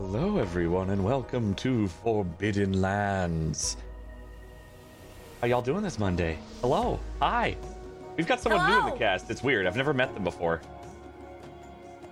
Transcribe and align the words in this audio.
Hello, 0.00 0.38
everyone, 0.38 0.90
and 0.90 1.04
welcome 1.04 1.56
to 1.56 1.88
Forbidden 1.88 2.80
Lands. 2.80 3.76
How 5.40 5.48
y'all 5.48 5.60
doing 5.60 5.82
this 5.82 5.98
Monday? 5.98 6.38
Hello. 6.60 7.00
Hi. 7.20 7.56
We've 8.16 8.24
got 8.24 8.38
someone 8.38 8.70
new 8.70 8.78
in 8.78 8.84
the 8.84 8.92
cast. 8.92 9.28
It's 9.28 9.42
weird. 9.42 9.66
I've 9.66 9.74
never 9.74 9.92
met 9.92 10.14
them 10.14 10.22
before. 10.22 10.60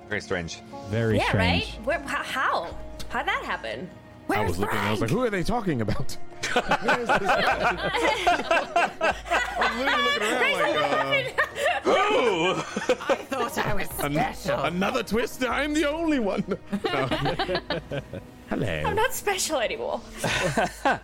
Very 0.09 0.21
strange. 0.21 0.63
Very 0.89 1.19
yeah, 1.19 1.29
strange. 1.29 1.77
right? 1.77 1.87
Where, 1.87 2.01
how, 2.01 2.25
how? 2.25 2.77
How'd 3.09 3.29
that 3.29 3.45
happen? 3.45 3.89
I 4.31 4.45
was 4.45 4.59
looking. 4.59 4.79
I 4.79 4.91
was 4.91 5.01
like, 5.01 5.11
"Who 5.11 5.23
are 5.23 5.31
they 5.31 5.45
talking 5.45 5.81
about?" 5.81 6.17
I 6.57 6.99
was 6.99 7.09
literally 9.79 10.55
looking 10.55 10.77
around 10.77 11.11
like, 11.11 11.41
uh, 11.41 11.46
Ooh! 11.87 12.53
I 12.53 13.17
thought 13.29 13.59
I 13.59 13.75
was 13.75 13.89
special. 13.89 14.61
"Another 14.61 15.03
twist? 15.03 15.45
I'm 15.45 15.73
the 15.75 15.89
only 15.89 16.19
one." 16.19 16.45
No. 16.85 17.07
Hello. 18.49 18.83
I'm 18.87 18.97
not 18.97 19.13
special 19.13 19.59
anymore. 19.59 20.01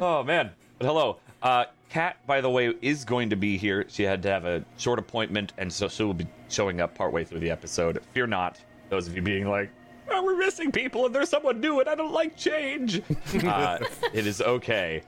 oh 0.00 0.22
man. 0.22 0.50
But 0.78 0.86
hello. 0.86 1.16
Uh 1.42 1.64
Kat, 1.88 2.18
by 2.26 2.40
the 2.40 2.50
way, 2.50 2.74
is 2.82 3.04
going 3.04 3.30
to 3.30 3.36
be 3.36 3.56
here. 3.56 3.86
She 3.88 4.02
had 4.02 4.22
to 4.22 4.28
have 4.28 4.44
a 4.44 4.62
short 4.76 4.98
appointment, 4.98 5.54
and 5.56 5.72
so 5.72 5.88
she 5.88 6.04
will 6.04 6.14
be 6.14 6.26
showing 6.48 6.80
up 6.80 6.94
partway 6.94 7.24
through 7.24 7.40
the 7.40 7.50
episode. 7.50 8.00
Fear 8.12 8.26
not, 8.26 8.60
those 8.90 9.08
of 9.08 9.16
you 9.16 9.22
being 9.22 9.48
like, 9.48 9.70
oh, 10.10 10.22
we're 10.22 10.36
missing 10.36 10.70
people 10.70 11.06
and 11.06 11.14
there's 11.14 11.28
someone 11.28 11.60
new 11.60 11.80
and 11.80 11.88
I 11.88 11.94
don't 11.94 12.12
like 12.12 12.36
change. 12.36 13.02
uh, 13.44 13.78
it 14.12 14.26
is 14.26 14.40
okay. 14.40 15.02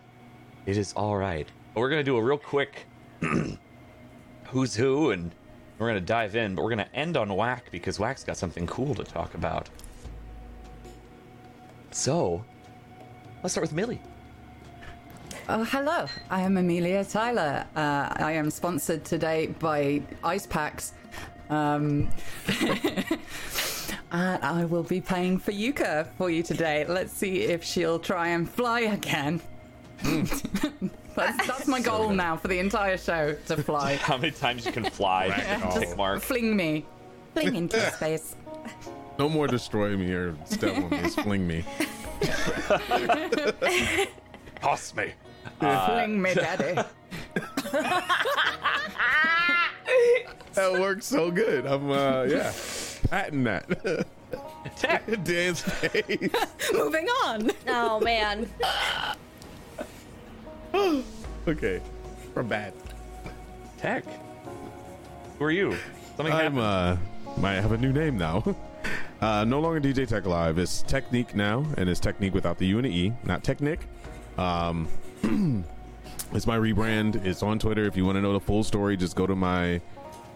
It 0.67 0.77
is 0.77 0.93
all 0.95 1.17
right. 1.17 1.47
But 1.75 1.81
we're 1.81 1.91
going 1.91 2.01
to 2.01 2.05
do 2.05 2.17
a 2.17 2.23
real 2.23 2.39
quick 2.39 2.87
who's 4.51 4.75
who, 4.75 5.11
and 5.11 5.31
we're 5.79 5.89
going 5.89 6.01
to 6.01 6.07
dive 6.07 6.37
in, 6.37 6.55
but 6.55 6.63
we're 6.63 6.75
going 6.75 6.87
to 6.87 6.95
end 6.95 7.17
on 7.17 7.35
Whack 7.35 7.71
because 7.71 7.99
Whack's 7.99 8.25
got 8.25 8.37
something 8.37 8.67
cool 8.67 8.95
to 8.95 9.05
talk 9.05 9.35
about. 9.35 9.69
So, 11.91 12.45
let's 13.43 13.55
start 13.55 13.63
with 13.63 13.73
Millie. 13.73 14.01
Oh, 15.49 15.65
hello. 15.65 16.07
I 16.29 16.43
am 16.43 16.57
Amelia 16.57 17.05
Tyler. 17.05 17.67
Uh, 17.75 18.09
I 18.17 18.33
am 18.33 18.51
sponsored 18.51 19.05
today 19.05 19.49
by 19.59 20.03
Ice 20.23 20.47
Packs. 20.47 20.93
Um, 21.49 22.09
and 24.13 24.45
I 24.45 24.65
will 24.67 24.85
be 24.85 25.01
playing 25.01 25.39
for 25.39 25.51
Yuka 25.51 26.07
for 26.17 26.31
you 26.31 26.43
today. 26.43 26.85
Let's 26.89 27.13
see 27.13 27.43
if 27.43 27.65
she'll 27.65 27.99
try 27.99 28.29
and 28.29 28.49
fly 28.49 28.81
again. 28.81 29.41
that's, 31.15 31.47
that's 31.47 31.67
my 31.67 31.81
goal 31.81 32.11
now 32.11 32.37
for 32.37 32.49
the 32.49 32.59
entire 32.59 32.97
show 32.97 33.35
to 33.47 33.57
fly. 33.63 33.97
How 33.97 34.17
many 34.17 34.31
times 34.33 34.65
you 34.67 34.73
can 34.73 34.85
fly? 34.85 35.29
Tick 35.79 35.97
mark. 35.97 36.23
Fling 36.23 36.57
me. 36.57 36.85
Fling 37.35 37.55
into 37.57 37.81
space. 37.93 38.37
No 39.19 39.29
more 39.29 39.47
destroy 39.47 39.97
me 39.97 40.13
or 40.13 40.35
step 40.47 40.77
on 40.77 40.91
me. 40.91 40.99
Fling 41.09 41.47
me. 41.47 41.65
Toss 44.61 44.95
me. 44.95 45.13
Fling 45.59 46.21
me, 46.23 46.35
daddy. 46.35 46.83
That 50.55 50.73
works 50.73 51.07
so 51.07 51.31
good. 51.31 51.65
I'm 51.65 51.91
uh 51.91 52.25
yeah, 52.25 52.53
patting 53.09 53.45
that. 53.45 54.07
Tech. 54.77 55.05
Dance 55.25 55.63
face. 55.63 56.31
Moving 56.73 57.07
on. 57.25 57.51
Oh, 57.69 58.01
man. 58.01 58.49
Okay, 61.49 61.81
we're 62.35 62.43
bad. 62.43 62.75
Tech. 63.79 64.05
Who 65.39 65.45
are 65.47 65.51
you? 65.51 65.75
Something 66.17 66.35
I'm 66.35 66.55
happened. 66.57 66.59
uh, 66.61 66.97
might 67.41 67.55
have 67.55 67.73
a 67.73 67.79
new 67.79 67.93
name 67.93 68.17
now. 68.19 68.45
Uh, 69.21 69.45
no 69.45 69.61
longer 69.61 69.79
DJ 69.79 70.09
Tech 70.09 70.25
Live. 70.25 70.57
It's 70.57 70.81
Technique 70.81 71.35
now, 71.35 71.67
and 71.77 71.91
it's 71.91 72.01
Technique 72.01 72.33
without 72.33 72.57
the 72.57 72.67
U 72.69 72.79
and 72.79 72.87
the 72.87 72.91
E, 72.91 73.13
not 73.25 73.45
Technic. 73.45 73.81
Um, 74.39 74.89
it's 76.33 76.47
my 76.47 76.57
rebrand. 76.57 77.23
It's 77.27 77.43
on 77.43 77.59
Twitter. 77.59 77.85
If 77.85 77.99
you 77.99 78.07
want 78.07 78.17
to 78.17 78.23
know 78.23 78.33
the 78.33 78.41
full 78.41 78.65
story, 78.65 78.97
just 78.97 79.17
go 79.17 79.27
to 79.27 79.37
my 79.37 79.83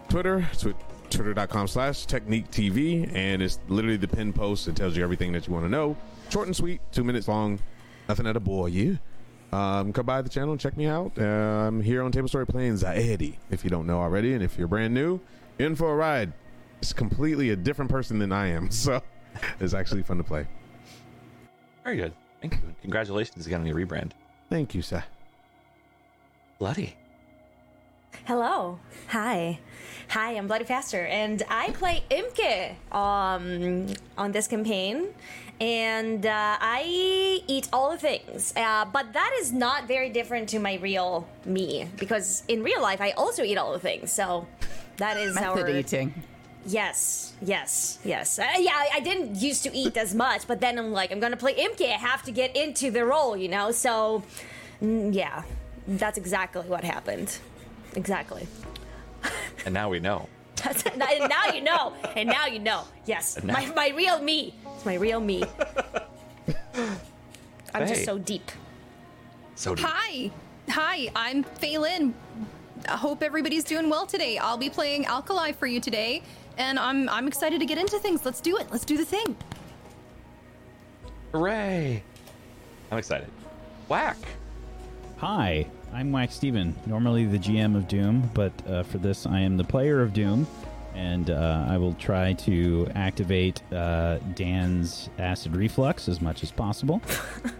Twitter, 0.07 0.47
tw- 0.59 0.75
twitter.com 1.09 1.67
slash 1.67 2.05
Technique 2.05 2.51
TV, 2.51 3.11
and 3.15 3.41
it's 3.41 3.57
literally 3.69 3.97
the 3.97 4.07
pin 4.07 4.31
post. 4.31 4.67
It 4.67 4.75
tells 4.75 4.95
you 4.95 5.03
everything 5.03 5.31
that 5.31 5.47
you 5.47 5.53
want 5.53 5.65
to 5.65 5.69
know. 5.69 5.97
Short 6.29 6.45
and 6.45 6.55
sweet, 6.55 6.79
two 6.91 7.03
minutes 7.03 7.27
long. 7.27 7.57
Nothing 8.07 8.25
that'll 8.25 8.39
bore 8.43 8.69
you. 8.69 8.99
Um, 9.55 9.93
come 9.93 10.05
by 10.05 10.21
the 10.21 10.27
channel 10.27 10.51
and 10.51 10.59
check 10.59 10.75
me 10.75 10.85
out. 10.85 11.13
Uh, 11.17 11.23
I'm 11.23 11.81
here 11.81 12.03
on 12.03 12.11
Table 12.11 12.27
Story 12.27 12.45
playing 12.45 12.73
Zaedi, 12.73 13.37
if 13.49 13.63
you 13.63 13.69
don't 13.69 13.87
know 13.87 13.99
already. 13.99 14.33
And 14.33 14.43
if 14.43 14.57
you're 14.57 14.67
brand 14.67 14.93
new, 14.93 15.21
in 15.59 15.75
for 15.75 15.93
a 15.93 15.95
ride. 15.95 16.33
It's 16.81 16.91
completely 16.91 17.51
a 17.51 17.55
different 17.55 17.89
person 17.89 18.19
than 18.19 18.31
I 18.31 18.47
am. 18.47 18.69
So 18.71 19.01
it's 19.59 19.73
actually 19.73 20.03
fun 20.03 20.17
to 20.17 20.23
play. 20.23 20.45
Very 21.83 21.97
good. 21.97 22.13
Thank 22.41 22.55
you. 22.55 22.75
Congratulations 22.81 23.47
again 23.47 23.61
on 23.61 23.67
your 23.67 23.75
rebrand. 23.75 24.11
Thank 24.49 24.75
you, 24.75 24.81
sir. 24.81 25.03
Bloody. 26.59 26.95
Hello. 28.25 28.79
Hi. 29.09 29.59
Hi, 30.09 30.31
I'm 30.31 30.47
Bloody 30.47 30.65
Faster, 30.65 31.05
and 31.05 31.43
I 31.49 31.71
play 31.71 32.03
Imke 32.09 32.75
um, 32.95 33.87
on 34.17 34.31
this 34.31 34.47
campaign. 34.47 35.13
And 35.61 36.25
uh, 36.25 36.57
I 36.59 36.83
eat 37.47 37.69
all 37.71 37.91
the 37.91 37.97
things. 37.97 38.53
Uh, 38.57 38.85
but 38.85 39.13
that 39.13 39.31
is 39.39 39.53
not 39.53 39.87
very 39.87 40.09
different 40.09 40.49
to 40.49 40.59
my 40.59 40.75
real 40.75 41.27
me, 41.45 41.87
because 41.97 42.43
in 42.47 42.61
real 42.61 42.81
life, 42.81 42.99
I 42.99 43.11
also 43.11 43.41
eat 43.43 43.57
all 43.57 43.71
the 43.71 43.79
things. 43.79 44.11
So 44.11 44.47
that 44.97 45.15
is 45.17 45.33
Method 45.35 45.63
our. 45.63 45.69
eating. 45.69 46.13
Yes, 46.67 47.33
yes, 47.41 47.99
yes. 48.03 48.39
Uh, 48.39 48.47
yeah, 48.57 48.71
I, 48.73 48.89
I 48.95 48.99
didn't 48.99 49.35
used 49.35 49.63
to 49.63 49.75
eat 49.75 49.97
as 49.97 50.15
much, 50.15 50.47
but 50.47 50.59
then 50.59 50.79
I'm 50.79 50.91
like, 50.91 51.11
I'm 51.11 51.19
gonna 51.19 51.37
play 51.37 51.53
Imke. 51.53 51.85
I 51.85 51.97
have 51.97 52.23
to 52.23 52.31
get 52.31 52.55
into 52.55 52.89
the 52.89 53.05
role, 53.05 53.37
you 53.37 53.47
know? 53.47 53.71
So, 53.71 54.23
mm, 54.81 55.13
yeah, 55.13 55.43
that's 55.87 56.17
exactly 56.17 56.63
what 56.63 56.83
happened. 56.83 57.37
Exactly. 57.93 58.47
And 59.63 59.73
now 59.73 59.89
we 59.89 59.99
know. 59.99 60.27
That's, 60.63 60.83
and 60.83 60.97
now 61.29 61.45
you 61.53 61.61
know. 61.61 61.93
And 62.15 62.29
now 62.29 62.45
you 62.47 62.59
know. 62.59 62.83
Yes. 63.05 63.41
now- 63.43 63.53
My, 63.53 63.65
my 63.67 63.89
real 63.95 64.19
me. 64.21 64.53
It's 64.75 64.85
my 64.85 64.95
real 64.95 65.19
me. 65.19 65.43
I'm 67.73 67.81
Hey. 67.83 67.87
just 67.93 68.05
so 68.05 68.17
deep. 68.17 68.51
So 69.55 69.75
deep. 69.75 69.85
Hi. 69.87 70.31
Hi, 70.69 71.09
I'm 71.15 71.43
Phelan. 71.43 72.13
I 72.87 72.95
hope 72.97 73.21
everybody's 73.21 73.63
doing 73.63 73.89
well 73.89 74.05
today. 74.05 74.37
I'll 74.37 74.57
be 74.57 74.69
playing 74.69 75.05
Alkali 75.05 75.51
for 75.51 75.67
you 75.67 75.79
today, 75.79 76.23
and 76.57 76.79
I'm 76.79 77.07
I'm 77.09 77.27
excited 77.27 77.59
to 77.59 77.65
get 77.65 77.77
into 77.77 77.99
things. 77.99 78.25
Let's 78.25 78.41
do 78.41 78.57
it. 78.57 78.67
Let's 78.71 78.85
do 78.85 78.97
the 78.97 79.05
thing. 79.05 79.35
Hooray. 81.31 82.01
I'm 82.91 82.97
excited. 82.97 83.27
Whack. 83.87 84.17
Hi, 85.17 85.65
I'm 85.95 86.11
Wax 86.11 86.35
Steven, 86.35 86.75
normally 86.85 87.23
the 87.23 87.39
GM 87.39 87.73
of 87.73 87.87
Doom, 87.87 88.29
but 88.33 88.51
uh, 88.67 88.83
for 88.83 88.97
this 88.97 89.25
I 89.25 89.39
am 89.39 89.55
the 89.55 89.63
player 89.63 90.01
of 90.01 90.11
Doom, 90.11 90.45
and 90.93 91.29
uh, 91.29 91.67
I 91.69 91.77
will 91.77 91.93
try 91.93 92.33
to 92.33 92.91
activate 92.95 93.61
uh, 93.71 94.17
Dan's 94.33 95.09
acid 95.17 95.55
reflux 95.55 96.09
as 96.09 96.19
much 96.19 96.43
as 96.43 96.51
possible 96.51 97.01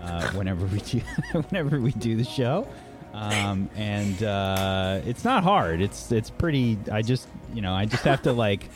uh, 0.02 0.30
whenever 0.32 0.66
we 0.66 0.80
do 0.80 1.00
whenever 1.32 1.80
we 1.80 1.94
do 1.94 2.18
the 2.18 2.26
show. 2.26 2.68
Um, 3.14 3.70
and 3.74 4.22
uh, 4.22 5.00
it's 5.06 5.24
not 5.24 5.46
hard. 5.46 5.80
It's 5.80 6.12
it's 6.12 6.30
pretty. 6.30 6.78
I 6.92 7.04
just 7.04 7.30
you 7.54 7.62
know 7.62 7.74
I 7.74 7.86
just 7.86 8.04
have 8.04 8.22
to 8.24 8.34
like 8.34 8.68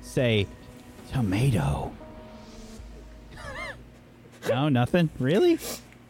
say 0.00 0.48
tomato. 1.12 1.92
no, 4.48 4.68
nothing 4.68 5.10
really. 5.20 5.60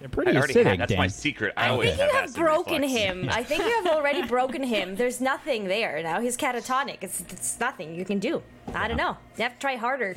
They're 0.01 0.09
pretty 0.09 0.33
I 0.33 0.37
already 0.37 0.55
acidic. 0.55 0.65
had. 0.65 0.81
That's 0.81 0.89
Dan. 0.91 0.99
my 0.99 1.07
secret. 1.09 1.53
I, 1.57 1.67
I 1.67 1.69
always 1.71 1.91
think 1.91 2.11
you 2.11 2.17
have 2.17 2.25
acid 2.25 2.37
broken 2.37 2.83
reflux. 2.83 2.93
him. 3.03 3.29
I 3.31 3.45
think 3.45 3.63
you 3.63 3.71
have 3.85 3.87
already 3.87 4.23
broken 4.27 4.63
him. 4.63 4.97
There's 4.97 5.21
nothing 5.21 5.65
there 5.65 6.03
now. 6.03 6.21
He's 6.21 6.37
catatonic. 6.39 6.99
It's, 7.03 7.21
it's 7.21 7.61
nothing 7.61 7.95
you 7.95 8.05
can 8.07 8.19
do. 8.19 8.43
I 8.75 8.89
don't 8.89 8.97
know. 8.97 9.17
You 9.37 9.43
have 9.43 9.53
to 9.55 9.59
try 9.59 9.77
harder. 9.77 10.17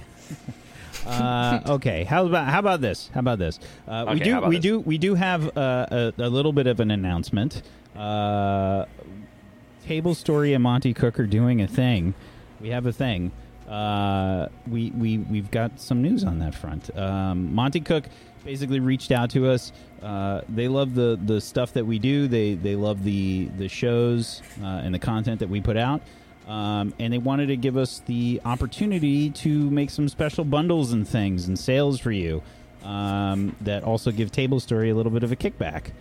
Uh, 1.06 1.60
okay, 1.68 2.06
how 2.06 2.26
about 2.26 2.48
how 2.48 2.60
about 2.60 2.80
this? 2.80 3.10
How 3.14 3.20
about 3.20 3.40
this? 3.40 3.60
Uh, 3.88 4.06
we 4.14 4.20
do 4.20 4.32
how 4.32 4.38
about 4.38 4.50
we 4.50 4.56
this? 4.56 4.64
do 4.64 4.80
we 4.80 4.98
do 4.98 5.16
have 5.16 5.58
uh, 5.58 5.86
a, 5.92 6.14
a 6.18 6.30
little 6.30 6.54
bit 6.54 6.66
of 6.68 6.80
an 6.80 6.92
announcement. 6.92 7.62
Uh, 7.96 8.86
Table 9.86 10.16
Story 10.16 10.54
and 10.54 10.64
Monte 10.64 10.94
Cook 10.94 11.20
are 11.20 11.28
doing 11.28 11.62
a 11.62 11.68
thing. 11.68 12.14
We 12.62 12.70
have 12.70 12.86
a 12.86 12.94
thing. 12.94 13.34
Uh, 13.68 14.48
we 14.66 14.92
we 14.92 15.18
we've 15.18 15.52
got 15.52 15.82
some 15.82 16.02
news 16.02 16.24
on 16.24 16.40
that 16.40 16.56
front. 16.56 16.96
Um, 16.98 17.54
Monte 17.54 17.82
Cook 17.82 18.06
basically 18.44 18.80
reached 18.80 19.12
out 19.12 19.30
to 19.32 19.50
us. 19.50 19.72
Uh, 20.02 20.42
they 20.50 20.68
love 20.68 20.96
the 20.96 21.20
the 21.26 21.40
stuff 21.40 21.74
that 21.74 21.86
we 21.86 22.00
do. 22.00 22.28
They 22.28 22.56
they 22.56 22.76
love 22.76 23.04
the 23.04 23.50
the 23.58 23.70
shows 23.70 24.42
uh, 24.62 24.66
and 24.66 24.94
the 24.94 25.00
content 25.00 25.40
that 25.40 25.50
we 25.50 25.62
put 25.62 25.78
out. 25.78 26.02
Um, 26.48 26.94
and 27.00 27.14
they 27.14 27.20
wanted 27.20 27.48
to 27.48 27.56
give 27.56 27.78
us 27.78 28.02
the 28.06 28.42
opportunity 28.44 29.30
to 29.30 29.70
make 29.70 29.90
some 29.90 30.10
special 30.10 30.44
bundles 30.44 30.92
and 30.92 31.08
things 31.08 31.48
and 31.48 31.58
sales 31.58 32.00
for 32.02 32.12
you 32.12 32.44
um, 32.84 33.56
that 33.62 33.84
also 33.84 34.12
give 34.12 34.30
Table 34.30 34.60
Story 34.60 34.90
a 34.90 34.96
little 34.96 35.12
bit 35.12 35.24
of 35.24 35.32
a 35.32 35.38
kickback. 35.38 35.92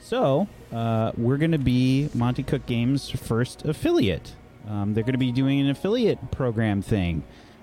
So 0.00 0.48
uh, 0.72 1.12
we're 1.16 1.36
going 1.36 1.52
to 1.52 1.58
be 1.58 2.08
Monte 2.14 2.42
Cook 2.42 2.66
Games' 2.66 3.08
first 3.10 3.64
affiliate. 3.64 4.34
Um, 4.68 4.94
they're 4.94 5.04
going 5.04 5.12
to 5.12 5.18
be 5.18 5.30
doing 5.30 5.60
an 5.60 5.70
affiliate 5.70 6.32
program 6.32 6.82
thing. 6.82 7.22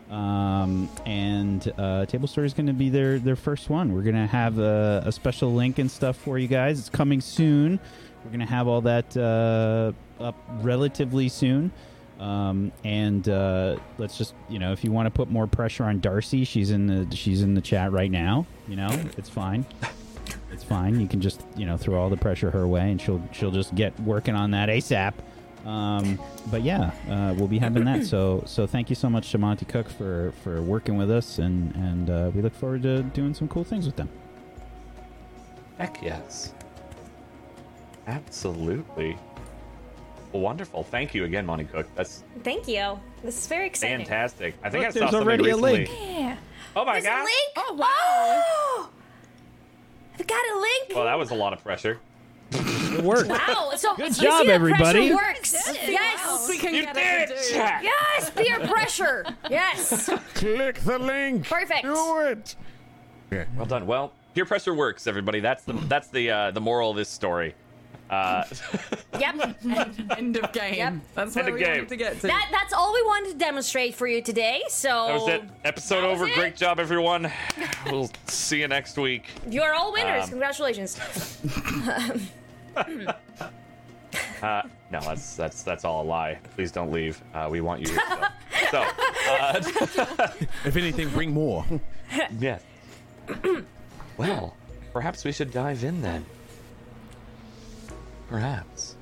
Um, 0.09 0.89
and 1.05 1.71
uh, 1.77 2.05
Table 2.07 2.27
Story 2.27 2.47
is 2.47 2.53
going 2.53 2.67
to 2.67 2.73
be 2.73 2.89
their 2.89 3.19
their 3.19 3.35
first 3.35 3.69
one. 3.69 3.93
We're 3.93 4.01
going 4.01 4.15
to 4.15 4.27
have 4.27 4.57
a, 4.57 5.03
a 5.05 5.11
special 5.11 5.53
link 5.53 5.77
and 5.77 5.89
stuff 5.89 6.17
for 6.17 6.39
you 6.39 6.47
guys. 6.47 6.79
It's 6.79 6.89
coming 6.89 7.21
soon. 7.21 7.79
We're 8.23 8.31
going 8.31 8.39
to 8.39 8.45
have 8.47 8.67
all 8.67 8.81
that 8.81 9.15
uh, 9.15 9.91
up 10.21 10.35
relatively 10.61 11.29
soon. 11.29 11.71
Um, 12.19 12.73
and 12.83 13.29
uh, 13.29 13.77
let's 13.97 14.17
just 14.17 14.33
you 14.49 14.59
know, 14.59 14.73
if 14.73 14.83
you 14.83 14.91
want 14.91 15.05
to 15.05 15.11
put 15.11 15.29
more 15.29 15.47
pressure 15.47 15.85
on 15.85 15.99
Darcy, 15.99 16.43
she's 16.43 16.71
in 16.71 16.87
the 16.87 17.15
she's 17.15 17.41
in 17.41 17.53
the 17.53 17.61
chat 17.61 17.91
right 17.91 18.11
now. 18.11 18.45
You 18.67 18.75
know, 18.75 18.89
it's 19.17 19.29
fine. 19.29 19.65
It's 20.51 20.63
fine. 20.63 20.99
You 20.99 21.07
can 21.07 21.21
just 21.21 21.45
you 21.55 21.65
know 21.65 21.77
throw 21.77 22.01
all 22.01 22.09
the 22.09 22.17
pressure 22.17 22.51
her 22.51 22.67
way, 22.67 22.91
and 22.91 22.99
she'll 22.99 23.21
she'll 23.31 23.51
just 23.51 23.73
get 23.75 23.97
working 24.01 24.35
on 24.35 24.51
that 24.51 24.69
ASAP. 24.69 25.13
Um, 25.65 26.19
but 26.49 26.63
yeah, 26.63 26.91
uh, 27.09 27.33
we'll 27.37 27.47
be 27.47 27.59
having 27.59 27.83
that. 27.85 28.05
So 28.05 28.43
so 28.45 28.65
thank 28.65 28.89
you 28.89 28.95
so 28.95 29.09
much 29.09 29.31
to 29.31 29.37
Monte 29.37 29.65
Cook 29.65 29.89
for 29.89 30.33
for 30.43 30.61
working 30.61 30.97
with 30.97 31.11
us, 31.11 31.37
and 31.39 31.75
and 31.75 32.09
uh, 32.09 32.31
we 32.33 32.41
look 32.41 32.53
forward 32.55 32.83
to 32.83 33.03
doing 33.03 33.33
some 33.33 33.47
cool 33.47 33.63
things 33.63 33.85
with 33.85 33.95
them. 33.95 34.09
Heck 35.77 36.01
yes. 36.01 36.53
Absolutely. 38.07 39.17
Wonderful. 40.31 40.83
Thank 40.83 41.13
you 41.13 41.23
again, 41.25 41.45
Monte 41.45 41.65
Cook. 41.65 41.87
That's 41.95 42.23
Thank 42.43 42.67
you. 42.67 42.99
This 43.23 43.37
is 43.37 43.47
very 43.47 43.67
exciting. 43.67 43.99
fantastic. 44.05 44.55
I 44.63 44.69
think 44.69 44.81
Look, 44.85 44.87
I 44.87 44.91
saw 44.91 44.99
there's 44.99 45.11
something 45.11 45.27
already 45.27 45.49
a 45.49 45.57
link. 45.57 45.89
Yeah. 45.89 46.37
Oh 46.75 46.85
my 46.85 46.93
There's 46.93 47.05
a 47.05 47.07
god. 47.07 47.23
link. 47.23 47.51
Oh, 47.57 47.73
wow. 47.73 47.87
Oh! 47.89 48.89
I've 50.19 50.27
got 50.27 50.41
a 50.55 50.59
link. 50.59 50.91
Well, 50.95 51.05
that 51.05 51.17
was 51.17 51.31
a 51.31 51.35
lot 51.35 51.53
of 51.53 51.63
pressure. 51.63 51.99
It 52.51 53.03
worked. 53.03 53.29
Wow. 53.29 53.71
So 53.75 53.95
Good 53.95 54.07
you 54.07 54.13
see 54.13 54.23
job, 54.23 54.45
that 54.47 54.51
everybody. 54.53 55.11
Pressure 55.11 55.15
works. 55.15 55.53
Yes. 55.53 56.19
What 56.19 56.25
else 56.31 56.49
we 56.49 56.57
can 56.57 56.73
You 56.73 56.81
get 56.83 56.95
did 56.95 57.03
her 57.29 57.35
it, 57.35 57.43
to. 57.49 57.55
Yes. 57.83 58.29
Peer 58.31 58.59
pressure. 58.67 59.25
Yes. 59.49 60.09
Click 60.33 60.79
the 60.79 60.99
link. 60.99 61.47
Perfect. 61.47 61.83
Do 61.83 62.19
it. 62.21 62.55
Okay. 63.31 63.47
Well 63.55 63.65
done. 63.67 63.85
Well, 63.85 64.11
peer 64.33 64.45
pressure 64.45 64.73
works, 64.73 65.05
everybody. 65.07 65.39
That's 65.39 65.63
the 65.63 65.73
that's 65.73 66.07
the 66.07 66.31
uh, 66.31 66.51
the 66.51 66.61
moral 66.61 66.89
of 66.91 66.97
this 66.97 67.09
story. 67.09 67.53
Uh, 68.09 68.43
Yep. 69.19 69.57
End 70.17 70.37
of 70.37 70.51
game. 70.51 70.73
Yep. 70.75 70.93
That's 71.13 71.35
End 71.37 71.45
where 71.45 71.47
of 71.49 71.53
we 71.53 71.59
game. 71.59 71.69
wanted 71.73 71.89
to 71.89 71.95
get 71.95 72.15
to. 72.21 72.27
That 72.27 72.47
that's 72.51 72.73
all 72.73 72.91
we 72.93 73.01
wanted 73.03 73.33
to 73.33 73.37
demonstrate 73.37 73.93
for 73.93 74.07
you 74.07 74.21
today. 74.23 74.63
So 74.69 74.87
that 74.87 75.13
was 75.13 75.27
it. 75.29 75.43
Episode 75.65 76.01
That 76.01 76.07
was 76.09 76.21
over. 76.21 76.27
it. 76.27 76.33
Great 76.35 76.55
job, 76.55 76.79
everyone. 76.79 77.31
We'll 77.85 78.09
see 78.27 78.61
you 78.61 78.67
next 78.67 78.97
week. 78.97 79.25
You 79.47 79.61
are 79.61 79.73
all 79.73 79.91
winners. 79.93 80.23
Um, 80.23 80.29
Congratulations. 80.29 80.99
Uh, 84.41 84.61
no, 84.89 84.99
that's 85.01 85.35
that's 85.35 85.63
that's 85.63 85.83
all 85.83 86.01
a 86.01 86.07
lie. 86.07 86.39
Please 86.55 86.71
don't 86.71 86.91
leave. 86.91 87.21
Uh, 87.33 87.47
we 87.51 87.59
want 87.61 87.81
you 87.81 87.89
here. 87.89 88.29
So, 88.71 88.87
so 89.91 90.01
uh, 90.17 90.31
If 90.65 90.77
anything, 90.77 91.09
bring 91.09 91.31
more. 91.31 91.65
yes. 92.39 92.63
well, 94.17 94.55
perhaps 94.93 95.25
we 95.25 95.31
should 95.33 95.51
dive 95.51 95.83
in 95.83 96.01
then. 96.01 96.25
Perhaps. 98.29 98.95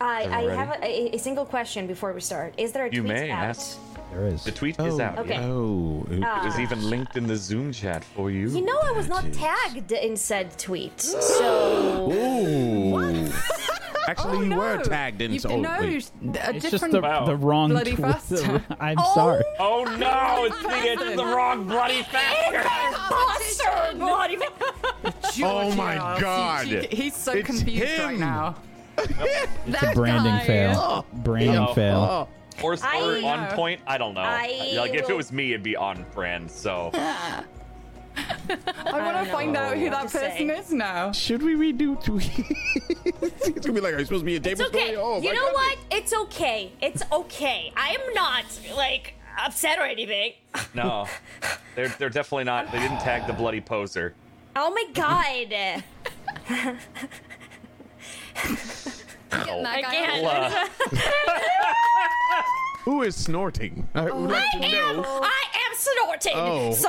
I, 0.00 0.22
I 0.22 0.42
Everyone 0.44 0.56
have 0.56 0.82
a, 0.82 1.16
a 1.16 1.18
single 1.18 1.44
question 1.44 1.86
before 1.86 2.12
we 2.12 2.20
start. 2.20 2.54
Is 2.58 2.70
there 2.72 2.86
a 2.86 2.90
You 2.92 3.00
tweet 3.02 3.12
may 3.12 3.30
out? 3.30 3.44
ask. 3.44 3.76
There 4.12 4.26
is. 4.26 4.44
The 4.44 4.52
tweet 4.52 4.78
is 4.80 4.98
oh, 4.98 5.02
out. 5.02 5.18
okay. 5.18 5.34
yeah. 5.34 5.44
Oh. 5.46 6.06
It 6.10 6.22
ah. 6.24 6.46
is 6.46 6.58
even 6.58 6.88
linked 6.88 7.16
in 7.16 7.26
the 7.26 7.36
Zoom 7.36 7.72
chat 7.72 8.04
for 8.04 8.30
you. 8.30 8.48
You 8.48 8.62
know 8.64 8.78
I 8.84 8.92
was 8.92 9.08
not 9.08 9.30
tagged 9.32 9.92
in 9.92 10.16
said 10.16 10.56
tweet, 10.58 11.00
so 11.00 12.10
Ooh. 12.12 13.28
Actually, 14.08 14.36
Oh, 14.38 14.40
you 14.42 14.46
no. 14.50 14.58
were 14.58 14.78
tagged 14.84 15.20
in. 15.20 15.32
You 15.32 15.40
so, 15.40 15.56
no, 15.60 15.68
wait. 15.80 15.82
a 15.82 15.94
It's 15.96 16.10
different. 16.22 16.70
just 16.70 16.90
the, 16.92 17.00
Wow. 17.00 17.26
the 17.26 17.34
wrong 17.34 17.70
Bloody 17.70 17.96
twi- 17.96 18.12
faster. 18.12 18.64
I'm 18.80 18.96
Oh. 19.00 19.14
sorry. 19.14 19.42
Oh 19.58 19.82
no! 19.98 20.44
It's 20.44 20.62
me. 20.62 20.88
It's 20.90 21.16
the 21.16 21.24
wrong 21.26 21.66
bloody 21.66 22.02
factor. 22.04 22.58
Imposter, 22.60 23.98
bloody- 23.98 24.38
Oh 25.42 25.74
my 25.74 25.96
Georgia. 25.96 26.20
God. 26.22 26.68
She- 26.68 26.80
she- 26.82 26.96
he's 26.96 27.16
so 27.16 27.32
It's 27.32 27.46
confused 27.46 27.98
right 27.98 28.14
him. 28.14 28.20
now. 28.20 28.54
It's 28.98 29.82
a 29.82 29.92
branding 29.92 30.32
guy. 30.32 30.40
Oh. 30.42 30.46
fail. 30.46 31.06
Branding 31.12 31.54
No. 31.54 31.74
fail. 31.74 32.28
Or, 32.62 32.72
or 32.74 32.78
I- 32.82 33.22
on 33.22 33.54
point. 33.54 33.80
I 33.86 33.98
don't 33.98 34.14
know. 34.14 34.20
I 34.22 34.72
like 34.76 34.94
if 34.94 35.08
it 35.10 35.16
was 35.16 35.32
me, 35.32 35.50
it'd 35.52 35.62
be 35.62 35.76
on 35.76 36.04
brand. 36.14 36.50
So 36.50 36.90
I 36.94 37.42
want 38.92 39.26
to 39.26 39.32
find 39.32 39.56
out 39.56 39.76
who 39.76 39.90
that 39.90 40.04
person 40.10 40.48
say. 40.48 40.58
is 40.58 40.72
now. 40.72 41.12
Should 41.12 41.42
we 41.42 41.54
redo 41.54 42.02
tweets? 42.02 42.44
it's 43.04 43.60
gonna 43.60 43.72
be 43.74 43.80
like, 43.80 43.94
are 43.94 43.98
you 43.98 44.04
supposed 44.04 44.22
to 44.22 44.26
be 44.26 44.36
a 44.36 44.40
table 44.40 44.62
It's 44.62 44.74
okay. 44.74 44.92
story? 44.94 44.96
Oh, 44.96 45.20
you 45.20 45.34
know 45.34 45.40
goodness. 45.40 45.54
what? 45.54 45.78
It's 45.90 46.12
okay. 46.14 46.72
It's 46.80 47.02
okay. 47.12 47.72
I 47.76 47.90
am 47.90 48.14
not 48.14 48.44
like 48.76 49.14
upset 49.38 49.78
or 49.78 49.84
anything. 49.84 50.32
no, 50.74 51.06
they're 51.74 51.88
they're 51.98 52.08
definitely 52.10 52.44
not. 52.44 52.72
They 52.72 52.78
didn't 52.78 53.00
tag 53.00 53.26
the 53.26 53.32
bloody 53.34 53.60
poser. 53.60 54.14
Oh 54.56 54.70
my 54.70 54.84
god. 54.94 56.74
Getting 59.30 59.62
that 59.62 59.82
guy 59.82 59.90
can't. 59.90 60.12
on 60.18 60.22
Well, 60.22 60.66
uh, 60.92 62.42
Who 62.84 63.02
is 63.02 63.16
snorting? 63.16 63.88
I 63.94 64.04
would 64.04 64.30
like 64.30 64.44
to 64.52 64.58
I 64.58 64.66
am, 64.66 64.96
know. 64.96 65.04
I 65.22 65.42
am 65.54 65.76
snorting. 65.76 66.32
Oh. 66.36 66.72
So 66.72 66.88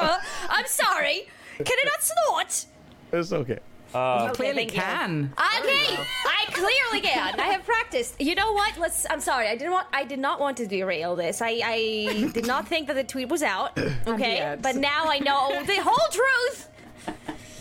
I'm 0.49 0.67
sorry. 0.67 1.27
Can 1.57 1.65
I 1.67 1.83
not 1.85 2.03
snort? 2.03 2.65
It's 3.13 3.33
okay. 3.33 3.59
uh, 3.95 4.27
You 4.29 4.35
clearly 4.35 4.67
thank 4.67 4.75
you. 4.75 4.81
can. 4.81 5.33
Okay, 5.59 5.97
I 6.27 6.45
clearly 6.51 7.01
can. 7.01 7.39
I 7.39 7.47
have 7.47 7.63
practiced. 7.65 8.21
You 8.21 8.35
know 8.35 8.53
what? 8.53 8.77
Let's. 8.77 9.07
I'm 9.09 9.19
sorry. 9.21 9.47
I 9.47 9.55
didn't 9.55 9.71
want. 9.73 9.87
I 9.91 10.03
did 10.03 10.19
not 10.19 10.39
want 10.39 10.57
to 10.57 10.67
derail 10.67 11.15
this. 11.15 11.41
I, 11.41 11.61
I 11.63 12.29
did 12.31 12.45
not 12.45 12.67
think 12.67 12.85
that 12.87 12.95
the 12.95 13.03
tweet 13.03 13.29
was 13.29 13.41
out. 13.41 13.77
Okay, 14.07 14.35
yet. 14.35 14.61
but 14.61 14.75
now 14.75 15.05
I 15.07 15.17
know 15.19 15.63
the 15.65 15.81
whole 15.81 16.07
truth. 16.11 16.69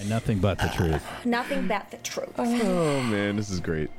And 0.00 0.08
nothing 0.10 0.38
but 0.40 0.58
the 0.58 0.68
truth. 0.68 1.02
Nothing 1.24 1.66
but 1.66 1.90
the 1.90 1.96
truth. 1.98 2.32
Oh 2.38 3.02
man, 3.02 3.36
this 3.36 3.48
is 3.50 3.60
great. 3.60 3.90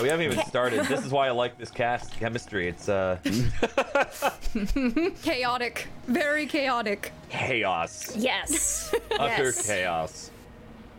We 0.00 0.08
haven't 0.08 0.24
even 0.32 0.44
started. 0.46 0.84
This 0.86 1.04
is 1.04 1.10
why 1.12 1.26
I 1.26 1.30
like 1.32 1.58
this 1.58 1.70
cast 1.70 2.12
chemistry. 2.18 2.68
It's 2.68 2.88
uh 2.88 3.18
Chaotic. 5.22 5.88
Very 6.06 6.46
chaotic. 6.46 7.12
chaos, 7.30 8.14
Yes. 8.16 8.94
utter 9.18 9.44
yes. 9.44 9.66
chaos. 9.66 10.30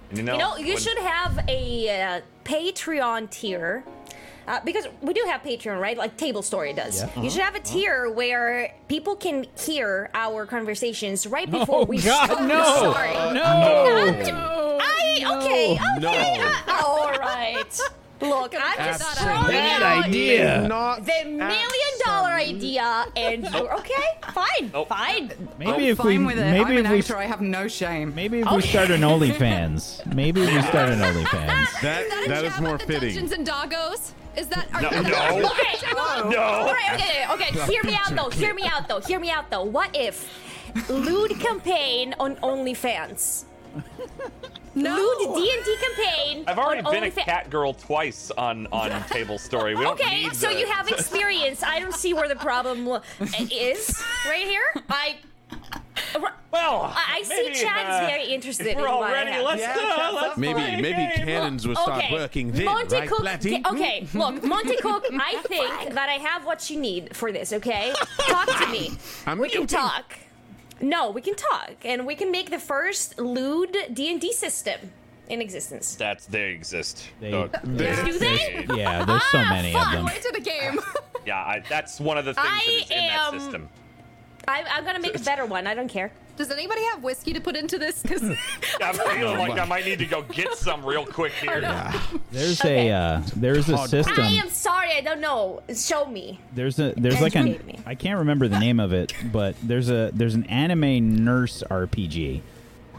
And 0.10 0.18
you 0.20 0.24
know, 0.24 0.34
You 0.34 0.40
know, 0.40 0.58
you 0.58 0.68
when- 0.74 0.78
should 0.78 0.98
have 1.00 1.40
a 1.48 1.90
uh, 1.90 2.22
Patreon 2.46 3.30
tier. 3.30 3.84
Uh, 4.46 4.60
because 4.66 4.86
we 5.02 5.14
do 5.14 5.24
have 5.26 5.42
Patreon, 5.42 5.80
right? 5.80 5.98
Like 5.98 6.18
Table 6.18 6.42
Story 6.42 6.74
does. 6.74 7.02
Yeah. 7.02 7.22
You 7.24 7.30
should 7.30 7.40
have 7.42 7.56
a 7.56 7.62
tier 7.62 8.10
where 8.12 8.74
people 8.90 9.16
can 9.16 9.46
hear 9.58 10.10
our 10.14 10.46
conversations 10.46 11.26
right 11.26 11.50
before 11.50 11.80
Oh, 11.80 11.86
we 11.86 12.02
God, 12.02 12.26
start. 12.30 12.42
no. 12.44 12.64
Sorry. 12.92 13.14
No. 13.34 14.80
I 14.82 15.38
okay, 15.38 15.74
okay. 15.80 16.00
No. 16.02 16.12
uh, 16.12 16.84
all 16.86 17.12
right. 17.20 17.80
Look, 18.22 18.56
I'm 18.58 18.78
just 18.78 19.02
Absolutely. 19.02 19.34
throwing 19.34 19.48
Bad 19.48 19.84
out 19.84 20.06
idea. 20.06 20.68
Not 20.68 21.06
the 21.06 21.26
million 21.26 21.94
dollar 22.06 22.32
idea, 22.32 23.06
and 23.16 23.44
you're 23.44 23.74
okay. 23.80 23.94
Fine, 24.34 24.72
Nope. 24.72 24.88
fine. 24.88 25.32
Maybe 25.58 25.72
I'm 25.72 25.82
if 25.82 26.04
we 26.04 26.18
fine 26.18 26.26
with 26.26 26.38
it. 26.38 26.52
maybe 26.52 26.64
I'm 26.64 26.78
an 26.78 26.86
if 26.86 26.92
we 26.92 27.00
actor. 27.00 27.18
I 27.18 27.26
have 27.26 27.42
no 27.42 27.68
shame. 27.68 28.16
maybe 28.16 28.40
if 28.40 28.50
we 28.50 28.58
oh. 28.58 28.60
start 28.62 28.92
an 28.92 29.02
OnlyFans. 29.14 30.06
Maybe 30.14 30.42
if 30.42 30.54
we 30.54 30.62
start 30.62 30.90
an 30.90 31.00
OnlyFans. 31.00 31.82
that. 31.82 32.04
Is 32.04 32.10
that, 32.10 32.24
a 32.26 32.30
That 32.30 32.46
is 32.46 32.54
jab 32.54 32.64
more 32.64 32.74
at 32.76 32.80
the 32.82 32.86
fitting. 32.88 33.16
Dungeons 33.16 33.32
and 33.32 33.48
Doggos? 33.48 34.12
Is 34.36 34.48
that 34.48 34.68
are 34.74 34.82
No, 34.82 34.90
you 34.92 35.04
no. 35.04 35.52
Okay. 35.52 35.94
No. 35.94 36.40
All 36.40 36.74
right. 36.74 36.94
Okay. 36.96 37.26
Okay. 37.30 37.72
Hear 37.72 37.84
me 37.84 37.96
out, 37.96 38.16
though. 38.16 38.30
Hear 38.30 38.54
me 38.54 38.64
out, 38.66 38.88
though. 38.88 39.00
Hear 39.02 39.20
me 39.20 39.30
out, 39.30 39.50
though. 39.52 39.64
What 39.64 39.96
if 39.96 40.30
lewd 40.90 41.40
campaign 41.40 42.16
on 42.20 42.36
OnlyFans? 42.38 43.46
No? 44.76 44.96
Lewd 44.96 45.36
D 45.36 45.52
and 45.56 45.66
D 45.66 45.76
campaign. 45.80 46.44
I've 46.48 46.58
already 46.60 46.82
on 46.82 46.92
been 46.94 47.04
a 47.04 47.08
OnlyFans. 47.12 47.26
cat 47.26 47.50
girl 47.50 47.74
twice 47.74 48.32
on 48.32 48.68
on 48.72 49.04
Table 49.10 49.38
Story. 49.38 49.76
We 49.76 49.84
don't 49.84 50.00
Okay, 50.00 50.24
need 50.24 50.36
so 50.36 50.50
the- 50.50 50.60
you 50.60 50.68
have 50.68 50.88
experience. 50.98 51.64
I 51.64 51.80
don't 51.80 51.94
see 51.96 52.14
where 52.14 52.28
the 52.28 52.36
problem 52.36 52.88
is 53.52 54.04
right 54.28 54.44
here. 54.46 54.64
I. 54.90 55.16
Well, 56.52 56.94
I 56.96 57.18
I 57.20 57.24
see 57.24 57.44
maybe, 57.44 57.56
Chad 57.56 57.90
uh, 57.90 58.04
is 58.04 58.10
very 58.10 58.26
interested 58.32 58.68
If 58.68 58.76
in 58.76 58.82
we're 58.82 58.88
all 58.88 59.04
I 59.04 59.12
ready, 59.12 59.32
have. 59.32 59.44
let's, 59.44 59.62
Yeah, 59.62 59.76
uh, 59.80 60.12
let's 60.14 60.38
Maybe 60.38 60.54
play 60.54 60.82
maybe 60.82 61.16
game. 61.16 61.26
cannons 61.26 61.68
will 61.68 61.76
start 61.76 62.04
working 62.12 62.52
then, 62.52 62.66
Monte 62.66 62.96
right, 62.96 63.10
Cook. 63.10 63.20
Platty? 63.22 63.66
okay, 63.66 64.04
okay, 64.06 64.08
look, 64.18 64.44
Monte 64.44 64.76
Cook. 64.78 65.04
I 65.14 65.42
think 65.48 65.94
that 65.96 66.10
I 66.10 66.14
have 66.14 66.46
what 66.46 66.70
you 66.70 66.80
need 66.80 67.16
for 67.16 67.32
this. 67.32 67.54
Okay, 67.54 67.92
talk 68.28 68.48
to 68.48 68.68
me. 68.68 68.92
I'm 69.26 69.40
we 69.40 69.50
can 69.50 69.62
muting. 69.62 69.78
talk. 69.78 70.18
No, 70.84 71.10
we 71.12 71.22
can 71.22 71.36
talk, 71.36 71.72
and 71.86 72.06
we 72.06 72.14
can 72.14 72.30
make 72.30 72.50
the 72.50 72.60
first 72.60 73.18
lewd 73.18 73.76
D 73.94 74.12
and 74.12 74.20
D 74.20 74.34
system 74.34 74.92
in 75.30 75.42
existence. 75.42 75.96
That's 75.96 76.26
they 76.26 76.52
exist. 76.52 77.08
They- 77.22 77.32
Uh, 77.34 77.48
They- 77.64 77.96
Do 78.04 78.20
they? 78.20 78.66
Yeah, 78.76 79.06
there's 79.06 79.24
so 79.32 79.38
Ah, 79.40 79.50
many 79.50 79.74
of 79.74 79.82
fuck. 79.82 79.94
them. 79.94 80.06
Way 80.06 80.20
to 80.20 80.32
the 80.34 80.42
game. 80.42 80.80
Yeah, 81.26 81.38
I, 81.38 81.64
that's 81.70 82.02
one 82.02 82.18
of 82.18 82.26
the 82.26 82.34
things 82.34 82.46
I 82.46 82.60
that 82.66 82.84
is 82.84 82.92
in 82.92 82.98
that 83.08 83.32
system. 83.32 83.70
I, 84.46 84.64
I'm 84.70 84.84
gonna 84.84 85.00
make 85.00 85.16
a 85.16 85.20
better 85.24 85.46
one. 85.46 85.68
I 85.68 85.74
don't 85.74 85.88
care. 85.88 86.12
Does 86.36 86.50
anybody 86.50 86.82
have 86.86 87.04
whiskey 87.04 87.34
to 87.34 87.40
put 87.40 87.56
into 87.56 87.78
this? 87.78 88.02
Because 88.02 88.22
I'm 88.82 88.96
feeling 88.96 89.38
like 89.38 89.60
I 89.60 89.66
might 89.66 89.86
need 89.86 90.00
to 90.00 90.06
go 90.06 90.24
get 90.24 90.54
some 90.56 90.84
real 90.86 91.06
quick 91.06 91.32
here. 91.42 91.62
There's 92.32 92.60
Okay. 92.62 92.90
a 92.90 92.96
uh, 92.98 93.22
there's 93.36 93.70
a 93.70 93.78
system. 93.88 94.16
I 94.24 94.30
am 94.30 94.50
sorry, 94.50 94.92
I 94.98 95.02
don't 95.02 95.22
know. 95.22 95.62
Show 95.76 96.06
me. 96.06 96.40
There's 96.54 96.80
a 96.80 96.94
there's 96.98 97.22
like 97.22 97.36
an 97.36 97.50
Educate 97.50 97.66
me. 97.68 97.80
I 97.86 97.96
can't 97.96 98.20
remember 98.20 98.48
the 98.48 98.60
name 98.60 98.80
of 98.80 98.94
it, 98.94 99.14
but 99.32 99.56
there's 99.62 99.90
a 99.90 100.10
there's 100.14 100.36
an 100.36 100.46
anime 100.46 101.24
nurse 101.24 101.64
RPG 101.70 102.42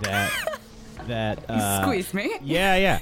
that 0.02 0.58
that 1.08 1.50
uh, 1.50 1.82
Squeeze 1.82 2.14
me. 2.14 2.36
Yeah, 2.42 2.76
yeah. 2.76 2.98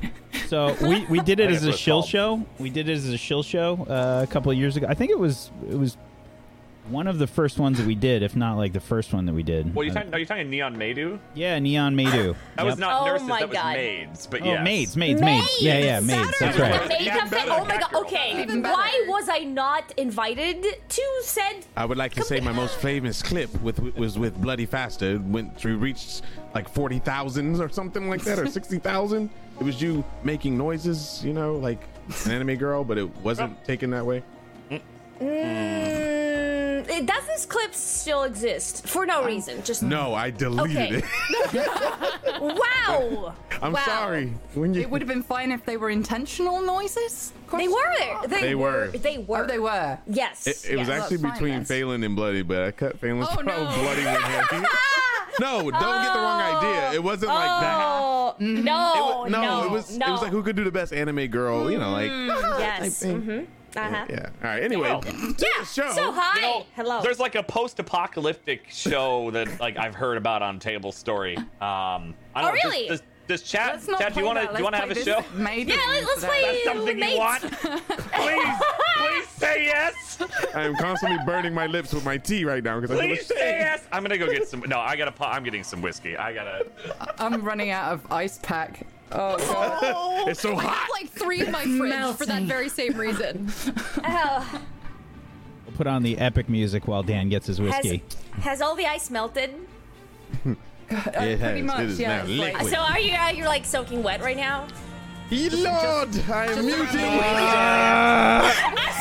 So 0.49 0.75
we, 0.83 1.05
we 1.07 1.21
did 1.21 1.41
it 1.41 1.51
I 1.51 1.55
as 1.55 1.65
a 1.65 1.71
it's 1.71 1.79
shill 1.79 2.01
called. 2.01 2.09
show. 2.11 2.47
We 2.59 2.69
did 2.71 2.89
it 2.89 2.93
as 2.93 3.07
a 3.09 3.17
shill 3.19 3.43
show 3.43 3.87
uh, 3.89 4.21
a 4.23 4.27
couple 4.27 4.51
of 4.51 4.59
years 4.59 4.77
ago. 4.77 4.87
I 4.89 4.95
think 4.95 5.11
it 5.11 5.19
was 5.19 5.51
it 5.71 5.77
was 5.79 5.97
one 6.89 7.07
of 7.07 7.19
the 7.19 7.27
first 7.29 7.59
ones 7.59 7.79
that 7.79 7.87
we 7.87 7.95
did, 7.95 8.23
if 8.23 8.35
not 8.35 8.57
like 8.57 8.73
the 8.73 8.81
first 8.81 9.13
one 9.13 9.25
that 9.27 9.33
we 9.33 9.43
did. 9.45 9.73
Well, 9.75 9.85
you 9.85 9.93
Uh, 9.93 9.95
talking? 9.95 10.15
Are 10.15 10.19
you 10.19 10.27
talking 10.27 10.51
Neon 10.51 10.77
Maidu? 10.77 11.19
yeah, 11.35 11.59
Neon 11.59 11.95
Maidu. 11.97 12.35
That 12.57 12.67
was 12.67 12.77
not 12.79 13.03
Oh 13.03 13.07
nurses. 13.07 13.29
my 13.29 13.39
that 13.41 13.49
was 13.49 13.57
God. 13.57 13.77
maids. 13.77 14.27
But 14.27 14.41
yeah. 14.45 14.47
Oh, 14.47 14.53
yes. 14.55 14.65
maids, 14.65 14.97
maids, 14.97 15.21
maids. 15.21 15.49
Yeah, 15.61 15.79
yeah, 15.79 16.01
maids. 16.01 16.39
That's 16.39 16.59
right. 16.59 16.89
Make 16.89 17.01
Even 17.03 17.19
a 17.27 17.31
better, 17.31 17.51
oh 17.53 17.65
my 17.65 17.79
god. 17.79 17.91
Batgirl. 17.91 18.01
Okay. 18.03 18.61
Why 18.61 19.05
was 19.09 19.29
I 19.29 19.39
not 19.41 19.93
invited 19.97 20.63
to 20.89 21.03
said? 21.23 21.65
I 21.77 21.85
would 21.85 21.99
like 21.99 22.15
to 22.15 22.23
say 22.25 22.41
my 22.41 22.53
most 22.53 22.77
famous 22.77 23.23
clip 23.23 23.51
with 23.63 23.79
was 23.97 24.19
with 24.19 24.41
Bloody 24.43 24.67
Faster. 24.67 25.21
Went 25.25 25.57
through 25.57 25.79
reached 25.79 26.23
like 26.55 26.69
forty 26.69 26.99
thousands 26.99 27.61
or 27.61 27.69
something 27.69 28.09
like 28.09 28.23
that, 28.25 28.39
or 28.39 28.47
sixty 28.59 28.79
thousand. 28.79 29.31
It 29.61 29.65
was 29.65 29.81
you 29.81 30.05
making 30.25 30.59
noises, 30.59 31.23
you 31.25 31.33
know, 31.33 31.55
like 31.55 31.83
an 32.25 32.33
anime 32.33 32.57
girl, 32.57 32.83
but 32.85 32.99
it 32.99 33.09
wasn't 33.19 33.65
taken 33.65 33.91
that 33.91 34.05
way. 34.05 34.23
Mm, 34.71 34.81
it- 36.89 37.07
does 37.07 37.25
this 37.27 37.47
clip 37.47 37.75
still 37.75 38.23
exist 38.25 38.87
for 38.87 39.05
no 39.07 39.25
reason? 39.25 39.63
Just 39.65 39.83
No, 39.83 40.15
I 40.15 40.31
deleted 40.31 40.77
Okay. 40.77 41.03
it. 41.53 42.33
wow. 42.41 43.35
I'm 43.61 43.73
Wow. 43.73 43.83
sorry. 43.85 44.33
When 44.55 44.75
you 44.75 44.81
It 44.83 44.91
would 44.91 45.01
have 45.01 45.09
been 45.09 45.23
fine 45.23 45.53
if 45.53 45.65
they 45.65 45.77
were 45.77 45.91
intentional 45.91 46.61
noises. 46.61 47.33
They 47.57 47.69
were. 47.69 48.27
They, 48.27 48.41
They 48.41 48.55
were. 48.55 48.71
were. 48.71 48.87
They 48.89 49.19
were. 49.19 49.45
Oh, 49.45 49.47
they 49.47 49.59
were. 49.59 49.99
Yes. 50.07 50.47
It, 50.47 50.71
it 50.71 50.77
was 50.79 50.89
actually 50.89 51.19
That's 51.19 51.23
fine, 51.23 51.33
between 51.33 51.53
then. 51.55 51.65
Phelan 51.65 52.03
and 52.05 52.17
Bloody, 52.17 52.43
but 52.43 52.63
I 52.63 52.71
cut 52.71 52.99
Phelan's 52.99 53.29
Oh, 53.31 53.41
no. 53.43 53.57
Bloody 53.65 54.05
with 54.05 54.51
him. 54.51 54.67
no, 55.41 55.71
don't 55.71 56.03
get 56.03 56.13
the 56.15 56.19
wrong 56.21 56.41
idea. 56.41 56.93
It 56.93 57.03
wasn't 57.03 57.31
like 57.33 57.61
that. 57.61 57.81
Oh 57.83 58.35
no, 58.39 58.55
It 58.57 58.63
wa- 58.65 59.29
no, 59.29 59.41
no, 59.43 59.65
it 59.65 59.71
was 59.71 59.97
no. 59.99 60.07
it 60.07 60.11
was 60.11 60.23
like 60.23 60.31
who 60.33 60.43
could 60.43 60.57
do 60.57 60.65
the 60.65 60.71
best 60.73 60.93
anime 60.93 61.27
girl, 61.29 61.71
you 61.71 61.79
know, 61.79 61.93
like 61.93 62.11
yes. 62.11 62.99
thing. 63.01 63.23
Mm-hmm. 63.23 63.45
Uh-huh. 63.77 64.07
yeah. 64.11 64.27
All 64.43 64.51
right. 64.51 64.63
Anyway, 64.63 64.89
Well, 64.89 65.03
Yeah. 65.07 65.65
show. 65.65 65.91
So 65.93 66.13
hi. 66.13 66.37
You 66.37 66.43
know, 66.43 66.67
Hello. 66.77 67.01
There's 67.03 67.19
like 67.21 67.35
a 67.35 67.43
post-apocalyptic 67.43 68.67
show 68.71 69.31
that 69.33 69.61
like 69.61 69.77
I've 69.79 69.95
heard 69.95 70.17
about 70.17 70.43
on 70.43 70.59
Table 70.59 70.93
Story. 70.93 71.37
Um, 71.37 71.45
I 71.61 72.03
don't 72.03 72.15
Oh, 72.37 72.41
know, 72.49 72.53
does- 72.55 72.65
really? 72.65 72.89
Does, 72.89 73.03
does 73.29 73.43
chat? 73.43 73.75
Let's 73.87 74.01
Chat, 74.01 74.15
do 74.15 74.21
you 74.21 74.27
want 74.27 74.41
to? 74.41 74.47
Do 74.49 74.59
you 74.59 74.65
want 74.65 74.75
to 74.75 74.81
have 74.81 74.91
a 74.91 74.95
show? 74.97 75.25
Maybe. 75.35 75.73
Yeah, 75.73 75.79
let- 75.89 76.05
let's 76.05 76.15
today. 76.17 76.27
play- 76.27 76.43
That's 76.43 76.65
something 76.65 76.99
you 76.99 77.19
want? 77.19 77.43
please, 77.43 78.63
please 78.99 79.29
say 79.37 79.65
yes. 79.65 80.19
I 80.55 80.63
am 80.65 80.75
constantly 80.77 81.19
burning 81.25 81.55
my 81.55 81.67
lips 81.67 81.93
with 81.95 82.05
my 82.05 82.17
tea 82.17 82.45
right 82.45 82.63
now 82.63 82.79
because 82.81 82.97
I 82.99 83.07
Please 83.07 83.19
feel 83.27 83.37
say 83.37 83.49
ashamed. 83.51 83.61
yes. 83.61 83.87
I'm 83.93 84.03
gonna 84.03 84.19
go 84.19 84.27
get 84.31 84.49
some. 84.49 84.61
No, 84.67 84.81
I 84.81 84.97
gotta. 84.97 85.13
I'm 85.25 85.45
getting 85.45 85.63
some 85.65 85.81
whiskey. 85.81 86.17
I 86.17 86.33
gotta. 86.35 86.67
I'm 87.19 87.43
running 87.43 87.71
out 87.71 87.93
of 87.93 88.11
ice 88.13 88.39
pack. 88.43 88.87
Oh 89.15 89.37
god. 89.53 89.79
Oh. 89.83 90.29
It's 90.29 90.41
so 90.41 90.55
I 90.57 90.63
have 90.63 90.71
hot. 90.71 90.89
like 90.93 91.11
three 91.11 91.41
in 91.43 91.51
my 91.51 91.63
fridge 91.65 92.17
for 92.17 92.27
that 92.27 92.43
Melting. 92.43 92.47
very 92.47 92.69
same 92.69 92.97
reason. 92.99 93.51
Oh, 94.05 94.61
We'll 95.67 95.77
put 95.77 95.87
on 95.87 96.03
the 96.03 96.19
epic 96.19 96.49
music 96.49 96.87
while 96.87 97.03
Dan 97.03 97.29
gets 97.29 97.47
his 97.47 97.59
has, 97.59 97.67
whiskey. 97.69 98.03
has 98.41 98.61
all 98.61 98.75
the 98.77 98.87
ice 98.87 99.11
melted? 99.11 99.55
It 100.95 101.15
Pretty 101.15 101.37
has. 101.39 101.63
much, 101.63 101.81
It 101.81 101.89
is 101.91 102.01
yeah, 102.01 102.09
now 102.09 102.23
it's 102.25 102.29
like- 102.39 102.53
liquid. 102.55 102.71
So 102.73 102.79
are 102.79 102.99
you 103.01 103.15
uh, 103.15 103.19
are 103.19 103.33
you 103.33 103.45
like 103.45 103.65
soaking 103.65 104.03
wet 104.03 104.21
right 104.21 104.37
now? 104.37 104.67
Ye 105.33 105.49
Lord, 105.49 106.11
I 106.29 106.45
am 106.53 106.67
muting. 106.67 106.85
I'm 106.85 106.93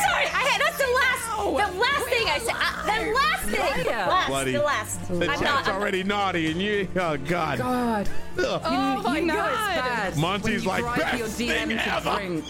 sorry. 0.00 0.26
I 0.32 0.42
had 0.48 0.60
that's 0.62 0.78
the 0.78 0.88
last 0.88 1.22
the 1.36 1.78
last 1.78 2.04
thing 2.08 2.26
I 2.26 2.38
said. 2.38 2.56
Uh, 2.56 2.86
the 2.86 3.12
last 3.12 3.42
thing. 3.44 3.84
Yeah. 3.84 4.08
Last. 4.08 4.28
Bloody. 4.28 4.52
The 4.52 4.62
last. 4.62 5.08
The 5.08 5.14
I'm 5.14 5.28
chat's 5.28 5.42
not. 5.42 5.68
I'm- 5.68 5.76
already 5.76 6.02
naughty, 6.02 6.50
and 6.50 6.62
you, 6.62 6.88
oh 6.96 7.18
God. 7.18 7.58
God. 7.58 8.08
Ugh. 8.38 8.62
Oh 8.64 9.02
my 9.02 9.18
you 9.18 9.26
know 9.26 9.34
god. 9.34 9.50
it's 9.52 9.58
bad. 9.82 10.16
Monte's 10.16 10.44
when 10.44 10.52
you 10.54 10.60
like, 10.60 10.84
drive 10.94 11.18
your 11.18 11.26
"Best 11.28 11.38
DM 11.38 11.66
thing 11.66 11.68
to 11.76 11.94
ever." 11.94 12.16
drink 12.16 12.44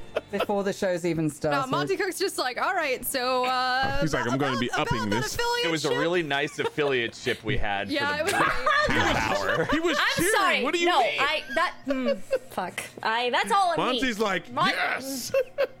before 0.30 0.62
the 0.62 0.72
show's 0.72 1.04
even 1.04 1.30
started. 1.30 1.58
Uh, 1.58 1.66
Monte 1.66 1.96
Cook's 1.96 2.18
just 2.18 2.38
like, 2.38 2.60
all 2.60 2.74
right, 2.74 3.04
so 3.04 3.44
uh, 3.46 3.98
He's 4.00 4.12
like, 4.14 4.30
I'm 4.30 4.38
going 4.38 4.52
to 4.54 4.60
be 4.60 4.70
upping 4.72 4.98
about 4.98 5.10
that 5.10 5.22
this. 5.22 5.38
It 5.64 5.70
was 5.70 5.84
a 5.84 5.88
affiliateship? 5.88 5.98
really 6.00 6.22
nice 6.22 6.58
affiliate 6.58 7.14
ship 7.14 7.42
we 7.44 7.56
had. 7.56 7.88
yeah, 7.90 8.16
for 8.18 8.22
it 8.22 8.30
the 8.30 8.36
was. 8.36 8.52
great. 8.86 9.58
hour. 9.58 9.64
He 9.70 9.80
was 9.80 9.98
I'm 9.98 10.06
cheering. 10.16 10.32
sorry. 10.36 10.64
What 10.64 10.74
do 10.74 10.80
you 10.80 10.86
no, 10.86 11.00
mean? 11.00 11.18
I 11.18 11.42
that 11.54 11.74
hmm, 11.84 12.10
fuck. 12.50 12.82
I 13.08 13.30
that's 13.30 13.50
all 13.50 13.70
on 13.70 13.78
me. 13.78 13.84
Monte's 13.84 14.18
like, 14.18 14.52
Mon- 14.52 14.68
yes. 14.68 15.32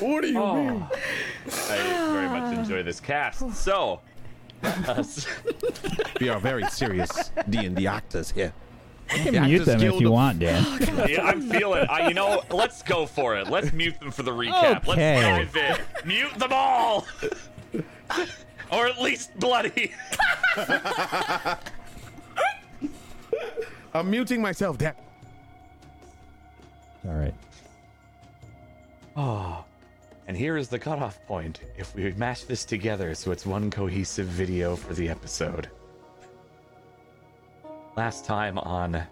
what 0.00 0.22
do 0.22 0.28
you 0.28 0.38
oh. 0.38 0.54
mean? 0.54 0.86
I 1.46 1.76
very 2.12 2.28
much 2.28 2.56
enjoy 2.56 2.82
this 2.82 2.98
cast. 2.98 3.54
So, 3.54 4.00
We 6.20 6.30
are 6.30 6.40
very 6.40 6.64
serious 6.70 7.30
D 7.50 7.58
and 7.58 7.76
D 7.76 7.86
actors 7.86 8.30
here. 8.30 8.54
You 9.10 9.24
can 9.24 9.34
Yeah, 9.34 9.46
mute 9.46 9.64
them 9.64 9.82
if 9.82 10.00
you 10.00 10.10
want, 10.10 10.38
Dan. 10.38 10.64
yeah, 11.08 11.22
I'm 11.22 11.42
feeling. 11.42 11.86
I, 11.88 12.08
you 12.08 12.14
know, 12.14 12.42
let's 12.50 12.82
go 12.82 13.04
for 13.06 13.36
it. 13.36 13.48
Let's 13.48 13.72
mute 13.72 13.98
them 14.00 14.10
for 14.10 14.22
the 14.22 14.30
recap. 14.30 14.88
Okay. 14.88 15.38
Let's 15.38 15.52
dive 15.52 15.78
in. 16.02 16.08
Mute 16.08 16.34
them 16.38 16.52
all, 16.52 17.06
or 18.72 18.86
at 18.86 19.00
least 19.00 19.38
bloody. 19.38 19.92
I'm 23.94 24.10
muting 24.10 24.40
myself. 24.42 24.78
Damn. 24.78 24.94
All 27.08 27.14
right. 27.14 27.34
Oh, 29.16 29.64
and 30.26 30.36
here 30.36 30.58
is 30.58 30.68
the 30.68 30.78
cutoff 30.78 31.24
point. 31.26 31.60
If 31.78 31.94
we 31.94 32.12
mash 32.12 32.42
this 32.42 32.66
together 32.66 33.14
so 33.14 33.32
it's 33.32 33.46
one 33.46 33.70
cohesive 33.70 34.26
video 34.26 34.76
for 34.76 34.92
the 34.92 35.08
episode. 35.08 35.70
Last 37.96 38.26
time 38.26 38.58
on 38.58 39.02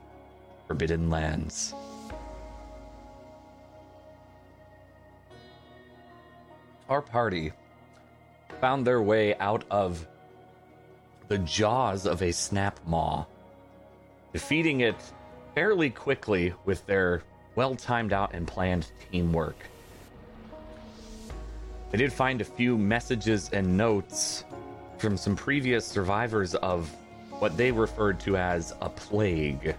Forbidden 0.67 1.09
Lands. 1.09 1.75
Our 6.89 7.03
party 7.03 7.53
found 8.61 8.87
their 8.87 9.03
way 9.03 9.35
out 9.39 9.65
of 9.71 10.07
the 11.29 11.39
jaws 11.39 12.07
of 12.07 12.23
a 12.23 12.31
snap 12.31 12.79
maw, 12.87 13.25
defeating 14.33 14.81
it 14.81 14.95
fairly 15.55 15.91
quickly 15.91 16.55
with 16.65 16.87
their 16.87 17.23
well 17.57 17.75
timed 17.75 18.13
out 18.13 18.33
and 18.35 18.47
planned 18.47 18.87
teamwork. 19.11 19.57
They 21.91 21.99
did 21.99 22.13
find 22.13 22.41
a 22.41 22.45
few 22.45 22.77
messages 22.77 23.51
and 23.53 23.77
notes 23.77 24.45
from 24.99 25.17
some 25.17 25.35
previous 25.35 25.85
survivors 25.85 26.55
of 26.57 26.95
what 27.39 27.57
they 27.57 27.73
referred 27.73 28.21
to 28.21 28.37
as 28.37 28.75
a 28.81 28.89
plague. 28.89 29.75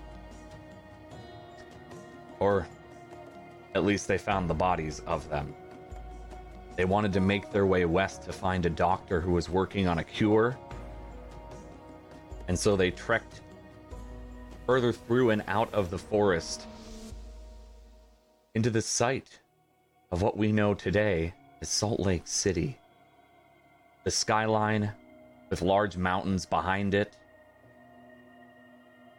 Or 2.39 2.67
at 3.75 3.83
least 3.83 4.07
they 4.07 4.17
found 4.17 4.49
the 4.49 4.53
bodies 4.53 5.01
of 5.05 5.27
them. 5.29 5.53
They 6.75 6.85
wanted 6.85 7.13
to 7.13 7.19
make 7.19 7.51
their 7.51 7.65
way 7.65 7.85
west 7.85 8.23
to 8.23 8.33
find 8.33 8.65
a 8.65 8.69
doctor 8.69 9.19
who 9.19 9.31
was 9.31 9.49
working 9.49 9.87
on 9.87 9.99
a 9.99 10.03
cure. 10.03 10.57
And 12.47 12.57
so 12.57 12.75
they 12.75 12.91
trekked 12.91 13.41
further 14.65 14.93
through 14.93 15.31
and 15.31 15.43
out 15.47 15.73
of 15.73 15.89
the 15.89 15.97
forest 15.97 16.67
into 18.57 18.71
the 18.71 18.81
site 18.81 19.39
of 20.09 20.23
what 20.23 20.35
we 20.35 20.51
know 20.51 20.73
today 20.73 21.31
as 21.61 21.69
Salt 21.69 21.99
Lake 21.99 22.25
City. 22.25 22.75
The 24.03 24.09
skyline 24.09 24.91
with 25.51 25.61
large 25.61 25.95
mountains 25.95 26.43
behind 26.43 26.95
it, 26.95 27.15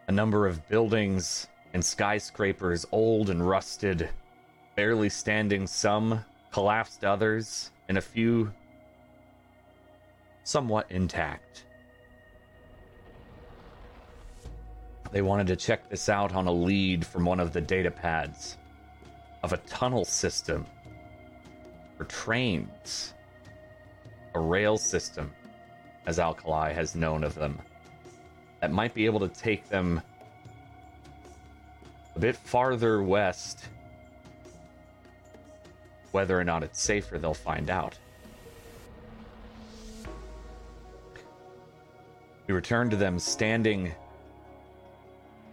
a 0.09 0.11
number 0.11 0.45
of 0.45 0.67
buildings 0.67 1.47
and 1.73 1.81
skyscrapers, 1.81 2.85
old 2.91 3.29
and 3.29 3.47
rusted, 3.47 4.09
barely 4.75 5.07
standing, 5.07 5.67
some 5.67 6.25
collapsed, 6.51 7.05
others, 7.05 7.71
and 7.87 7.97
a 7.97 8.01
few 8.01 8.51
somewhat 10.43 10.85
intact. 10.89 11.63
They 15.13 15.21
wanted 15.21 15.47
to 15.47 15.55
check 15.55 15.89
this 15.89 16.09
out 16.09 16.35
on 16.35 16.47
a 16.47 16.51
lead 16.51 17.07
from 17.07 17.23
one 17.23 17.39
of 17.39 17.53
the 17.53 17.61
data 17.61 17.89
pads 17.89 18.57
of 19.43 19.53
a 19.53 19.57
tunnel 19.57 20.05
system 20.05 20.65
for 21.97 22.05
trains, 22.05 23.13
a 24.35 24.39
rail 24.39 24.77
system, 24.77 25.31
as 26.05 26.19
Alkali 26.19 26.73
has 26.73 26.95
known 26.95 27.23
of 27.23 27.35
them, 27.35 27.59
that 28.61 28.71
might 28.71 28.93
be 28.93 29.05
able 29.05 29.19
to 29.19 29.27
take 29.29 29.67
them 29.69 30.01
a 32.15 32.19
bit 32.19 32.35
farther 32.35 33.01
west. 33.01 33.65
Whether 36.11 36.39
or 36.39 36.43
not 36.43 36.63
it's 36.63 36.81
safer, 36.81 37.17
they'll 37.19 37.33
find 37.33 37.69
out. 37.69 37.97
We 42.47 42.53
return 42.55 42.89
to 42.89 42.95
them 42.95 43.19
standing 43.19 43.93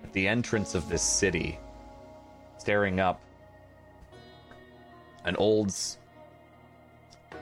at 0.03 0.13
the 0.15 0.27
entrance 0.27 0.75
of 0.75 0.89
this 0.89 1.03
city, 1.03 1.59
staring 2.57 3.01
up. 3.01 3.21
An 5.27 5.35
old 5.37 5.75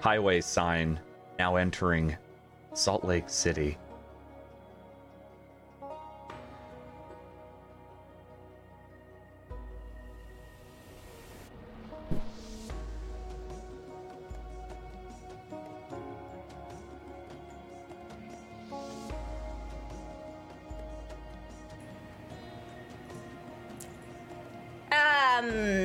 highway 0.00 0.40
sign 0.40 0.98
now 1.38 1.56
entering 1.56 2.16
Salt 2.72 3.04
Lake 3.04 3.28
City. 3.28 3.76
Um. 24.90 25.83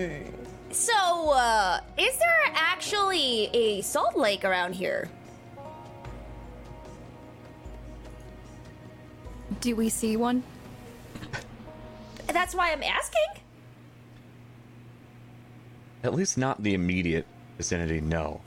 Actually 3.50 3.80
a 3.80 3.82
salt 3.82 4.18
lake 4.18 4.46
around 4.46 4.76
here? 4.76 5.10
Do 9.62 9.76
we 9.76 9.90
see 9.90 10.16
one? 10.16 10.44
That's 12.28 12.56
why 12.56 12.72
I'm 12.72 12.84
asking. 12.84 13.44
At 16.04 16.14
least 16.14 16.38
not 16.38 16.64
the 16.64 16.74
immediate 16.74 17.26
vicinity, 17.58 18.00
no. 18.00 18.42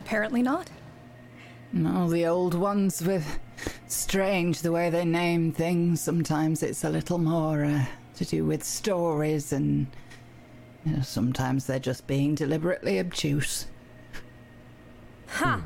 Apparently 0.00 0.42
not. 0.42 0.70
No, 1.72 2.08
the 2.08 2.26
old 2.26 2.54
ones 2.54 3.02
with 3.02 3.40
strange 3.88 4.60
the 4.60 4.70
way 4.70 4.90
they 4.90 5.04
name 5.04 5.50
things. 5.50 6.00
Sometimes 6.00 6.62
it's 6.62 6.84
a 6.84 6.90
little 6.90 7.18
more 7.18 7.64
uh, 7.64 7.86
to 8.16 8.24
do 8.24 8.44
with 8.44 8.62
stories, 8.62 9.52
and 9.52 9.78
you 9.78 9.86
know, 9.86 10.03
sometimes 11.02 11.66
they're 11.66 11.78
just 11.78 12.06
being 12.06 12.34
deliberately 12.34 12.98
obtuse. 12.98 13.66
Huh. 15.26 15.58
Hmm. 15.58 15.64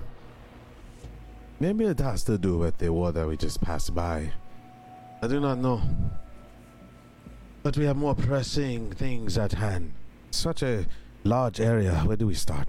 Maybe 1.60 1.84
it 1.87 1.98
has 1.98 2.22
to 2.25 2.38
do 2.38 2.56
with 2.58 2.78
the 2.78 2.92
war 2.92 3.10
that 3.10 3.26
we 3.26 3.37
just 3.37 3.60
passed 3.60 3.94
by. 3.94 4.32
I 5.20 5.26
do 5.26 5.40
not 5.40 5.58
know. 5.58 5.82
But 7.64 7.76
we 7.76 7.84
have 7.84 7.96
more 7.96 8.14
pressing 8.14 8.92
things 8.92 9.37
at 9.37 9.52
hand. 9.52 9.92
Such 10.30 10.62
a 10.62 10.87
large 11.25 11.60
area. 11.60 11.94
Where 12.04 12.16
do 12.16 12.28
we 12.28 12.34
start? 12.34 12.68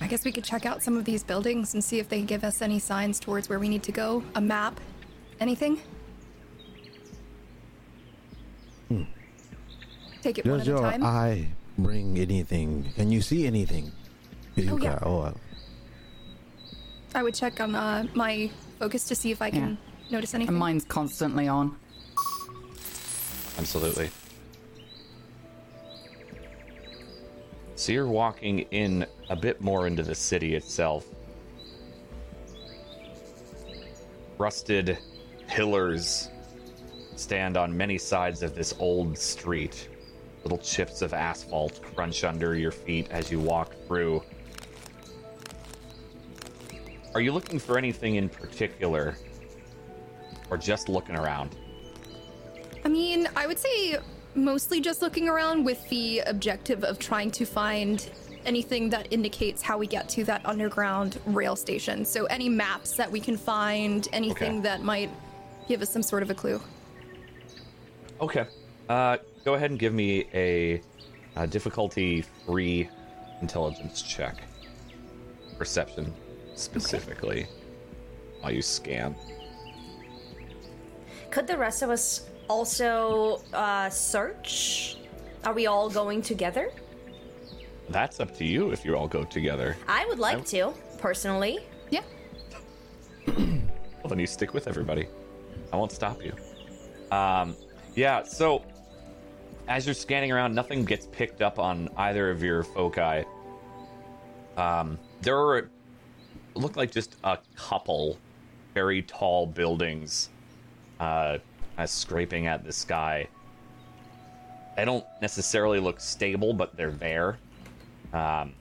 I 0.00 0.06
guess 0.06 0.24
we 0.24 0.32
could 0.32 0.44
check 0.44 0.64
out 0.66 0.82
some 0.82 0.96
of 0.96 1.04
these 1.04 1.22
buildings 1.22 1.74
and 1.74 1.84
see 1.84 1.98
if 1.98 2.08
they 2.08 2.22
give 2.22 2.44
us 2.44 2.62
any 2.62 2.78
signs 2.78 3.20
towards 3.20 3.48
where 3.48 3.58
we 3.58 3.68
need 3.68 3.82
to 3.84 3.92
go. 3.92 4.22
A 4.34 4.40
map? 4.40 4.80
Anything? 5.40 5.80
Take 10.24 10.38
it 10.38 10.46
one 10.46 10.58
Does 10.58 10.68
at 10.68 10.74
a 10.74 10.80
your 10.80 10.90
time. 10.90 11.04
eye 11.04 11.48
bring 11.76 12.16
anything? 12.16 12.90
Can 12.96 13.12
you 13.12 13.20
see 13.20 13.46
anything? 13.46 13.92
Oh, 14.56 14.78
yeah. 14.78 14.98
Oh, 15.02 15.20
uh, 15.20 15.34
I 17.14 17.22
would 17.22 17.34
check 17.34 17.60
on 17.60 17.74
uh, 17.74 18.06
my 18.14 18.50
focus 18.78 19.04
to 19.08 19.14
see 19.14 19.32
if 19.32 19.42
I 19.42 19.50
can 19.50 19.76
notice 20.10 20.32
anything. 20.32 20.48
And 20.48 20.58
mine's 20.58 20.86
constantly 20.86 21.46
on. 21.46 21.76
Absolutely. 23.58 24.08
So 27.76 27.92
you're 27.92 28.08
walking 28.08 28.60
in 28.70 29.04
a 29.28 29.36
bit 29.36 29.60
more 29.60 29.86
into 29.86 30.02
the 30.02 30.14
city 30.14 30.54
itself. 30.54 31.04
Rusted 34.38 34.96
pillars 35.48 36.30
stand 37.14 37.58
on 37.58 37.76
many 37.76 37.98
sides 37.98 38.42
of 38.42 38.54
this 38.54 38.72
old 38.78 39.18
street. 39.18 39.90
Little 40.44 40.58
chips 40.58 41.00
of 41.02 41.12
asphalt 41.14 41.80
crunch 41.82 42.22
under 42.22 42.54
your 42.54 42.70
feet 42.70 43.10
as 43.10 43.30
you 43.30 43.40
walk 43.40 43.74
through. 43.86 44.22
Are 47.14 47.20
you 47.20 47.32
looking 47.32 47.58
for 47.58 47.78
anything 47.78 48.16
in 48.16 48.28
particular? 48.28 49.16
Or 50.50 50.58
just 50.58 50.88
looking 50.88 51.16
around? 51.16 51.56
I 52.84 52.88
mean, 52.88 53.26
I 53.34 53.46
would 53.46 53.58
say 53.58 53.96
mostly 54.34 54.80
just 54.80 55.00
looking 55.00 55.28
around 55.28 55.64
with 55.64 55.88
the 55.88 56.20
objective 56.20 56.84
of 56.84 56.98
trying 56.98 57.30
to 57.30 57.46
find 57.46 58.10
anything 58.44 58.90
that 58.90 59.10
indicates 59.10 59.62
how 59.62 59.78
we 59.78 59.86
get 59.86 60.08
to 60.10 60.24
that 60.24 60.44
underground 60.44 61.18
rail 61.24 61.56
station. 61.56 62.04
So 62.04 62.26
any 62.26 62.50
maps 62.50 62.96
that 62.96 63.10
we 63.10 63.20
can 63.20 63.38
find, 63.38 64.06
anything 64.12 64.58
Okay. 64.58 64.60
that 64.60 64.82
might 64.82 65.08
give 65.66 65.80
us 65.80 65.88
some 65.88 66.02
sort 66.02 66.22
of 66.22 66.28
a 66.28 66.34
clue. 66.34 66.60
Okay. 68.20 68.46
Uh, 68.90 69.16
go 69.44 69.54
ahead 69.54 69.70
and 69.70 69.78
give 69.78 69.94
me 69.94 70.26
a, 70.34 70.80
uh 71.36 71.46
difficulty 71.46 72.22
free 72.46 72.88
intelligence 73.40 74.02
check. 74.02 74.36
Perception, 75.58 76.12
specifically, 76.54 77.46
while 78.40 78.52
you 78.52 78.62
scan. 78.62 79.14
Could 81.30 81.46
the 81.46 81.58
rest 81.58 81.82
of 81.82 81.90
us 81.90 82.28
also 82.48 83.42
uh, 83.52 83.90
search? 83.90 84.98
Are 85.44 85.52
we 85.52 85.66
all 85.66 85.90
going 85.90 86.22
together? 86.22 86.70
That's 87.88 88.20
up 88.20 88.36
to 88.38 88.44
you 88.44 88.70
if 88.70 88.84
you 88.84 88.96
all 88.96 89.08
go 89.08 89.24
together. 89.24 89.76
I 89.86 90.06
would 90.06 90.18
like 90.18 90.44
to, 90.46 90.72
personally. 90.98 91.58
Yeah. 91.90 92.02
Well, 93.26 94.08
then 94.08 94.18
you 94.18 94.26
stick 94.26 94.54
with 94.54 94.68
everybody. 94.68 95.06
I 95.72 95.76
won't 95.76 95.92
stop 95.92 96.22
you. 96.22 96.34
Um, 97.10 97.56
yeah, 97.94 98.22
so 98.22 98.62
as 99.68 99.86
you're 99.86 99.94
scanning 99.94 100.30
around, 100.30 100.54
nothing 100.54 100.84
gets 100.84 101.06
picked 101.06 101.42
up 101.42 101.58
on 101.58 101.88
either 101.96 102.30
of 102.30 102.42
your 102.42 102.62
foci. 102.62 103.24
Um, 104.56 104.98
there 105.22 105.36
are 105.36 105.70
look 106.54 106.76
like 106.76 106.90
just 106.90 107.16
a 107.24 107.38
couple 107.56 108.18
very 108.74 109.02
tall 109.02 109.46
buildings 109.46 110.28
uh, 111.00 111.38
scraping 111.86 112.46
at 112.46 112.64
the 112.64 112.72
sky. 112.72 113.26
They 114.76 114.84
don't 114.84 115.04
necessarily 115.22 115.80
look 115.80 116.00
stable, 116.00 116.52
but 116.52 116.76
they're 116.76 116.90
there. 116.92 117.38
Um, 118.12 118.52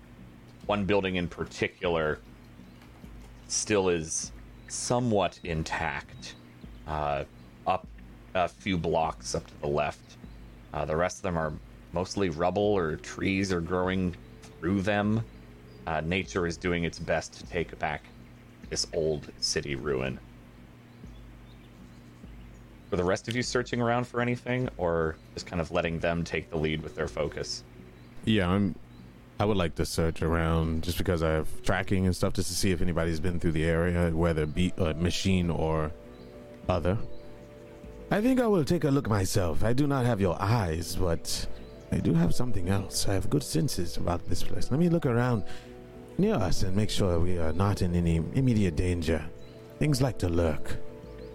one 0.65 0.85
building 0.85 1.15
in 1.15 1.27
particular 1.27 2.19
still 3.47 3.89
is 3.89 4.31
somewhat 4.67 5.39
intact, 5.43 6.35
uh, 6.87 7.23
up 7.67 7.85
a 8.33 8.47
few 8.47 8.77
blocks 8.77 9.35
up 9.35 9.45
to 9.45 9.61
the 9.61 9.67
left. 9.67 10.17
Uh, 10.73 10.85
the 10.85 10.95
rest 10.95 11.17
of 11.17 11.23
them 11.23 11.37
are 11.37 11.53
mostly 11.91 12.29
rubble 12.29 12.63
or 12.63 12.95
trees 12.97 13.53
are 13.53 13.61
growing 13.61 14.15
through 14.59 14.81
them. 14.81 15.23
Uh, 15.85 16.01
nature 16.01 16.47
is 16.47 16.57
doing 16.57 16.83
its 16.85 16.97
best 16.97 17.33
to 17.33 17.45
take 17.45 17.77
back 17.79 18.03
this 18.69 18.87
old 18.93 19.31
city 19.39 19.75
ruin. 19.75 20.19
Were 22.89 22.97
the 22.97 23.03
rest 23.03 23.27
of 23.27 23.35
you 23.35 23.43
searching 23.43 23.81
around 23.81 24.05
for 24.05 24.21
anything, 24.21 24.69
or 24.77 25.15
just 25.33 25.47
kind 25.47 25.59
of 25.59 25.71
letting 25.71 25.99
them 25.99 26.23
take 26.23 26.49
the 26.49 26.57
lead 26.57 26.81
with 26.81 26.95
their 26.95 27.07
focus? 27.07 27.63
yeah, 28.25 28.49
I'm. 28.49 28.75
I 29.39 29.45
would 29.45 29.57
like 29.57 29.75
to 29.75 29.85
search 29.85 30.21
around 30.21 30.83
just 30.83 30.99
because 30.99 31.23
I 31.23 31.31
have 31.31 31.63
tracking 31.63 32.05
and 32.05 32.15
stuff 32.15 32.33
just 32.33 32.49
to 32.49 32.53
see 32.53 32.71
if 32.71 32.81
anybody's 32.81 33.19
been 33.19 33.39
through 33.39 33.53
the 33.53 33.65
area, 33.65 34.11
whether 34.11 34.45
be 34.45 34.71
a 34.77 34.93
machine 34.93 35.49
or 35.49 35.91
other. 36.69 36.97
I 38.13 38.21
think 38.21 38.39
I 38.39 38.45
will 38.45 38.63
take 38.63 38.83
a 38.83 38.91
look 38.91 39.09
myself. 39.09 39.63
I 39.63 39.73
do 39.73 39.87
not 39.87 40.05
have 40.05 40.21
your 40.21 40.39
eyes, 40.39 40.95
but 40.95 41.47
I 41.91 41.97
do 41.97 42.13
have 42.13 42.35
something 42.35 42.69
else. 42.69 43.09
I 43.09 43.15
have 43.15 43.27
good 43.27 43.41
senses 43.41 43.97
about 43.97 44.23
this 44.29 44.43
place. 44.43 44.69
Let 44.69 44.79
me 44.79 44.87
look 44.87 45.07
around 45.07 45.45
near 46.19 46.35
us 46.35 46.61
and 46.61 46.75
make 46.75 46.91
sure 46.91 47.19
we 47.19 47.39
are 47.39 47.53
not 47.53 47.81
in 47.81 47.95
any 47.95 48.17
immediate 48.35 48.75
danger. 48.75 49.25
Things 49.79 49.99
like 49.99 50.19
to 50.19 50.29
lurk. 50.29 50.77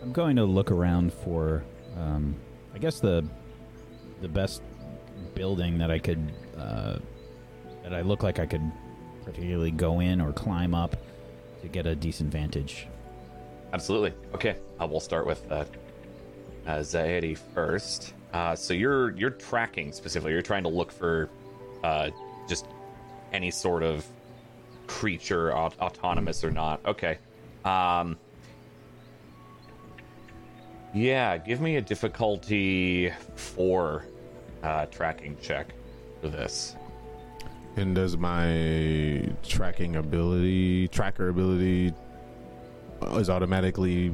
I'm 0.03 0.13
going 0.13 0.37
to 0.37 0.45
look 0.45 0.71
around 0.71 1.13
for, 1.13 1.65
um, 1.97 2.37
I 2.73 2.79
guess 2.79 3.01
the 3.01 3.27
the 4.21 4.29
best 4.29 4.63
building 5.35 5.79
that 5.79 5.91
I 5.91 5.99
could 5.99 6.33
uh, 6.57 6.99
that 7.83 7.93
I 7.93 8.03
look 8.03 8.23
like 8.23 8.39
I 8.39 8.47
could 8.47 8.71
particularly 9.25 9.73
go 9.73 9.99
in 9.99 10.21
or 10.21 10.33
climb 10.33 10.77
up 10.77 10.95
to 11.61 11.67
get 11.67 11.87
a 11.87 11.97
decent 11.97 12.31
vantage. 12.31 12.87
Absolutely. 13.73 14.15
Okay, 14.33 14.59
uh, 14.79 14.87
we'll 14.87 15.01
start 15.01 15.27
with 15.27 15.43
uh, 15.51 15.65
uh, 16.69 17.35
first. 17.55 18.15
Uh, 18.33 18.55
so 18.55 18.75
you're 18.75 19.17
you're 19.17 19.31
tracking 19.31 19.91
specifically. 19.93 20.33
You're 20.33 20.43
trying 20.43 20.65
to 20.65 20.69
look 20.69 20.93
for 20.93 21.31
uh, 21.83 22.11
just 22.49 22.67
any 23.33 23.51
sort 23.51 23.83
of 23.83 24.07
creature, 24.87 25.55
aut- 25.55 25.79
autonomous 25.81 26.45
or 26.45 26.51
not. 26.51 26.85
Okay. 26.85 27.19
Um, 27.65 28.17
yeah, 30.95 31.37
give 31.37 31.61
me 31.61 31.77
a 31.77 31.81
difficulty 31.81 33.13
four 33.35 34.05
uh, 34.63 34.87
tracking 34.87 35.37
check 35.41 35.75
for 36.21 36.29
this. 36.29 36.77
And 37.77 37.95
does 37.95 38.17
my 38.17 39.29
tracking 39.43 39.97
ability, 39.97 40.89
tracker 40.89 41.29
ability, 41.29 41.93
uh, 43.03 43.19
is 43.19 43.31
automatically? 43.31 44.13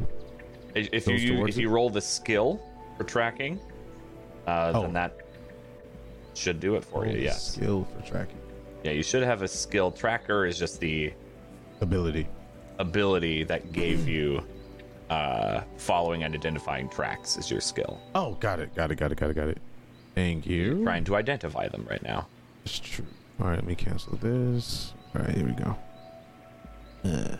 If 0.75 0.89
if 0.93 1.07
you 1.07 1.47
if 1.47 1.57
you 1.57 1.69
roll 1.69 1.91
the 1.91 2.01
skill 2.01 2.61
for 2.97 3.05
tracking, 3.05 3.61
uh, 4.47 4.73
Oh. 4.75 4.83
then 4.83 4.93
that 4.95 5.17
should 6.35 6.59
do 6.61 6.75
it 6.77 6.85
for 6.85 7.07
you. 7.07 7.19
Yes. 7.19 7.53
Skill 7.55 7.85
for 7.85 8.05
tracking 8.07 8.37
Yeah, 8.83 8.91
you 8.93 9.03
should 9.03 9.23
have 9.23 9.43
a 9.43 9.49
skill. 9.49 9.91
Tracker 9.93 10.47
is 10.47 10.59
just 10.59 10.81
the 10.81 11.13
ability. 11.81 12.27
ability 12.81 13.45
that 13.45 13.71
gave 13.73 14.09
you 14.09 14.43
uh, 15.11 15.63
following 15.77 16.25
and 16.25 16.35
identifying 16.35 16.89
tracks 16.89 17.37
is 17.37 17.51
your 17.51 17.61
skill. 17.61 18.01
Oh, 18.15 18.35
got 18.41 18.59
it, 18.59 18.75
got 18.75 18.91
it, 18.91 18.97
got 18.97 19.13
it, 19.13 19.17
got 19.19 19.31
it, 19.31 19.35
got 19.35 19.49
it. 19.49 19.59
Thank 20.17 20.47
you. 20.47 20.83
Trying 20.83 21.05
to 21.05 21.15
identify 21.17 21.69
them 21.69 21.87
right 21.89 22.03
now. 22.03 22.27
It's 22.65 22.79
true. 22.81 23.05
All 23.41 23.47
right, 23.49 23.57
let 23.57 23.67
me 23.67 23.75
cancel 23.77 24.17
this. 24.17 24.93
All 25.15 25.23
right, 25.23 25.35
here 25.37 25.47
we 25.47 25.53
go. 25.53 25.77
Uh. 27.05 27.37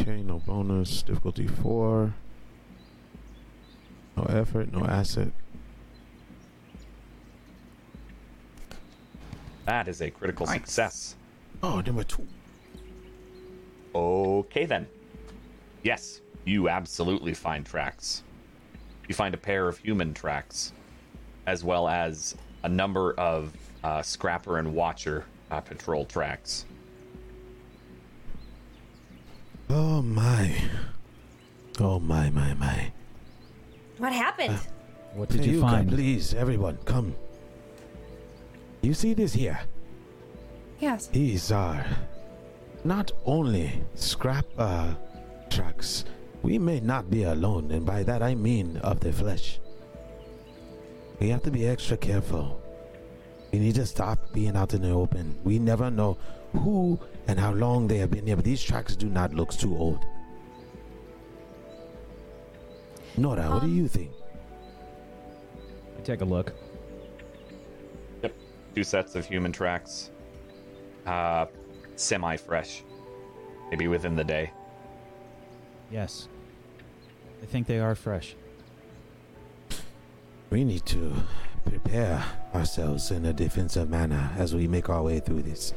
Okay, 0.00 0.22
no 0.22 0.38
bonus. 0.40 1.02
Difficulty 1.02 1.46
four. 1.46 2.14
No 4.16 4.24
effort, 4.24 4.72
no 4.72 4.84
asset. 4.84 5.28
That 9.66 9.88
is 9.88 10.02
a 10.02 10.10
critical 10.10 10.46
Nice. 10.46 10.56
success. 10.56 11.16
Oh, 11.62 11.80
number 11.80 12.04
two. 12.04 12.26
Okay 13.94 14.66
then. 14.66 14.86
Yes, 15.82 16.20
you 16.44 16.68
absolutely 16.68 17.32
find 17.34 17.64
tracks. 17.64 18.22
You 19.08 19.14
find 19.14 19.34
a 19.34 19.38
pair 19.38 19.68
of 19.68 19.78
human 19.78 20.12
tracks, 20.14 20.72
as 21.46 21.64
well 21.64 21.88
as 21.88 22.36
a 22.62 22.68
number 22.68 23.12
of 23.14 23.52
uh, 23.82 24.02
scrapper 24.02 24.58
and 24.58 24.74
watcher 24.74 25.24
uh, 25.50 25.60
patrol 25.60 26.04
tracks. 26.04 26.66
Oh 29.70 29.93
my. 30.04 30.54
Oh 31.80 31.98
my 31.98 32.30
my 32.30 32.54
my. 32.54 32.92
What 33.98 34.12
happened? 34.12 34.58
What 35.14 35.28
did 35.28 35.46
you 35.46 35.60
find? 35.60 35.88
please, 35.88 36.34
everyone, 36.34 36.78
come. 36.84 37.14
You 38.82 38.94
see 38.94 39.14
this 39.14 39.32
here? 39.32 39.60
Yes. 40.80 41.06
These 41.06 41.52
are 41.52 41.86
not 42.84 43.12
only 43.24 43.72
scrap 43.94 44.44
uh, 44.58 44.94
trucks. 45.50 46.04
We 46.42 46.58
may 46.58 46.80
not 46.80 47.10
be 47.10 47.22
alone, 47.22 47.70
and 47.70 47.86
by 47.86 48.02
that 48.02 48.22
I 48.22 48.34
mean 48.34 48.76
of 48.78 49.00
the 49.00 49.12
flesh. 49.12 49.60
We 51.20 51.28
have 51.30 51.42
to 51.44 51.50
be 51.50 51.66
extra 51.66 51.96
careful. 51.96 52.60
We 53.52 53.60
need 53.60 53.76
to 53.76 53.86
stop 53.86 54.32
being 54.32 54.56
out 54.56 54.74
in 54.74 54.82
the 54.82 54.90
open. 54.90 55.38
We 55.44 55.58
never 55.58 55.90
know 55.90 56.18
who 56.52 56.98
and 57.26 57.38
how 57.38 57.52
long 57.52 57.88
they 57.88 57.98
have 57.98 58.10
been 58.10 58.26
here, 58.26 58.36
but 58.36 58.44
these 58.44 58.62
tracks 58.62 58.96
do 58.96 59.08
not 59.08 59.34
look 59.34 59.52
too 59.52 59.76
old. 59.76 60.04
Nora, 63.16 63.48
what 63.50 63.62
do 63.62 63.68
you 63.68 63.88
think? 63.88 64.10
Take 66.02 66.20
a 66.20 66.24
look. 66.24 66.52
Yep, 68.22 68.34
two 68.74 68.84
sets 68.84 69.14
of 69.14 69.24
human 69.24 69.52
tracks. 69.52 70.10
Uh, 71.06 71.46
semi-fresh, 71.96 72.82
maybe 73.70 73.88
within 73.88 74.16
the 74.16 74.24
day. 74.24 74.50
Yes. 75.90 76.28
I 77.42 77.46
think 77.46 77.66
they 77.66 77.78
are 77.78 77.94
fresh. 77.94 78.36
We 80.50 80.64
need 80.64 80.84
to 80.86 81.12
prepare 81.64 82.24
ourselves 82.54 83.10
in 83.10 83.24
a 83.26 83.32
defensive 83.32 83.88
manner 83.88 84.30
as 84.36 84.54
we 84.54 84.66
make 84.66 84.88
our 84.88 85.02
way 85.02 85.20
through 85.20 85.42
this. 85.42 85.72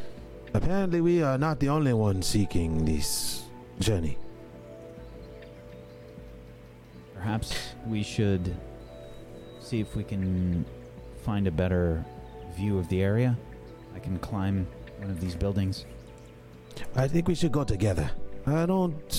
Apparently, 0.54 1.02
we 1.02 1.22
are 1.22 1.38
not 1.38 1.60
the 1.60 1.70
only 1.70 1.94
one 1.94 2.22
seeking 2.22 2.86
this 2.86 3.44
journey. 3.80 4.18
Perhaps 7.14 7.74
we 7.86 8.04
should 8.04 8.56
see 9.60 9.80
if 9.82 9.96
we 9.96 10.04
can 10.04 10.66
find 11.24 11.48
a 11.48 11.52
better 11.52 12.04
view 12.56 12.78
of 12.78 12.88
the 12.90 13.02
area. 13.02 13.38
I 13.96 14.00
can 14.00 14.18
climb 14.20 14.68
one 15.00 15.10
of 15.10 15.20
these 15.20 15.36
buildings. 15.36 15.86
I 16.96 17.08
think 17.08 17.28
we 17.28 17.36
should 17.36 17.52
go 17.52 17.64
together. 17.64 18.10
I 18.46 18.66
don't 18.66 19.12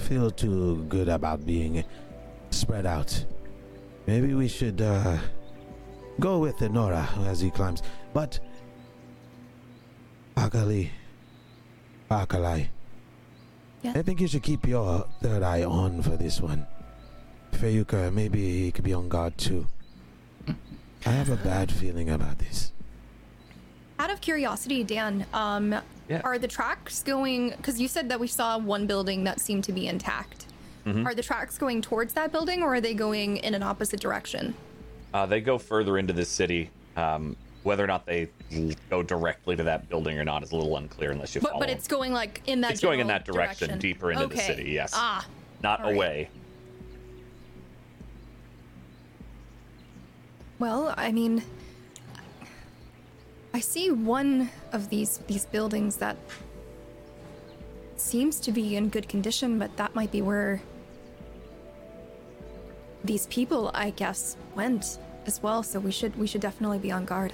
feel 0.00 0.30
too 0.30 0.84
good 0.88 1.08
about 1.08 1.44
being 1.44 1.84
spread 2.50 2.86
out. 2.86 3.24
Maybe 4.06 4.32
we 4.32 4.48
should 4.48 4.80
uh, 4.80 5.18
go 6.18 6.38
with 6.38 6.60
Nora 6.62 7.08
as 7.26 7.40
he 7.40 7.50
climbs. 7.50 7.82
But 8.14 8.40
Akali, 10.44 10.90
Akalai, 12.10 12.68
Yeah. 13.82 13.92
I 13.94 14.02
think 14.02 14.20
you 14.20 14.26
should 14.28 14.42
keep 14.42 14.66
your 14.66 15.06
third 15.22 15.42
eye 15.42 15.64
on 15.64 16.02
for 16.02 16.16
this 16.16 16.40
one. 16.40 16.66
Feyuka, 17.52 18.12
maybe 18.12 18.62
he 18.64 18.72
could 18.72 18.84
be 18.84 18.92
on 18.94 19.08
guard 19.08 19.36
too. 19.38 19.66
I 21.06 21.10
have 21.12 21.30
a 21.30 21.36
bad 21.36 21.70
feeling 21.72 22.10
about 22.10 22.38
this. 22.38 22.72
Out 23.98 24.10
of 24.10 24.20
curiosity, 24.20 24.82
Dan, 24.84 25.26
um, 25.32 25.74
Yeah. 26.08 26.20
are 26.24 26.38
the 26.38 26.48
tracks 26.48 27.02
going? 27.02 27.50
Because 27.50 27.80
you 27.80 27.88
said 27.88 28.08
that 28.08 28.18
we 28.20 28.26
saw 28.26 28.58
one 28.58 28.86
building 28.86 29.24
that 29.24 29.40
seemed 29.40 29.64
to 29.64 29.72
be 29.72 29.86
intact. 29.86 30.46
Mm-hmm. 30.86 31.06
Are 31.06 31.14
the 31.14 31.22
tracks 31.22 31.58
going 31.58 31.82
towards 31.82 32.14
that 32.14 32.32
building, 32.32 32.62
or 32.62 32.74
are 32.74 32.80
they 32.80 32.94
going 32.94 33.36
in 33.38 33.54
an 33.54 33.62
opposite 33.62 34.00
direction? 34.00 34.54
Uh, 35.12 35.26
they 35.26 35.40
go 35.40 35.58
further 35.58 35.98
into 35.98 36.12
the 36.14 36.24
city. 36.24 36.70
Um, 36.96 37.36
whether 37.62 37.84
or 37.84 37.86
not 37.86 38.06
they 38.06 38.28
go 38.88 39.02
directly 39.02 39.54
to 39.56 39.62
that 39.64 39.88
building 39.88 40.18
or 40.18 40.24
not 40.24 40.42
is 40.42 40.52
a 40.52 40.56
little 40.56 40.76
unclear 40.76 41.10
unless 41.10 41.34
you 41.34 41.40
But 41.40 41.50
follow. 41.50 41.60
but 41.60 41.70
it's 41.70 41.86
going 41.86 42.12
like 42.12 42.42
in 42.46 42.60
that. 42.62 42.72
It's 42.72 42.80
going 42.80 43.00
in 43.00 43.06
that 43.08 43.24
direction, 43.24 43.78
deeper 43.78 44.12
into 44.12 44.26
the 44.28 44.38
city, 44.38 44.70
yes. 44.70 44.92
Ah, 44.94 45.26
not 45.62 45.82
right. 45.82 45.94
away. 45.94 46.30
well, 50.58 50.94
I 50.96 51.10
mean, 51.10 51.42
I 53.54 53.60
see 53.60 53.90
one 53.90 54.50
of 54.72 54.88
these 54.90 55.18
these 55.26 55.46
buildings 55.46 55.96
that 55.96 56.16
seems 57.96 58.40
to 58.40 58.52
be 58.52 58.76
in 58.76 58.88
good 58.88 59.08
condition, 59.08 59.58
but 59.58 59.76
that 59.76 59.94
might 59.94 60.10
be 60.12 60.22
where 60.22 60.62
these 63.04 63.26
people, 63.26 63.70
I 63.74 63.90
guess, 63.90 64.36
went 64.54 64.98
as 65.26 65.42
well. 65.42 65.62
So 65.62 65.80
we 65.80 65.90
should 65.90 66.16
we 66.16 66.26
should 66.26 66.40
definitely 66.40 66.78
be 66.78 66.92
on 66.92 67.04
guard. 67.04 67.32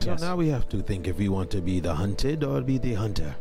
So 0.00 0.10
Yes. 0.12 0.20
now 0.20 0.36
we 0.36 0.48
have 0.48 0.68
to 0.68 0.82
think 0.82 1.08
if 1.08 1.18
we 1.18 1.28
want 1.28 1.50
to 1.50 1.60
be 1.60 1.80
the 1.80 1.94
hunted 1.94 2.44
or 2.44 2.60
be 2.60 2.78
the 2.78 2.94
hunter. 2.94 3.34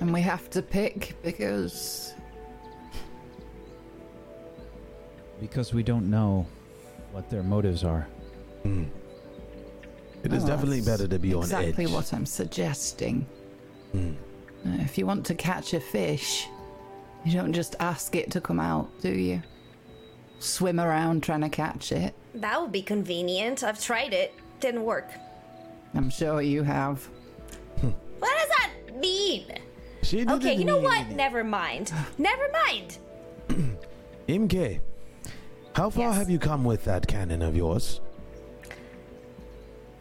And 0.00 0.12
we 0.12 0.20
have 0.22 0.48
to 0.50 0.62
pick 0.62 1.14
because 1.22 2.14
Because 5.40 5.72
we 5.72 5.82
don't 5.84 6.10
know 6.10 6.46
what 7.12 7.30
their 7.30 7.42
motives 7.44 7.84
are. 7.84 8.08
It 8.64 10.32
is 10.32 10.42
Oh, 10.44 10.46
definitely 10.48 10.80
better 10.80 11.06
to 11.06 11.18
be 11.18 11.32
on 11.32 11.44
edge. 11.44 11.52
exactly 11.52 11.84
edge. 11.84 11.92
what 11.92 12.12
I'm 12.12 12.26
suggesting. 12.26 13.24
Hmm. 13.92 14.14
Uh, 14.66 14.78
If 14.80 14.98
you 14.98 15.06
want 15.06 15.24
to 15.26 15.34
catch 15.34 15.74
a 15.74 15.80
fish, 15.80 16.48
you 17.24 17.32
don't 17.32 17.52
just 17.52 17.76
ask 17.78 18.16
it 18.16 18.30
to 18.32 18.40
come 18.40 18.58
out, 18.58 18.88
do 19.00 19.10
you? 19.12 19.40
Swim 20.40 20.78
around 20.78 21.22
trying 21.22 21.40
to 21.40 21.48
catch 21.48 21.90
it. 21.92 22.14
That 22.34 22.60
would 22.60 22.72
be 22.72 22.82
convenient. 22.82 23.62
I've 23.64 23.82
tried 23.82 24.12
it. 24.12 24.32
Didn't 24.60 24.84
work. 24.84 25.08
I'm 25.94 26.10
sure 26.10 26.40
you 26.42 26.62
have. 26.62 27.06
What 27.80 28.36
does 28.36 28.48
that 28.48 28.70
mean? 29.00 29.46
She 30.02 30.18
didn't 30.18 30.32
Okay, 30.34 30.54
you 30.54 30.64
know 30.64 30.76
mean 30.76 30.84
what? 30.84 30.98
anything. 30.98 31.16
Never 31.16 31.44
mind. 31.44 31.92
Never 32.18 32.48
mind. 32.66 32.98
MK, 34.28 34.80
how 35.74 35.90
far 35.90 36.08
Yes. 36.10 36.16
have 36.18 36.30
you 36.30 36.38
come 36.38 36.64
with 36.64 36.84
that 36.84 37.06
cannon 37.06 37.42
of 37.42 37.56
yours? 37.56 38.00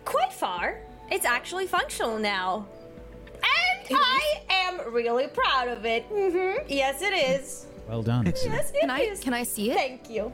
Quite 0.06 0.34
far. 0.34 0.80
It's 1.12 1.26
actually 1.26 1.68
functional 1.68 2.18
now. 2.20 2.68
And 3.36 3.88
I 3.92 4.42
am 4.50 4.94
really 4.94 5.28
proud 5.28 5.68
of 5.70 5.86
it. 5.86 6.10
Mm-hmm. 6.12 6.66
Yes, 6.68 7.02
it 7.02 7.14
is. 7.14 7.66
Well 7.88 8.04
done. 8.04 8.26
Yes, 8.26 8.72
it 8.72 8.80
Can 8.82 8.90
I 8.90 9.00
is. 9.00 9.20
can 9.20 9.34
I 9.34 9.44
see 9.44 9.72
it? 9.72 9.76
Thank 9.76 10.10
you. 10.10 10.32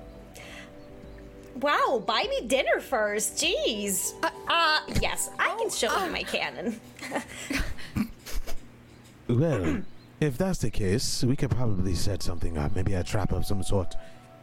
Wow, 1.62 2.04
buy 2.06 2.26
me 2.30 2.48
dinner 2.48 2.80
first. 2.80 3.36
Jeez. 3.38 4.14
Uh, 4.24 4.80
yes, 5.02 5.30
I 5.38 5.56
can 5.60 5.70
show 5.70 6.04
you 6.06 6.12
my 6.12 6.24
cannon. 6.24 6.80
Well, 9.28 9.82
if 10.20 10.38
that's 10.38 10.60
the 10.60 10.70
case, 10.70 11.24
we 11.24 11.36
could 11.38 11.50
probably 11.50 11.96
set 11.96 12.22
something 12.22 12.58
up, 12.58 12.76
maybe 12.76 12.94
a 12.94 13.04
trap 13.04 13.32
of 13.32 13.46
some 13.46 13.64
sort. 13.64 13.96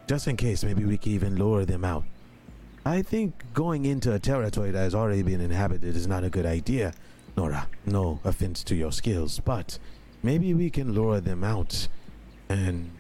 Just 0.09 0.27
in 0.27 0.37
case, 0.37 0.65
maybe 0.65 0.85
we 0.85 0.97
could 0.97 1.13
even 1.13 1.37
lure 1.37 1.65
them 1.67 1.85
out. 1.85 2.05
I 2.85 3.03
think 3.03 3.35
going 3.53 3.85
into 3.85 4.13
a 4.15 4.19
territory 4.19 4.71
that 4.71 4.79
has 4.79 4.95
already 4.95 5.23
been 5.23 5.41
inhabited 5.41 5.95
is 5.95 6.07
not 6.07 6.25
a 6.25 6.31
good 6.31 6.47
idea, 6.47 6.95
Nora. 7.37 7.69
No 7.85 8.21
offense 8.25 8.65
to 8.65 8.75
your 8.75 8.91
skills, 8.91 9.39
but 9.39 9.79
maybe 10.23 10.55
we 10.55 10.71
can 10.71 10.93
lure 10.95 11.21
them 11.21 11.45
out 11.45 11.87
and 12.49 12.91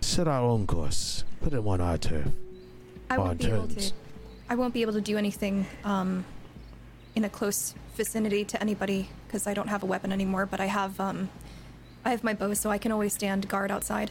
set 0.00 0.28
our 0.28 0.42
own 0.42 0.66
course, 0.66 1.24
put 1.40 1.52
them 1.52 1.66
on 1.68 1.80
our 1.80 1.98
turf. 1.98 2.28
I 3.10 3.18
won't 3.18 3.38
be 3.38 3.46
able 3.46 3.68
to. 3.68 3.92
I 4.50 4.54
won't 4.54 4.74
be 4.74 4.82
able 4.82 4.94
to 4.94 5.00
do 5.00 5.18
anything 5.18 5.66
um, 5.84 6.24
in 7.14 7.24
a 7.24 7.28
close 7.28 7.74
vicinity 7.94 8.44
to 8.46 8.60
anybody 8.60 9.10
because 9.26 9.46
I 9.46 9.54
don't 9.54 9.68
have 9.68 9.82
a 9.82 9.86
weapon 9.86 10.12
anymore. 10.12 10.46
But 10.46 10.60
I 10.60 10.66
have 10.66 10.98
um, 11.00 11.28
I 12.04 12.10
have 12.10 12.24
my 12.24 12.34
bow, 12.34 12.54
so 12.54 12.70
I 12.70 12.78
can 12.78 12.92
always 12.92 13.12
stand 13.12 13.48
guard 13.48 13.70
outside 13.70 14.10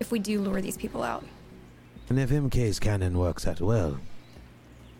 if 0.00 0.10
we 0.10 0.18
do 0.18 0.40
lure 0.40 0.60
these 0.60 0.76
people 0.76 1.02
out. 1.02 1.24
And 2.08 2.18
if 2.18 2.30
MK's 2.30 2.80
cannon 2.80 3.18
works 3.18 3.46
out 3.46 3.60
well, 3.60 3.98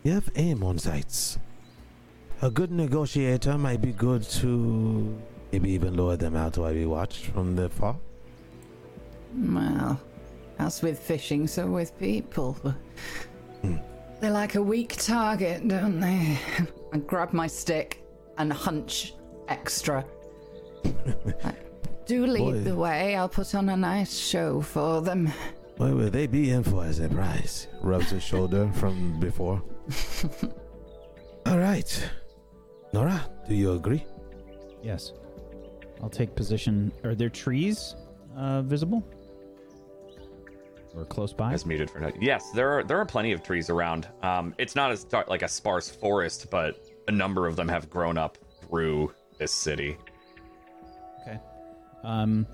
you 0.03 0.13
have 0.13 0.29
aim 0.35 0.63
on 0.63 0.77
sights. 0.79 1.37
A 2.41 2.49
good 2.49 2.71
negotiator 2.71 3.57
might 3.57 3.81
be 3.81 3.91
good 3.91 4.23
to 4.23 5.19
maybe 5.51 5.71
even 5.71 5.95
lure 5.95 6.15
them 6.15 6.35
out 6.35 6.57
while 6.57 6.73
we 6.73 6.85
watch 6.85 7.27
from 7.27 7.55
the 7.55 7.69
far. 7.69 7.97
Well, 9.35 9.99
as 10.57 10.81
with 10.81 10.99
fishing, 10.99 11.47
so 11.47 11.67
with 11.67 11.97
people. 11.99 12.57
They're 14.19 14.31
like 14.31 14.55
a 14.55 14.61
weak 14.61 14.95
target, 14.97 15.67
don't 15.67 15.99
they? 15.99 16.37
I 16.93 16.97
grab 16.97 17.31
my 17.31 17.47
stick 17.47 18.03
and 18.37 18.51
hunch 18.51 19.13
extra. 19.47 20.03
Do 22.05 22.25
lead 22.25 22.39
Boy. 22.39 22.59
the 22.61 22.75
way. 22.75 23.15
I'll 23.15 23.29
put 23.29 23.55
on 23.55 23.69
a 23.69 23.77
nice 23.77 24.17
show 24.17 24.61
for 24.61 25.01
them. 25.01 25.31
What 25.77 25.95
will 25.95 26.09
they 26.09 26.27
be 26.27 26.51
in 26.51 26.63
for 26.63 26.83
as 26.83 26.99
a 26.99 27.07
prize? 27.07 27.67
Rubs 27.81 28.09
his 28.09 28.23
shoulder 28.23 28.69
from 28.73 29.19
before. 29.19 29.61
All 31.45 31.57
right. 31.57 32.09
Nora, 32.91 33.29
do 33.47 33.55
you 33.55 33.73
agree? 33.73 34.03
Yes. 34.83 35.13
I'll 36.01 36.09
take 36.09 36.35
position. 36.35 36.91
Are 37.03 37.15
there 37.15 37.29
trees 37.29 37.95
uh, 38.35 38.61
visible? 38.63 39.03
Or 40.99 41.05
close 41.05 41.31
by? 41.31 41.53
Is 41.53 41.65
muted 41.65 41.89
for 41.89 41.99
now. 41.99 42.11
Yes, 42.19 42.51
there 42.51 42.77
are 42.77 42.83
there 42.83 42.97
are 42.97 43.05
plenty 43.05 43.31
of 43.31 43.41
trees 43.41 43.69
around. 43.69 44.09
Um, 44.21 44.53
it's 44.57 44.75
not 44.75 44.91
as 44.91 45.05
dar- 45.05 45.23
like 45.29 45.43
a 45.43 45.47
sparse 45.47 45.89
forest, 45.89 46.47
but 46.51 46.85
a 47.07 47.11
number 47.11 47.47
of 47.47 47.55
them 47.55 47.69
have 47.69 47.89
grown 47.89 48.17
up 48.17 48.37
through 48.61 49.13
this 49.37 49.53
city. 49.53 49.97
Okay. 51.21 51.39
Um, 52.03 52.45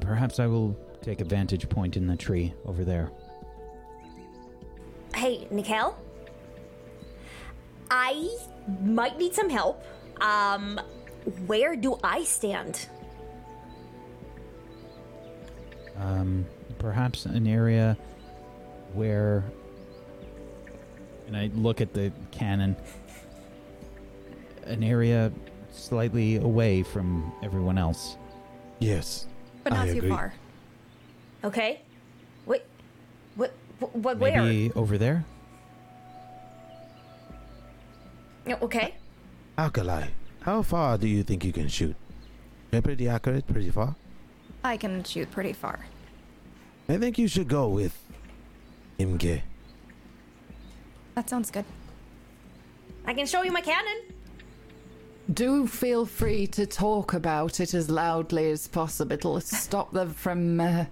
perhaps 0.00 0.40
I 0.40 0.46
will 0.46 0.74
take 1.02 1.20
a 1.20 1.24
vantage 1.24 1.68
point 1.68 1.98
in 1.98 2.06
the 2.06 2.16
tree 2.16 2.54
over 2.64 2.82
there. 2.82 3.10
Hey, 5.14 5.46
Nikel. 5.50 5.94
I 7.90 8.34
might 8.82 9.18
need 9.18 9.34
some 9.34 9.50
help. 9.50 9.84
Um, 10.22 10.80
where 11.46 11.76
do 11.76 11.98
I 12.02 12.24
stand? 12.24 12.88
Um, 15.96 16.46
perhaps 16.84 17.24
an 17.24 17.46
area 17.46 17.96
where. 18.92 19.42
And 21.26 21.34
I 21.34 21.50
look 21.54 21.80
at 21.80 21.94
the 21.94 22.12
cannon. 22.30 22.76
An 24.66 24.84
area 24.84 25.32
slightly 25.72 26.36
away 26.36 26.82
from 26.82 27.32
everyone 27.42 27.78
else. 27.78 28.18
Yes. 28.80 29.26
But 29.62 29.72
not 29.72 29.88
I 29.88 29.92
too 29.92 29.98
agree. 29.98 30.10
far. 30.10 30.34
Okay. 31.42 31.80
Wait. 32.44 32.62
What? 33.36 33.54
What? 33.78 33.96
what 33.96 34.18
where? 34.18 34.42
Maybe 34.42 34.70
over 34.74 34.98
there? 34.98 35.24
Okay. 38.46 38.94
Alkali, 39.56 40.08
how 40.40 40.60
far 40.60 40.98
do 40.98 41.08
you 41.08 41.22
think 41.22 41.44
you 41.44 41.52
can 41.52 41.68
shoot? 41.68 41.96
You're 42.70 42.82
pretty 42.82 43.08
accurate, 43.08 43.46
pretty 43.46 43.70
far. 43.70 43.96
I 44.62 44.76
can 44.76 45.02
shoot 45.04 45.30
pretty 45.30 45.54
far. 45.54 45.86
I 46.88 46.98
think 46.98 47.18
you 47.18 47.28
should 47.28 47.48
go 47.48 47.68
with 47.68 47.98
Imke. 48.98 49.42
That 51.14 51.30
sounds 51.30 51.50
good. 51.50 51.64
I 53.06 53.14
can 53.14 53.26
show 53.26 53.42
you 53.42 53.52
my 53.52 53.60
cannon. 53.60 54.02
Do 55.32 55.66
feel 55.66 56.04
free 56.04 56.46
to 56.48 56.66
talk 56.66 57.14
about 57.14 57.60
it 57.60 57.72
as 57.72 57.88
loudly 57.88 58.50
as 58.50 58.68
possible. 58.68 59.12
It'll 59.14 59.40
stop 59.40 59.92
them 59.92 60.10
from 60.12 60.60
uh, 60.60 60.84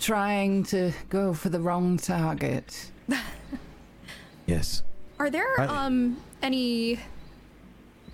trying 0.00 0.64
to 0.64 0.92
go 1.08 1.32
for 1.32 1.48
the 1.48 1.60
wrong 1.60 1.96
target. 1.98 2.90
Yes. 4.46 4.82
Are 5.20 5.30
there 5.30 5.48
I- 5.60 5.66
um 5.86 6.16
any 6.42 6.98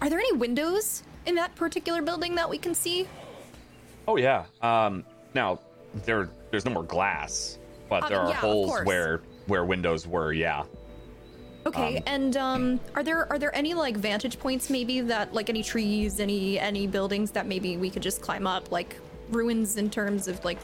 Are 0.03 0.11
there 0.11 0.19
any 0.19 0.33
windows 0.37 1.03
in 1.25 1.35
that 1.37 1.55
particular 1.55 2.03
building 2.03 2.35
that 2.35 2.49
we 2.51 2.59
can 2.59 2.75
see? 2.75 3.09
Oh 4.07 4.17
yeah. 4.17 4.45
Um, 4.61 5.05
now 5.35 5.59
there 6.05 6.29
there's 6.51 6.65
no 6.65 6.73
more 6.73 6.83
glass, 6.83 7.59
but 7.89 8.05
Uh, 8.05 8.09
there 8.09 8.21
are 8.21 8.31
yeah, 8.31 8.37
holes 8.37 8.81
where 8.85 9.21
where 9.47 9.65
windows 9.65 10.07
were. 10.07 10.33
Yeah. 10.33 10.65
Okay, 11.67 11.99
Um, 11.99 12.03
and 12.07 12.37
um 12.37 12.81
are 12.95 13.03
there 13.03 13.31
are 13.31 13.39
there 13.39 13.55
any 13.55 13.75
like 13.75 13.97
vantage 13.97 14.39
points 14.39 14.71
maybe 14.71 15.01
that 15.03 15.35
like 15.35 15.51
any 15.51 15.63
trees, 15.63 16.21
any 16.21 16.59
any 16.59 16.87
buildings 16.87 17.31
that 17.33 17.47
maybe 17.47 17.77
we 17.77 17.91
could 17.91 18.03
just 18.03 18.23
climb 18.23 18.47
up 18.47 18.71
like 18.71 18.97
ruins 19.31 19.77
in 19.77 19.91
terms 19.91 20.29
of 20.29 20.43
like 20.45 20.59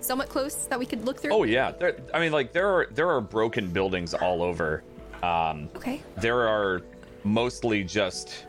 somewhat 0.00 0.28
close 0.28 0.66
that 0.66 0.78
we 0.78 0.86
could 0.86 1.04
look 1.04 1.20
through? 1.20 1.32
Oh 1.32 1.44
yeah. 1.44 1.70
There, 1.72 1.96
I 2.14 2.20
mean, 2.20 2.32
like 2.32 2.52
there 2.52 2.68
are 2.68 2.86
there 2.92 3.10
are 3.10 3.20
broken 3.20 3.68
buildings 3.68 4.14
all 4.14 4.42
over. 4.42 4.82
Um, 5.22 5.68
Okay. 5.76 6.02
there 6.16 6.48
are 6.48 6.82
mostly 7.24 7.84
just 7.84 8.46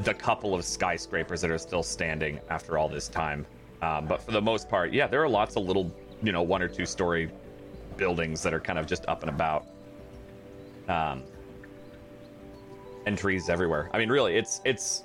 the 0.00 0.14
couple 0.14 0.54
of 0.54 0.64
skyscrapers 0.64 1.40
that 1.40 1.50
are 1.50 1.58
still 1.58 1.82
standing 1.82 2.38
after 2.50 2.78
all 2.78 2.88
this 2.88 3.08
time. 3.08 3.44
Um, 3.82 4.06
but 4.06 4.22
for 4.22 4.32
the 4.32 4.42
most 4.42 4.68
part, 4.68 4.92
yeah, 4.92 5.06
there 5.06 5.22
are 5.22 5.28
lots 5.28 5.56
of 5.56 5.64
little, 5.64 5.94
you 6.22 6.32
know, 6.32 6.42
one 6.42 6.62
or 6.62 6.68
two 6.68 6.86
story 6.86 7.30
buildings 7.96 8.42
that 8.42 8.52
are 8.54 8.60
kind 8.60 8.78
of 8.78 8.86
just 8.86 9.06
up 9.08 9.22
and 9.22 9.30
about. 9.30 9.66
Um, 10.88 11.22
and 13.06 13.16
trees 13.16 13.48
everywhere. 13.48 13.90
I 13.92 13.98
mean, 13.98 14.10
really, 14.10 14.36
it's 14.36 14.60
it's. 14.64 15.04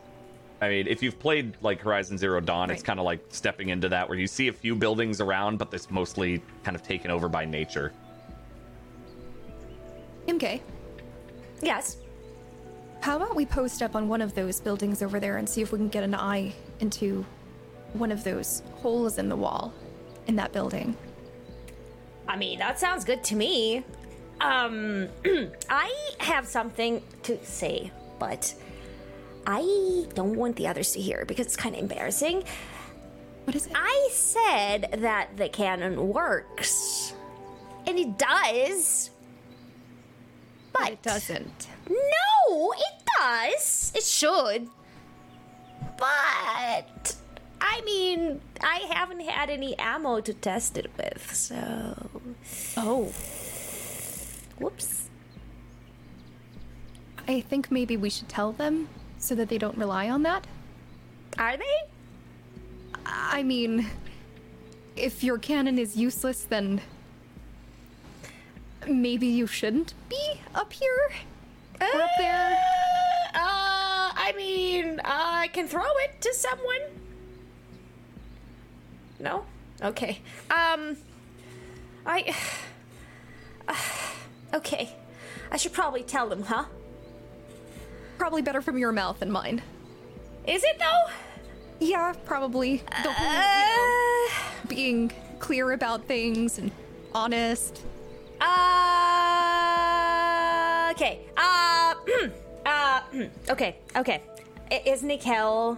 I 0.62 0.70
mean, 0.70 0.88
if 0.88 1.04
you've 1.04 1.20
played 1.20 1.56
like 1.62 1.82
Horizon 1.82 2.18
Zero 2.18 2.40
Dawn, 2.40 2.72
it's 2.72 2.84
kind 2.84 3.00
of 3.00 3.06
like 3.06 3.22
stepping 3.30 3.70
into 3.70 3.90
that 3.90 4.08
where 4.08 4.18
you 4.18 4.28
see 4.28 4.48
a 4.48 4.54
few 4.54 4.76
buildings 4.76 5.20
around, 5.20 5.58
but 5.58 5.74
it's 5.74 5.92
mostly 5.92 6.42
kind 6.64 6.76
of 6.76 6.84
taken 6.84 7.12
over 7.12 7.28
by 7.28 7.44
nature. 7.44 7.92
MK, 10.28 10.62
Yes. 11.62 11.98
how 13.02 13.18
about 13.18 13.36
we 13.36 13.46
post 13.46 13.82
up 13.82 13.94
on 13.94 14.08
one 14.08 14.22
of 14.22 14.34
those 14.36 14.62
buildings 14.62 15.02
over 15.02 15.20
there 15.20 15.36
and 15.36 15.50
see 15.50 15.62
if 15.62 15.74
we 15.74 15.78
can 15.80 15.90
get 15.90 16.04
an 16.04 16.16
eye 16.16 16.54
into 16.80 17.26
one 17.94 18.12
of 18.12 18.24
those 18.24 18.64
holes 18.76 19.18
in 19.18 19.30
the 19.30 19.36
wall 19.36 19.74
in 20.28 20.36
that 20.36 20.52
building? 20.52 20.96
I 22.28 22.36
mean, 22.36 22.60
that 22.60 22.80
sounds 22.80 23.04
good 23.04 23.24
to 23.26 23.36
me. 23.36 23.84
Um, 24.42 25.10
I 25.70 25.94
have 26.20 26.48
something 26.48 27.02
to 27.24 27.44
say, 27.46 27.92
but 28.20 28.54
I 29.46 30.06
don't 30.14 30.36
want 30.36 30.56
the 30.56 30.68
others 30.68 30.94
to 30.94 31.02
hear 31.02 31.26
because 31.26 31.46
it's 31.48 31.56
kind 31.56 31.76
of 31.76 31.82
embarrassing. 31.82 32.44
What 33.44 33.56
is 33.56 33.68
it? 33.68 33.74
I 33.76 34.10
said 34.12 35.02
that 35.02 35.36
the 35.36 35.50
cannon 35.50 36.10
works, 36.10 37.14
and 37.86 38.00
it 38.00 38.18
does. 38.18 39.10
But 40.72 40.94
it 40.94 41.02
doesn't. 41.02 41.68
No, 41.90 42.74
it 42.74 43.04
does. 43.20 43.92
It 43.94 44.04
should. 44.04 44.70
But 45.98 47.16
I 47.66 47.82
mean, 47.86 48.42
I 48.62 48.80
haven't 48.92 49.22
had 49.22 49.50
any 49.50 49.78
ammo 49.80 50.20
to 50.20 50.34
test 50.34 50.78
it 50.78 50.92
with, 50.98 51.34
so 51.34 52.10
Oh. 52.76 53.06
whoops. 54.60 55.10
I 57.26 57.40
think 57.40 57.72
maybe 57.72 57.96
we 57.96 58.10
should 58.10 58.28
tell 58.28 58.52
them 58.52 58.90
so 59.18 59.34
that 59.36 59.48
they 59.48 59.58
don't 59.58 59.78
rely 59.78 60.10
on 60.10 60.24
that. 60.24 60.46
Are 61.38 61.56
they? 61.56 61.78
I 63.06 63.44
mean, 63.44 63.90
if 64.98 65.24
your 65.24 65.38
cannon 65.38 65.80
is 65.80 65.96
useless, 65.96 66.44
then 66.44 66.82
maybe 68.86 69.26
you 69.28 69.48
shouldn't 69.48 69.94
be 70.10 70.42
up 70.54 70.74
here 70.74 71.10
or 71.80 72.02
up 72.02 72.10
there. 72.18 72.58
Uh, 73.34 74.12
I 74.16 74.34
mean, 74.36 75.00
I 75.06 75.50
can 75.54 75.68
throw 75.70 75.90
it 76.04 76.20
to 76.22 76.34
someone. 76.34 76.82
No? 79.24 79.46
Okay. 79.82 80.20
Um, 80.52 80.98
I. 82.06 82.36
okay. 84.54 84.94
I 85.50 85.58
should 85.58 85.72
probably 85.74 86.04
tell 86.04 86.28
them, 86.28 86.44
huh? 86.44 86.66
Probably 88.18 88.42
better 88.42 88.62
from 88.62 88.78
your 88.78 88.92
mouth 88.92 89.20
than 89.20 89.32
mine. 89.32 89.62
Is 90.46 90.64
it 90.64 90.78
though? 90.78 91.06
Yeah, 91.80 92.14
probably. 92.26 92.84
The 93.04 93.12
whole, 93.12 93.26
you 93.26 93.40
know, 93.40 94.28
Uh, 94.30 94.68
being 94.68 95.12
clear 95.40 95.72
about 95.72 96.06
things 96.06 96.58
and 96.60 96.72
honest. 97.14 97.82
uh, 98.42 98.50
okay. 100.92 101.22
Uh, 101.38 101.96
uh, 102.66 103.02
okay, 103.50 103.78
okay. 103.96 104.22
Is 104.86 105.02
Nikel 105.04 105.78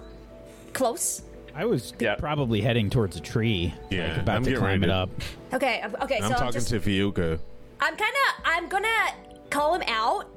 close? 0.73 1.21
I 1.55 1.65
was 1.65 1.93
Yeah. 1.99 2.15
probably 2.15 2.59
heading 2.61 2.89
towards 2.89 3.15
a 3.15 3.21
tree. 3.21 3.73
Yeah, 3.89 4.09
like 4.09 4.17
about 4.23 4.35
I'm 4.35 4.43
to 4.43 4.55
climb 4.57 4.81
ready 4.81 4.83
it 4.83 4.89
up. 4.89 5.09
Okay, 5.53 5.81
um, 5.81 5.95
okay. 6.01 6.17
I'm 6.17 6.23
so 6.23 6.29
talking 6.29 6.47
I'm 6.47 6.51
just, 6.53 6.69
to 6.69 6.79
Fiuka. 6.81 7.39
I'm 7.79 7.95
kind 7.95 8.01
of. 8.27 8.43
I'm 8.45 8.67
gonna 8.67 8.87
call 9.49 9.73
him 9.75 9.83
out. 9.87 10.27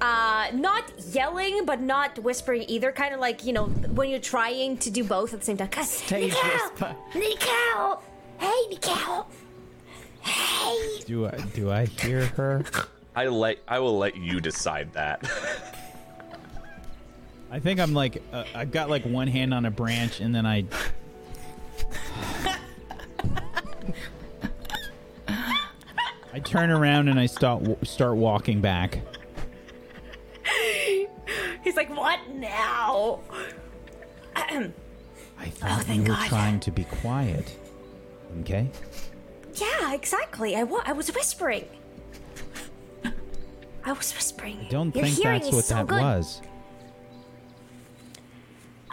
Uh, 0.00 0.48
not 0.52 0.90
yelling, 1.12 1.64
but 1.64 1.80
not 1.80 2.18
whispering 2.18 2.64
either. 2.68 2.90
Kind 2.90 3.14
of 3.14 3.20
like 3.20 3.44
you 3.44 3.52
know 3.52 3.66
when 3.66 4.10
you're 4.10 4.18
trying 4.18 4.76
to 4.78 4.90
do 4.90 5.04
both 5.04 5.32
at 5.32 5.40
the 5.40 5.46
same 5.46 5.56
time. 5.56 5.70
Stage 5.84 6.32
Nicole, 6.32 6.50
whisper. 6.50 6.96
Nicole, 7.14 8.02
hey 8.38 8.66
Nicole, 8.70 9.26
hey. 10.20 11.00
Do 11.06 11.26
I 11.26 11.36
do 11.54 11.70
I 11.70 11.84
hear 11.86 12.26
her? 12.26 12.64
I 13.16 13.26
let 13.28 13.58
I 13.68 13.78
will 13.78 13.96
let 13.96 14.16
you 14.16 14.40
decide 14.40 14.92
that. 14.94 15.24
I 17.50 17.60
think 17.60 17.78
I'm 17.80 17.92
like 17.94 18.22
uh, 18.32 18.44
I've 18.54 18.70
got 18.72 18.90
like 18.90 19.04
one 19.04 19.28
hand 19.28 19.54
on 19.54 19.64
a 19.64 19.70
branch 19.70 20.20
and 20.20 20.34
then 20.34 20.44
I. 20.46 20.64
I 26.32 26.40
turn 26.40 26.70
around 26.70 27.08
and 27.08 27.18
I 27.18 27.26
start 27.26 27.62
start 27.86 28.16
walking 28.16 28.60
back. 28.60 29.00
He's 31.62 31.76
like, 31.76 31.88
what 31.96 32.18
now? 32.34 33.20
I 34.36 35.48
thought 35.48 35.78
you 35.78 35.84
thank 35.84 36.00
were 36.08 36.14
God. 36.14 36.28
trying 36.28 36.60
to 36.60 36.70
be 36.70 36.84
quiet. 36.84 37.56
Okay. 38.40 38.68
Yeah, 39.54 39.94
exactly. 39.94 40.56
I, 40.56 40.64
wa- 40.64 40.82
I 40.84 40.92
was 40.92 41.12
whispering. 41.14 41.66
I 43.84 43.92
was 43.92 44.12
whispering. 44.14 44.58
I 44.60 44.68
don't 44.68 44.94
Your 44.94 45.04
think 45.04 45.22
that's 45.22 45.52
what 45.52 45.64
so 45.64 45.74
that 45.76 45.86
good. 45.86 46.00
was. 46.00 46.42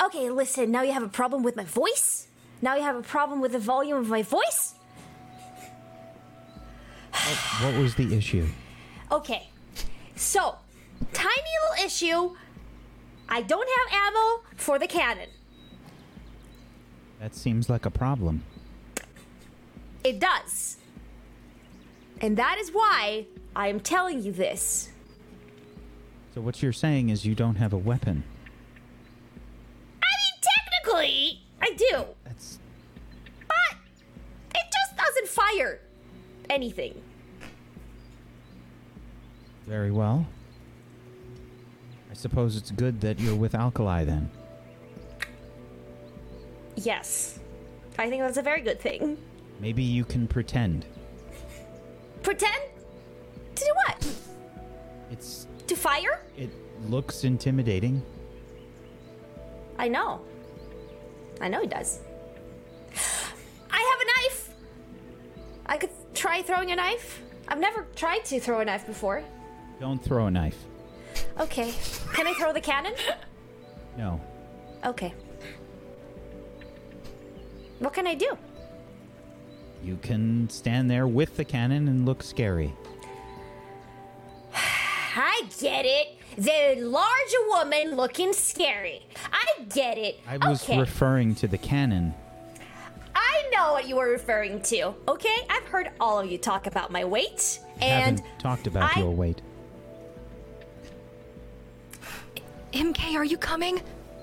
Okay, 0.03 0.29
listen. 0.29 0.71
Now 0.71 0.81
you 0.81 0.91
have 0.91 1.03
a 1.03 1.07
problem 1.07 1.43
with 1.43 1.55
my 1.55 1.65
voice. 1.65 2.27
Now 2.61 2.75
you 2.75 2.81
have 2.83 2.95
a 2.95 3.01
problem 3.01 3.41
with 3.41 3.51
the 3.51 3.59
volume 3.59 3.97
of 3.97 4.07
my 4.07 4.23
voice. 4.23 4.73
What 7.61 7.75
was 7.75 7.95
the 7.95 8.15
issue? 8.15 8.47
Okay, 9.11 9.49
so 10.15 10.55
tiny 11.13 11.33
little 11.69 11.85
issue. 11.85 12.35
I 13.29 13.41
don't 13.41 13.67
have 13.67 14.07
ammo 14.07 14.43
for 14.55 14.79
the 14.79 14.87
cannon. 14.87 15.29
That 17.19 17.35
seems 17.35 17.69
like 17.69 17.85
a 17.85 17.91
problem. 17.91 18.43
It 20.03 20.19
does. 20.19 20.77
And 22.21 22.37
that 22.37 22.57
is 22.59 22.69
why 22.71 23.27
I 23.55 23.67
am 23.67 23.79
telling 23.79 24.23
you 24.23 24.31
this. 24.31 24.89
So 26.33 26.41
what 26.41 26.63
you're 26.63 26.73
saying 26.73 27.09
is 27.09 27.25
you 27.25 27.35
don't 27.35 27.55
have 27.55 27.73
a 27.73 27.77
weapon. 27.77 28.23
I 30.01 30.11
mean, 30.21 30.41
technically, 30.41 31.41
I 31.61 31.73
do, 31.73 32.05
That's 32.23 32.59
but 33.47 33.77
it 34.55 34.65
just 34.71 34.97
doesn't 34.97 35.27
fire 35.27 35.81
anything. 36.51 37.01
very 39.67 39.91
well. 39.91 40.25
I 42.09 42.13
suppose 42.13 42.57
it's 42.57 42.71
good 42.71 42.99
that 43.01 43.19
you're 43.21 43.35
with 43.37 43.55
Alkali 43.55 44.03
then. 44.03 44.29
Yes. 46.75 47.39
I 47.97 48.09
think 48.09 48.21
that's 48.21 48.37
a 48.37 48.41
very 48.41 48.59
good 48.61 48.81
thing. 48.81 49.17
Maybe 49.61 49.81
you 49.81 50.03
can 50.03 50.27
pretend. 50.27 50.85
Pretend? 52.21 52.61
To 53.55 53.63
do 53.63 53.71
what? 53.85 54.07
It's 55.11 55.47
To 55.67 55.75
fire? 55.75 56.19
it 56.35 56.49
looks 56.89 57.23
intimidating. 57.23 58.01
I 59.77 59.87
know. 59.87 60.19
I 61.39 61.47
know 61.47 61.61
he 61.61 61.67
does. 61.67 62.01
Try 66.41 66.55
throwing 66.55 66.71
a 66.71 66.75
knife. 66.75 67.21
I've 67.47 67.59
never 67.59 67.85
tried 67.95 68.25
to 68.25 68.39
throw 68.39 68.59
a 68.59 68.65
knife 68.65 68.85
before. 68.85 69.23
Don't 69.79 70.03
throw 70.03 70.27
a 70.27 70.31
knife. 70.31 70.57
Okay. 71.39 71.73
Can 72.13 72.27
I 72.27 72.33
throw 72.33 72.53
the 72.53 72.61
cannon? 72.61 72.93
No. 73.97 74.21
Okay. 74.85 75.13
What 77.79 77.93
can 77.93 78.07
I 78.07 78.15
do? 78.15 78.37
You 79.83 79.97
can 80.01 80.49
stand 80.49 80.89
there 80.89 81.07
with 81.07 81.35
the 81.37 81.43
cannon 81.43 81.87
and 81.87 82.05
look 82.05 82.23
scary. 82.23 82.73
I 84.53 85.43
get 85.59 85.85
it. 85.85 86.17
The 86.37 86.81
larger 86.81 87.47
woman 87.49 87.97
looking 87.97 88.31
scary. 88.33 89.05
I 89.31 89.63
get 89.65 89.97
it. 89.97 90.19
I 90.27 90.37
was 90.37 90.63
okay. 90.63 90.79
referring 90.79 91.35
to 91.35 91.47
the 91.47 91.57
cannon. 91.57 92.13
I 93.61 93.67
know 93.67 93.73
what 93.73 93.87
you 93.87 93.95
were 93.95 94.09
referring 94.09 94.61
to. 94.63 94.93
Okay, 95.07 95.35
I've 95.49 95.63
heard 95.65 95.91
all 95.99 96.19
of 96.19 96.31
you 96.31 96.37
talk 96.39 96.65
about 96.65 96.91
my 96.91 97.05
weight, 97.05 97.59
and 97.79 98.19
Haven't 98.19 98.39
talked 98.39 98.65
about 98.67 98.97
I- 98.97 98.99
your 98.99 99.11
weight. 99.11 99.41
Imke, 102.73 103.13
are 103.15 103.23
you 103.23 103.37
coming? 103.37 103.81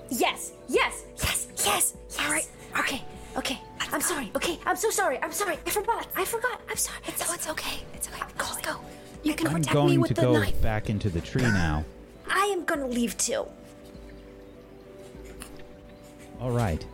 yes, 0.09 0.51
yes, 0.67 1.03
yes, 1.23 1.47
yes, 1.65 1.93
yes. 2.09 2.19
All 2.25 2.31
right, 2.31 2.47
all 2.75 2.81
Okay, 2.81 3.01
okay. 3.37 3.59
I'm 3.91 4.01
sorry. 4.01 4.29
Okay, 4.35 4.59
I'm 4.67 4.75
so 4.75 4.89
sorry. 4.91 5.17
I'm 5.23 5.31
sorry. 5.31 5.57
I 5.65 5.69
forgot. 5.71 6.07
I 6.15 6.23
forgot. 6.25 6.61
I'm 6.69 6.77
sorry. 6.77 6.99
It's, 7.07 7.27
oh, 7.27 7.33
it's 7.33 7.49
okay. 7.49 7.79
It's 7.95 8.07
okay. 8.07 8.21
Just 8.37 8.61
go. 8.63 8.75
You 9.23 9.33
can 9.33 9.47
I'm 9.47 9.53
protect 9.53 9.73
going 9.73 9.89
me 9.89 9.95
to 9.95 10.01
with 10.01 10.15
the 10.15 10.21
go 10.21 10.33
knife. 10.33 10.61
back 10.61 10.91
into 10.91 11.09
the 11.09 11.21
tree 11.21 11.41
now. 11.41 11.83
I 12.29 12.45
am 12.53 12.65
gonna 12.65 12.87
leave 12.87 13.17
too. 13.17 13.47
All 16.39 16.51
right. 16.51 16.85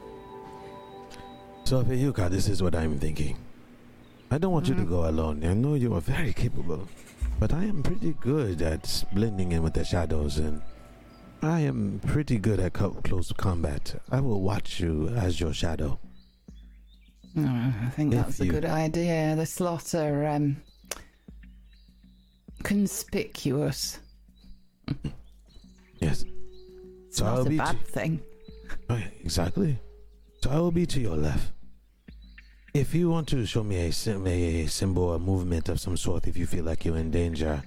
So, 1.66 1.84
Feyuka, 1.84 2.30
this 2.30 2.48
is 2.48 2.62
what 2.62 2.76
I'm 2.76 3.00
thinking. 3.00 3.38
I 4.30 4.38
don't 4.38 4.54
want 4.54 4.68
you 4.68 4.76
to 4.76 4.84
go 4.84 5.10
alone. 5.10 5.44
I 5.44 5.54
know 5.54 5.74
you 5.74 5.96
are 5.96 6.02
very 6.02 6.32
capable, 6.32 6.88
but 7.40 7.54
I 7.54 7.64
am 7.64 7.82
pretty 7.82 8.14
good 8.20 8.62
at 8.62 9.04
blending 9.14 9.52
in 9.52 9.64
with 9.64 9.74
the 9.74 9.84
shadows, 9.84 10.38
and 10.38 10.62
I 11.42 11.62
am 11.62 12.00
pretty 12.06 12.38
good 12.38 12.60
at 12.60 12.74
co- 12.74 12.92
close 13.04 13.32
combat. 13.32 14.00
I 14.12 14.20
will 14.20 14.42
watch 14.42 14.80
you 14.80 15.10
as 15.10 15.40
your 15.40 15.54
shadow. 15.54 16.00
Uh, 17.38 17.42
I 17.82 17.90
think 17.96 18.14
If 18.14 18.20
that's 18.26 18.40
a 18.40 18.46
good 18.46 18.66
idea. 18.66 19.36
The 19.36 19.46
slots 19.48 19.96
are 19.96 20.26
um, 20.28 20.58
conspicuous. 22.64 24.00
Yes. 26.02 26.26
It's 27.08 27.18
So 27.18 27.26
I'll 27.26 27.48
a 27.48 27.50
be 27.50 27.58
bad 27.58 27.80
thing. 27.88 28.22
Right, 28.90 29.12
exactly. 29.24 29.80
So 30.44 30.52
I 30.52 30.60
will 30.60 30.72
be 30.72 30.86
to 30.88 31.00
your 31.00 31.16
left. 31.16 31.54
If 32.76 32.94
you 32.94 33.10
want 33.10 33.30
to 33.30 33.46
show 33.46 33.64
me 33.64 33.78
a, 33.78 33.88
a 33.88 34.68
symbol, 34.68 35.14
a 35.14 35.18
movement 35.18 35.70
of 35.70 35.80
some 35.80 35.96
sort, 35.96 36.28
if 36.28 36.36
you 36.36 36.46
feel 36.46 36.66
like 36.66 36.84
you're 36.84 36.98
in 36.98 37.10
danger, 37.10 37.64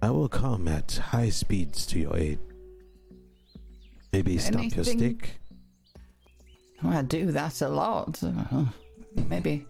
I 0.00 0.10
will 0.10 0.28
come 0.28 0.68
at 0.68 0.92
high 0.92 1.30
speeds 1.30 1.84
to 1.86 1.98
your 1.98 2.16
aid. 2.16 2.38
Maybe 4.12 4.38
stop 4.38 4.72
your 4.76 4.84
stick. 4.84 5.40
Well, 6.80 6.96
I 6.96 7.02
do 7.02 7.32
that 7.32 7.60
a 7.60 7.68
lot. 7.68 8.22
Uh, 8.22 8.66
maybe 9.28 9.66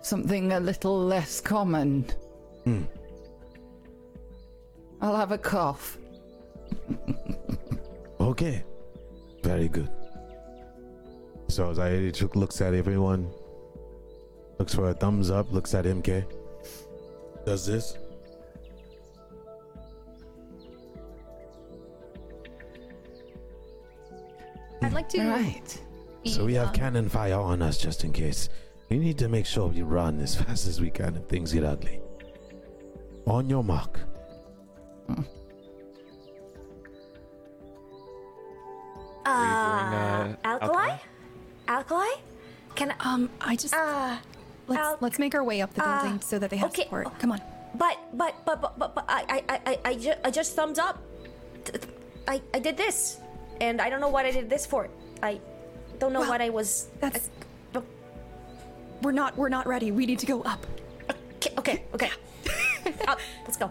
something 0.00 0.50
a 0.50 0.58
little 0.58 0.98
less 0.98 1.40
common. 1.40 2.04
Hmm. 2.64 2.82
I'll 5.00 5.14
have 5.14 5.30
a 5.30 5.38
cough. 5.38 5.98
Okay. 8.20 8.64
Very 9.42 9.68
good. 9.68 9.90
So 11.48 11.74
took 12.12 12.36
looks 12.36 12.60
at 12.60 12.72
everyone, 12.72 13.28
looks 14.62 14.76
for 14.76 14.90
a 14.90 14.94
thumbs 14.94 15.28
up, 15.28 15.50
looks 15.50 15.74
at 15.74 15.86
Imke. 15.86 16.24
Does 17.44 17.66
this? 17.66 17.98
I'd 24.80 24.92
like 24.92 25.08
to. 25.08 25.18
All 25.18 25.30
right. 25.30 25.82
So 26.26 26.44
we 26.44 26.54
have 26.54 26.68
um, 26.68 26.74
cannon 26.74 27.08
fire 27.08 27.40
on 27.40 27.60
us 27.60 27.76
just 27.76 28.04
in 28.04 28.12
case. 28.12 28.50
We 28.88 29.00
need 29.00 29.18
to 29.18 29.28
make 29.28 29.46
sure 29.46 29.66
we 29.66 29.82
run 29.82 30.20
as 30.20 30.36
fast 30.40 30.68
as 30.68 30.80
we 30.80 30.90
can 30.90 31.16
if 31.16 31.24
things 31.24 31.52
get 31.52 31.64
ugly. 31.64 32.00
On 33.26 33.50
your 33.50 33.64
mark. 33.64 33.98
Uh, 35.08 35.22
uh, 39.26 40.36
alkali? 40.44 40.96
Alkali? 41.66 42.14
Can 42.76 42.94
I? 43.00 43.12
Um, 43.12 43.28
I 43.40 43.56
just 43.56 43.74
Uh, 43.74 44.18
let's 44.68 44.80
Al- 44.82 44.98
let's 45.00 45.18
make 45.18 45.34
our 45.34 45.44
way 45.44 45.60
up 45.60 45.72
the 45.74 45.84
uh, 45.86 46.02
building 46.02 46.20
so 46.20 46.38
that 46.38 46.50
they 46.50 46.56
have 46.56 46.70
okay. 46.70 46.84
support. 46.84 47.18
Come 47.18 47.32
on. 47.32 47.40
but, 47.74 47.98
but, 48.14 48.34
but, 48.44 48.60
but, 48.60 48.78
but, 48.78 48.94
but 48.94 49.04
I, 49.08 49.42
I, 49.48 49.60
I, 49.66 49.78
I, 49.84 49.94
ju- 49.94 50.14
I 50.24 50.30
just 50.30 50.54
thumbs 50.54 50.78
up. 50.78 50.98
I 52.28 52.40
I 52.54 52.58
did 52.58 52.76
this, 52.76 53.18
and 53.60 53.80
I 53.80 53.88
don't 53.90 54.00
know 54.00 54.08
what 54.08 54.26
I 54.26 54.30
did 54.30 54.48
this 54.50 54.64
for. 54.66 54.88
I 55.22 55.40
don't 55.98 56.12
know 56.12 56.20
Well, 56.20 56.30
what 56.30 56.40
I 56.40 56.50
was. 56.50 56.88
That's 57.00 57.30
I- 57.74 57.82
we're 59.02 59.12
not 59.12 59.36
we're 59.36 59.48
not 59.48 59.66
ready. 59.66 59.90
We 59.90 60.06
need 60.06 60.18
to 60.20 60.26
go 60.26 60.42
up. 60.42 60.64
okay, 61.36 61.52
okay, 61.58 61.82
okay. 61.94 62.10
Up, 63.08 63.18
let's 63.44 63.56
go. 63.56 63.70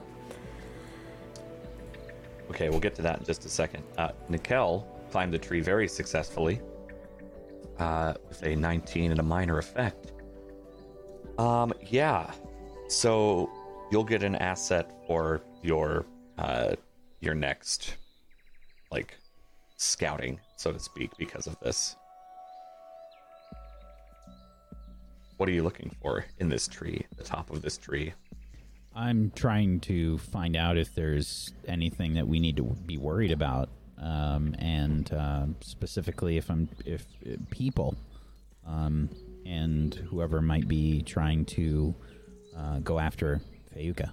Okay, 2.49 2.69
we'll 2.69 2.79
get 2.79 2.95
to 2.95 3.01
that 3.01 3.19
in 3.19 3.25
just 3.25 3.45
a 3.45 3.49
second. 3.49 3.83
Uh, 3.97 4.09
Nikel 4.29 4.87
climbed 5.11 5.33
the 5.33 5.37
tree 5.37 5.61
very 5.61 5.87
successfully 5.87 6.61
uh, 7.79 8.13
with 8.27 8.43
a 8.43 8.55
19 8.55 9.11
and 9.11 9.19
a 9.19 9.23
minor 9.23 9.57
effect. 9.57 10.11
Um, 11.38 11.73
yeah. 11.89 12.32
So 12.88 13.49
you'll 13.91 14.03
get 14.03 14.23
an 14.23 14.36
asset 14.36 14.91
for 15.07 15.41
your 15.61 16.05
uh, 16.38 16.75
your 17.19 17.36
next 17.36 17.95
like 18.91 19.15
scouting, 19.77 20.39
so 20.55 20.71
to 20.71 20.79
speak, 20.79 21.11
because 21.17 21.47
of 21.47 21.59
this. 21.59 21.95
What 25.38 25.49
are 25.49 25.53
you 25.53 25.63
looking 25.63 25.95
for 26.01 26.25
in 26.39 26.49
this 26.49 26.67
tree, 26.67 27.05
the 27.17 27.23
top 27.23 27.49
of 27.49 27.61
this 27.61 27.77
tree? 27.77 28.13
I'm 28.95 29.32
trying 29.36 29.79
to 29.82 30.17
find 30.17 30.55
out 30.55 30.77
if 30.77 30.93
there's 30.93 31.51
anything 31.67 32.13
that 32.13 32.27
we 32.27 32.39
need 32.39 32.57
to 32.57 32.63
be 32.63 32.97
worried 32.97 33.32
about, 33.32 33.69
um, 33.97 34.55
and 34.59 35.11
uh, 35.13 35.45
specifically 35.61 36.38
if 36.38 36.51
I'm 36.51 36.69
if 36.86 37.05
uh, 37.25 37.38
people, 37.49 37.95
um, 38.67 39.09
and 39.45 39.93
whoever 39.93 40.41
might 40.41 40.67
be 40.67 41.01
trying 41.01 41.45
to 41.45 41.95
uh, 42.57 42.79
go 42.79 42.99
after 42.99 43.41
Fayuka, 43.75 44.11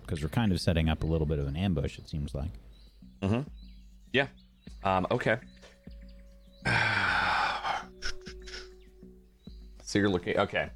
because 0.00 0.22
we're 0.22 0.28
kind 0.28 0.52
of 0.52 0.60
setting 0.60 0.88
up 0.88 1.02
a 1.02 1.06
little 1.06 1.26
bit 1.26 1.38
of 1.38 1.46
an 1.46 1.56
ambush. 1.56 1.98
It 1.98 2.08
seems 2.08 2.34
like. 2.34 2.50
Mm-hmm. 3.22 3.40
Yeah. 4.12 4.28
Um, 4.84 5.06
okay. 5.10 5.38
so 9.82 9.98
you're 9.98 10.08
looking. 10.08 10.38
Okay. 10.38 10.70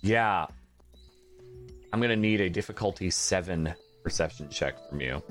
Yeah. 0.00 0.46
I'm 1.92 2.00
gonna 2.00 2.16
need 2.16 2.40
a 2.40 2.50
difficulty 2.50 3.10
seven 3.10 3.74
perception 4.02 4.48
check 4.50 4.74
from 4.88 5.00
you. 5.00 5.22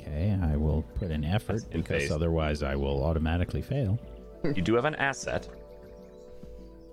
Okay, 0.00 0.36
I 0.42 0.56
will 0.56 0.82
put 0.98 1.10
an 1.10 1.24
effort 1.24 1.62
because 1.70 2.02
phase. 2.02 2.10
otherwise 2.10 2.62
I 2.62 2.76
will 2.76 3.04
automatically 3.04 3.62
fail. 3.62 3.98
You 4.44 4.62
do 4.62 4.74
have 4.74 4.84
an 4.84 4.96
asset, 4.96 5.48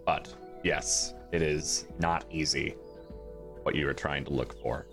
but 0.05 0.33
yes, 0.63 1.13
it 1.31 1.41
is 1.41 1.85
not 1.99 2.25
easy. 2.31 2.75
What 3.63 3.75
you 3.75 3.85
were 3.85 3.93
trying 3.93 4.23
to 4.25 4.31
look 4.31 4.59
for. 4.61 4.85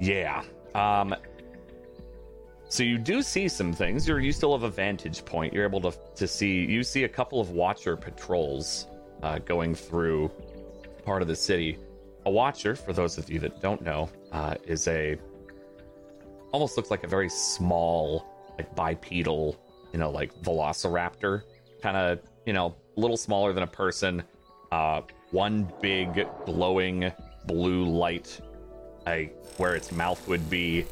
Yeah. 0.00 0.42
Um. 0.74 1.14
So 2.70 2.82
you 2.82 2.98
do 2.98 3.22
see 3.22 3.48
some 3.48 3.72
things. 3.72 4.06
You're 4.06 4.20
you 4.20 4.32
still 4.32 4.52
have 4.52 4.62
a 4.62 4.70
vantage 4.70 5.24
point. 5.24 5.52
You're 5.52 5.64
able 5.64 5.80
to 5.80 5.92
to 6.16 6.28
see. 6.28 6.64
You 6.64 6.82
see 6.82 7.04
a 7.04 7.08
couple 7.08 7.40
of 7.40 7.50
Watcher 7.50 7.96
patrols 7.96 8.86
uh, 9.22 9.38
going 9.40 9.74
through 9.74 10.30
part 11.04 11.22
of 11.22 11.28
the 11.28 11.36
city. 11.36 11.78
A 12.26 12.30
Watcher, 12.30 12.76
for 12.76 12.92
those 12.92 13.18
of 13.18 13.30
you 13.30 13.38
that 13.40 13.60
don't 13.60 13.82
know, 13.82 14.08
uh, 14.32 14.54
is 14.64 14.86
a 14.88 15.18
almost 16.52 16.76
looks 16.76 16.90
like 16.90 17.04
a 17.04 17.08
very 17.08 17.28
small, 17.28 18.26
like 18.56 18.74
bipedal, 18.74 19.56
you 19.92 19.98
know, 19.98 20.10
like 20.10 20.34
Velociraptor, 20.42 21.42
kind 21.82 21.96
of, 21.96 22.20
you 22.46 22.52
know, 22.52 22.74
a 22.96 23.00
little 23.00 23.16
smaller 23.16 23.52
than 23.52 23.62
a 23.62 23.68
person. 23.68 24.22
Uh, 24.72 25.02
one 25.30 25.70
big 25.80 26.26
glowing 26.44 27.12
blue 27.46 27.84
light, 27.84 28.40
like 29.06 29.34
where 29.56 29.74
its 29.74 29.92
mouth 29.92 30.26
would 30.28 30.48
be, 30.50 30.84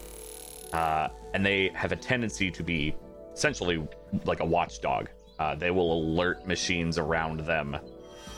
uh, 0.73 1.09
and 1.35 1.45
they 1.45 1.71
have 1.75 1.93
a 1.93 1.97
tendency 1.97 2.51
to 2.51 2.63
be 2.63 2.95
essentially 3.33 3.87
like 4.25 4.41
a 4.41 4.45
watchdog. 4.45 5.09
Uh, 5.39 5.55
they 5.55 5.71
will 5.71 5.93
alert 5.93 6.47
machines 6.47 6.97
around 6.97 7.41
them 7.41 7.77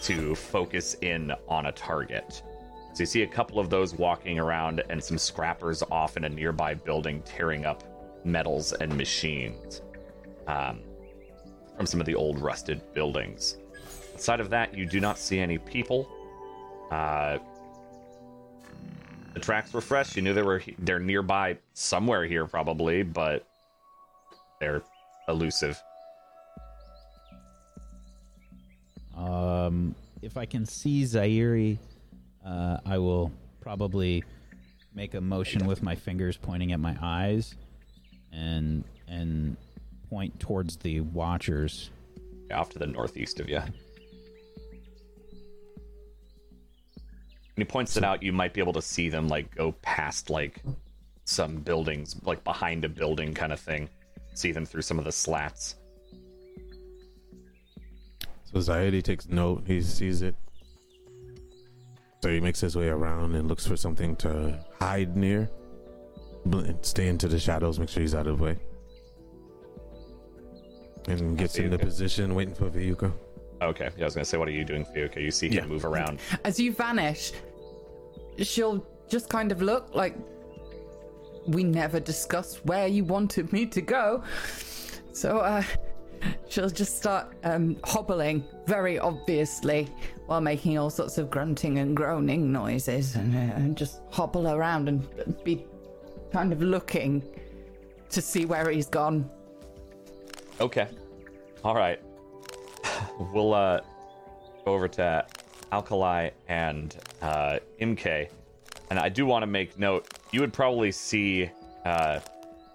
to 0.03 0.35
focus 0.35 0.95
in 1.03 1.33
on 1.49 1.67
a 1.67 1.73
target. 1.73 2.43
So 2.99 3.03
you 3.03 3.07
see 3.07 3.23
a 3.23 3.29
couple 3.29 3.61
of 3.61 3.71
those 3.71 3.95
walking 3.95 4.41
around 4.41 4.83
and 4.91 5.01
some 5.01 5.19
scrappers 5.19 5.85
off 5.89 6.17
in 6.17 6.25
a 6.25 6.29
nearby 6.29 6.75
building 6.75 7.23
tearing 7.23 7.65
up 7.65 7.85
metals 8.25 8.73
and 8.73 8.93
machines 8.97 9.83
um, 10.49 10.81
from 11.77 11.87
some 11.87 12.01
of 12.01 12.07
the 12.07 12.17
old 12.17 12.41
rusted 12.41 12.83
buildings. 12.95 13.59
Aside 14.17 14.41
of 14.41 14.51
that, 14.51 14.77
you 14.77 14.85
do 14.85 14.99
not 14.99 15.17
see 15.17 15.39
any 15.39 15.59
people. 15.59 16.11
Uh, 16.91 17.39
the 19.33 19.39
tracks 19.39 19.73
were 19.73 19.81
fresh. 19.81 20.17
You 20.17 20.23
knew 20.23 20.35
they 20.35 20.43
were 20.43 20.61
they're 20.81 20.99
nearby 20.99 21.57
somewhere 21.75 22.25
here 22.25 22.47
probably, 22.47 23.05
but 23.05 23.47
they're 24.59 24.83
elusive. 25.29 25.81
Um, 29.17 29.95
if 30.21 30.37
I 30.37 30.47
can 30.47 30.67
see 30.67 31.05
Zairi, 31.05 31.79
uh, 32.45 32.79
I 32.85 32.99
will 32.99 33.33
probably 33.61 34.25
make 34.95 35.15
a 35.15 35.21
motion 35.21 35.67
with 35.67 35.83
my 35.83 35.95
fingers 35.95 36.37
pointing 36.37 36.73
at 36.73 36.81
my 36.81 36.97
eyes, 37.01 37.55
and 38.33 38.85
and 39.07 39.57
point 40.09 40.39
towards 40.41 40.77
the 40.79 41.01
watchers. 41.01 41.91
off 42.53 42.71
to 42.71 42.79
the 42.79 42.87
northeast 42.87 43.41
of 43.41 43.49
you. 43.49 43.61
When 43.61 43.73
he 47.57 47.65
points 47.65 47.97
it 47.97 48.05
out, 48.05 48.23
you 48.23 48.33
might 48.33 48.55
be 48.55 48.61
able 48.61 48.73
to 48.75 48.83
see 48.83 49.09
them 49.09 49.29
like 49.29 49.55
go 49.55 49.73
past 49.83 50.31
like 50.31 50.63
some 51.25 51.57
buildings, 51.57 52.17
like 52.25 52.43
behind 52.45 52.85
a 52.85 52.89
building 52.89 53.35
kind 53.35 53.53
of 53.53 53.61
thing. 53.61 53.89
See 54.35 54.53
them 54.53 54.65
through 54.65 54.83
some 54.83 54.99
of 54.99 55.05
the 55.05 55.13
slats. 55.13 55.75
So 58.45 58.59
Zaidi 58.59 59.03
takes 59.03 59.29
note. 59.29 59.65
He 59.67 59.83
sees 59.83 60.23
it. 60.23 60.37
So 62.23 62.31
he 62.31 62.41
makes 62.41 62.61
his 62.61 62.75
way 62.77 62.89
around 62.89 63.35
and 63.37 63.49
looks 63.49 63.67
for 63.67 63.77
something 63.77 64.17
to 64.17 64.59
hide 64.81 65.17
near. 65.17 65.49
Stay 66.83 67.09
into 67.09 67.29
the 67.29 67.39
shadows. 67.39 67.79
Make 67.79 67.89
sure 67.89 68.01
he's 68.03 68.15
out 68.15 68.27
of 68.27 68.39
the 68.39 68.45
way. 68.45 68.59
And 71.07 71.39
gets 71.39 71.57
into 71.59 71.77
Viyuka. 71.79 71.81
position, 71.81 72.35
waiting 72.35 72.55
for 72.55 72.69
Viyuka. 72.71 73.13
Okay, 73.63 73.89
yeah, 73.97 74.03
I 74.03 74.07
was 74.07 74.15
gonna 74.15 74.25
say, 74.25 74.37
what 74.37 74.49
are 74.49 74.53
you 74.53 74.65
doing, 74.65 74.85
Fiuka? 74.85 75.21
You 75.23 75.31
see 75.31 75.49
him 75.49 75.55
Yeah. 75.55 75.67
move 75.67 75.85
around. 75.85 76.21
As 76.45 76.61
you 76.61 76.73
vanish, 76.73 77.33
she'll 78.39 78.87
just 79.09 79.29
kind 79.29 79.51
of 79.53 79.63
look 79.63 79.95
like 79.95 80.17
we 81.47 81.65
never 81.65 81.99
discussed 81.99 82.65
where 82.67 82.87
you 82.87 83.05
wanted 83.05 83.53
me 83.53 83.65
to 83.67 83.81
go. 83.81 84.23
So, 85.13 85.39
uh, 85.39 85.63
she'll 86.49 86.71
just 86.71 86.97
start 86.97 87.33
um, 87.45 87.77
hobbling 87.85 88.45
very 88.67 88.99
obviously 88.99 89.89
while 90.27 90.41
making 90.41 90.79
all 90.79 90.91
sorts 90.91 91.19
of 91.19 91.31
grunting 91.31 91.79
and 91.79 91.97
groaning 91.97 92.53
noises 92.53 93.17
and, 93.17 93.35
uh, 93.35 93.55
and 93.57 93.77
just 93.77 94.01
hobble 94.11 94.49
around 94.49 94.89
and 94.89 95.43
be 95.45 95.65
kind 96.33 96.53
of 96.53 96.63
looking 96.63 97.23
to 98.11 98.21
see 98.21 98.45
where 98.45 98.71
he's 98.71 98.87
gone. 98.87 99.29
Okay, 100.61 100.89
all 101.65 101.75
right. 101.75 102.01
we'll 103.33 103.55
uh 103.55 103.81
go 104.65 104.75
over 104.75 104.89
to 104.89 105.27
Alkali 105.73 106.31
and 106.49 106.97
uh, 107.23 107.59
Imke, 107.81 108.29
and 108.91 108.99
I 108.99 109.09
do 109.09 109.27
want 109.27 109.43
to 109.43 109.47
make 109.47 109.79
note. 109.79 110.09
You 110.31 110.41
would 110.41 110.53
probably 110.53 110.93
see 110.93 111.51
uh, 111.85 112.21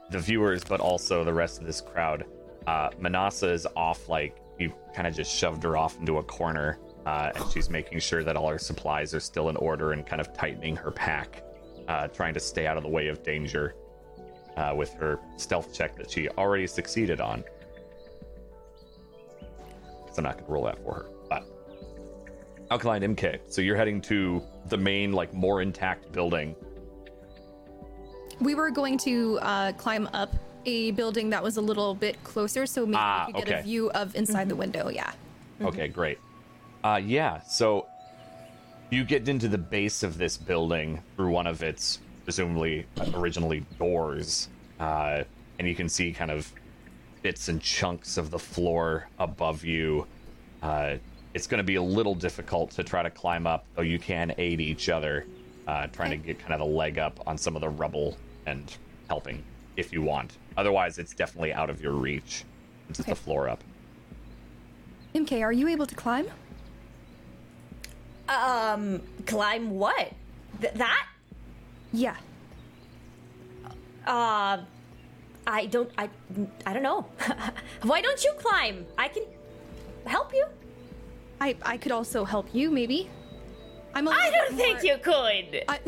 the 0.09 0.19
viewers, 0.19 0.63
but 0.63 0.79
also 0.79 1.23
the 1.23 1.33
rest 1.33 1.59
of 1.59 1.67
this 1.67 1.81
crowd. 1.81 2.25
Uh, 2.67 2.89
Manasa 2.99 3.49
is 3.49 3.67
off, 3.75 4.07
like 4.09 4.37
you 4.59 4.73
kind 4.95 5.07
of 5.07 5.15
just 5.15 5.33
shoved 5.35 5.63
her 5.63 5.75
off 5.75 5.97
into 5.99 6.17
a 6.17 6.23
corner, 6.23 6.79
uh, 7.05 7.31
and 7.35 7.51
she's 7.51 7.69
making 7.69 7.99
sure 7.99 8.23
that 8.23 8.35
all 8.35 8.49
her 8.49 8.59
supplies 8.59 9.13
are 9.13 9.19
still 9.19 9.49
in 9.49 9.57
order 9.57 9.91
and 9.91 10.05
kind 10.05 10.21
of 10.21 10.33
tightening 10.33 10.75
her 10.75 10.91
pack, 10.91 11.43
uh, 11.87 12.07
trying 12.07 12.33
to 12.33 12.39
stay 12.39 12.67
out 12.67 12.77
of 12.77 12.83
the 12.83 12.89
way 12.89 13.07
of 13.07 13.23
danger 13.23 13.75
uh, 14.57 14.73
with 14.75 14.93
her 14.93 15.19
stealth 15.37 15.73
check 15.73 15.95
that 15.97 16.09
she 16.09 16.29
already 16.29 16.67
succeeded 16.67 17.19
on. 17.19 17.43
So 20.11 20.19
I'm 20.19 20.23
not 20.23 20.33
going 20.33 20.45
to 20.45 20.51
roll 20.51 20.63
that 20.65 20.81
for 20.83 20.93
her. 20.93 21.05
But 21.27 21.47
Alkaline 22.69 23.01
Imke. 23.01 23.39
So 23.47 23.61
you're 23.61 23.75
heading 23.75 23.99
to 24.01 24.43
the 24.67 24.77
main, 24.77 25.11
like 25.11 25.33
more 25.33 25.61
intact 25.61 26.11
building. 26.11 26.55
We 28.39 28.55
were 28.55 28.69
going 28.69 28.97
to 28.99 29.39
uh, 29.41 29.71
climb 29.73 30.07
up 30.13 30.31
a 30.65 30.91
building 30.91 31.29
that 31.31 31.43
was 31.43 31.57
a 31.57 31.61
little 31.61 31.95
bit 31.95 32.23
closer, 32.23 32.65
so 32.65 32.85
maybe 32.85 32.97
Ah, 32.97 33.25
we 33.27 33.33
could 33.33 33.45
get 33.45 33.59
a 33.59 33.63
view 33.63 33.89
of 33.91 34.15
inside 34.15 34.49
the 34.49 34.55
window. 34.55 34.89
Yeah. 34.89 35.11
Okay, 35.61 35.87
great. 35.87 36.19
Uh, 36.83 36.99
yeah. 37.03 37.41
So 37.41 37.87
you 38.89 39.03
get 39.03 39.27
into 39.27 39.47
the 39.47 39.57
base 39.57 40.03
of 40.03 40.17
this 40.17 40.37
building 40.37 41.01
through 41.15 41.31
one 41.31 41.47
of 41.47 41.63
its 41.63 41.99
presumably 42.25 42.85
originally 43.13 43.65
doors, 43.79 44.49
uh, 44.79 45.23
and 45.59 45.67
you 45.67 45.75
can 45.75 45.89
see 45.89 46.11
kind 46.11 46.31
of 46.31 46.51
bits 47.21 47.47
and 47.47 47.61
chunks 47.61 48.17
of 48.17 48.31
the 48.31 48.39
floor 48.39 49.07
above 49.19 49.63
you. 49.63 50.05
Uh, 50.61 50.95
it's 51.33 51.47
going 51.47 51.57
to 51.57 51.63
be 51.63 51.75
a 51.75 51.81
little 51.81 52.13
difficult 52.15 52.71
to 52.71 52.83
try 52.83 53.01
to 53.01 53.09
climb 53.09 53.47
up, 53.47 53.65
though 53.75 53.81
you 53.81 53.97
can 53.97 54.33
aid 54.37 54.61
each 54.61 54.89
other, 54.89 55.25
uh, 55.67 55.87
trying 55.87 56.11
to 56.11 56.17
get 56.17 56.37
kind 56.39 56.53
of 56.53 56.61
a 56.61 56.65
leg 56.65 56.97
up 56.99 57.19
on 57.25 57.37
some 57.37 57.55
of 57.55 57.61
the 57.61 57.69
rubble 57.69 58.17
and 58.45 58.77
helping 59.07 59.43
if 59.77 59.91
you 59.93 60.01
want. 60.01 60.37
Otherwise, 60.57 60.97
it's 60.97 61.13
definitely 61.13 61.53
out 61.53 61.69
of 61.69 61.81
your 61.81 61.93
reach. 61.93 62.43
It's 62.89 62.97
just 62.97 63.01
Okay. 63.09 63.11
the 63.13 63.15
floor 63.15 63.49
up. 63.49 63.63
Imke, 65.15 65.41
are 65.41 65.51
you 65.51 65.67
able 65.67 65.85
to 65.85 65.95
climb? 65.95 66.27
Um, 68.29 69.01
climb 69.25 69.71
what? 69.71 70.11
Th- 70.61 70.73
that? 70.73 71.07
Yeah. 71.91 72.15
Uh, 74.05 74.59
I 75.45 75.65
don't. 75.67 75.91
I. 75.97 76.09
I 76.65 76.73
don't 76.73 76.83
know. 76.83 77.05
Why 77.83 78.01
don't 78.01 78.23
you 78.23 78.33
climb? 78.39 78.85
I 78.97 79.07
can 79.07 79.23
help 80.05 80.33
you. 80.33 80.45
I 81.39 81.55
I 81.63 81.77
could 81.77 81.91
also 81.91 82.23
help 82.25 82.47
you, 82.53 82.71
maybe. 82.71 83.09
I'm 83.95 84.07
a 84.07 84.11
I 84.11 84.31
don't 84.31 84.55
think 84.55 84.83
more- 84.83 84.85
you 84.85 84.97
could. 84.97 85.63
I, 85.69 85.79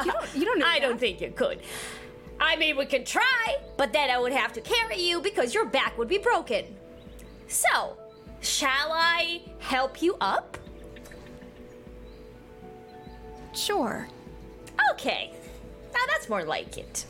you 0.04 0.10
don't. 0.12 0.34
You 0.36 0.44
don't 0.44 0.58
know. 0.58 0.66
I 0.66 0.78
that. 0.80 0.86
don't 0.88 0.98
think 0.98 1.20
you 1.20 1.30
could. 1.30 1.60
I 2.40 2.56
mean, 2.56 2.76
we 2.76 2.86
could 2.86 3.04
try, 3.04 3.56
but 3.76 3.92
then 3.92 4.10
I 4.10 4.18
would 4.18 4.32
have 4.32 4.52
to 4.54 4.60
carry 4.60 5.00
you 5.00 5.20
because 5.20 5.52
your 5.54 5.64
back 5.64 5.98
would 5.98 6.08
be 6.08 6.18
broken. 6.18 6.64
So, 7.48 7.96
shall 8.40 8.92
I 8.92 9.40
help 9.58 10.00
you 10.00 10.16
up? 10.20 10.56
Sure. 13.54 14.06
Okay. 14.92 15.32
Now 15.92 16.00
that's 16.08 16.28
more 16.28 16.44
like 16.44 16.78
it. 16.78 17.06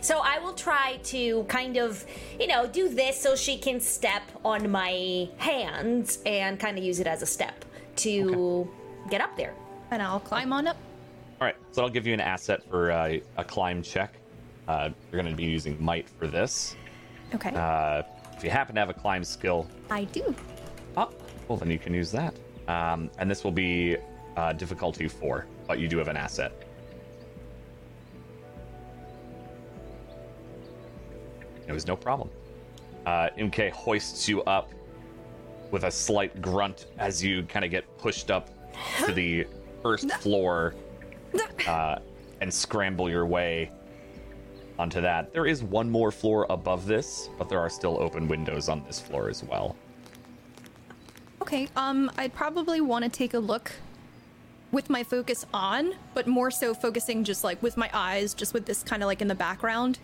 So 0.00 0.20
I 0.22 0.38
will 0.38 0.52
try 0.54 0.98
to 1.04 1.44
kind 1.44 1.76
of, 1.76 2.04
you 2.38 2.46
know, 2.46 2.66
do 2.66 2.88
this 2.88 3.20
so 3.20 3.36
she 3.36 3.58
can 3.58 3.80
step 3.80 4.22
on 4.44 4.70
my 4.70 5.28
hands 5.38 6.18
and 6.26 6.58
kind 6.58 6.78
of 6.78 6.84
use 6.84 7.00
it 7.00 7.06
as 7.06 7.22
a 7.22 7.26
step 7.26 7.64
to 7.96 8.68
get 9.10 9.20
up 9.20 9.36
there. 9.36 9.54
And 9.90 10.02
I'll 10.02 10.20
climb 10.20 10.52
on 10.52 10.66
up. 10.66 10.76
All 11.40 11.46
right, 11.46 11.56
so 11.70 11.82
I'll 11.82 11.88
give 11.88 12.06
you 12.06 12.14
an 12.14 12.20
asset 12.20 12.62
for 12.68 12.90
uh, 12.90 13.18
a 13.36 13.44
climb 13.44 13.82
check. 13.82 14.14
Uh, 14.66 14.90
you're 15.10 15.22
going 15.22 15.32
to 15.32 15.36
be 15.36 15.44
using 15.44 15.82
might 15.82 16.08
for 16.08 16.26
this. 16.26 16.76
Okay. 17.34 17.50
Uh, 17.54 18.02
if 18.36 18.44
you 18.44 18.50
happen 18.50 18.74
to 18.74 18.80
have 18.80 18.90
a 18.90 18.94
climb 18.94 19.24
skill, 19.24 19.68
I 19.90 20.04
do. 20.04 20.34
oh, 20.96 21.10
well 21.48 21.58
then 21.58 21.70
you 21.70 21.78
can 21.78 21.94
use 21.94 22.10
that. 22.12 22.34
Um, 22.68 23.10
and 23.18 23.30
this 23.30 23.44
will 23.44 23.52
be 23.52 23.96
uh, 24.36 24.52
difficulty 24.52 25.08
four, 25.08 25.46
but 25.66 25.78
you 25.78 25.88
do 25.88 25.98
have 25.98 26.08
an 26.08 26.16
asset. 26.16 26.52
It 31.68 31.72
was 31.72 31.86
no 31.86 31.94
problem. 31.94 32.30
Uh, 33.06 33.28
Imke 33.38 33.70
hoists 33.70 34.28
you 34.28 34.42
up 34.44 34.72
with 35.70 35.84
a 35.84 35.90
slight 35.90 36.40
grunt 36.42 36.86
as 36.98 37.22
you 37.22 37.42
kind 37.44 37.64
of 37.64 37.70
get 37.70 37.84
pushed 37.98 38.30
up 38.30 38.50
to 39.04 39.12
the 39.12 39.46
first 39.82 40.10
floor 40.14 40.74
uh, 41.66 41.98
and 42.40 42.52
scramble 42.52 43.08
your 43.10 43.26
way 43.26 43.70
onto 44.78 45.00
that. 45.00 45.32
There 45.32 45.46
is 45.46 45.62
one 45.62 45.90
more 45.90 46.10
floor 46.10 46.46
above 46.50 46.86
this, 46.86 47.28
but 47.38 47.48
there 47.48 47.60
are 47.60 47.68
still 47.68 48.00
open 48.00 48.28
windows 48.28 48.68
on 48.68 48.84
this 48.84 49.00
floor 49.00 49.28
as 49.28 49.42
well. 49.42 49.76
Okay. 51.42 51.68
Um, 51.76 52.10
I'd 52.16 52.34
probably 52.34 52.80
want 52.80 53.04
to 53.04 53.10
take 53.10 53.34
a 53.34 53.38
look 53.38 53.72
with 54.70 54.90
my 54.90 55.02
focus 55.02 55.46
on, 55.52 55.94
but 56.14 56.26
more 56.26 56.50
so 56.50 56.74
focusing 56.74 57.24
just 57.24 57.42
like 57.42 57.62
with 57.62 57.76
my 57.76 57.90
eyes, 57.92 58.34
just 58.34 58.54
with 58.54 58.66
this 58.66 58.82
kind 58.82 59.02
of 59.02 59.06
like 59.06 59.22
in 59.22 59.28
the 59.28 59.34
background, 59.34 59.98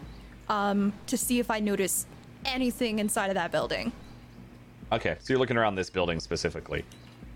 um, 0.49 0.93
to 1.07 1.17
see 1.17 1.39
if 1.41 1.51
I 1.51 1.61
notice 1.61 2.07
anything 2.45 2.99
inside 2.99 3.29
of 3.29 3.35
that 3.35 3.51
building. 3.53 3.93
Okay, 4.93 5.17
so 5.21 5.33
you're 5.33 5.39
looking 5.39 5.57
around 5.57 5.75
this 5.75 5.91
building 5.91 6.21
specifically. 6.21 6.85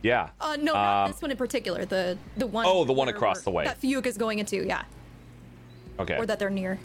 Yeah. 0.02 0.28
Uh, 0.40 0.56
no, 0.60 0.74
not 0.74 1.04
Um, 1.06 1.12
this 1.12 1.22
one 1.22 1.30
in 1.30 1.36
particular. 1.36 1.84
The 1.84 2.16
the 2.36 2.46
one. 2.46 2.64
Oh, 2.68 2.84
the 2.84 2.92
one 2.92 3.08
across 3.08 3.42
the 3.42 3.50
way. 3.50 3.64
That 3.64 3.80
Fuga's 3.80 4.16
going 4.16 4.38
into, 4.38 4.64
yeah, 4.64 4.82
Okay. 5.98 6.16
or 6.16 6.26
that 6.26 6.38
they're 6.38 6.50
near. 6.50 6.78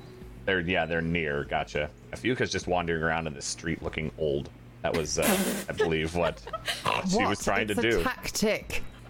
They're 0.46 0.62
yeah, 0.62 0.86
they're 0.86 1.02
near. 1.02 1.44
Gotcha. 1.44 1.90
Fuka's 2.16 2.52
just 2.52 2.68
wandering 2.68 3.04
around 3.04 3.28
in 3.28 3.34
the 3.34 3.42
street 3.42 3.84
looking 3.84 4.12
old. 4.18 4.50
That 4.82 4.96
was, 4.98 5.20
uh, 5.20 5.24
I 5.70 5.74
believe, 5.74 6.16
what 6.16 6.42
she 7.10 7.18
What? 7.18 7.30
was 7.30 7.44
trying 7.44 7.70
it's 7.70 7.80
to 7.80 7.88
a 7.88 7.92
do. 7.92 8.04
tactic. 8.04 8.84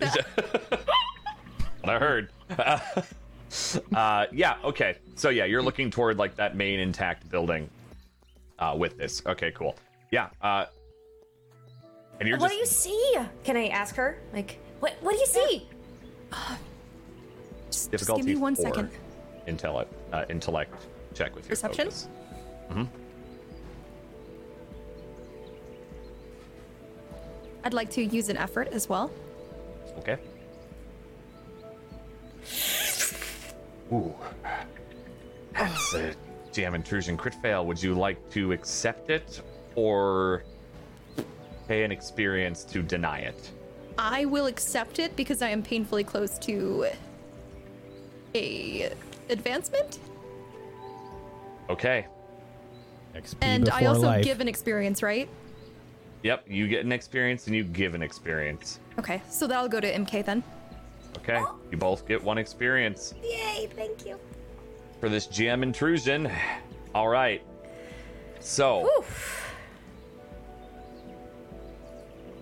what 1.82 1.90
I 1.90 1.98
heard. 2.00 2.30
uh, 3.96 4.26
yeah. 4.32 4.56
Okay. 4.64 4.98
So 5.16 5.30
yeah, 5.30 5.46
you're 5.46 5.62
looking 5.62 5.92
toward 5.92 6.18
like 6.18 6.36
that 6.36 6.56
main 6.56 6.80
intact 6.80 7.30
building. 7.30 7.70
Uh, 8.60 8.76
with 8.78 8.98
this. 8.98 9.22
Okay. 9.26 9.52
Cool. 9.52 9.76
Yeah. 10.12 10.30
Uh, 10.42 10.66
and 12.20 12.30
you're 12.30 12.38
what 12.38 12.52
just 12.52 12.84
do 12.86 12.92
you 12.94 12.96
see? 12.96 13.16
Can 13.44 13.58
I 13.58 13.68
ask 13.68 13.96
her? 13.96 14.20
Like, 14.32 14.60
what 14.80 14.94
what 15.02 15.14
do 15.14 15.20
you 15.20 15.26
see? 15.26 15.68
Just, 16.32 16.58
just 17.70 17.92
difficulty 17.92 18.22
give 18.22 18.36
me 18.36 18.42
one 18.42 18.56
four 18.56 18.66
second. 18.66 18.90
Intellect. 19.48 19.92
Uh, 20.14 20.26
intellect 20.30 20.74
check 21.14 21.36
with 21.36 21.46
your 21.46 21.50
Perception? 21.50 21.86
focus. 21.90 22.08
I'd 27.64 27.74
like 27.74 27.90
to 27.92 28.04
use 28.04 28.30
an 28.30 28.38
effort 28.38 28.68
as 28.72 28.90
well. 28.90 29.12
Okay. 29.98 30.18
Ooh. 33.94 34.14
That's 35.54 35.94
a 35.94 36.16
GM 36.52 36.74
intrusion 36.74 37.16
crit 37.16 37.36
fail. 37.36 37.66
Would 37.68 37.82
you 37.82 37.94
like 37.94 38.30
to 38.32 38.52
accept 38.52 39.10
it 39.12 39.42
or 39.76 40.44
pay 41.68 41.84
an 41.84 41.92
experience 41.92 42.64
to 42.66 42.82
deny 42.82 43.20
it? 43.20 43.52
I 43.98 44.26
will 44.26 44.48
accept 44.48 44.98
it 44.98 45.16
because 45.16 45.44
I 45.44 45.50
am 45.50 45.62
painfully 45.62 46.04
close 46.04 46.40
to 46.40 46.88
a 48.34 48.92
advancement, 49.30 50.00
XP 51.70 51.74
Okay. 51.74 52.06
and 53.42 53.70
I 53.70 53.86
also 53.86 54.08
life. 54.08 54.24
give 54.24 54.42
an 54.42 54.48
experience, 54.48 55.04
right? 55.04 55.30
Yep, 56.24 56.46
you 56.48 56.68
get 56.68 56.84
an 56.84 56.92
experience 56.92 57.46
and 57.46 57.56
you 57.56 57.64
give 57.64 57.94
an 57.94 58.02
experience. 58.02 58.80
Okay, 58.98 59.22
so 59.30 59.46
that'll 59.46 59.70
go 59.70 59.80
to 59.80 59.94
Imke 59.94 60.26
then. 60.26 60.42
Okay. 61.18 61.42
You 61.72 61.78
both 61.78 62.08
get 62.08 62.22
one 62.22 62.38
experience 62.38 63.14
Yay, 63.24 63.68
thank 63.76 64.06
you. 64.06 64.20
for 65.00 65.10
this 65.10 65.28
GM 65.28 65.64
intrusion. 65.64 66.30
All 66.94 67.08
right. 67.08 67.42
So, 68.40 69.06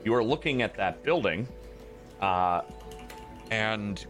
you 0.04 0.14
are 0.16 0.24
looking 0.24 0.62
at 0.64 0.76
that 0.76 1.04
building, 1.04 1.48
uh, 2.22 2.62
and 3.52 4.04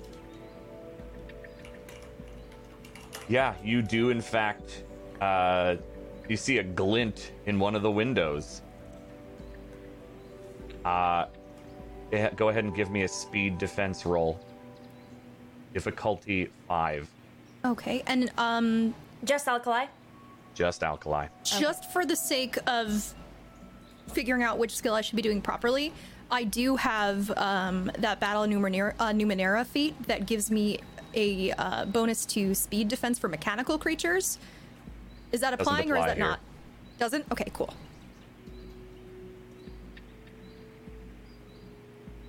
yeah, 3.27 3.55
you 3.63 3.81
do 3.81 4.09
in 4.09 4.21
fact. 4.21 4.83
Uh, 5.19 5.75
you 6.29 6.37
see 6.37 6.59
a 6.59 6.63
glint 6.63 7.33
in 7.45 7.59
one 7.59 7.75
of 7.75 7.81
the 7.81 7.91
windows. 7.91 8.61
Uh, 10.85 11.25
eh, 12.13 12.29
go 12.37 12.49
ahead 12.49 12.63
and 12.63 12.73
give 12.73 12.89
me 12.89 13.03
a 13.03 13.07
speed 13.07 13.57
defense 13.57 14.05
roll. 14.05 14.39
Difficulty 15.73 16.49
five, 16.67 17.07
Okay, 17.63 18.03
and 18.07 18.31
um, 18.37 18.93
Just 19.23 19.47
alkali. 19.47 19.85
just 20.55 20.83
alkali. 20.83 21.27
just 21.43 21.91
for 21.91 22.05
the 22.05 22.15
sake 22.15 22.57
of 22.67 23.13
figuring 24.11 24.43
out 24.43 24.57
which 24.57 24.75
skill 24.75 24.93
I 24.95 25.01
should 25.01 25.15
be 25.15 25.21
doing 25.21 25.41
properly, 25.41 25.93
I 26.29 26.43
do 26.43 26.75
have 26.75 27.31
um, 27.37 27.89
that 27.99 28.19
battle 28.19 28.43
Numenera, 28.45 28.93
uh, 28.99 29.11
Numenera 29.11 29.65
feat 29.65 29.95
that 30.07 30.25
gives 30.25 30.51
me 30.51 30.79
a 31.13 31.51
uh, 31.53 31.85
bonus 31.85 32.25
to 32.25 32.53
speed 32.55 32.87
defense 32.87 33.17
for 33.19 33.27
mechanical 33.29 33.77
creatures. 33.77 34.39
Is 35.31 35.39
that 35.41 35.51
Doesn't 35.51 35.61
applying 35.61 35.89
or 35.91 35.95
is 35.95 35.99
apply 36.01 36.07
that 36.07 36.17
here. 36.17 36.25
not? 36.25 36.39
Doesn't? 36.99 37.25
Okay, 37.31 37.49
cool. 37.53 37.73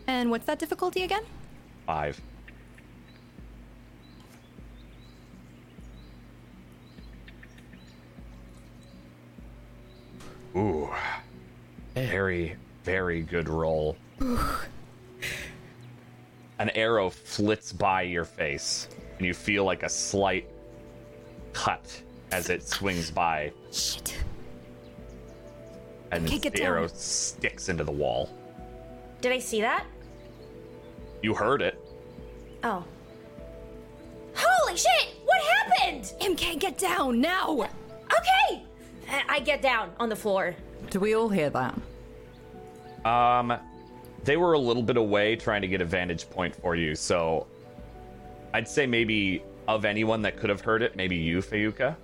And 0.06 0.30
what's 0.30 0.46
that 0.46 0.58
difficulty 0.58 1.02
again? 1.02 1.22
Five. 1.86 2.20
Ooh. 10.56 10.90
Very, 11.94 12.56
very 12.84 13.22
good 13.22 13.48
roll. 13.48 13.96
An 16.58 16.70
arrow 16.70 17.10
flits 17.10 17.72
by 17.72 18.02
your 18.02 18.24
face, 18.24 18.88
and 19.18 19.26
you 19.26 19.34
feel 19.34 19.64
like 19.64 19.82
a 19.82 19.88
slight 19.88 20.48
cut 21.52 22.00
as 22.30 22.50
it 22.50 22.66
swings 22.66 23.10
by, 23.10 23.52
Shit. 23.72 24.16
and 26.12 26.26
the 26.26 26.38
down. 26.50 26.62
arrow 26.66 26.86
sticks 26.86 27.68
into 27.68 27.84
the 27.84 27.92
wall. 27.92 28.30
Did 29.20 29.32
I 29.32 29.38
see 29.38 29.60
that? 29.60 29.84
You 31.22 31.34
heard 31.34 31.62
it. 31.62 31.78
Oh. 32.64 32.84
Holy 34.34 34.76
shit! 34.76 35.08
What 35.24 35.40
happened? 35.42 36.12
MK, 36.20 36.58
get 36.58 36.78
down 36.78 37.20
now! 37.20 37.60
Okay! 37.60 38.62
I 39.12 39.22
I 39.28 39.40
get 39.40 39.62
down 39.62 39.92
on 40.00 40.08
the 40.08 40.16
floor. 40.16 40.56
Do 40.90 40.98
we 40.98 41.14
all 41.14 41.28
hear 41.28 41.50
that? 41.50 41.78
Um, 43.04 43.52
they 44.24 44.36
were 44.36 44.54
a 44.54 44.58
little 44.58 44.82
bit 44.82 44.96
away 44.96 45.36
trying 45.36 45.62
to 45.62 45.68
get 45.68 45.80
a 45.80 45.84
vantage 45.84 46.28
point 46.30 46.54
for 46.54 46.74
you, 46.74 46.94
so 46.94 47.46
I'd 48.54 48.68
say 48.68 48.86
maybe 48.86 49.42
of 49.68 49.84
anyone 49.84 50.22
that 50.22 50.36
could 50.36 50.50
have 50.50 50.60
heard 50.60 50.82
it, 50.82 50.96
maybe 50.96 51.16
you, 51.16 51.38
Fayuka. 51.38 51.94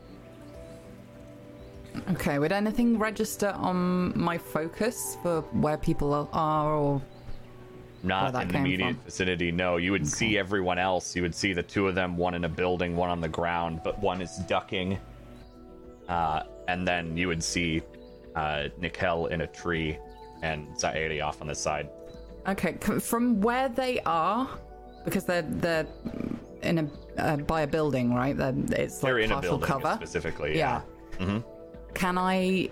Okay, 2.12 2.38
would 2.38 2.52
anything 2.52 2.98
register 2.98 3.48
on 3.56 4.16
my 4.18 4.38
focus 4.38 5.16
for 5.22 5.40
where 5.52 5.76
people 5.76 6.28
are 6.32 6.74
or 6.74 7.02
Not 8.04 8.34
in 8.42 8.48
the 8.48 8.58
immediate 8.58 8.94
from. 8.94 9.04
vicinity. 9.04 9.50
No, 9.50 9.76
you 9.78 9.90
would 9.92 10.06
see 10.06 10.38
everyone 10.38 10.78
else. 10.78 11.16
You 11.16 11.22
would 11.22 11.34
see 11.34 11.52
the 11.52 11.62
two 11.62 11.88
of 11.88 11.94
them, 11.96 12.16
one 12.16 12.34
in 12.34 12.44
a 12.44 12.48
building, 12.48 12.94
one 12.96 13.10
on 13.10 13.20
the 13.20 13.28
ground, 13.28 13.80
but 13.82 13.98
one 13.98 14.22
is 14.22 14.36
ducking. 14.48 14.98
Uh, 16.08 16.42
and 16.68 16.86
then 16.86 17.16
you 17.16 17.26
would 17.26 17.42
see 17.42 17.82
uh, 18.36 18.68
Nikel 18.78 19.26
in 19.26 19.40
a 19.40 19.46
tree 19.46 19.98
and 20.42 20.68
Zairi 20.76 21.24
off 21.24 21.40
on 21.40 21.48
the 21.48 21.54
side. 21.54 21.88
Okay, 22.46 22.76
from 23.00 23.40
where 23.40 23.68
they 23.68 24.00
are, 24.06 24.48
because 25.04 25.24
they're 25.24 25.42
they're 25.42 25.86
in 26.62 26.78
a 26.78 27.20
uh, 27.20 27.36
by 27.38 27.62
a 27.62 27.66
building, 27.66 28.14
right? 28.14 28.36
They're, 28.36 28.54
it's 28.72 29.02
like 29.02 29.10
They're 29.10 29.18
in 29.18 29.32
a 29.32 29.40
building 29.40 29.66
cover. 29.66 29.94
specifically. 29.96 30.56
Yeah. 30.56 30.82
Yeah. 31.18 31.40
Can 31.94 32.16
I 32.16 32.70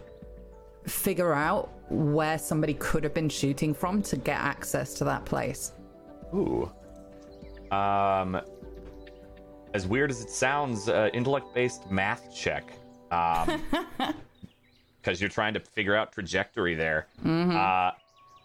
figure 0.86 1.32
out 1.32 1.70
where 1.90 2.38
somebody 2.38 2.74
could 2.74 3.03
have 3.03 3.14
been 3.14 3.28
shooting 3.28 3.74
from 3.74 4.03
to 4.03 4.16
get 4.16 4.38
access 4.38 4.94
to 4.94 5.05
that 5.05 5.24
place? 5.24 5.72
Ooh. 6.34 6.70
Um. 7.70 8.40
As 9.74 9.86
weird 9.86 10.11
as 10.11 10.22
it 10.22 10.30
sounds, 10.30 10.88
uh, 10.88 11.11
intellect-based 11.12 11.90
math 11.90 12.34
check. 12.34 12.72
Um. 13.11 13.63
Because 15.03 15.21
you're 15.21 15.31
trying 15.31 15.55
to 15.55 15.61
figure 15.61 15.95
out 15.95 16.11
trajectory 16.11 16.75
there. 16.75 17.07
Uh, 17.25 17.93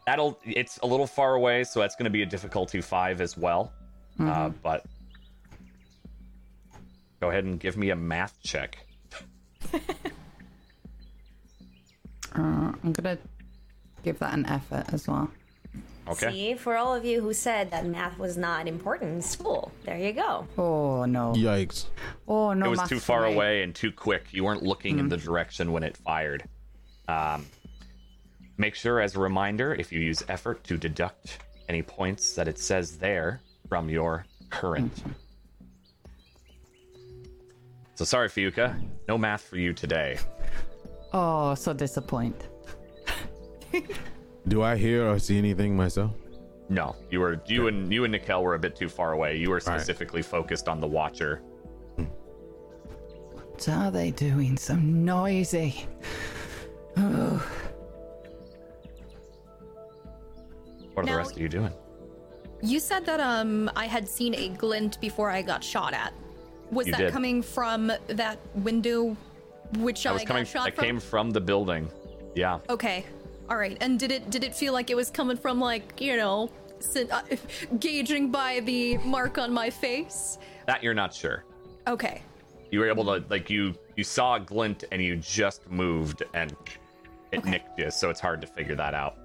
that'll. 0.06 0.40
It's 0.46 0.78
a 0.84 0.86
little 0.86 1.08
far 1.08 1.34
away, 1.34 1.64
so 1.64 1.80
that's 1.80 1.96
going 1.96 2.04
to 2.04 2.12
be 2.12 2.22
a 2.22 2.26
difficulty 2.28 2.82
five 2.82 3.20
as 3.20 3.36
well. 3.36 3.74
Uh, 4.20 4.50
but 4.50 4.86
go 7.20 7.32
ahead 7.32 7.46
and 7.46 7.60
give 7.60 7.78
me 7.78 7.90
a 7.90 7.96
math 7.96 8.38
check. 8.44 8.78
Uh, 12.34 12.72
I'm 12.84 12.94
gonna 12.94 13.18
give 14.04 14.20
that 14.20 14.34
an 14.34 14.46
effort 14.46 14.86
as 14.94 15.06
well. 15.08 15.30
Okay. 16.08 16.32
See, 16.32 16.54
for 16.56 16.76
all 16.76 16.96
of 16.96 17.06
you 17.06 17.22
who 17.22 17.34
said 17.34 17.72
that 17.72 17.86
math 17.86 18.18
was 18.18 18.36
not 18.38 18.68
important 18.68 19.14
in 19.14 19.22
school, 19.22 19.72
there 19.86 19.98
you 19.98 20.14
go. 20.14 20.48
Oh 20.58 21.06
no! 21.06 21.34
Yikes. 21.34 21.86
Oh 22.28 22.54
no! 22.54 22.66
it 22.66 22.70
was 22.70 22.90
too 22.90 23.00
far 23.00 23.28
me. 23.28 23.34
away 23.34 23.64
and 23.64 23.74
too 23.74 23.92
quick. 23.92 24.26
You 24.32 24.44
weren't 24.44 24.64
looking 24.64 25.00
in 25.00 25.10
the 25.10 25.18
direction 25.18 25.72
when 25.72 25.84
it 25.84 25.98
fired. 25.98 26.44
Um, 27.08 27.46
make 28.58 28.76
sure, 28.76 29.00
as 29.00 29.16
a 29.16 29.20
reminder, 29.20 29.76
if 29.76 29.92
you 29.92 30.00
use 30.00 30.24
effort 30.28 30.64
to 30.66 30.78
deduct 30.78 31.38
any 31.70 31.82
points 31.82 32.34
that 32.34 32.48
it 32.48 32.58
says 32.58 32.98
there 32.98 33.42
from 33.70 33.88
your 33.90 34.26
current. 34.50 35.04
So 37.96 38.06
sorry, 38.06 38.30
Fiuka. 38.30 38.82
No 39.08 39.18
math 39.18 39.44
for 39.44 39.58
you 39.58 39.74
today. 39.74 40.18
Oh, 41.14 41.54
so 41.56 41.74
disappoint. 41.74 42.48
Do 44.48 44.64
I 44.64 44.76
hear 44.76 45.08
or 45.08 45.20
see 45.20 45.38
anything 45.38 45.76
myself? 45.76 46.12
No, 46.70 46.96
you 47.10 47.20
were 47.20 47.42
you 47.48 47.68
and 47.68 47.92
you 47.94 48.06
and 48.06 48.12
Nikel 48.14 48.42
were 48.44 48.56
a 48.56 48.60
bit 48.60 48.76
too 48.76 48.90
far 48.90 49.12
away. 49.14 49.36
You 49.38 49.50
were 49.50 49.60
specifically 49.60 50.22
focused 50.22 50.68
on 50.68 50.80
the 50.80 50.88
Watcher. 50.88 51.42
What 53.44 53.70
are 53.70 53.92
they 53.92 54.12
doing? 54.12 54.58
So 54.58 54.76
noisy. 54.76 55.86
Oh. 56.98 57.46
What 60.94 61.06
are 61.06 61.12
the 61.12 61.18
rest 61.18 61.34
of 61.34 61.38
you 61.42 61.50
doing? 61.50 61.72
You 62.62 62.80
said 62.80 63.06
that 63.06 63.20
um 63.20 63.70
I 63.76 63.86
had 63.86 64.08
seen 64.08 64.34
a 64.36 64.50
glint 64.50 65.00
before 65.02 65.30
I 65.30 65.42
got 65.42 65.64
shot 65.64 65.94
at. 65.94 66.14
Was 66.72 66.88
You 66.88 66.94
that 66.94 67.00
did. 67.00 67.12
coming 67.14 67.42
from 67.42 67.92
that 68.08 68.40
window 68.56 69.16
which 69.80 70.06
I 70.06 70.10
I, 70.10 70.14
was 70.14 70.24
coming. 70.24 70.44
got 70.44 70.50
shot 70.50 70.68
I 70.68 70.72
from? 70.72 70.84
came 70.84 71.00
from 71.00 71.32
the 71.32 71.42
building. 71.42 71.90
Yeah. 72.36 72.60
Okay. 72.70 73.06
All 73.52 73.58
right. 73.58 73.78
And 73.82 74.00
did 74.00 74.14
it 74.14 74.30
did 74.30 74.46
it 74.46 74.56
feel 74.56 74.72
like 74.72 74.90
it 74.90 74.96
was 74.96 75.10
coming 75.12 75.36
from 75.36 75.60
like, 75.60 76.00
you 76.00 76.16
know, 76.16 76.50
uh, 77.12 77.22
gauging 77.80 78.32
by 78.32 78.62
the 78.62 78.96
mark 79.00 79.38
on 79.38 79.52
my 79.52 79.70
face? 79.70 80.38
That 80.68 80.82
you're 80.82 80.94
not 80.94 81.14
sure. 81.14 81.44
Okay. 81.86 82.22
You 82.72 82.80
were 82.80 82.88
able 82.88 83.04
to 83.04 83.26
like 83.28 83.50
you 83.50 83.76
you 83.98 84.06
saw 84.06 84.36
a 84.36 84.40
glint 84.40 84.86
and 84.94 85.02
you 85.04 85.18
just 85.18 85.70
moved 85.70 86.24
and 86.34 86.56
it 87.34 87.40
Okay. 87.40 87.52
nicked 87.52 87.78
you, 87.78 87.92
so 87.92 88.10
it's 88.10 88.22
hard 88.22 88.40
to 88.40 88.48
figure 88.48 88.76
that 88.76 88.94
out. 88.94 89.18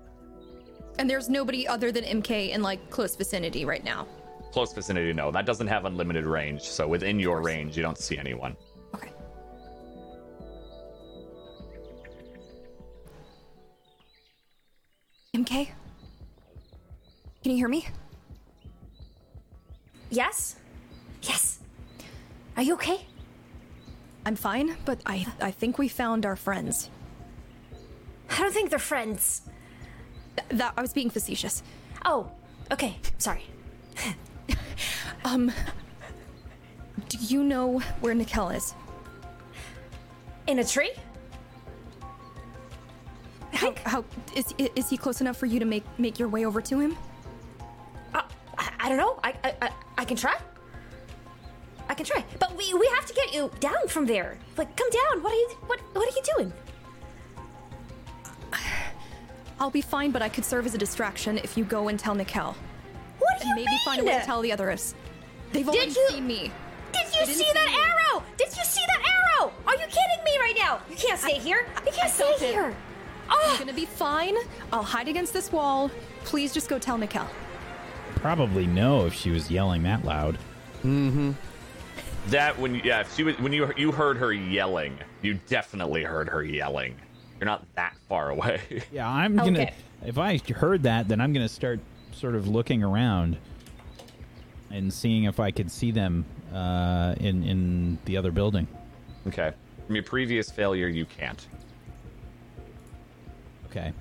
And 0.98 1.08
there's 1.08 1.28
nobody 1.28 1.68
other 1.68 1.92
than 1.92 2.02
Imke 2.02 2.50
in 2.50 2.62
like 2.62 2.90
close 2.90 3.14
vicinity 3.14 3.64
right 3.64 3.84
now. 3.84 4.08
Close 4.50 4.72
vicinity, 4.72 5.12
no. 5.12 5.30
That 5.30 5.46
doesn't 5.46 5.68
have 5.68 5.84
unlimited 5.84 6.24
range, 6.24 6.62
so 6.62 6.88
within 6.88 7.20
your 7.20 7.42
range, 7.42 7.76
you 7.76 7.82
don't 7.84 7.98
see 7.98 8.18
anyone. 8.18 8.56
Can 17.46 17.52
you 17.52 17.58
hear 17.58 17.68
me? 17.68 17.86
Yes? 20.10 20.56
Yes. 21.22 21.60
Are 22.56 22.62
you 22.64 22.74
okay? 22.74 23.06
I'm 24.24 24.34
fine, 24.34 24.76
but 24.84 24.98
I 25.06 25.24
I 25.40 25.52
think 25.52 25.78
we 25.78 25.86
found 25.86 26.26
our 26.26 26.34
friends. 26.34 26.90
I 28.30 28.38
don't 28.40 28.52
think 28.52 28.70
they're 28.70 28.80
friends. 28.80 29.42
Th- 30.36 30.58
that 30.58 30.74
I 30.76 30.80
was 30.82 30.92
being 30.92 31.08
facetious. 31.08 31.62
Oh, 32.04 32.32
okay. 32.72 32.98
Sorry. 33.18 33.44
Um 35.24 35.52
Do 37.08 37.18
you 37.20 37.44
know 37.44 37.78
where 38.00 38.12
Nikel 38.14 38.48
is? 38.48 38.74
In 40.48 40.58
a 40.58 40.64
tree? 40.64 40.90
I 43.52 43.56
How, 43.56 43.66
think. 43.66 43.78
how 43.86 44.04
is 44.34 44.52
is 44.74 44.90
he 44.90 44.96
close 44.96 45.20
enough 45.20 45.36
for 45.36 45.46
you 45.46 45.60
to 45.60 45.64
make 45.64 45.84
make 45.96 46.18
your 46.18 46.28
way 46.28 46.44
over 46.44 46.60
to 46.60 46.80
him? 46.80 46.96
I, 48.86 48.88
I 48.88 48.88
don't 48.88 48.98
know. 48.98 49.18
I, 49.24 49.34
I 49.44 49.54
I 49.62 49.70
I 49.98 50.04
can 50.04 50.16
try. 50.16 50.34
I 51.88 51.94
can 51.94 52.04
try, 52.06 52.24
but 52.38 52.56
we 52.56 52.72
we 52.74 52.86
have 52.94 53.06
to 53.06 53.14
get 53.14 53.34
you 53.34 53.50
down 53.60 53.88
from 53.88 54.06
there. 54.06 54.38
Like, 54.56 54.76
come 54.76 54.88
down. 54.90 55.22
What 55.22 55.32
are 55.32 55.36
you 55.36 55.48
what 55.66 55.80
What 55.92 56.08
are 56.08 56.16
you 56.16 56.22
doing? 56.36 56.52
I'll 59.60 59.70
be 59.70 59.80
fine, 59.80 60.10
but 60.10 60.22
I 60.22 60.28
could 60.28 60.44
serve 60.44 60.66
as 60.66 60.74
a 60.74 60.78
distraction 60.78 61.38
if 61.38 61.56
you 61.56 61.64
go 61.64 61.88
and 61.88 61.98
tell 61.98 62.14
Nikel. 62.14 62.54
What 63.18 63.40
do 63.40 63.46
And 63.46 63.54
maybe 63.56 63.70
mean? 63.70 63.78
find 63.84 64.00
a 64.00 64.04
way 64.04 64.18
to 64.18 64.24
tell 64.24 64.42
the 64.42 64.52
others. 64.52 64.94
They've 65.52 65.66
already 65.68 65.90
you- 65.92 66.08
seen 66.10 66.26
me. 66.26 66.52
Did 66.92 67.06
you 67.14 67.26
see 67.34 67.50
that 67.54 67.66
me. 67.66 67.76
arrow? 67.76 68.22
Did 68.36 68.48
you 68.56 68.64
see 68.64 68.82
that 68.86 69.02
arrow? 69.06 69.52
Are 69.66 69.74
you 69.74 69.86
kidding 69.86 70.24
me 70.24 70.38
right 70.38 70.54
now? 70.58 70.80
You 70.90 70.96
can't 70.96 71.18
stay 71.18 71.38
here. 71.38 71.66
You 71.86 71.92
can't 71.92 72.10
stay 72.12 72.24
felt 72.24 72.42
it. 72.42 72.52
here. 72.52 72.74
I'm 73.28 73.38
Oh, 73.42 73.56
gonna 73.58 73.72
be 73.72 73.86
fine. 73.86 74.34
I'll 74.72 74.82
hide 74.82 75.08
against 75.08 75.32
this 75.32 75.50
wall. 75.52 75.90
Please 76.24 76.52
just 76.54 76.68
go 76.68 76.78
tell 76.78 76.96
Nikel. 76.98 77.26
Probably 78.26 78.66
know 78.66 79.06
if 79.06 79.14
she 79.14 79.30
was 79.30 79.52
yelling 79.52 79.84
that 79.84 80.04
loud. 80.04 80.36
Mm-hmm. 80.82 81.30
That 82.26 82.58
when 82.58 82.74
yeah, 82.74 83.02
if 83.02 83.14
she 83.14 83.22
was 83.22 83.38
when 83.38 83.52
you 83.52 83.72
you 83.76 83.92
heard 83.92 84.16
her 84.16 84.32
yelling, 84.32 84.98
you 85.22 85.34
definitely 85.46 86.02
heard 86.02 86.28
her 86.30 86.42
yelling. 86.42 86.96
You're 87.38 87.46
not 87.46 87.64
that 87.76 87.94
far 88.08 88.30
away. 88.30 88.82
Yeah, 88.92 89.08
I'm 89.08 89.36
gonna. 89.36 89.60
Okay. 89.60 89.74
If 90.04 90.18
I 90.18 90.38
heard 90.38 90.82
that, 90.82 91.06
then 91.06 91.20
I'm 91.20 91.32
gonna 91.32 91.48
start 91.48 91.78
sort 92.10 92.34
of 92.34 92.48
looking 92.48 92.82
around 92.82 93.36
and 94.72 94.92
seeing 94.92 95.22
if 95.22 95.38
I 95.38 95.52
could 95.52 95.70
see 95.70 95.92
them 95.92 96.24
uh, 96.52 97.14
in 97.20 97.44
in 97.44 97.98
the 98.06 98.16
other 98.16 98.32
building. 98.32 98.66
okay. 99.28 99.52
From 99.86 99.94
your 99.94 100.02
previous 100.02 100.50
failure, 100.50 100.88
you 100.88 101.04
can't. 101.04 101.46
Okay. 103.66 103.92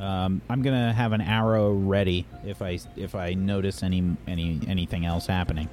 Um, 0.00 0.40
I'm 0.48 0.62
gonna 0.62 0.92
have 0.92 1.12
an 1.12 1.20
arrow 1.20 1.72
ready 1.72 2.26
if 2.44 2.62
I 2.62 2.78
if 2.96 3.14
I 3.14 3.34
notice 3.34 3.82
any 3.82 4.16
any 4.26 4.60
anything 4.68 5.04
else 5.04 5.26
happening. 5.26 5.68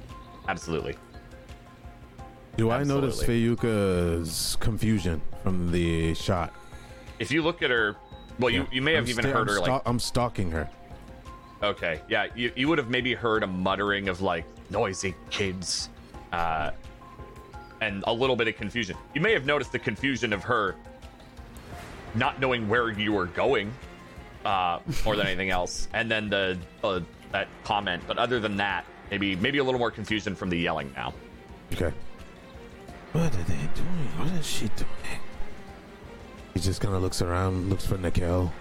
Absolutely. 0.48 0.96
Do 2.56 2.70
I 2.70 2.82
notice 2.82 3.20
Absolutely. 3.20 3.56
Fayuka's 3.56 4.56
confusion 4.60 5.20
from 5.42 5.70
the 5.70 6.14
shot? 6.14 6.54
If 7.18 7.30
you 7.30 7.42
look 7.42 7.62
at 7.62 7.70
her, 7.70 7.96
well, 8.38 8.50
you, 8.50 8.66
you 8.72 8.80
may 8.80 8.94
have 8.94 9.04
I'm 9.04 9.10
even 9.10 9.24
sta- 9.24 9.32
heard 9.32 9.48
I'm 9.48 9.54
her 9.54 9.60
like 9.60 9.82
I'm 9.84 9.98
stalking 9.98 10.50
her. 10.50 10.68
Okay, 11.62 12.00
yeah, 12.08 12.26
you, 12.34 12.52
you 12.54 12.68
would 12.68 12.78
have 12.78 12.90
maybe 12.90 13.14
heard 13.14 13.42
a 13.42 13.46
muttering 13.46 14.08
of 14.08 14.20
like 14.20 14.44
noisy 14.70 15.14
kids, 15.30 15.88
uh, 16.32 16.70
and 17.80 18.04
a 18.06 18.12
little 18.12 18.36
bit 18.36 18.48
of 18.48 18.56
confusion. 18.56 18.96
You 19.14 19.20
may 19.20 19.32
have 19.32 19.46
noticed 19.46 19.72
the 19.72 19.78
confusion 19.78 20.32
of 20.32 20.42
her 20.44 20.74
not 22.14 22.40
knowing 22.40 22.68
where 22.68 22.90
you 22.90 23.12
were 23.12 23.26
going, 23.26 23.72
uh, 24.46 24.80
more 25.04 25.16
than 25.16 25.26
anything 25.26 25.50
else, 25.50 25.88
and 25.92 26.10
then 26.10 26.28
the 26.30 26.58
uh, 26.84 27.00
that 27.32 27.48
comment. 27.64 28.02
But 28.06 28.18
other 28.18 28.40
than 28.40 28.56
that, 28.56 28.84
maybe 29.10 29.36
maybe 29.36 29.58
a 29.58 29.64
little 29.64 29.80
more 29.80 29.90
confusion 29.90 30.34
from 30.34 30.48
the 30.50 30.58
yelling 30.58 30.92
now. 30.96 31.12
Okay. 31.72 31.92
What 33.12 33.24
are 33.34 33.42
they 33.44 33.68
doing? 33.74 34.08
What 34.18 34.32
is 34.40 34.46
she 34.46 34.68
doing? 34.76 35.20
He 36.54 36.60
just 36.60 36.80
kind 36.80 36.94
of 36.94 37.02
looks 37.02 37.20
around, 37.22 37.68
looks 37.70 37.84
for 37.86 37.98
Nikel. 37.98 38.52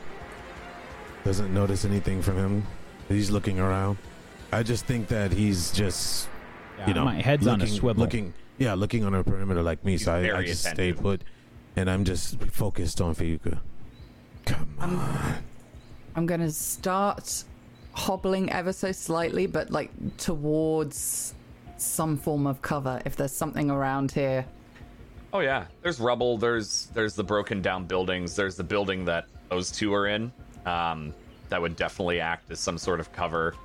Doesn't 1.24 1.54
notice 1.54 1.86
anything 1.86 2.22
from 2.22 2.36
him. 2.38 2.68
He's 3.08 3.30
looking 3.32 3.60
around. 3.60 3.98
I 4.52 4.64
just 4.64 4.86
think 4.86 5.08
that 5.10 5.32
he's 5.32 5.72
just, 5.72 6.30
Yeah, 6.78 6.88
you 6.88 6.94
know, 6.94 7.06
my 7.06 7.22
head's 7.22 7.48
on 7.48 7.56
a 7.60 7.64
looking- 7.64 7.76
swivel. 7.76 8.02
Looking, 8.04 8.34
yeah, 8.58 8.74
looking 8.76 9.04
on 9.04 9.14
a 9.16 9.24
perimeter 9.24 9.62
like 9.64 9.84
me. 9.84 9.98
so 9.98 10.14
I, 10.14 10.38
I 10.38 10.44
just 10.46 10.66
attentive. 10.66 10.96
stay 10.98 11.02
put, 11.02 11.22
and 11.76 11.90
I'm 11.90 12.04
just 12.06 12.40
focused 12.44 13.02
on 13.02 13.16
Fayuka. 13.16 13.60
Come 14.46 14.76
on. 14.80 14.90
I'm 14.90 15.44
gonna 16.26 16.52
start 16.52 17.44
hobbling 17.94 18.52
ever 18.52 18.72
so 18.72 18.92
slightly, 18.92 19.48
but 19.48 19.72
like 19.72 19.92
towards 20.18 21.34
some 21.78 22.18
form 22.18 22.48
of 22.48 22.62
cover 22.62 23.02
if 23.06 23.16
there's 23.16 23.34
something 23.34 23.70
around 23.70 24.12
here. 24.12 24.46
Oh 25.34 25.40
yeah, 25.40 25.66
there's 25.82 26.00
rubble. 26.00 26.38
There's 26.38 26.88
there's 26.94 27.16
the 27.16 27.24
broken 27.24 27.62
down 27.62 27.86
buildings. 27.86 28.36
There's 28.36 28.56
the 28.56 28.64
building 28.64 29.04
that 29.06 29.26
those 29.50 29.72
two 29.72 29.94
are 29.94 30.08
in. 30.08 30.32
Um, 30.66 31.14
that 31.50 31.62
would 31.62 31.76
definitely 31.76 32.20
act 32.20 32.50
as 32.52 32.60
some 32.60 32.78
sort 32.78 33.00
of 33.00 33.12
cover. 33.12 33.56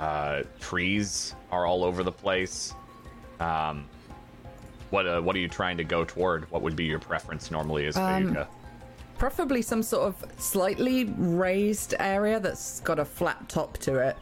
Uh, 0.00 0.42
trees 0.60 1.34
are 1.50 1.66
all 1.66 1.84
over 1.84 2.02
the 2.02 2.12
place. 2.12 2.74
Um, 3.38 3.84
what 4.90 5.06
uh, 5.06 5.20
what 5.20 5.36
are 5.36 5.40
you 5.40 5.48
trying 5.48 5.76
to 5.76 5.84
go 5.84 6.04
toward? 6.04 6.50
What 6.50 6.62
would 6.62 6.76
be 6.76 6.84
your 6.84 6.98
preference 6.98 7.50
normally 7.50 7.86
as 7.86 7.96
Fayuka? 7.96 8.46
Preferably 9.18 9.62
some 9.62 9.82
sort 9.82 10.08
of 10.08 10.24
slightly 10.38 11.04
raised 11.16 11.94
area 11.98 12.40
that's 12.40 12.80
got 12.80 12.98
a 12.98 13.04
flat 13.04 13.48
top 13.48 13.78
to 13.78 13.98
it. 13.98 14.16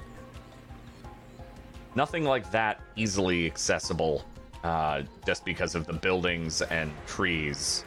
Nothing 1.95 2.25
like 2.25 2.51
that 2.51 2.81
easily 2.97 3.47
accessible, 3.47 4.25
uh, 4.65 5.03
just 5.27 5.45
because 5.45 5.75
of 5.75 5.87
the 5.87 5.93
buildings 5.93 6.63
and 6.63 6.91
trees. 7.07 7.85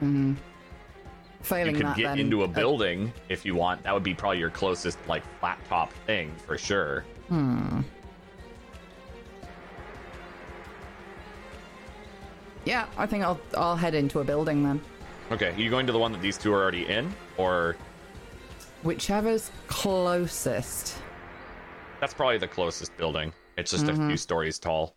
Failing 0.00 1.74
you 1.74 1.80
could 1.80 1.86
that, 1.86 1.96
get 1.96 2.08
then, 2.08 2.18
into 2.18 2.42
a 2.42 2.44
uh, 2.44 2.48
building 2.48 3.12
if 3.28 3.44
you 3.44 3.54
want. 3.54 3.82
That 3.84 3.94
would 3.94 4.02
be 4.02 4.14
probably 4.14 4.38
your 4.38 4.50
closest 4.50 4.98
like 5.06 5.22
flat 5.40 5.58
top 5.68 5.92
thing 6.06 6.32
for 6.44 6.58
sure. 6.58 7.04
Hmm. 7.28 7.80
yeah, 12.66 12.86
I 12.98 13.06
think 13.06 13.24
I'll 13.24 13.40
I'll 13.56 13.76
head 13.76 13.94
into 13.94 14.20
a 14.20 14.24
building 14.24 14.62
then. 14.62 14.80
Okay, 15.30 15.48
are 15.50 15.58
you 15.58 15.70
going 15.70 15.86
to 15.86 15.92
the 15.92 15.98
one 15.98 16.12
that 16.12 16.20
these 16.22 16.38
two 16.38 16.52
are 16.52 16.62
already 16.62 16.86
in, 16.86 17.12
or 17.36 17.76
Whichever's 18.82 19.50
closest. 19.66 20.96
that's 22.00 22.14
probably 22.14 22.38
the 22.38 22.48
closest 22.48 22.96
building? 22.96 23.32
It's 23.56 23.70
just 23.70 23.86
Mm-hmm. 23.86 24.02
a 24.02 24.06
few 24.08 24.16
stories 24.16 24.58
tall. 24.58 24.94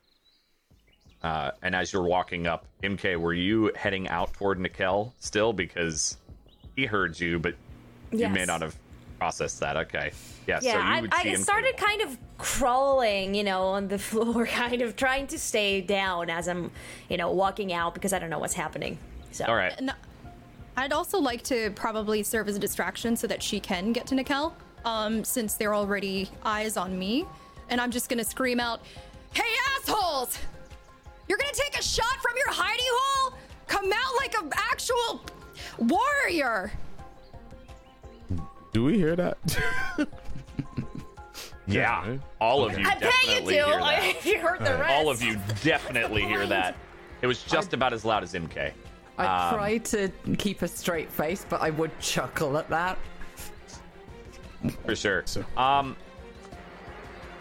Uh, 1.23 1.51
and 1.63 1.75
as 1.75 1.91
you're 1.91 2.03
walking 2.03 2.47
up, 2.47 2.65
Imke, 2.84 3.17
were 3.17 3.34
you 3.34 3.71
heading 3.75 4.07
out 4.07 4.34
toward 4.34 4.59
Nikel 4.59 5.13
still 5.19 5.51
because 5.51 6.17
he 6.75 6.86
heard 6.86 7.19
you, 7.19 7.39
but 7.39 7.55
you 8.11 8.30
may 8.30 8.45
not 8.45 8.61
have 8.61 8.75
processed 9.17 9.59
that? 9.61 9.75
Okay, 9.77 10.11
yeah. 10.47 10.59
Yeah, 10.61 10.73
so 10.73 10.77
you 10.80 10.84
I, 10.86 11.01
would 11.01 11.13
see 11.15 11.32
I 11.32 11.34
started 11.36 11.73
walk. 11.77 11.89
kind 11.89 12.01
of 12.03 12.17
crawling, 12.38 13.34
you 13.36 13.43
know, 13.43 13.63
on 13.63 13.88
the 13.88 13.97
floor, 14.09 14.45
kind 14.45 14.82
of 14.82 14.95
trying 14.95 15.27
to 15.27 15.39
stay 15.39 15.82
down 15.82 16.30
as 16.30 16.47
I'm, 16.47 16.71
you 17.09 17.17
know, 17.17 17.32
walking 17.32 17.73
out 17.73 17.93
because 17.95 18.13
I 18.13 18.19
don't 18.19 18.30
know 18.30 18.39
what's 18.39 18.53
happening. 18.53 18.97
So, 19.32 19.45
All 19.45 19.55
right. 19.55 19.73
And 19.77 19.91
I'd 20.80 20.93
also 20.93 21.19
like 21.19 21.43
to 21.43 21.71
probably 21.71 22.23
serve 22.23 22.47
as 22.47 22.55
a 22.55 22.59
distraction 22.59 23.17
so 23.17 23.27
that 23.27 23.43
she 23.43 23.59
can 23.59 23.91
get 23.91 24.07
to 24.07 24.15
Nikel, 24.15 24.55
um, 24.86 25.25
since 25.25 25.55
they're 25.55 25.75
already 25.75 26.30
eyes 26.43 26.77
on 26.77 26.97
me. 26.97 27.25
And 27.67 27.82
I'm 27.82 27.91
just 27.91 28.07
gonna 28.07 28.23
scream 28.23 28.61
out, 28.61 28.80
Hey 29.34 29.43
assholes! 29.75 30.39
You're 31.27 31.38
gonna 31.38 31.51
take 31.51 31.77
a 31.77 31.84
shot 31.84 32.15
from 32.21 32.32
your 32.38 32.53
hidey 32.53 32.88
hole? 32.93 33.34
Come 33.67 33.91
out 33.91 34.15
like 34.17 34.34
an 34.41 34.51
actual 34.55 35.21
warrior! 35.80 36.71
Do 38.71 38.86
we 38.86 38.95
hear 38.97 39.15
that? 39.17 39.38
Yeah, 41.67 42.17
all 42.41 42.65
of 42.65 42.80
you 42.80 42.84
I 42.84 42.95
bet 42.95 43.13
you 43.27 43.41
do. 43.41 43.47
hear 43.47 43.65
that. 43.80 44.25
you 44.25 44.39
heard 44.39 44.59
the 44.65 44.75
rest. 44.75 44.91
all 44.91 45.07
of 45.07 45.21
you 45.21 45.38
definitely 45.63 46.23
hear 46.25 46.47
that. 46.47 46.75
It 47.21 47.27
was 47.27 47.43
just 47.47 47.73
about 47.73 47.93
as 47.93 48.03
loud 48.03 48.23
as 48.23 48.34
Imke. 48.34 48.71
I 49.20 49.49
Um, 49.49 49.55
try 49.55 49.78
to 49.78 50.09
keep 50.38 50.61
a 50.61 50.67
straight 50.67 51.11
face, 51.11 51.45
but 51.47 51.61
I 51.61 51.70
would 51.72 51.91
chuckle 51.99 52.57
at 52.57 52.70
that. 52.70 52.97
For 54.86 54.95
sure. 54.95 55.24
So- 55.26 55.43
Um, 55.57 55.95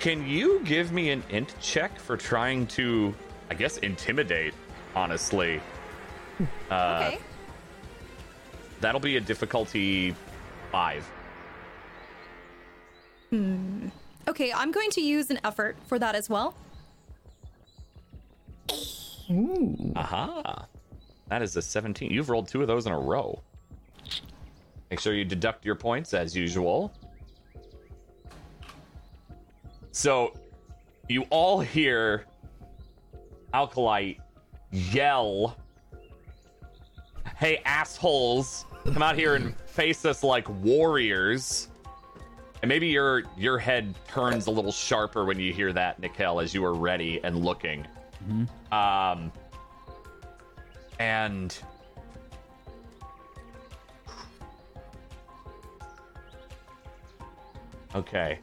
can 0.01 0.26
you 0.26 0.61
give 0.64 0.93
me 0.93 1.11
an 1.11 1.22
int 1.31 1.55
check 1.61 1.99
for 1.99 2.16
trying 2.16 2.66
to, 2.68 3.14
I 3.51 3.55
guess, 3.55 3.79
intimidate? 3.79 4.55
Honestly, 4.97 5.61
okay. 6.72 7.18
that'll 8.81 9.01
be 9.01 9.16
a 9.16 9.20
difficulty 9.20 10.14
five. 10.72 11.09
Hmm. 13.31 13.89
Okay, 14.26 14.53
I'm 14.53 14.72
going 14.72 14.91
to 14.91 15.01
use 15.01 15.31
an 15.31 15.39
effort 15.45 15.76
for 15.87 15.99
that 15.99 16.14
as 16.14 16.29
well. 16.29 16.55
Ooh. 19.31 19.93
Aha! 19.97 20.66
That 21.29 21.43
is 21.43 21.57
a 21.57 21.62
17. 21.62 22.11
You've 22.11 22.31
rolled 22.31 22.49
two 22.49 22.62
of 22.62 22.68
those 22.68 22.87
in 22.87 22.93
a 22.93 22.99
row. 22.99 23.41
Make 24.91 25.01
sure 25.01 25.14
you 25.14 25.24
deduct 25.24 25.64
your 25.64 25.74
points 25.74 26.14
as 26.14 26.35
usual. 26.35 26.93
So, 29.93 30.33
you 31.09 31.22
all 31.31 31.61
hear 31.61 32.24
Alkali 33.53 34.14
yell, 34.70 35.57
Hey, 37.37 37.61
assholes, 37.64 38.64
come 38.93 39.03
out 39.03 39.16
here 39.16 39.35
and 39.35 39.57
face 39.61 40.05
us 40.05 40.22
like 40.24 40.49
warriors. 40.62 41.68
And 42.62 42.68
maybe 42.68 42.89
your 42.89 43.22
your 43.37 43.59
head 43.59 43.95
turns 44.09 44.49
a 44.49 44.51
little 44.51 44.72
sharper 44.72 45.24
when 45.24 45.39
you 45.39 45.53
hear 45.53 45.72
that, 45.72 46.01
Nikel, 46.01 46.41
as 46.41 46.53
you 46.53 46.64
are 46.64 46.74
ready 46.74 47.20
and 47.22 47.45
looking. 47.45 47.87
Um, 48.72 49.31
and 50.99 51.57
okay, 57.95 58.39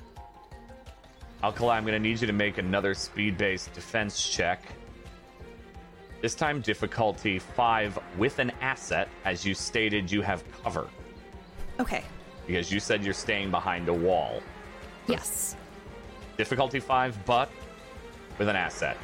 Alkali, 1.44 1.78
I'm 1.78 1.86
gonna 1.86 2.00
need 2.00 2.22
you 2.22 2.28
to 2.28 2.34
make 2.34 2.58
another 2.58 2.94
speed-based 2.94 3.74
defense 3.74 4.30
check. 4.30 4.64
This 6.22 6.34
time, 6.34 6.62
difficulty 6.62 7.38
five 7.40 8.00
with 8.18 8.40
an 8.40 8.52
asset, 8.62 9.10
as 9.26 9.46
you 9.46 9.54
stated 9.54 10.12
you 10.12 10.22
have 10.22 10.44
cover 10.64 10.88
Okay. 11.80 12.04
because 12.48 12.72
you 12.72 12.80
said 12.80 13.04
you're 13.04 13.14
staying 13.14 13.52
behind 13.52 13.90
a 13.90 13.94
wall. 13.94 14.42
Yes. 15.08 15.56
Difficulty 16.38 16.80
five, 16.80 17.18
but 17.26 17.50
with 18.40 18.48
an 18.50 18.56
asset. 18.56 18.98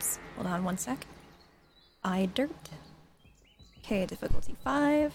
Oops. 0.00 0.18
Hold 0.36 0.46
on 0.46 0.64
one 0.64 0.78
sec. 0.78 1.04
I 2.02 2.24
dirt. 2.34 2.50
Okay, 3.80 4.06
difficulty 4.06 4.56
five. 4.64 5.12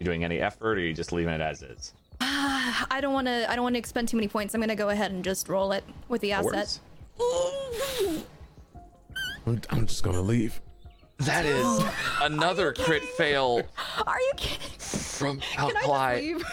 You 0.00 0.04
doing 0.04 0.24
any 0.24 0.40
effort, 0.40 0.76
or 0.76 0.80
are 0.80 0.84
you 0.84 0.92
just 0.92 1.12
leaving 1.12 1.32
it 1.34 1.40
as 1.40 1.62
is? 1.62 1.92
Ah, 2.20 2.84
I 2.90 3.00
don't 3.00 3.12
want 3.12 3.28
to. 3.28 3.48
I 3.48 3.54
don't 3.54 3.62
want 3.62 3.76
to 3.76 3.78
expend 3.78 4.08
too 4.08 4.16
many 4.16 4.26
points. 4.26 4.52
I'm 4.52 4.60
gonna 4.60 4.74
go 4.74 4.88
ahead 4.88 5.12
and 5.12 5.22
just 5.22 5.48
roll 5.48 5.70
it 5.70 5.84
with 6.08 6.20
the 6.20 6.32
asset. 6.32 6.80
I'm, 9.46 9.60
I'm 9.70 9.86
just 9.86 10.02
gonna 10.02 10.20
leave. 10.20 10.60
That 11.18 11.46
is 11.46 11.84
another 12.22 12.72
crit 12.72 13.04
fail 13.04 13.62
Are 14.06 14.18
you 14.20 14.32
kidding? 14.36 14.78
from 14.80 15.38
Can 15.38 15.76
Alkali. 15.76 16.20
leave? 16.20 16.44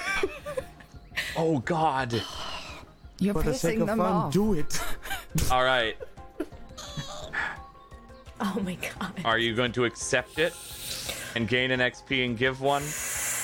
Oh 1.36 1.58
God! 1.60 2.22
You're 3.20 3.34
For 3.34 3.42
the 3.44 3.54
sake 3.56 3.78
pissing 3.78 3.82
of 3.82 3.88
them 3.88 3.98
fun, 3.98 4.12
off. 4.14 4.34
do 4.34 4.54
it. 4.54 4.80
All 5.52 5.64
right, 5.64 5.96
Oh 8.44 8.60
my 8.64 8.76
god. 8.76 9.14
are 9.24 9.38
you 9.38 9.54
going 9.56 9.72
to 9.74 9.86
accept 9.86 10.40
it 10.40 10.54
and 11.36 11.48
gain 11.48 11.70
an 11.72 11.80
XP 11.80 12.26
and 12.26 12.36
give 12.38 12.60
one, 12.60 12.82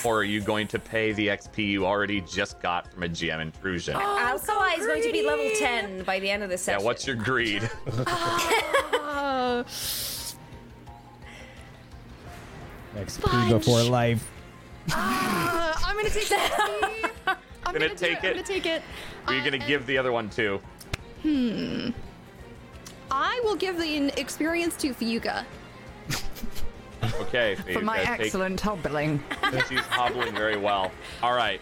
or 0.04 0.22
are 0.22 0.24
you 0.24 0.42
going 0.42 0.68
to 0.70 0.80
pay 0.80 1.12
the 1.14 1.28
XP 1.28 1.68
you 1.70 1.86
already 1.86 2.22
just 2.22 2.60
got 2.62 2.92
from 2.92 3.04
a 3.04 3.08
GM 3.08 3.40
intrusion? 3.40 3.96
Alkali 3.96 4.74
is 4.80 4.86
going 4.88 5.04
to 5.04 5.12
be 5.12 5.24
level 5.26 5.50
10 5.60 6.04
by 6.04 6.20
the 6.20 6.30
end 6.30 6.42
of 6.44 6.50
this 6.50 6.64
session. 6.64 6.82
yeah, 6.82 6.86
what's 6.86 7.06
your 7.06 7.16
greed? 7.16 7.62
XP 12.96 13.50
before 13.50 13.84
life. 13.84 14.30
Uh, 14.94 15.74
I'm 15.86 15.96
gonna 15.96 16.10
take 16.10 16.32
it. 16.32 17.12
I'm 17.66 17.74
Gonna 17.74 17.80
gonna, 17.88 17.96
take 17.96 18.24
it. 18.24 18.28
I'm 18.28 18.34
gonna 18.34 18.44
take 18.44 18.66
it. 18.66 18.82
Are 19.28 19.34
you 19.34 19.44
gonna 19.44 19.64
Uh, 19.64 19.68
give 19.68 19.86
the 19.86 19.98
other 19.98 20.12
one 20.12 20.30
too? 20.30 20.62
I 23.12 23.40
will 23.44 23.56
give 23.56 23.78
the 23.78 24.12
experience 24.20 24.76
to 24.78 24.94
Fiyuka. 24.94 25.46
Okay, 27.22 27.56
For 27.74 27.82
my 27.82 28.00
Fayuka, 28.00 28.06
take- 28.18 28.20
excellent 28.22 28.60
hobbling. 28.62 29.24
She's 29.70 29.80
hobbling 29.82 30.34
very 30.34 30.58
well. 30.58 30.92
All 31.22 31.34
right, 31.34 31.62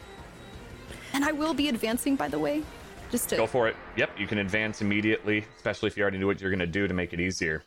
And 1.14 1.24
I 1.26 1.32
will 1.34 1.54
be 1.54 1.68
advancing, 1.70 2.16
by 2.16 2.28
the 2.30 2.40
way. 2.40 2.64
Just 3.12 3.30
to. 3.30 3.38
go 3.38 3.46
for 3.48 3.68
it. 3.68 3.76
Yep, 3.98 4.12
you 4.18 4.28
can 4.28 4.40
advance 4.40 4.82
immediately, 4.82 5.46
especially 5.58 5.88
if 5.88 5.98
you 5.98 6.04
already 6.04 6.18
knew 6.18 6.26
what 6.28 6.42
you're 6.42 6.52
gonna 6.52 6.66
do 6.66 6.88
to 6.88 6.94
make 6.94 7.14
it 7.14 7.20
easier. 7.20 7.64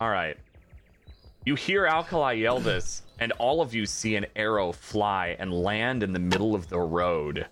All 0.00 0.10
right. 0.10 0.36
You 1.44 1.54
hear 1.54 1.86
Alkali 1.86 2.32
yell 2.34 2.58
this, 2.60 3.02
and 3.18 3.30
all 3.32 3.60
of 3.60 3.74
you 3.74 3.84
see 3.86 4.16
an 4.16 4.26
arrow 4.34 4.72
fly 4.72 5.36
and 5.38 5.52
land 5.52 6.02
in 6.02 6.12
the 6.12 6.18
middle 6.18 6.54
of 6.54 6.68
the 6.68 6.80
road. 6.80 7.46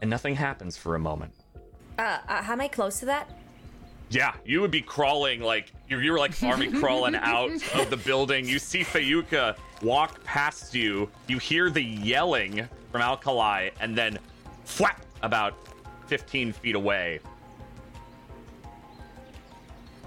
And 0.00 0.10
nothing 0.10 0.34
happens 0.34 0.76
for 0.76 0.94
a 0.94 0.98
moment. 0.98 1.32
Uh, 1.98 2.18
uh, 2.28 2.42
how 2.42 2.52
am 2.52 2.60
I 2.60 2.68
close 2.68 3.00
to 3.00 3.06
that? 3.06 3.30
Yeah, 4.08 4.34
you 4.44 4.60
would 4.60 4.70
be 4.70 4.82
crawling 4.82 5.40
like 5.40 5.72
you're, 5.88 6.02
you're 6.02 6.18
like 6.18 6.40
army 6.42 6.68
crawling 6.80 7.16
out 7.16 7.50
of 7.74 7.90
the 7.90 7.96
building. 7.96 8.46
You 8.46 8.58
see 8.58 8.82
Fayuka 8.84 9.56
walk 9.82 10.22
past 10.24 10.74
you. 10.74 11.10
You 11.26 11.38
hear 11.38 11.70
the 11.70 11.82
yelling 11.82 12.68
from 12.92 13.00
Alkali, 13.00 13.70
and 13.80 13.96
then 13.96 14.18
flap 14.64 15.04
about 15.22 15.54
15 16.06 16.52
feet 16.52 16.74
away. 16.76 17.20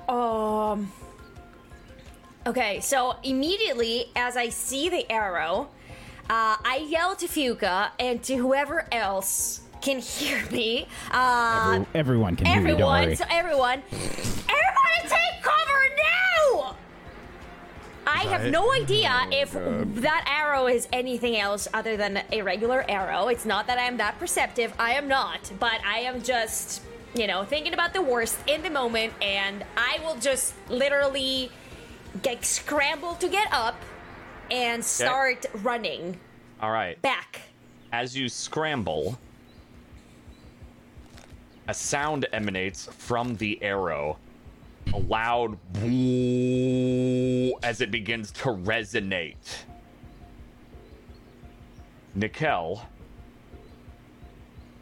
Um. 0.08 0.92
Okay, 2.48 2.80
so 2.80 3.16
immediately 3.24 4.12
as 4.16 4.38
I 4.38 4.50
see 4.50 4.88
the 4.90 5.12
arrow, 5.12 5.70
uh, 6.30 6.56
I 6.64 6.88
yell 6.90 7.16
to 7.18 7.28
Fuka 7.28 7.92
and 8.00 8.24
to 8.24 8.36
whoever 8.36 8.88
else 8.92 9.62
can 9.82 10.00
hear 10.00 10.44
me. 10.52 10.88
Uh, 11.12 11.72
Every- 11.76 11.88
everyone 12.00 12.36
can 12.36 12.46
hear 12.48 12.56
you. 12.56 12.62
Don't 12.64 12.72
everyone, 12.74 13.06
worry. 13.08 13.16
so 13.16 13.26
everyone, 13.30 13.84
everybody 13.92 15.02
take 15.04 15.44
cover 15.44 15.82
now! 16.54 16.76
I 18.08 18.24
have 18.24 18.52
no 18.52 18.72
idea 18.74 19.28
if 19.32 19.52
that 19.54 20.26
arrow 20.28 20.68
is 20.68 20.88
anything 20.92 21.38
else 21.38 21.68
other 21.74 21.96
than 21.96 22.22
a 22.32 22.42
regular 22.42 22.84
arrow. 22.90 23.28
It's 23.28 23.46
not 23.46 23.68
that 23.68 23.78
I 23.78 23.84
am 23.84 23.98
that 23.98 24.18
perceptive. 24.20 24.74
I 24.80 24.94
am 24.94 25.08
not, 25.08 25.52
but 25.60 25.80
I 25.86 26.00
am 26.00 26.22
just, 26.24 26.82
you 27.14 27.28
know, 27.28 27.44
thinking 27.46 27.74
about 27.74 27.94
the 27.94 28.02
worst 28.02 28.38
in 28.48 28.64
the 28.64 28.70
moment, 28.72 29.14
and 29.22 29.64
I 29.78 30.00
will 30.04 30.16
just 30.16 30.56
literally 30.70 31.52
get 32.24 32.44
scramble 32.44 33.14
to 33.16 33.30
get 33.30 33.48
up 33.54 33.76
and 34.50 34.84
start 34.84 35.46
running 35.62 36.20
All 36.62 36.72
right. 36.72 37.00
back. 37.04 37.42
As 37.92 38.18
you 38.18 38.28
scramble, 38.28 39.20
a 41.70 41.74
sound 41.74 42.26
emanates 42.34 42.88
from 42.88 43.36
the 43.36 43.62
arrow. 43.62 44.18
A 44.92 44.98
loud 44.98 45.56
as 47.62 47.80
it 47.80 47.92
begins 47.92 48.32
to 48.32 48.46
resonate. 48.46 49.36
Nikel, 52.16 52.82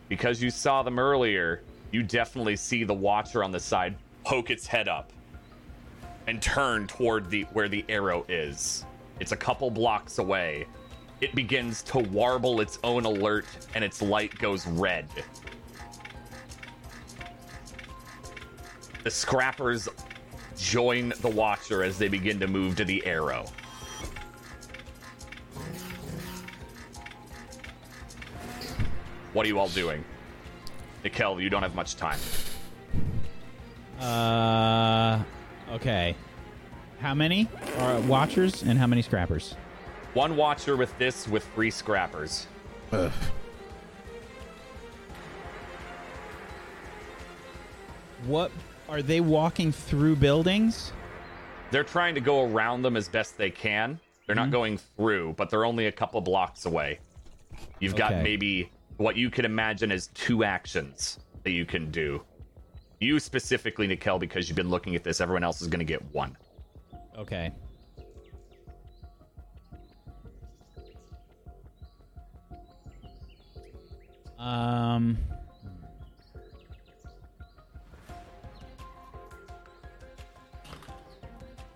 because 0.08 0.42
you 0.42 0.50
saw 0.50 0.82
them 0.82 0.98
earlier, 0.98 1.62
you 1.92 2.04
definitely 2.04 2.56
see 2.56 2.86
the 2.86 2.94
watcher 2.94 3.44
on 3.44 3.52
the 3.52 3.60
side 3.60 3.98
poke 4.24 4.50
its 4.50 4.66
head 4.66 4.88
up 4.88 5.12
and 6.28 6.42
turn 6.42 6.88
toward 6.88 7.30
the 7.30 7.44
where 7.52 7.68
the 7.68 7.84
arrow 7.90 8.26
is. 8.30 8.86
It's 9.20 9.34
a 9.34 9.38
couple 9.38 9.70
blocks 9.70 10.20
away. 10.20 10.68
It 11.20 11.36
begins 11.36 11.84
to 11.84 12.00
warble 12.00 12.62
its 12.62 12.80
own 12.82 13.04
alert 13.04 13.46
and 13.76 13.84
its 13.84 14.02
light 14.02 14.40
goes 14.40 14.66
red. 14.68 15.10
The 19.08 19.12
scrappers 19.12 19.88
join 20.58 21.14
the 21.22 21.30
watcher 21.30 21.82
as 21.82 21.98
they 21.98 22.10
begin 22.10 22.42
to 22.42 22.48
move 22.48 22.76
to 22.76 22.84
the 22.84 23.06
arrow. 23.06 23.46
What 29.32 29.46
are 29.46 29.48
you 29.48 29.60
all 29.60 29.70
doing? 29.70 30.04
Nikel, 31.06 31.40
you 31.40 31.50
don't 31.50 31.62
have 31.62 31.74
much 31.74 31.96
time. 31.96 32.20
Uh, 33.98 35.24
okay. 35.72 36.14
How 37.00 37.14
many 37.14 37.48
are 37.78 38.02
watchers 38.02 38.62
and 38.64 38.78
how 38.78 38.88
many 38.88 39.02
scrappers? 39.02 39.56
One 40.16 40.36
watcher 40.36 40.76
with 40.76 40.92
this 41.00 41.30
with 41.30 41.48
three 41.56 41.72
scrappers. 41.72 42.46
Ugh. 42.92 43.14
What 48.26 48.52
are 48.90 49.02
they 49.02 49.22
walking 49.22 49.72
through 49.72 50.16
buildings? 50.16 50.92
They're 51.72 51.84
trying 51.84 52.16
to 52.16 52.22
go 52.22 52.44
around 52.44 52.82
them 52.82 52.96
as 52.96 53.08
best 53.08 53.38
they 53.38 53.52
can. 53.52 54.00
They're 54.26 54.36
not 54.36 54.52
going 54.52 54.78
through, 54.78 55.34
but 55.38 55.50
they're 55.50 55.66
only 55.66 55.88
a 55.88 55.92
couple 55.92 56.20
blocks 56.20 56.66
away. 56.66 57.00
You've 57.80 57.96
got 57.96 58.22
maybe 58.22 58.70
what 58.98 59.16
you 59.16 59.30
could 59.30 59.46
imagine 59.46 59.92
as 59.92 60.08
two 60.08 60.44
actions 60.44 61.20
that 61.44 61.52
you 61.52 61.66
can 61.66 61.90
do. 61.92 62.22
You 63.00 63.20
specifically, 63.20 63.88
Nikel, 63.88 64.20
because 64.20 64.50
you've 64.50 64.56
been 64.56 64.70
looking 64.70 64.96
at 64.96 65.04
this, 65.04 65.22
everyone 65.22 65.44
else 65.44 65.62
is 65.62 65.68
going 65.68 65.80
to 65.80 65.86
get 65.86 66.04
one. 66.14 66.36
Okay. 67.18 67.52
Um. 74.38 75.18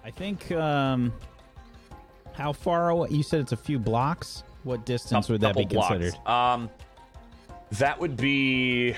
I 0.04 0.12
think. 0.12 0.52
Um. 0.52 1.14
How 2.34 2.54
far 2.54 2.90
away? 2.90 3.10
You 3.12 3.24
said 3.24 3.42
it's 3.42 3.52
a 3.52 3.58
few 3.58 3.78
blocks. 3.78 4.44
What 4.64 4.86
distance 4.86 5.28
would 5.30 5.42
that 5.42 5.56
be 5.56 5.66
blocks. 5.66 5.90
considered? 5.90 6.28
Um, 6.28 6.70
that 7.74 8.00
would 8.00 8.16
be 8.16 8.96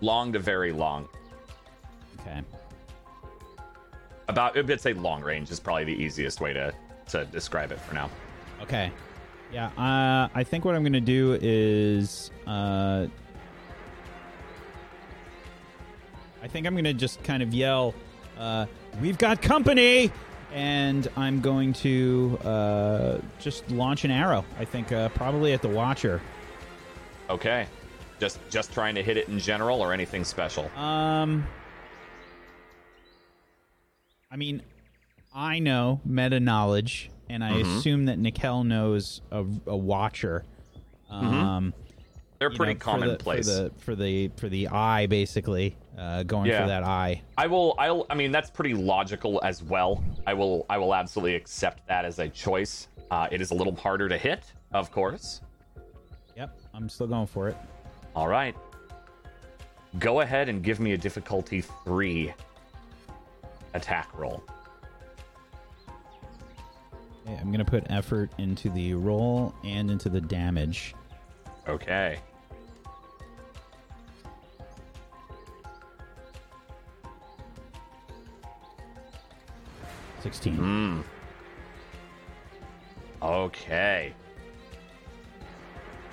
long 0.00 0.32
to 0.32 0.38
very 0.38 0.72
long. 0.72 1.08
Okay. 2.20 2.42
About, 4.28 4.56
I'd 4.56 4.80
say 4.80 4.92
long 4.92 5.22
range 5.22 5.50
is 5.50 5.58
probably 5.58 5.84
the 5.84 6.00
easiest 6.00 6.40
way 6.40 6.52
to 6.52 6.72
to 7.08 7.24
describe 7.26 7.72
it 7.72 7.80
for 7.80 7.94
now. 7.94 8.08
Okay. 8.62 8.92
Yeah. 9.52 9.66
Uh, 9.76 10.28
I 10.34 10.44
think 10.44 10.64
what 10.64 10.74
I'm 10.74 10.82
going 10.82 10.92
to 10.92 11.00
do 11.00 11.38
is. 11.42 12.30
Uh, 12.46 13.06
I 16.42 16.48
think 16.48 16.66
I'm 16.66 16.74
going 16.74 16.84
to 16.84 16.94
just 16.94 17.22
kind 17.22 17.42
of 17.42 17.54
yell, 17.54 17.94
uh, 18.36 18.66
"We've 19.00 19.18
got 19.18 19.40
company!" 19.42 20.10
And 20.52 21.08
I'm 21.16 21.40
going 21.40 21.72
to 21.74 22.38
uh, 22.44 23.18
just 23.40 23.70
launch 23.70 24.04
an 24.04 24.10
arrow. 24.10 24.44
I 24.58 24.64
think 24.66 24.92
uh, 24.92 25.08
probably 25.10 25.54
at 25.54 25.62
the 25.62 25.68
Watcher. 25.68 26.20
Okay, 27.30 27.66
just 28.20 28.38
just 28.50 28.72
trying 28.72 28.94
to 28.96 29.02
hit 29.02 29.16
it 29.16 29.28
in 29.28 29.38
general 29.38 29.80
or 29.80 29.92
anything 29.94 30.24
special. 30.24 30.64
Um, 30.76 31.46
I 34.30 34.36
mean, 34.36 34.62
I 35.34 35.58
know 35.58 36.00
meta 36.04 36.40
knowledge, 36.40 37.10
and 37.30 37.42
I 37.42 37.52
Mhm. 37.52 37.78
assume 37.78 38.04
that 38.06 38.18
Nikel 38.18 38.64
knows 38.64 39.22
a, 39.30 39.44
a 39.66 39.76
Watcher. 39.76 40.44
Um, 41.10 41.74
They're 42.38 42.50
pretty 42.50 42.74
know, 42.74 42.78
for 42.80 42.98
the- 42.98 43.06
commonplace. 43.06 43.46
for 43.48 43.54
the 43.62 43.70
for 43.78 43.94
the 43.94 44.28
for 44.36 44.48
the 44.48 44.68
eye, 44.68 45.06
basically 45.06 45.76
uh, 45.98 46.22
going 46.24 46.46
Yeah. 46.46 46.62
for 46.62 46.68
that 46.68 46.84
eye. 46.84 47.22
I 47.36 47.46
will. 47.46 47.74
I'll. 47.78 48.06
I 48.10 48.14
mean, 48.14 48.32
that's 48.32 48.50
pretty 48.50 48.74
logical 48.74 49.40
as 49.44 49.62
well. 49.62 50.02
I 50.26 50.34
will. 50.34 50.66
I 50.70 50.78
will 50.78 50.94
absolutely 50.94 51.34
accept 51.34 51.86
that 51.88 52.04
as 52.04 52.18
a 52.18 52.28
choice. 52.28 52.88
Uh, 53.10 53.28
it 53.30 53.40
is 53.40 53.50
a 53.50 53.54
little 53.54 53.74
harder 53.76 54.08
to 54.08 54.16
hit, 54.16 54.52
of 54.72 54.90
course. 54.90 55.42
Yep, 56.36 56.58
I'm 56.72 56.88
still 56.88 57.06
going 57.06 57.26
for 57.26 57.48
it. 57.48 57.56
All 58.16 58.28
right. 58.28 58.54
Go 59.98 60.20
ahead 60.20 60.48
and 60.48 60.62
give 60.62 60.80
me 60.80 60.92
a 60.92 60.96
difficulty 60.96 61.60
three 61.60 62.32
attack 63.74 64.08
roll. 64.18 64.42
Okay, 67.26 67.36
I'm 67.38 67.52
gonna 67.52 67.64
put 67.64 67.84
effort 67.90 68.30
into 68.38 68.70
the 68.70 68.94
roll 68.94 69.54
and 69.64 69.90
into 69.90 70.08
the 70.08 70.20
damage. 70.20 70.94
Okay. 71.68 72.18
Sixteen. 80.22 80.56
Hmm. 80.56 81.00
Okay. 83.20 84.14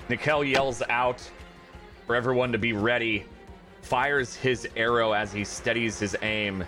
Nikel 0.08 0.44
yells 0.44 0.82
out 0.88 1.28
for 2.06 2.16
everyone 2.16 2.50
to 2.50 2.58
be 2.58 2.72
ready, 2.72 3.24
fires 3.82 4.34
his 4.34 4.68
arrow 4.76 5.12
as 5.12 5.32
he 5.32 5.44
steadies 5.44 6.00
his 6.00 6.16
aim 6.22 6.64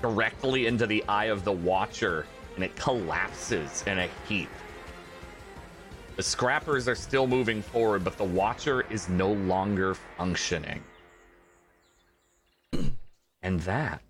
directly 0.00 0.66
into 0.66 0.84
the 0.84 1.04
eye 1.08 1.26
of 1.26 1.44
the 1.44 1.52
Watcher, 1.52 2.26
and 2.56 2.64
it 2.64 2.74
collapses 2.74 3.84
in 3.86 4.00
a 4.00 4.08
heap. 4.28 4.50
The 6.16 6.24
scrappers 6.24 6.88
are 6.88 6.96
still 6.96 7.28
moving 7.28 7.62
forward, 7.62 8.02
but 8.02 8.18
the 8.18 8.24
Watcher 8.24 8.82
is 8.90 9.08
no 9.08 9.32
longer 9.32 9.94
functioning. 10.18 10.82
and 13.42 13.60
that 13.60 14.02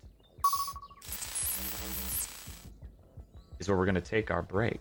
is 3.63 3.69
where 3.69 3.77
we're 3.77 3.85
going 3.85 3.95
to 3.95 4.01
take 4.01 4.29
our 4.29 4.41
break. 4.41 4.79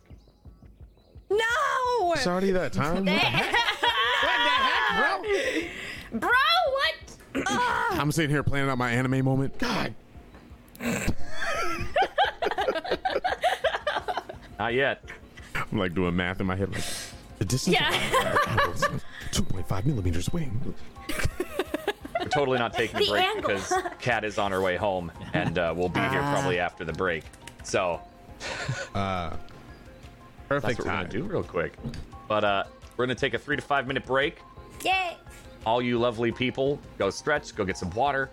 No! 1.30 2.12
It's 2.14 2.26
already 2.26 2.50
that 2.52 2.72
time. 2.72 2.96
What 2.96 3.04
the 3.04 3.10
heck, 3.12 3.54
bro, 4.98 6.20
Bro, 6.20 6.30
what? 6.72 7.46
I'm 7.98 8.10
sitting 8.12 8.30
here 8.30 8.42
planning 8.42 8.68
out 8.68 8.76
my 8.78 8.90
anime 8.90 9.24
moment. 9.24 9.56
God. 9.58 9.94
Not 14.58 14.74
yet. 14.74 15.02
I'm 15.54 15.78
like 15.78 15.94
doing 15.94 16.14
math 16.16 16.40
in 16.40 16.46
my 16.46 16.56
head. 16.56 16.72
Like 16.72 16.84
the 17.38 17.44
distance. 17.44 17.76
Yeah. 17.76 18.36
Two 19.30 19.42
point 19.44 19.66
five 19.68 19.86
millimeters 19.86 20.28
away. 20.28 20.50
We're 22.20 22.28
totally 22.28 22.58
not 22.58 22.74
taking 22.74 22.96
a 22.96 23.00
The 23.00 23.10
break 23.10 23.24
angle. 23.24 23.48
because 23.54 23.72
Kat 24.00 24.24
is 24.24 24.38
on 24.38 24.52
her 24.52 24.60
way 24.60 24.76
home, 24.76 25.10
and 25.32 25.58
uh, 25.58 25.72
we'll 25.76 25.88
be 25.88 26.00
here 26.00 26.20
Ah. 26.22 26.32
probably 26.34 26.58
after 26.58 26.84
the 26.84 26.92
break. 26.92 27.24
So 27.64 28.00
Uh, 28.94 29.30
that's 29.30 30.64
perfect 30.64 30.78
what 30.80 30.86
we're 30.86 30.92
gonna 30.92 31.08
do 31.08 31.22
real 31.24 31.42
quick. 31.42 31.74
But 32.28 32.44
uh, 32.44 32.64
we're 32.96 33.06
gonna 33.06 33.14
take 33.14 33.32
a 33.34 33.38
three 33.38 33.56
to 33.56 33.62
five 33.62 33.86
minute 33.86 34.04
break. 34.04 34.38
Yay! 34.84 35.16
All 35.64 35.80
you 35.80 35.98
lovely 35.98 36.30
people, 36.32 36.78
go 36.98 37.08
stretch, 37.10 37.54
go 37.56 37.64
get 37.64 37.78
some 37.78 37.90
water, 37.90 38.28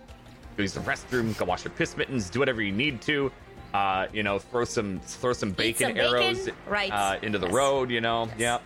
go 0.56 0.62
use 0.62 0.74
the 0.74 0.80
restroom, 0.80 1.36
go 1.38 1.44
wash 1.46 1.64
your 1.64 1.72
piss 1.72 1.96
mittens, 1.96 2.28
do 2.28 2.38
whatever 2.40 2.60
you 2.60 2.72
need 2.72 3.00
to. 3.02 3.32
Uh, 3.72 4.06
you 4.12 4.22
know, 4.22 4.38
throw 4.38 4.64
some 4.64 5.00
throw 5.00 5.32
some 5.32 5.52
bacon 5.52 5.86
some 5.88 5.94
bacon. 5.94 6.12
arrows 6.12 6.48
Right. 6.68 6.92
uh, 6.92 7.18
into 7.22 7.38
the 7.38 7.46
Yes. 7.46 7.54
road. 7.54 7.90
You 7.90 8.00
know, 8.00 8.28
yeah. 8.36 8.58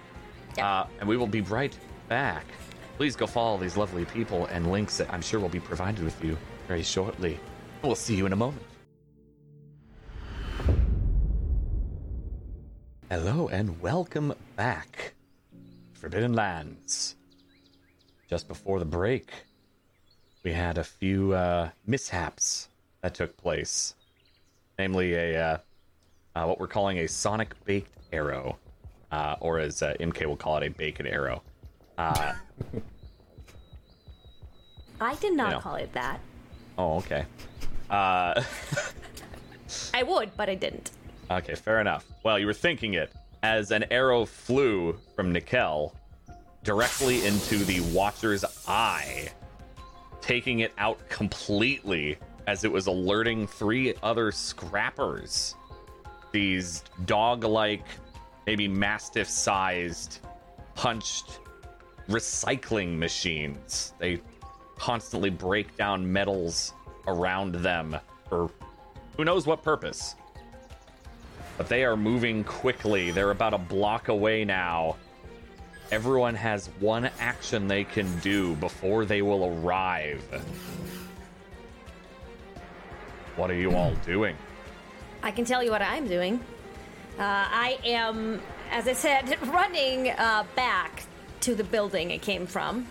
Yep. 0.56 0.64
Uh, 0.64 0.86
and 1.00 1.08
we 1.08 1.16
will 1.16 1.26
be 1.26 1.42
right 1.42 1.76
back. 2.08 2.44
Please 2.96 3.14
go 3.16 3.26
follow 3.26 3.58
these 3.58 3.76
lovely 3.76 4.04
people 4.06 4.46
and 4.46 4.70
links 4.72 4.96
that 4.98 5.12
I'm 5.12 5.20
sure 5.22 5.38
will 5.40 5.48
be 5.48 5.60
provided 5.60 6.02
with 6.02 6.22
you 6.24 6.36
very 6.68 6.82
shortly. 6.82 7.38
We'll 7.82 7.94
see 7.96 8.14
you 8.16 8.24
in 8.26 8.32
a 8.32 8.36
moment. 8.36 8.62
Hello 13.16 13.46
and 13.46 13.80
welcome 13.80 14.34
back, 14.56 15.14
Forbidden 15.92 16.32
Lands. 16.32 17.14
Just 18.28 18.48
before 18.48 18.80
the 18.80 18.84
break, 18.84 19.30
we 20.42 20.52
had 20.52 20.78
a 20.78 20.82
few 20.82 21.32
uh, 21.32 21.70
mishaps 21.86 22.70
that 23.02 23.14
took 23.14 23.36
place, 23.36 23.94
namely 24.80 25.14
a 25.14 25.40
uh, 25.40 25.58
uh, 26.34 26.44
what 26.44 26.58
we're 26.58 26.66
calling 26.66 26.98
a 26.98 27.06
sonic 27.06 27.54
baked 27.64 27.96
arrow, 28.12 28.58
uh, 29.12 29.36
or 29.38 29.60
as 29.60 29.80
uh, 29.80 29.94
Imke 30.00 30.26
will 30.26 30.36
call 30.36 30.56
it, 30.56 30.66
a 30.66 30.70
bacon 30.70 31.06
arrow. 31.06 31.40
Uh, 31.96 32.32
I 35.00 35.14
did 35.14 35.34
not 35.34 35.52
know. 35.52 35.60
call 35.60 35.76
it 35.76 35.92
that. 35.92 36.18
oh, 36.78 36.96
okay. 36.96 37.26
Uh, 37.88 38.42
I 39.94 40.02
would, 40.02 40.36
but 40.36 40.48
I 40.48 40.56
didn't. 40.56 40.90
Okay, 41.30 41.54
fair 41.54 41.80
enough. 41.80 42.06
Well, 42.22 42.38
you 42.38 42.46
were 42.46 42.52
thinking 42.52 42.94
it 42.94 43.12
as 43.42 43.70
an 43.70 43.84
arrow 43.90 44.24
flew 44.24 44.96
from 45.14 45.32
Nikel 45.32 45.94
directly 46.62 47.26
into 47.26 47.58
the 47.58 47.80
Watcher's 47.92 48.44
eye, 48.66 49.28
taking 50.20 50.60
it 50.60 50.72
out 50.78 51.08
completely 51.08 52.16
as 52.46 52.64
it 52.64 52.72
was 52.72 52.86
alerting 52.86 53.46
three 53.46 53.94
other 54.02 54.30
scrappers. 54.30 55.54
These 56.32 56.82
dog 57.04 57.44
like, 57.44 57.84
maybe 58.46 58.68
mastiff 58.68 59.28
sized, 59.28 60.20
punched 60.74 61.40
recycling 62.08 62.98
machines. 62.98 63.94
They 63.98 64.20
constantly 64.76 65.30
break 65.30 65.76
down 65.76 66.10
metals 66.10 66.74
around 67.06 67.54
them 67.54 67.96
for 68.28 68.50
who 69.16 69.24
knows 69.24 69.46
what 69.46 69.62
purpose 69.62 70.16
but 71.56 71.68
they 71.68 71.84
are 71.84 71.96
moving 71.96 72.44
quickly. 72.44 73.10
They're 73.10 73.30
about 73.30 73.54
a 73.54 73.58
block 73.58 74.08
away 74.08 74.44
now. 74.44 74.96
Everyone 75.90 76.34
has 76.34 76.68
one 76.80 77.10
action 77.20 77.68
they 77.68 77.84
can 77.84 78.18
do 78.20 78.56
before 78.56 79.04
they 79.04 79.22
will 79.22 79.58
arrive. 79.60 80.22
What 83.36 83.50
are 83.50 83.54
you 83.54 83.72
all 83.74 83.94
doing? 84.06 84.36
I 85.22 85.30
can 85.30 85.44
tell 85.44 85.62
you 85.62 85.70
what 85.70 85.82
I'm 85.82 86.06
doing. 86.06 86.40
Uh, 87.18 87.22
I 87.22 87.78
am, 87.84 88.40
as 88.70 88.88
I 88.88 88.92
said, 88.92 89.38
running 89.48 90.10
uh, 90.10 90.44
back 90.56 91.04
to 91.40 91.54
the 91.54 91.64
building 91.64 92.12
I 92.12 92.18
came 92.18 92.46
from. 92.46 92.86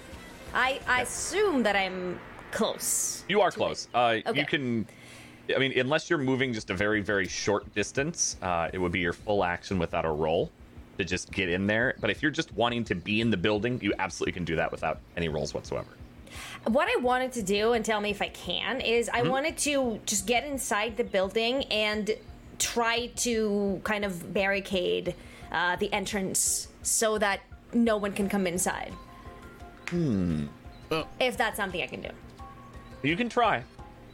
I, 0.53 0.80
I 0.88 1.01
assume 1.01 1.64
that 1.64 1.76
I'm 1.76 2.20
close. 2.51 3.24
You 3.28 3.41
are 3.41 3.51
close. 3.51 3.88
Uh, 3.93 4.20
Okay. 4.26 4.39
You 4.39 4.45
can. 4.45 4.88
I 5.54 5.60
mean, 5.60 5.78
unless 5.78 6.10
you're 6.10 6.20
moving 6.20 6.54
just 6.54 6.70
a 6.70 6.74
very, 6.74 7.02
very 7.02 7.28
short 7.28 7.74
distance, 7.76 8.38
uh, 8.41 8.70
it 8.72 8.78
would 8.78 8.91
be 8.91 9.00
your 9.00 9.14
full 9.14 9.44
action 9.44 9.78
without 9.78 10.06
a 10.06 10.10
roll 10.10 10.50
to 10.98 11.04
just 11.04 11.32
get 11.32 11.50
in 11.50 11.68
there. 11.68 11.96
But 12.00 12.10
if 12.10 12.22
you're 12.22 12.32
just 12.32 12.54
wanting 12.54 12.84
to 12.86 12.96
be 12.96 13.20
in 13.20 13.30
the 13.30 13.38
building, 13.38 13.80
you 13.82 13.94
absolutely 14.00 14.34
can 14.34 14.46
do 14.46 14.56
that 14.56 14.72
without 14.72 15.00
any 15.18 15.28
rolls 15.28 15.54
whatsoever. 15.54 15.89
What 16.66 16.88
I 16.88 17.00
wanted 17.02 17.34
to 17.34 17.44
do, 17.44 17.74
and 17.74 17.84
tell 17.84 18.00
me 18.00 18.10
if 18.10 18.22
I 18.22 18.30
can, 18.30 18.80
is 18.80 19.10
I 19.10 19.22
wanted 19.24 19.58
to 19.60 20.00
just 20.06 20.26
get 20.26 20.46
inside 20.46 20.98
the 20.98 21.04
building 21.04 21.66
and 21.66 22.16
try 22.58 23.08
to 23.18 23.82
kind 23.84 24.06
of 24.06 24.34
barricade 24.34 25.14
uh, 25.52 25.76
the 25.76 25.91
entrance 25.91 26.70
so 26.82 27.18
that 27.18 27.41
no 27.74 27.98
one 27.98 28.14
can 28.14 28.30
come 28.30 28.48
inside. 28.48 28.94
Hmm. 29.89 30.46
If 31.20 31.38
that's 31.38 31.58
something 31.58 31.82
I 31.82 31.88
can 31.88 32.02
do. 32.02 32.10
You 33.02 33.18
can 33.18 33.30
try. 33.30 33.64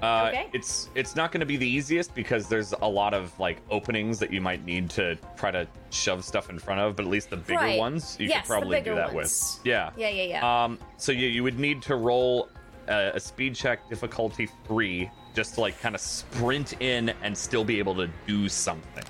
Uh, 0.01 0.27
Okay. 0.29 0.47
It's 0.53 0.89
it's 0.95 1.15
not 1.15 1.31
going 1.31 1.41
to 1.41 1.45
be 1.45 1.57
the 1.57 1.67
easiest 1.67 2.15
because 2.15 2.47
there's 2.47 2.73
a 2.81 2.87
lot 2.87 3.13
of 3.13 3.37
like 3.39 3.57
openings 3.69 4.17
that 4.19 4.31
you 4.31 4.39
might 4.39 4.63
need 4.65 4.89
to 4.91 5.17
try 5.35 5.51
to 5.51 5.67
shove 5.89 6.23
stuff 6.23 6.49
in 6.49 6.57
front 6.57 6.79
of, 6.79 6.95
but 6.95 7.03
at 7.05 7.11
least 7.11 7.29
the 7.29 7.37
bigger 7.37 7.59
Right. 7.59 7.77
ones 7.79 8.15
you 8.19 8.27
Yes, 8.29 8.41
could 8.47 8.47
probably 8.53 8.81
do 8.81 8.95
that 8.95 9.13
ones. 9.13 9.59
with. 9.59 9.67
Yeah. 9.67 9.89
Yeah, 9.97 10.09
yeah, 10.09 10.23
yeah. 10.23 10.63
Um. 10.63 10.79
So 10.97 11.11
you 11.11 11.27
you 11.27 11.43
would 11.43 11.59
need 11.59 11.81
to 11.83 11.95
roll 11.95 12.49
a, 12.87 13.11
a 13.15 13.19
speed 13.19 13.55
check 13.55 13.87
difficulty 13.89 14.47
three 14.65 15.09
just 15.35 15.55
to 15.55 15.61
like 15.61 15.79
kind 15.81 15.95
of 15.95 16.01
sprint 16.01 16.81
in 16.81 17.09
and 17.21 17.37
still 17.37 17.63
be 17.65 17.77
able 17.79 17.95
to 17.95 18.09
do 18.25 18.49
something 18.49 19.03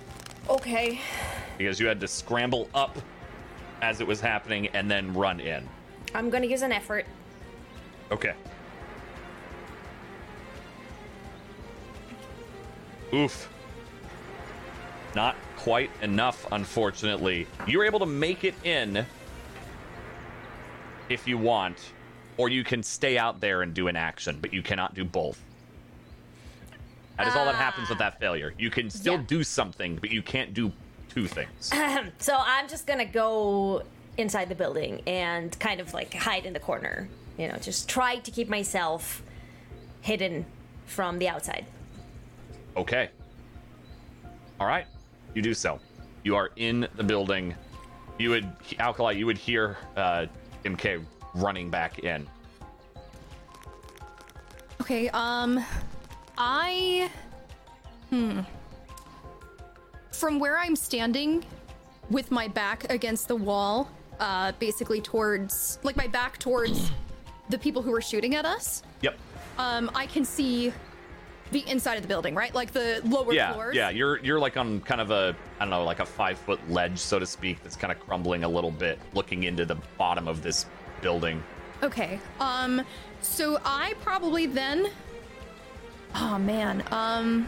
Okay. 0.49 0.99
because 1.57 1.79
you 1.79 1.87
had 1.87 1.99
to 2.01 2.07
scramble 2.07 2.67
up 2.73 2.97
as 3.81 4.01
it 4.01 4.07
was 4.07 4.19
happening 4.19 4.67
and 4.69 4.89
then 4.91 5.13
run 5.13 5.39
in. 5.39 5.67
I'm 6.15 6.29
gonna 6.31 6.47
use 6.47 6.61
an 6.63 6.71
effort. 6.71 7.05
Okay. 8.11 8.33
Oof. 13.13 13.49
Not 15.15 15.35
quite 15.57 15.89
enough, 16.01 16.45
unfortunately. 16.51 17.47
You're 17.67 17.85
able 17.85 17.99
to 17.99 18.05
make 18.05 18.43
it 18.43 18.53
in 18.63 19.05
if 21.09 21.27
you 21.27 21.37
want, 21.37 21.91
or 22.37 22.49
you 22.49 22.63
can 22.63 22.83
stay 22.83 23.17
out 23.17 23.39
there 23.39 23.63
and 23.63 23.73
do 23.73 23.87
an 23.87 23.95
action, 23.95 24.37
but 24.39 24.53
you 24.53 24.61
cannot 24.61 24.93
do 24.93 25.03
both. 25.03 25.41
That 27.17 27.27
is 27.27 27.35
all 27.35 27.45
that 27.45 27.55
happens 27.55 27.89
with 27.89 27.97
that 27.97 28.19
failure. 28.19 28.53
You 28.57 28.69
can 28.69 28.89
still 28.89 29.15
Yeah. 29.15 29.23
do 29.27 29.43
something, 29.43 29.97
but 29.97 30.11
you 30.11 30.21
can't 30.21 30.53
do 30.53 30.71
two 31.09 31.27
things. 31.27 31.71
So 32.19 32.35
I'm 32.37 32.67
just 32.69 32.85
gonna 32.87 33.05
go 33.05 33.83
inside 34.17 34.47
the 34.49 34.55
building 34.55 35.01
and 35.07 35.57
kind 35.59 35.81
of 35.81 35.93
like 35.93 36.13
hide 36.13 36.45
in 36.45 36.53
the 36.53 36.59
corner. 36.59 37.09
You 37.37 37.47
know, 37.47 37.57
just 37.57 37.89
try 37.89 38.17
to 38.17 38.31
keep 38.31 38.47
myself 38.47 39.23
hidden 40.01 40.45
from 40.85 41.19
the 41.19 41.27
outside. 41.27 41.65
Okay. 42.77 43.09
All 44.59 44.67
right. 44.67 44.85
You 45.33 45.41
do 45.41 45.53
so. 45.53 45.79
You 46.23 46.35
are 46.35 46.51
in 46.55 46.87
the 46.95 47.03
building. 47.03 47.55
You 48.17 48.31
would, 48.31 48.49
Alkali, 48.79 49.13
you 49.13 49.25
would 49.25 49.37
hear 49.37 49.77
uh, 49.95 50.25
Imke 50.65 51.03
running 51.35 51.69
back 51.69 51.99
in. 51.99 52.27
Okay, 54.81 55.09
um 55.09 55.63
I 56.37 57.11
hmm 58.09 58.39
from 60.11 60.39
where 60.39 60.57
I'm 60.57 60.75
standing 60.75 61.45
with 62.09 62.31
my 62.31 62.47
back 62.47 62.91
against 62.91 63.27
the 63.27 63.35
wall, 63.35 63.89
uh 64.19 64.51
basically 64.57 64.99
towards 64.99 65.77
like 65.83 65.95
my 65.95 66.07
back 66.07 66.39
towards 66.39 66.91
the 67.49 67.57
people 67.59 67.81
who 67.83 67.91
were 67.91 68.01
shooting 68.01 68.33
at 68.35 68.45
us, 68.45 68.81
Yep. 69.01 69.17
um 69.59 69.91
I 69.93 70.07
can 70.07 70.25
see 70.25 70.73
the 71.51 71.67
inside 71.67 71.95
of 71.95 72.01
the 72.01 72.07
building, 72.07 72.35
right? 72.35 72.53
Like 72.53 72.71
the 72.71 73.01
lower 73.03 73.33
Yeah. 73.33 73.53
floors. 73.53 73.75
Yeah. 73.75 73.89
You're 73.89 74.19
you're 74.19 74.39
like 74.39 74.57
on 74.57 74.81
kind 74.81 75.01
of 75.01 75.11
a 75.11 75.35
I 75.59 75.63
don't 75.65 75.69
know 75.71 75.83
like 75.83 75.99
a 75.99 76.05
five 76.05 76.37
foot 76.37 76.59
ledge 76.69 76.97
so 76.99 77.19
to 77.19 77.25
speak 77.25 77.63
that's 77.63 77.75
kind 77.75 77.91
of 77.91 77.99
crumbling 77.99 78.43
a 78.43 78.49
little 78.49 78.71
bit, 78.71 78.99
looking 79.13 79.43
into 79.43 79.65
the 79.65 79.75
bottom 79.97 80.27
of 80.27 80.41
this 80.43 80.65
building. 81.01 81.43
Okay. 81.83 82.19
Um 82.39 82.81
so 83.21 83.59
I 83.65 83.93
probably 84.01 84.45
then 84.45 84.87
Oh 86.15 86.37
man. 86.37 86.83
Um 86.91 87.47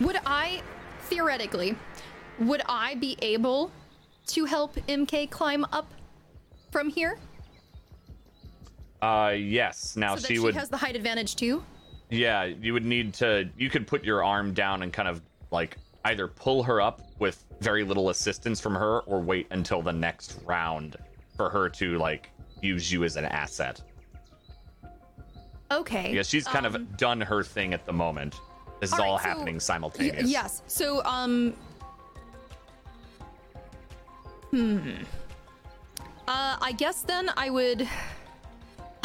Would 0.00 0.18
I 0.26 0.60
theoretically 1.02 1.76
would 2.40 2.62
I 2.68 2.96
be 2.96 3.16
able 3.22 3.70
to 4.26 4.44
help 4.44 4.74
Imke 4.88 5.30
climb 5.30 5.64
up 5.72 5.92
from 6.72 6.88
here 6.88 7.16
Uh, 9.04 9.30
yes. 9.30 9.96
Now 9.96 10.16
so 10.16 10.26
she 10.26 10.34
she 10.34 10.40
would. 10.40 10.54
has 10.54 10.70
the 10.70 10.76
height 10.78 10.96
advantage 10.96 11.36
too? 11.36 11.62
Yeah, 12.10 12.44
you 12.44 12.72
would 12.72 12.84
need 12.84 13.12
to. 13.14 13.48
You 13.58 13.68
could 13.68 13.86
put 13.86 14.02
your 14.02 14.24
arm 14.24 14.54
down 14.54 14.82
and 14.82 14.92
kind 14.92 15.08
of 15.08 15.20
like 15.50 15.76
either 16.06 16.26
pull 16.26 16.62
her 16.62 16.80
up 16.80 17.02
with 17.18 17.44
very 17.60 17.84
little 17.84 18.08
assistance 18.08 18.60
from 18.60 18.74
her, 18.74 19.00
or 19.00 19.20
wait 19.20 19.46
until 19.50 19.82
the 19.82 19.92
next 19.92 20.38
round 20.46 20.96
for 21.36 21.50
her 21.50 21.68
to 21.68 21.98
like 21.98 22.30
use 22.62 22.90
you 22.90 23.04
as 23.04 23.16
an 23.16 23.26
asset. 23.26 23.82
Okay. 25.70 26.14
Yeah, 26.14 26.22
she's 26.22 26.46
kind 26.46 26.66
um, 26.66 26.74
of 26.74 26.96
done 26.96 27.20
her 27.20 27.42
thing 27.42 27.74
at 27.74 27.84
the 27.84 27.92
moment. 27.92 28.40
This 28.80 28.90
is 28.90 28.94
all 28.94 29.00
right, 29.00 29.08
all 29.10 29.18
so- 29.18 29.24
happening 29.24 29.60
Y- 29.98 30.22
yes. 30.24 30.62
So, 30.66 31.04
um. 31.04 31.54
Hmm. 34.50 35.02
Uh, 36.26 36.56
I 36.60 36.72
guess 36.72 37.02
then 37.02 37.30
I 37.36 37.50
would. 37.50 37.86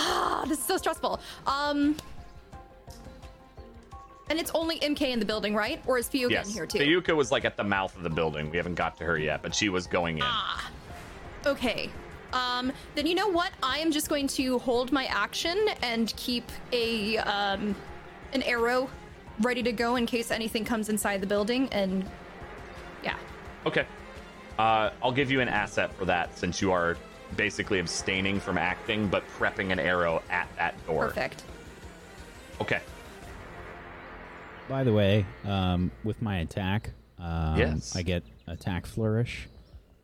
Ah, 0.01 0.45
this 0.47 0.59
is 0.59 0.63
so 0.63 0.77
stressful. 0.77 1.19
Um, 1.45 1.95
and 4.29 4.39
it's 4.39 4.51
only 4.53 4.79
Imke 4.79 5.09
in 5.09 5.19
the 5.19 5.25
building, 5.25 5.53
right? 5.55 5.81
Or 5.85 5.97
is 5.97 6.07
Fio 6.07 6.29
yes. 6.29 6.47
getting 6.47 6.53
here 6.53 6.65
too? 6.65 6.79
Fayuka 6.79 7.15
was 7.15 7.31
like 7.31 7.45
at 7.45 7.57
the 7.57 7.63
mouth 7.63 7.95
of 7.97 8.03
the 8.03 8.09
building. 8.09 8.49
We 8.49 8.57
haven't 8.57 8.75
got 8.75 8.95
to 8.97 9.03
her 9.03 9.17
yet, 9.17 9.41
but 9.41 9.53
she 9.53 9.69
was 9.69 9.87
going 9.87 10.17
in. 10.17 10.23
Ah. 10.25 10.71
Okay. 11.45 11.89
Um, 12.31 12.71
then 12.95 13.07
you 13.07 13.15
know 13.15 13.27
what? 13.27 13.51
I 13.63 13.79
am 13.79 13.91
just 13.91 14.07
going 14.07 14.27
to 14.27 14.59
hold 14.59 14.91
my 14.91 15.05
action 15.05 15.69
and 15.81 16.15
keep 16.15 16.43
a 16.71 17.17
um, 17.17 17.75
an 18.33 18.43
arrow 18.43 18.89
ready 19.41 19.63
to 19.63 19.71
go 19.71 19.95
in 19.95 20.05
case 20.05 20.29
anything 20.29 20.63
comes 20.63 20.89
inside 20.89 21.21
the 21.21 21.27
building. 21.27 21.67
And 21.71 22.05
yeah, 23.03 23.15
Okay. 23.65 23.85
Uh, 24.57 24.91
I'll 25.01 25.11
give 25.11 25.31
you 25.31 25.39
an 25.41 25.47
asset 25.47 25.93
for 25.93 26.05
that 26.05 26.37
since 26.37 26.61
you 26.61 26.71
are 26.71 26.97
basically 27.35 27.79
abstaining 27.79 28.39
from 28.39 28.57
acting, 28.57 29.07
but 29.07 29.23
prepping 29.37 29.71
an 29.71 29.79
arrow 29.79 30.21
at 30.29 30.47
that 30.57 30.75
door. 30.87 31.07
perfect. 31.07 31.43
Okay. 32.61 32.79
By 34.67 34.83
the 34.83 34.93
way, 34.93 35.25
um, 35.45 35.91
with 36.03 36.21
my 36.21 36.39
attack, 36.39 36.91
um, 37.17 37.57
Yes. 37.57 37.95
I 37.95 38.01
get 38.03 38.23
attack 38.47 38.85
flourish 38.85 39.47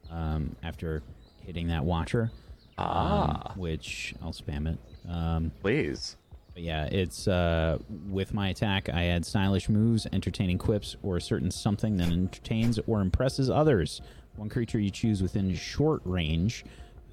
um, 0.09 0.55
after 0.63 1.03
hitting 1.43 1.67
that 1.67 1.83
watcher. 1.83 2.31
Ah. 2.77 3.51
um, 3.53 3.57
which 3.59 4.13
I'll 4.21 4.33
spam 4.33 4.67
it. 4.67 4.77
Um, 5.09 5.49
Please. 5.61 6.17
but 6.53 6.61
yeah, 6.61 6.85
it's 6.87 7.25
uh, 7.25 7.77
with 8.09 8.33
my 8.33 8.49
attack. 8.49 8.89
I 8.89 9.05
add 9.05 9.25
stylish 9.25 9.69
moves, 9.69 10.05
entertaining 10.11 10.57
quips, 10.57 10.97
or 11.01 11.15
a 11.15 11.21
certain 11.21 11.51
something 11.51 11.95
that 11.97 12.09
entertains 12.09 12.77
or 12.85 12.99
impresses 12.99 13.49
others. 13.49 14.01
One 14.35 14.49
creature 14.49 14.77
you 14.79 14.89
choose 14.89 15.21
within 15.21 15.55
short 15.55 16.01
range, 16.03 16.65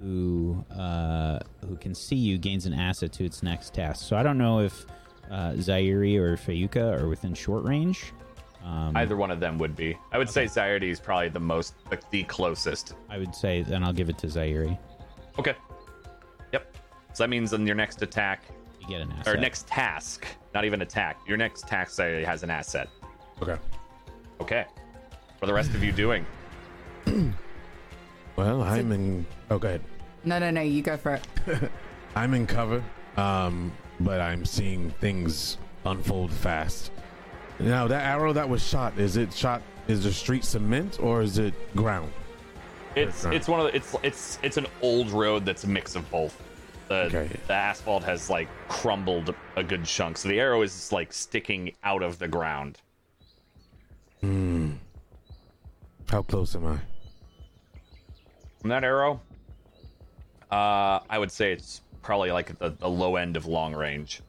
who 0.02 0.64
uh, 0.76 1.38
who 1.66 1.76
can 1.76 1.94
see 1.94 2.16
you, 2.16 2.36
gains 2.38 2.66
an 2.66 2.74
asset 2.74 3.12
to 3.14 3.24
its 3.24 3.42
next 3.42 3.74
task. 3.74 4.04
So 4.06 4.16
I 4.16 4.22
don't 4.22 4.38
know 4.38 4.60
if 4.60 4.84
uh, 5.30 5.52
Zairi 5.52 6.16
or 6.16 6.36
Fayuka 6.36 7.00
are 7.00 7.08
within 7.08 7.34
short 7.34 7.64
range. 7.64 8.12
Um, 8.64 8.96
Either 8.96 9.16
one 9.16 9.30
of 9.30 9.40
them 9.40 9.58
would 9.58 9.74
be. 9.74 9.96
I 10.12 10.18
would 10.18 10.28
say 10.30 10.46
Zaire 10.46 10.76
is 10.76 11.00
probably 11.00 11.28
the 11.28 11.40
most, 11.40 11.74
like, 11.90 12.08
the 12.10 12.22
closest. 12.24 12.94
I 13.10 13.18
would 13.18 13.34
say 13.34 13.62
then 13.62 13.82
I'll 13.82 13.92
give 13.92 14.08
it 14.08 14.18
to 14.18 14.26
Zairi. 14.28 14.78
Okay. 15.38 15.54
Yep. 16.52 16.76
So 17.12 17.24
that 17.24 17.28
means 17.28 17.52
in 17.52 17.66
your 17.66 17.74
next 17.74 18.02
attack, 18.02 18.42
You 18.80 18.86
get 18.88 19.00
an 19.00 19.10
asset. 19.12 19.34
or 19.34 19.40
next 19.40 19.66
task, 19.66 20.26
not 20.54 20.64
even 20.64 20.82
attack, 20.82 21.18
your 21.26 21.36
next 21.36 21.66
task 21.66 21.92
Zaire 21.94 22.24
has 22.24 22.42
an 22.44 22.50
asset. 22.50 22.88
Okay. 23.40 23.56
Okay. 24.40 24.64
What 25.38 25.42
are 25.42 25.46
the 25.46 25.54
rest 25.54 25.70
of 25.74 25.82
you 25.82 25.90
doing? 25.92 26.24
Well, 28.34 28.62
I'm 28.62 28.90
in. 28.92 29.26
Oh, 29.50 29.58
go 29.58 29.68
ahead. 29.68 29.82
No, 30.24 30.38
no, 30.38 30.50
no, 30.50 30.60
you 30.60 30.82
go 30.82 30.96
for 30.96 31.14
it. 31.14 31.26
I'm 32.16 32.34
in 32.34 32.46
cover, 32.46 32.82
um, 33.16 33.72
but 34.00 34.20
I'm 34.20 34.44
seeing 34.44 34.90
things 35.00 35.58
unfold 35.84 36.30
fast. 36.32 36.92
Now, 37.58 37.86
that 37.88 38.04
arrow 38.04 38.32
that 38.32 38.48
was 38.48 38.62
shot, 38.66 38.98
is 38.98 39.16
it 39.16 39.32
shot? 39.32 39.62
Is 39.88 40.04
the 40.04 40.12
street 40.12 40.44
cement 40.44 40.98
or 41.00 41.22
is 41.22 41.38
it 41.38 41.54
ground? 41.74 42.12
It's 42.94 43.24
Right. 43.24 43.34
it's 43.34 43.48
one 43.48 43.58
of 43.60 43.66
the, 43.66 43.74
it's 43.76 43.96
it's 44.02 44.38
it's 44.42 44.56
an 44.58 44.66
old 44.82 45.10
road 45.10 45.44
that's 45.44 45.64
a 45.64 45.68
mix 45.68 45.96
of 45.96 46.08
both. 46.10 46.40
The 46.88 46.94
Okay. 47.06 47.28
the 47.46 47.52
asphalt 47.54 48.04
has 48.04 48.28
like 48.30 48.48
crumbled 48.68 49.34
a 49.56 49.64
good 49.64 49.84
chunk, 49.84 50.18
so 50.18 50.28
the 50.28 50.38
arrow 50.38 50.62
is 50.62 50.92
like 50.92 51.12
sticking 51.12 51.72
out 51.82 52.02
of 52.02 52.18
the 52.18 52.28
ground. 52.28 52.78
Hmm. 54.20 54.72
How 56.08 56.22
close 56.22 56.54
am 56.54 56.66
I? 56.66 56.78
From 58.60 58.70
that 58.70 58.84
arrow, 58.84 59.20
uh, 60.52 61.00
I 61.08 61.18
would 61.18 61.32
say 61.32 61.52
it's 61.52 61.80
probably 62.02 62.30
like 62.30 62.58
the, 62.58 62.70
the 62.70 62.88
low 62.88 63.16
end 63.16 63.36
of 63.36 63.46
long 63.46 63.74
range. 63.74 64.20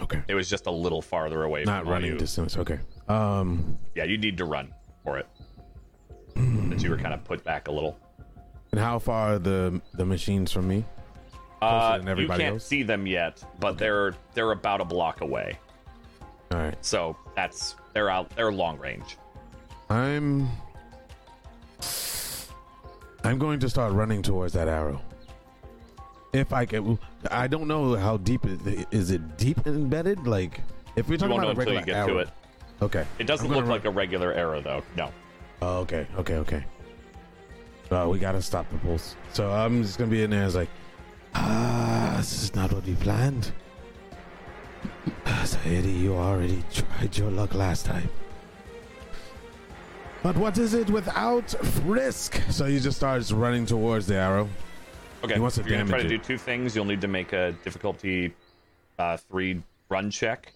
Okay. 0.00 0.22
It 0.26 0.34
was 0.34 0.48
just 0.50 0.66
a 0.66 0.70
little 0.70 1.00
farther 1.00 1.44
away. 1.44 1.64
Not 1.64 1.86
running 1.86 2.12
you. 2.12 2.18
distance. 2.18 2.56
Okay. 2.56 2.80
Um, 3.08 3.78
Yeah, 3.94 4.04
you 4.04 4.18
need 4.18 4.36
to 4.38 4.44
run 4.44 4.74
for 5.04 5.18
it. 5.18 5.26
Since 6.34 6.82
you 6.82 6.90
were 6.90 6.96
kind 6.96 7.14
of 7.14 7.22
put 7.24 7.44
back 7.44 7.68
a 7.68 7.72
little. 7.72 7.98
and 8.72 8.80
how 8.80 8.98
far 8.98 9.34
are 9.34 9.38
the 9.38 9.80
the 9.94 10.04
machines 10.04 10.50
from 10.50 10.66
me? 10.66 10.84
Uh, 11.60 12.00
you 12.16 12.26
can't 12.26 12.42
else? 12.42 12.64
see 12.64 12.82
them 12.82 13.06
yet, 13.06 13.44
but 13.60 13.78
they're 13.78 14.14
they're 14.34 14.50
about 14.50 14.80
a 14.80 14.84
block 14.84 15.20
away. 15.20 15.58
All 16.50 16.58
right. 16.58 16.76
So 16.84 17.16
that's 17.36 17.76
they're 17.92 18.10
out. 18.10 18.30
They're 18.30 18.50
long 18.50 18.78
range. 18.78 19.16
I'm. 19.90 20.48
I'm 23.24 23.38
going 23.38 23.60
to 23.60 23.68
start 23.68 23.92
running 23.92 24.22
towards 24.22 24.54
that 24.54 24.66
arrow. 24.66 25.00
If 26.32 26.52
I 26.52 26.64
can, 26.64 26.98
I 27.30 27.46
don't 27.46 27.68
know 27.68 27.94
how 27.94 28.16
deep 28.16 28.46
it 28.46 28.86
is. 28.90 29.10
It 29.10 29.36
deep 29.36 29.66
embedded? 29.66 30.26
Like, 30.26 30.60
if 30.96 31.08
we're 31.08 31.18
talking 31.18 31.36
about 31.36 31.46
a 31.56 31.60
until 31.60 31.74
regular 31.74 31.98
arrow, 31.98 32.06
to 32.08 32.18
it. 32.20 32.28
Okay. 32.80 33.06
It 33.18 33.26
doesn't 33.26 33.50
look 33.50 33.66
like 33.66 33.84
a 33.84 33.90
regular 33.90 34.32
arrow, 34.32 34.60
though. 34.62 34.82
No. 34.96 35.10
Oh, 35.60 35.78
okay, 35.80 36.06
okay, 36.16 36.36
okay. 36.36 36.64
Uh, 37.90 38.08
we 38.08 38.18
gotta 38.18 38.40
stop 38.40 38.68
the 38.70 38.78
pulse. 38.78 39.14
So 39.34 39.50
I'm 39.50 39.82
just 39.82 39.98
gonna 39.98 40.10
be 40.10 40.22
in 40.22 40.30
there. 40.30 40.44
It's 40.46 40.54
like, 40.54 40.70
ah, 41.34 42.14
this 42.16 42.42
is 42.42 42.54
not 42.54 42.72
what 42.72 42.86
we 42.86 42.94
planned. 42.94 43.52
Ah, 45.26 45.42
So 45.44 45.58
Eddie, 45.66 45.92
you 45.92 46.14
already 46.14 46.64
tried 46.72 47.16
your 47.16 47.30
luck 47.30 47.54
last 47.54 47.84
time. 47.84 48.08
But 50.22 50.36
what 50.36 50.56
is 50.56 50.72
it 50.72 50.88
without 50.88 51.54
risk? 51.84 52.40
So 52.48 52.64
he 52.64 52.80
just 52.80 52.96
starts 52.96 53.30
running 53.32 53.66
towards 53.66 54.06
the 54.06 54.14
arrow. 54.14 54.48
Okay. 55.24 55.34
He 55.34 55.40
wants 55.40 55.56
to 55.56 55.60
if 55.62 55.68
you're 55.68 55.78
gonna 55.78 55.88
try 55.88 56.02
to 56.02 56.08
do 56.08 56.16
it. 56.16 56.24
two 56.24 56.38
things, 56.38 56.74
you'll 56.74 56.84
need 56.84 57.00
to 57.00 57.08
make 57.08 57.32
a 57.32 57.52
difficulty 57.64 58.34
uh, 58.98 59.16
three 59.16 59.62
run 59.88 60.10
check 60.10 60.52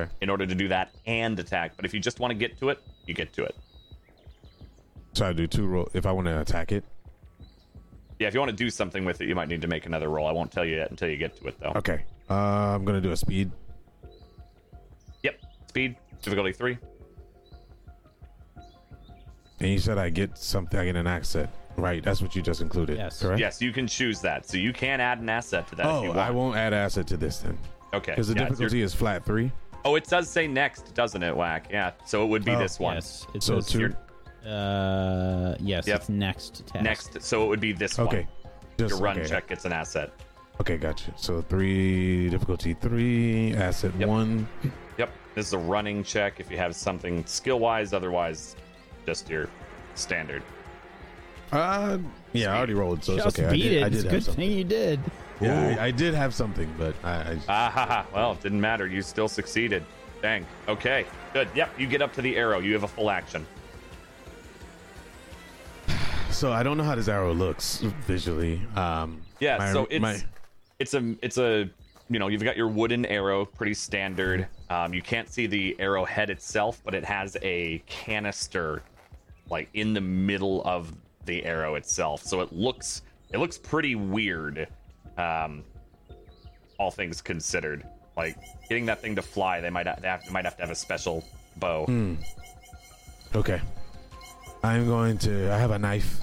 Okay. 0.00 0.10
in 0.20 0.30
order 0.30 0.46
to 0.46 0.54
do 0.54 0.68
that 0.68 0.94
and 1.06 1.38
attack. 1.40 1.72
But 1.76 1.84
if 1.84 1.92
you 1.94 2.00
just 2.00 2.20
want 2.20 2.30
to 2.30 2.34
get 2.36 2.58
to 2.58 2.68
it, 2.68 2.80
you 3.06 3.14
get 3.14 3.32
to 3.34 3.44
it. 3.44 3.56
So 5.14 5.26
I 5.26 5.32
do 5.32 5.46
two 5.46 5.66
roll 5.66 5.88
if 5.94 6.06
I 6.06 6.12
want 6.12 6.26
to 6.26 6.40
attack 6.40 6.70
it. 6.70 6.84
Yeah, 8.18 8.28
if 8.28 8.34
you 8.34 8.40
want 8.40 8.50
to 8.50 8.56
do 8.56 8.68
something 8.68 9.04
with 9.04 9.20
it, 9.20 9.28
you 9.28 9.34
might 9.34 9.48
need 9.48 9.62
to 9.62 9.68
make 9.68 9.86
another 9.86 10.08
roll. 10.08 10.26
I 10.26 10.32
won't 10.32 10.50
tell 10.52 10.64
you 10.64 10.76
yet 10.76 10.90
until 10.90 11.08
you 11.08 11.16
get 11.16 11.36
to 11.40 11.48
it, 11.48 11.58
though. 11.60 11.72
Okay. 11.76 12.04
Uh, 12.28 12.34
I'm 12.74 12.84
gonna 12.84 13.00
do 13.00 13.12
a 13.12 13.16
speed. 13.16 13.50
Yep. 15.22 15.40
Speed 15.68 15.96
difficulty 16.22 16.52
three. 16.52 16.78
And 19.60 19.70
you 19.70 19.78
said 19.78 19.98
I 19.98 20.10
get 20.10 20.36
something. 20.38 20.78
I 20.78 20.84
get 20.84 20.94
an 20.96 21.06
asset. 21.06 21.50
Right. 21.78 22.02
That's 22.02 22.20
what 22.20 22.34
you 22.34 22.42
just 22.42 22.60
included. 22.60 22.98
Yes. 22.98 23.22
Correct. 23.22 23.40
Yes, 23.40 23.62
you 23.62 23.72
can 23.72 23.86
choose 23.86 24.20
that. 24.22 24.46
So 24.48 24.56
you 24.56 24.72
can 24.72 25.00
add 25.00 25.20
an 25.20 25.28
asset 25.28 25.68
to 25.68 25.76
that 25.76 25.86
if 25.86 25.92
you 25.92 25.98
Oh, 25.98 26.06
want. 26.08 26.18
I 26.18 26.30
won't 26.30 26.56
add 26.56 26.72
asset 26.74 27.06
to 27.08 27.16
this 27.16 27.38
then. 27.38 27.56
Okay. 27.94 28.12
Because 28.12 28.28
the 28.28 28.34
yeah, 28.34 28.42
it's 28.42 28.58
your- 28.60 28.68
difficulty 28.68 28.82
is 28.82 28.94
flat 28.94 29.24
three. 29.24 29.52
Oh, 29.84 29.94
it 29.94 30.04
does 30.04 30.28
say 30.28 30.48
next, 30.48 30.92
doesn't 30.94 31.22
it, 31.22 31.34
Whack? 31.34 31.68
Yeah. 31.70 31.92
So 32.04 32.24
it 32.24 32.26
would 32.26 32.44
be 32.44 32.50
Oh, 32.52 32.58
this 32.58 32.80
one. 32.80 32.96
Yes. 32.96 33.26
It 33.32 33.42
So 33.44 33.60
says, 33.60 33.72
two. 33.72 33.94
uh, 34.48 35.54
yes, 35.60 35.86
Yep. 35.86 35.96
it's 36.00 36.08
next 36.08 36.66
task. 36.66 36.84
Next, 36.84 37.22
so 37.22 37.44
it 37.44 37.48
would 37.48 37.60
be 37.60 37.72
this 37.72 37.96
one. 37.96 38.08
Okay. 38.08 38.26
one. 38.42 38.52
Just, 38.78 38.90
Your 38.94 39.00
run 39.00 39.18
okay. 39.18 39.28
check 39.28 39.46
gets 39.48 39.64
an 39.64 39.72
asset. 39.72 40.10
Okay, 40.60 40.76
gotcha. 40.76 41.12
So 41.16 41.40
three 41.42 42.28
difficulty 42.28 42.74
three, 42.74 43.54
asset 43.54 43.92
Yep. 43.98 44.08
one. 44.08 44.48
Yep. 44.98 45.10
This 45.36 45.46
is 45.46 45.52
a 45.52 45.58
running 45.58 46.02
check 46.02 46.40
if 46.40 46.50
you 46.50 46.56
have 46.58 46.74
something 46.74 47.24
skill 47.26 47.60
wise. 47.60 47.92
Otherwise, 47.92 48.56
just 49.06 49.30
your 49.30 49.48
standard. 49.94 50.42
Uh, 51.52 51.98
yeah, 52.32 52.52
I 52.52 52.58
already 52.58 52.74
rolled, 52.74 53.02
so 53.02 53.16
Just 53.16 53.28
it's 53.28 53.38
okay. 53.38 53.50
beat 53.52 53.64
I 53.64 53.68
did, 53.68 53.72
it. 53.72 53.84
I 53.84 53.88
did 53.88 53.94
it's 53.94 54.04
a 54.04 54.06
have 54.08 54.12
good 54.12 54.24
something. 54.24 54.48
thing 54.48 54.58
you 54.58 54.64
did. 54.64 55.00
Yeah, 55.40 55.76
I, 55.80 55.86
I 55.86 55.90
did 55.90 56.14
have 56.14 56.34
something, 56.34 56.72
but 56.76 56.94
I, 57.04 57.12
I 57.12 57.38
Ah 57.48 57.70
ha 57.70 57.86
ha. 57.86 58.06
Well, 58.12 58.32
it 58.32 58.40
didn't 58.42 58.60
matter. 58.60 58.86
You 58.86 59.02
still 59.02 59.28
succeeded. 59.28 59.84
Dang. 60.20 60.44
Okay. 60.66 61.06
Good. 61.32 61.48
Yep. 61.54 61.78
You 61.78 61.86
get 61.86 62.02
up 62.02 62.12
to 62.14 62.22
the 62.22 62.36
arrow. 62.36 62.58
You 62.58 62.72
have 62.74 62.82
a 62.82 62.88
full 62.88 63.08
action. 63.08 63.46
so 66.30 66.52
I 66.52 66.62
don't 66.62 66.76
know 66.76 66.84
how 66.84 66.94
this 66.94 67.08
arrow 67.08 67.32
looks 67.32 67.78
visually. 68.06 68.60
Um, 68.76 69.20
Yeah. 69.40 69.58
my- 69.58 69.72
so 69.72 69.86
it's 69.90 70.02
my- 70.02 70.20
it's 70.78 70.94
a 70.94 71.14
it's 71.22 71.38
a 71.38 71.68
you 72.10 72.18
know 72.18 72.28
you've 72.28 72.42
got 72.44 72.56
your 72.56 72.68
wooden 72.68 73.04
arrow, 73.06 73.44
pretty 73.44 73.74
standard. 73.74 74.46
Um, 74.70 74.92
you 74.94 75.02
can't 75.02 75.28
see 75.32 75.46
the 75.46 75.76
arrow 75.78 76.04
head 76.04 76.30
itself, 76.30 76.80
but 76.84 76.94
it 76.94 77.04
has 77.04 77.36
a 77.42 77.82
canister 77.86 78.82
like 79.50 79.68
in 79.74 79.94
the 79.94 80.00
middle 80.00 80.62
of 80.64 80.92
the 81.28 81.44
arrow 81.44 81.76
itself. 81.76 82.24
So 82.24 82.40
it 82.40 82.52
looks 82.52 83.02
it 83.32 83.38
looks 83.38 83.56
pretty 83.56 83.94
weird. 83.94 84.66
Um, 85.16 85.62
all 86.78 86.90
things 86.90 87.20
considered, 87.20 87.84
like 88.16 88.36
getting 88.68 88.86
that 88.86 89.00
thing 89.00 89.14
to 89.16 89.22
fly, 89.22 89.60
they 89.60 89.70
might 89.70 89.86
have, 89.86 90.02
they 90.02 90.18
might 90.30 90.44
have 90.44 90.56
to 90.56 90.62
have 90.62 90.70
a 90.70 90.74
special 90.74 91.24
bow. 91.56 91.86
Hmm. 91.86 92.14
okay. 93.34 93.60
I'm 94.62 94.86
going 94.86 95.18
to. 95.18 95.52
I 95.52 95.58
have 95.58 95.70
a 95.70 95.78
knife. 95.78 96.20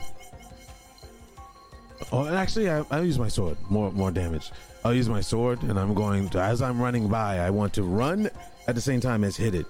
Oh, 2.11 2.27
actually, 2.27 2.69
I, 2.69 2.83
I'll 2.91 3.05
use 3.05 3.17
my 3.17 3.29
sword. 3.29 3.57
More, 3.69 3.91
more 3.91 4.11
damage. 4.11 4.51
I'll 4.83 4.93
use 4.93 5.07
my 5.07 5.21
sword, 5.21 5.63
and 5.63 5.79
I'm 5.79 5.93
going 5.93 6.29
to. 6.29 6.41
As 6.41 6.61
I'm 6.61 6.81
running 6.81 7.07
by, 7.07 7.39
I 7.39 7.49
want 7.49 7.73
to 7.73 7.83
run 7.83 8.29
at 8.67 8.75
the 8.75 8.81
same 8.81 8.99
time 8.99 9.23
as 9.23 9.37
hit 9.37 9.55
it. 9.55 9.65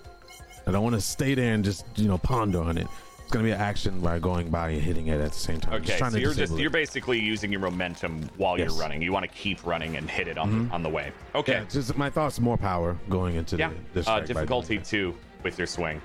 I 0.66 0.72
don't 0.72 0.84
want 0.84 0.96
to 0.96 1.02
stay 1.02 1.36
there 1.36 1.54
and 1.54 1.64
just 1.64 1.86
you 1.96 2.08
know 2.08 2.18
ponder 2.18 2.62
on 2.62 2.78
it. 2.78 2.88
It's 3.26 3.32
gonna 3.32 3.44
be 3.44 3.52
an 3.52 3.60
action 3.60 4.02
by 4.02 4.20
going 4.20 4.50
by 4.52 4.70
and 4.70 4.80
hitting 4.84 5.08
it 5.08 5.20
at 5.20 5.32
the 5.32 5.38
same 5.40 5.60
time. 5.60 5.74
Okay, 5.82 5.98
so 5.98 6.16
you're 6.16 6.36
just 6.36 6.54
it. 6.54 6.60
you're 6.60 6.70
basically 6.70 7.20
using 7.20 7.52
your 7.52 7.60
momentum 7.60 8.30
while 8.38 8.56
Yes. 8.56 8.70
you're 8.70 8.80
running. 8.80 9.02
You 9.02 9.12
want 9.12 9.24
to 9.24 9.36
keep 9.36 9.66
running 9.66 9.98
and 9.98 10.08
hit 10.08 10.28
it 10.28 10.38
on 10.38 10.70
on 10.72 10.84
the 10.84 10.90
way. 10.90 11.12
Okay. 11.34 11.54
Yeah, 11.54 11.64
just 11.68 11.98
my 11.98 12.08
thoughts 12.12 12.40
more 12.40 12.56
power 12.56 12.96
going 13.10 13.36
into 13.36 13.58
Yeah. 13.58 13.72
the, 13.96 14.02
the 14.04 14.12
Uh, 14.12 14.20
difficulty 14.20 14.78
two 14.78 15.16
with 15.42 15.58
your 15.58 15.66
swing. 15.66 16.00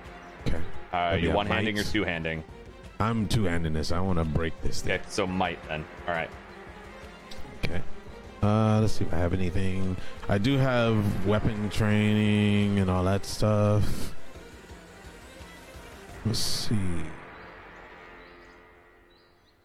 Okay. 0.46 0.56
Uh, 0.94 1.10
Oh, 1.12 1.14
you 1.16 1.30
one 1.32 1.46
handing 1.46 1.78
or 1.78 1.84
two 1.84 2.04
handing? 2.04 2.42
I'm 3.00 3.28
two 3.28 3.44
handing 3.44 3.74
this. 3.74 3.92
I 3.92 4.00
want 4.00 4.18
to 4.18 4.24
break 4.24 4.58
this 4.62 4.80
thing. 4.80 4.92
Okay, 4.92 5.02
so 5.08 5.26
might 5.26 5.58
then. 5.68 5.84
All 6.08 6.14
right. 6.14 6.30
Okay. 7.62 7.82
Uh, 8.42 8.80
let's 8.80 8.94
see 8.94 9.04
if 9.04 9.12
I 9.12 9.18
have 9.18 9.34
anything. 9.34 9.94
I 10.26 10.38
do 10.38 10.56
have 10.56 11.26
weapon 11.26 11.68
training 11.68 12.78
and 12.78 12.90
all 12.90 13.04
that 13.04 13.26
stuff. 13.26 14.14
Let's 16.26 16.38
see. 16.38 16.76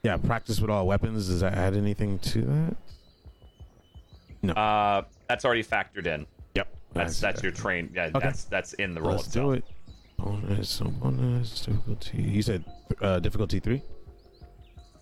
Yeah, 0.04 0.18
practice 0.18 0.60
with 0.62 0.70
all 0.70 0.86
weapons. 0.88 1.28
Does 1.28 1.40
that 1.42 1.54
add 1.56 1.76
anything 1.76 2.20
to 2.20 2.42
that? 2.42 2.76
No. 4.44 4.54
Uh, 4.54 5.04
that's 5.28 5.44
already 5.46 5.64
factored 5.64 6.06
in. 6.06 6.26
Yep. 6.56 6.68
That's 6.94 7.20
that's 7.20 7.42
your 7.42 7.52
train. 7.52 7.92
Yeah, 7.94 8.12
Okay. 8.14 8.20
that's 8.20 8.44
that's 8.46 8.74
in 8.74 8.94
the 8.94 9.02
roll 9.02 9.14
Let's 9.14 9.28
itself. 9.28 9.46
do 9.46 9.52
it. 9.54 9.64
Bonus, 10.18 10.70
so 10.70 10.86
bonus 10.86 11.66
difficulty. 11.66 12.22
You 12.22 12.42
said 12.42 12.64
uh, 13.02 13.20
difficulty 13.20 13.60
three 13.60 13.82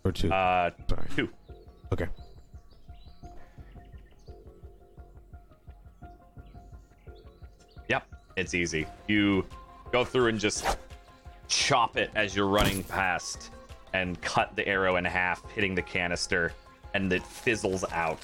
or 0.03 0.11
two? 0.11 0.31
Uh, 0.31 0.71
Sorry. 0.89 1.07
two. 1.15 1.30
Okay. 1.91 2.07
Yep, 7.89 8.07
it's 8.38 8.53
easy. 8.53 8.88
You 9.07 9.45
go 9.91 10.03
through 10.05 10.27
and 10.27 10.39
just 10.39 10.65
chop 11.53 11.97
it 11.97 12.09
as 12.15 12.35
you're 12.35 12.47
running 12.47 12.84
past 12.84 13.51
and 13.93 14.19
cut 14.21 14.55
the 14.55 14.67
arrow 14.67 14.95
in 14.95 15.05
half, 15.05 15.49
hitting 15.51 15.75
the 15.75 15.81
canister, 15.81 16.51
and 16.93 17.11
it 17.13 17.23
fizzles 17.23 17.84
out. 17.91 18.19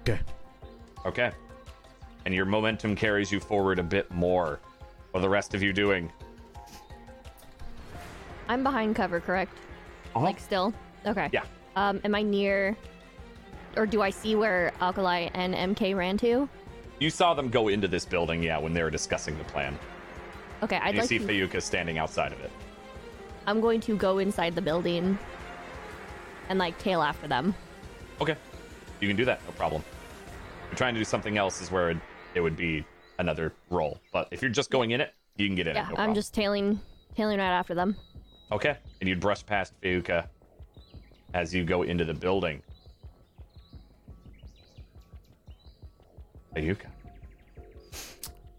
Okay. 0.00 0.18
Okay. 1.06 1.30
And 2.24 2.34
your 2.34 2.44
momentum 2.44 2.96
carries 2.96 3.30
you 3.30 3.38
forward 3.40 3.78
a 3.78 3.82
bit 3.82 4.10
more. 4.10 4.60
What 5.10 5.20
are 5.20 5.22
the 5.22 5.28
rest 5.28 5.54
of 5.54 5.62
you 5.62 5.72
doing? 5.72 6.10
I'm 8.48 8.62
behind 8.62 8.96
cover, 8.96 9.20
correct? 9.20 9.56
Like 10.16 10.40
still? 10.40 10.74
Okay. 11.06 11.28
Yeah. 11.32 11.44
Um, 11.76 12.00
am 12.04 12.14
I 12.14 12.22
near, 12.22 12.76
or 13.76 13.86
do 13.86 14.02
I 14.02 14.10
see 14.10 14.34
where 14.36 14.72
Alkali 14.80 15.28
and 15.34 15.54
Imke 15.54 15.96
ran 15.96 16.16
to? 16.18 16.48
You 16.98 17.10
saw 17.10 17.34
them 17.34 17.48
go 17.48 17.68
into 17.68 17.88
this 17.88 18.04
building, 18.04 18.42
yeah, 18.42 18.58
when 18.58 18.72
they 18.72 18.82
were 18.82 18.90
discussing 18.90 19.36
the 19.36 19.44
plan. 19.44 19.78
Okay, 20.62 20.76
I'd 20.76 20.88
And 20.88 20.94
you 20.94 21.00
like 21.00 21.08
see 21.08 21.18
to. 21.18 21.24
Fayuka 21.26 21.60
standing 21.60 21.98
outside 21.98 22.32
of 22.32 22.40
it. 22.40 22.50
I'm 23.46 23.60
going 23.60 23.80
to 23.82 23.96
go 23.96 24.18
inside 24.18 24.54
the 24.54 24.62
building 24.62 25.18
and 26.48 26.58
like 26.58 26.78
tail 26.78 27.02
after 27.02 27.26
them. 27.28 27.54
Okay. 28.20 28.36
You 29.00 29.08
can 29.08 29.16
do 29.16 29.24
that, 29.24 29.44
no 29.44 29.52
problem. 29.52 29.82
If 30.64 30.70
you're 30.70 30.76
trying 30.78 30.94
to 30.94 31.00
do 31.00 31.04
something 31.04 31.36
else 31.36 31.60
is 31.60 31.70
where 31.70 31.90
it, 31.90 31.98
it 32.34 32.40
would 32.40 32.56
be 32.56 32.84
another 33.18 33.52
roll. 33.70 34.00
But 34.12 34.28
if 34.30 34.40
you're 34.40 34.50
just 34.50 34.70
going 34.70 34.92
in 34.92 35.00
it, 35.00 35.12
you 35.36 35.46
can 35.46 35.56
get 35.56 35.66
in 35.66 35.76
Yeah, 35.76 35.90
it. 35.90 35.96
No 35.98 36.02
I'm 36.02 36.14
just 36.14 36.32
tailing, 36.32 36.80
tailing 37.16 37.38
right 37.38 37.46
after 37.52 37.74
them. 37.74 37.96
Okay. 38.52 38.78
And 39.00 39.08
you'd 39.08 39.20
brush 39.20 39.44
past 39.44 39.78
Fayuka 39.82 40.26
as 41.34 41.52
you 41.52 41.64
go 41.64 41.82
into 41.82 42.04
the 42.04 42.14
building. 42.14 42.62
Fayuka. 46.54 46.86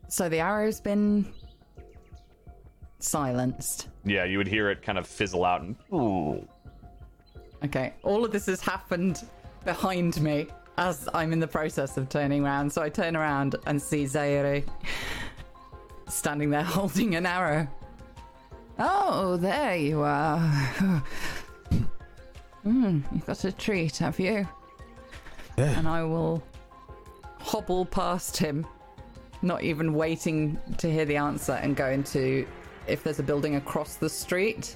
So 0.07 0.29
the 0.29 0.39
arrow's 0.39 0.79
been 0.79 1.25
silenced. 2.99 3.87
Yeah, 4.05 4.23
you 4.25 4.37
would 4.37 4.47
hear 4.47 4.69
it 4.69 4.81
kind 4.81 4.97
of 4.97 5.07
fizzle 5.07 5.45
out 5.45 5.61
and 5.61 5.75
ooh. 5.93 6.47
Okay, 7.63 7.93
all 8.03 8.23
of 8.23 8.31
this 8.31 8.45
has 8.45 8.61
happened 8.61 9.23
behind 9.63 10.21
me 10.21 10.47
as 10.77 11.07
I'm 11.13 11.33
in 11.33 11.39
the 11.39 11.47
process 11.47 11.97
of 11.97 12.09
turning 12.09 12.45
around. 12.45 12.71
So 12.71 12.81
I 12.81 12.89
turn 12.89 13.15
around 13.15 13.55
and 13.65 13.81
see 13.81 14.05
Zaire 14.05 14.63
standing 16.07 16.49
there 16.49 16.63
holding 16.63 17.15
an 17.15 17.25
arrow. 17.25 17.67
Oh, 18.77 19.37
there 19.37 19.75
you 19.75 20.01
are. 20.01 21.03
Hmm, 22.65 23.01
you've 23.11 23.27
got 23.27 23.43
a 23.43 23.51
treat, 23.51 23.97
have 23.97 24.19
you? 24.19 24.47
Yeah. 25.55 25.77
And 25.77 25.87
I 25.87 26.03
will 26.03 26.41
hobble 27.45 27.85
past 27.85 28.35
him, 28.35 28.65
not 29.43 29.61
even 29.63 29.93
waiting 29.93 30.59
to 30.77 30.91
hear 30.91 31.05
the 31.05 31.15
answer, 31.15 31.53
and 31.53 31.75
go 31.75 31.89
into 31.89 32.47
if 32.87 33.03
there's 33.03 33.19
a 33.19 33.23
building 33.23 33.55
across 33.55 33.95
the 33.95 34.09
street. 34.09 34.75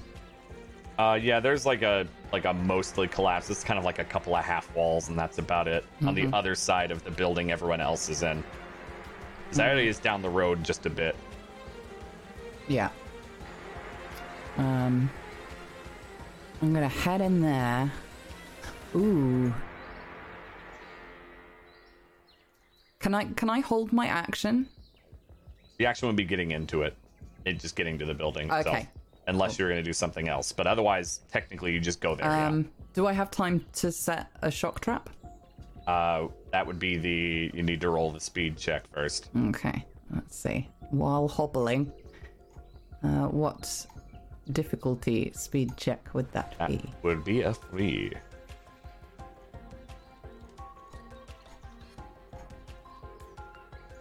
Uh, 0.99 1.17
yeah, 1.19 1.39
there's 1.39 1.65
like 1.65 1.81
a 1.81 2.07
like 2.31 2.45
a 2.45 2.53
mostly 2.53 3.07
collapsed. 3.07 3.49
It's 3.49 3.63
kind 3.63 3.79
of 3.79 3.85
like 3.85 3.99
a 3.99 4.03
couple 4.03 4.35
of 4.35 4.45
half 4.45 4.73
walls, 4.75 5.09
and 5.09 5.17
that's 5.17 5.39
about 5.39 5.67
it. 5.67 5.83
On 6.05 6.13
the 6.13 6.29
other 6.33 6.55
side 6.55 6.91
of 6.91 7.03
the 7.03 7.11
building, 7.11 7.51
everyone 7.51 7.81
else 7.81 8.09
is 8.09 8.21
in. 8.21 8.43
Zaire 9.51 9.79
is 9.79 9.97
down 9.97 10.21
the 10.21 10.29
road 10.29 10.63
just 10.63 10.85
a 10.85 10.89
bit. 10.89 11.15
Yeah. 12.67 12.89
Um, 14.57 15.09
I'm 16.61 16.73
gonna 16.73 16.87
head 16.87 17.21
in 17.21 17.41
there. 17.41 17.91
Ooh. 18.95 19.53
Can 22.99 23.15
I 23.15 23.23
can 23.25 23.49
I 23.49 23.61
hold 23.61 23.93
my 23.93 24.07
action? 24.07 24.67
The 25.77 25.85
action 25.85 26.07
would 26.07 26.17
be 26.17 26.25
getting 26.25 26.51
into 26.51 26.81
it, 26.81 26.95
it 27.45 27.57
just 27.59 27.75
getting 27.77 27.97
to 27.99 28.05
the 28.05 28.13
building. 28.13 28.47
itself, 28.51 28.67
Okay. 28.75 28.89
unless 29.27 29.57
you're 29.57 29.69
going 29.69 29.81
to 29.81 29.89
do 29.89 29.93
something 29.93 30.27
else, 30.27 30.51
but 30.51 30.67
otherwise, 30.67 31.21
technically, 31.31 31.71
you 31.71 31.79
just 31.79 32.01
go 32.01 32.13
there. 32.15 32.29
Um, 32.29 32.69
do 32.93 33.07
I 33.07 33.13
have 33.13 33.31
time 33.31 33.65
to 33.75 33.91
set 33.91 34.27
a 34.41 34.51
shock 34.51 34.81
trap? 34.81 35.09
Uh, 35.87 36.27
that 36.51 36.67
would 36.67 36.77
be 36.77 36.97
the. 36.97 37.49
You 37.53 37.63
need 37.63 37.79
to 37.81 37.89
roll 37.89 38.11
the 38.11 38.19
speed 38.19 38.57
check 38.57 38.83
first. 38.93 39.29
Okay. 39.47 39.85
Let's 40.13 40.35
see. 40.37 40.67
While 40.89 41.29
hobbling, 41.29 41.91
uh, 43.03 43.27
what 43.27 43.85
difficulty 44.51 45.31
speed 45.35 45.77
check 45.77 46.09
would 46.13 46.29
that 46.33 46.55
That 46.59 46.67
be? 46.69 46.81
would 47.03 47.23
be 47.23 47.41
a 47.43 47.53
three. 47.53 48.11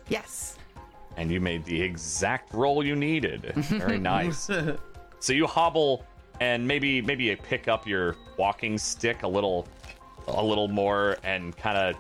Yes. 0.09 0.57
and 1.17 1.31
you 1.31 1.41
made 1.41 1.65
the 1.65 1.81
exact 1.81 2.55
roll 2.55 2.85
you 2.85 2.95
needed. 2.95 3.53
Very 3.57 3.99
nice. 4.15 4.49
so 5.19 5.33
you 5.33 5.47
hobble 5.47 6.05
and 6.41 6.67
maybe 6.67 7.03
maybe 7.03 7.25
you 7.25 7.37
pick 7.37 7.67
up 7.69 7.87
your 7.87 8.17
walking 8.37 8.79
stick 8.79 9.25
a 9.25 9.29
little 9.29 9.67
a 10.29 10.45
little 10.45 10.69
more 10.69 11.17
and 11.25 11.57
kind 11.57 11.77
of 11.77 11.97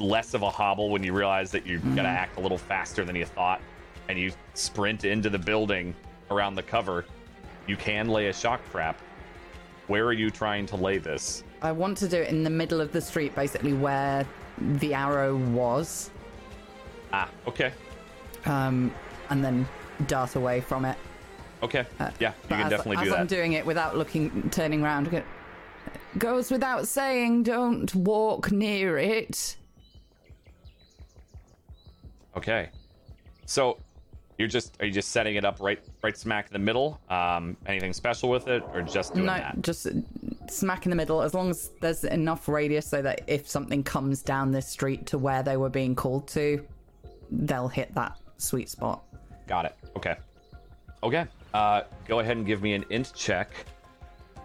less 0.00 0.32
of 0.32 0.42
a 0.42 0.48
hobble 0.50 0.88
when 0.88 1.02
you 1.02 1.12
realize 1.12 1.50
that 1.50 1.66
you're 1.66 1.78
gonna 1.80 1.96
mm-hmm. 1.96 2.06
act 2.06 2.38
a 2.38 2.40
little 2.40 2.56
faster 2.56 3.04
than 3.04 3.14
you 3.14 3.26
thought 3.26 3.60
and 4.08 4.18
you 4.18 4.32
sprint 4.54 5.04
into 5.04 5.28
the 5.30 5.38
building 5.38 5.94
around 6.30 6.54
the 6.54 6.62
cover. 6.62 7.04
You 7.66 7.76
can 7.76 8.08
lay 8.08 8.28
a 8.28 8.32
shock 8.32 8.60
trap. 8.70 9.00
Where 9.86 10.06
are 10.06 10.12
you 10.12 10.30
trying 10.30 10.66
to 10.66 10.76
lay 10.76 10.98
this? 10.98 11.44
I 11.60 11.72
want 11.72 11.98
to 11.98 12.08
do 12.08 12.16
it 12.16 12.28
in 12.28 12.42
the 12.42 12.50
middle 12.50 12.80
of 12.80 12.92
the 12.92 13.00
street, 13.00 13.34
basically 13.34 13.72
where 13.72 14.26
the 14.58 14.94
arrow 14.94 15.36
was, 15.36 16.10
Ah, 17.12 17.28
okay. 17.46 17.72
um, 18.46 18.92
and 19.30 19.44
then 19.44 19.66
dart 20.06 20.34
away 20.36 20.60
from 20.60 20.84
it. 20.84 20.96
Okay. 21.62 21.86
Yeah, 22.00 22.08
you 22.18 22.26
Uh, 22.26 22.32
can 22.48 22.60
as, 22.62 22.70
definitely 22.70 22.96
as 22.96 23.02
do 23.04 23.10
that. 23.10 23.20
I'm 23.20 23.26
doing 23.26 23.52
it 23.52 23.64
without 23.64 23.96
looking, 23.96 24.50
turning 24.50 24.82
around, 24.82 25.10
go- 25.10 25.22
goes 26.18 26.50
without 26.50 26.88
saying, 26.88 27.44
don't 27.44 27.94
walk 27.94 28.50
near 28.50 28.98
it. 28.98 29.56
Okay. 32.36 32.70
So 33.46 33.78
you're 34.38 34.48
just 34.48 34.76
are 34.80 34.86
you 34.86 34.92
just 34.92 35.10
setting 35.10 35.36
it 35.36 35.44
up 35.44 35.60
right 35.60 35.78
right 36.02 36.16
smack 36.16 36.46
in 36.46 36.52
the 36.54 36.58
middle? 36.58 36.98
Um 37.10 37.56
anything 37.66 37.92
special 37.92 38.30
with 38.30 38.48
it 38.48 38.62
or 38.72 38.80
just 38.82 39.12
doing 39.14 39.26
no, 39.26 39.34
that? 39.34 39.60
just 39.60 39.86
smack 40.48 40.86
in 40.86 40.90
the 40.90 40.96
middle. 40.96 41.22
As 41.22 41.34
long 41.34 41.50
as 41.50 41.70
there's 41.80 42.04
enough 42.04 42.48
radius 42.48 42.86
so 42.86 43.02
that 43.02 43.20
if 43.26 43.46
something 43.48 43.82
comes 43.84 44.22
down 44.22 44.50
this 44.50 44.66
street 44.66 45.06
to 45.06 45.18
where 45.18 45.42
they 45.42 45.56
were 45.58 45.68
being 45.68 45.94
called 45.94 46.26
to, 46.28 46.64
they'll 47.32 47.68
hit 47.68 47.94
that 47.94 48.16
sweet 48.36 48.68
spot. 48.68 49.02
Got 49.46 49.64
it. 49.66 49.76
Okay. 49.96 50.16
Okay. 51.02 51.26
Uh 51.54 51.82
go 52.06 52.20
ahead 52.20 52.36
and 52.36 52.46
give 52.46 52.62
me 52.62 52.74
an 52.74 52.84
int 52.90 53.12
check. 53.14 53.50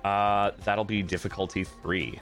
Uh 0.03 0.51
that'll 0.64 0.85
be 0.85 1.03
difficulty 1.03 1.64
3. 1.64 2.19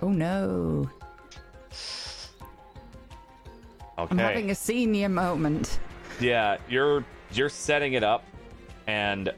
Oh 0.00 0.08
no. 0.08 0.90
Okay. 3.98 4.10
I'm 4.10 4.18
having 4.18 4.50
a 4.50 4.54
senior 4.54 5.08
moment. 5.08 5.78
Yeah, 6.20 6.56
you're 6.68 7.04
you're 7.32 7.48
setting 7.48 7.92
it 7.92 8.02
up, 8.02 8.24
and 8.86 9.32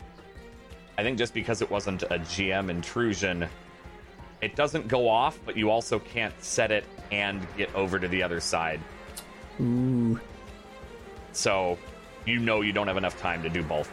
I 0.97 1.03
think 1.03 1.19
just 1.19 1.35
because 1.35 1.63
it 1.63 1.71
wasn't 1.71 2.03
a 2.05 2.19
GM 2.19 2.71
intrusion, 2.71 3.49
it 4.41 4.57
doesn't 4.57 4.89
go 4.89 5.09
off, 5.09 5.39
but 5.45 5.57
you 5.57 5.71
also 5.71 5.99
can't 5.99 6.35
set 6.43 6.71
it 6.71 6.85
and 7.11 7.47
get 7.57 7.75
over 7.75 7.99
to 7.99 8.09
the 8.09 8.23
other 8.23 8.41
side. 8.41 8.81
Ooh. 9.61 10.21
So 11.33 11.79
you 12.27 12.39
know 12.39 12.61
you 12.61 12.73
don't 12.73 12.87
have 12.87 12.97
enough 12.97 13.19
time 13.21 13.43
to 13.43 13.49
do 13.49 13.63
both. 13.63 13.91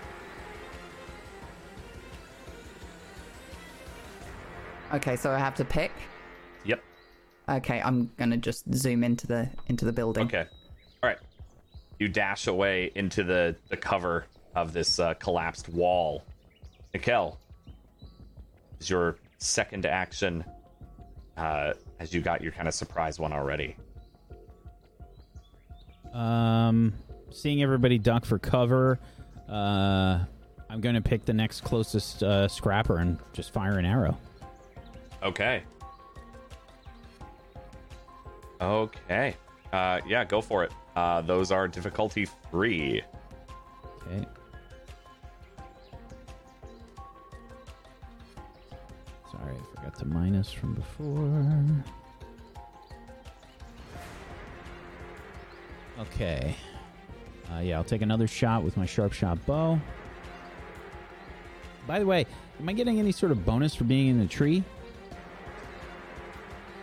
Okay, 4.94 5.16
so 5.16 5.32
I 5.32 5.38
have 5.38 5.56
to 5.56 5.66
pick. 5.66 5.92
Yep. 6.66 6.84
Okay, 7.50 7.82
I'm 7.82 8.12
gonna 8.18 8.38
just 8.38 8.72
zoom 8.74 9.04
into 9.04 9.26
the 9.26 9.50
into 9.68 9.86
the 9.86 9.94
building. 9.94 10.28
Okay. 10.28 10.46
All 11.02 11.10
right. 11.10 11.20
You 12.00 12.10
dash 12.10 12.48
away 12.48 12.92
into 12.96 13.24
the 13.24 13.56
the 13.70 13.78
cover 13.78 14.26
of 14.56 14.74
this 14.74 15.00
uh, 15.00 15.14
collapsed 15.16 15.70
wall. 15.70 16.24
Nikel, 16.94 17.40
is 18.80 18.90
your 18.90 19.18
second 19.38 19.86
action 19.86 20.44
uh, 21.38 21.74
as 22.00 22.14
you 22.14 22.22
got 22.22 22.42
your 22.42 22.52
kind 22.52 22.68
of 22.68 22.74
surprise 22.74 23.20
one 23.20 23.34
already? 23.34 23.76
Um, 26.14 26.94
seeing 27.32 27.64
everybody 27.64 27.98
duck 27.98 28.26
for 28.26 28.38
cover, 28.38 29.00
uh, 29.50 30.20
I'm 30.70 30.82
going 30.82 30.96
to 30.96 31.02
pick 31.02 31.26
the 31.26 31.34
next 31.34 31.62
closest 31.62 32.24
uh, 32.24 32.48
scrapper 32.48 32.98
and 32.98 33.18
just 33.34 33.54
fire 33.54 33.78
an 33.78 33.86
arrow. 33.86 34.18
Okay. 35.24 35.64
Okay. 38.60 39.36
Uh, 39.72 40.00
yeah, 40.08 40.26
go 40.26 40.42
for 40.42 40.64
it. 40.64 40.72
Uh, 40.96 41.22
those 41.22 41.52
are 41.52 41.68
difficulty 41.68 42.28
three. 42.50 43.02
Okay. 44.08 44.26
Sorry, 49.42 49.56
I 49.56 49.76
forgot 49.76 50.00
to 50.00 50.06
minus 50.06 50.52
from 50.52 50.74
before. 50.74 51.84
Okay. 56.00 56.56
Uh, 57.52 57.60
yeah, 57.60 57.78
I'll 57.78 57.84
take 57.84 58.02
another 58.02 58.28
shot 58.28 58.64
with 58.64 58.78
my 58.78 58.86
sharp 58.86 59.14
shot 59.14 59.44
bow. 59.46 59.80
By 61.88 62.00
the 62.00 62.06
way, 62.06 62.26
am 62.60 62.70
I 62.70 62.74
getting 62.74 63.00
any 63.00 63.12
sort 63.12 63.32
of 63.32 63.46
bonus 63.46 63.76
for 63.76 63.84
being 63.84 64.08
in 64.08 64.20
the 64.20 64.28
tree? 64.28 64.64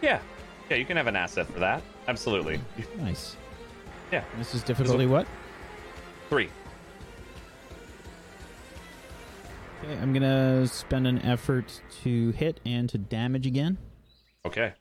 Yeah. 0.02 0.20
Yeah, 0.68 0.76
you 0.76 0.84
can 0.84 0.96
have 0.96 1.06
an 1.06 1.16
asset 1.16 1.46
for 1.46 1.60
that. 1.60 1.82
Absolutely. 2.08 2.60
Nice. 2.98 3.36
Yeah. 4.12 4.24
This 4.36 4.54
is 4.54 4.62
difficulty 4.62 5.06
what? 5.06 5.26
Three. 6.28 6.48
Okay, 9.84 9.96
I'm 10.00 10.12
gonna 10.12 10.66
spend 10.66 11.06
an 11.06 11.20
effort 11.22 11.80
to 12.02 12.30
hit 12.32 12.60
and 12.66 12.88
to 12.88 12.98
damage 12.98 13.46
again. 13.46 13.78
Okay. 14.44 14.72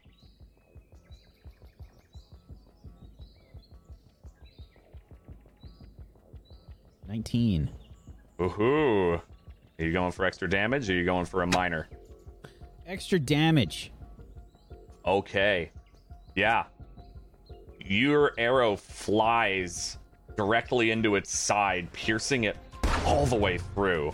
Nineteen. 7.08 7.70
Woohoo. 8.40 9.22
Are 9.80 9.84
you 9.84 9.94
going 9.94 10.12
for 10.12 10.26
extra 10.26 10.50
damage 10.50 10.90
or 10.90 10.94
are 10.94 10.96
you 10.96 11.06
going 11.06 11.26
for 11.26 11.44
a 11.44 11.48
minor? 11.48 11.88
Extra 12.88 13.20
damage. 13.20 13.92
Okay. 15.06 15.72
Yeah. 16.36 16.66
Your 17.86 18.34
arrow 18.38 18.76
flies 18.76 19.98
directly 20.36 20.92
into 20.92 21.16
its 21.16 21.38
side, 21.38 21.92
piercing 21.94 22.46
it 22.46 22.58
all 23.06 23.26
the 23.26 23.36
way 23.36 23.58
through. 23.58 24.14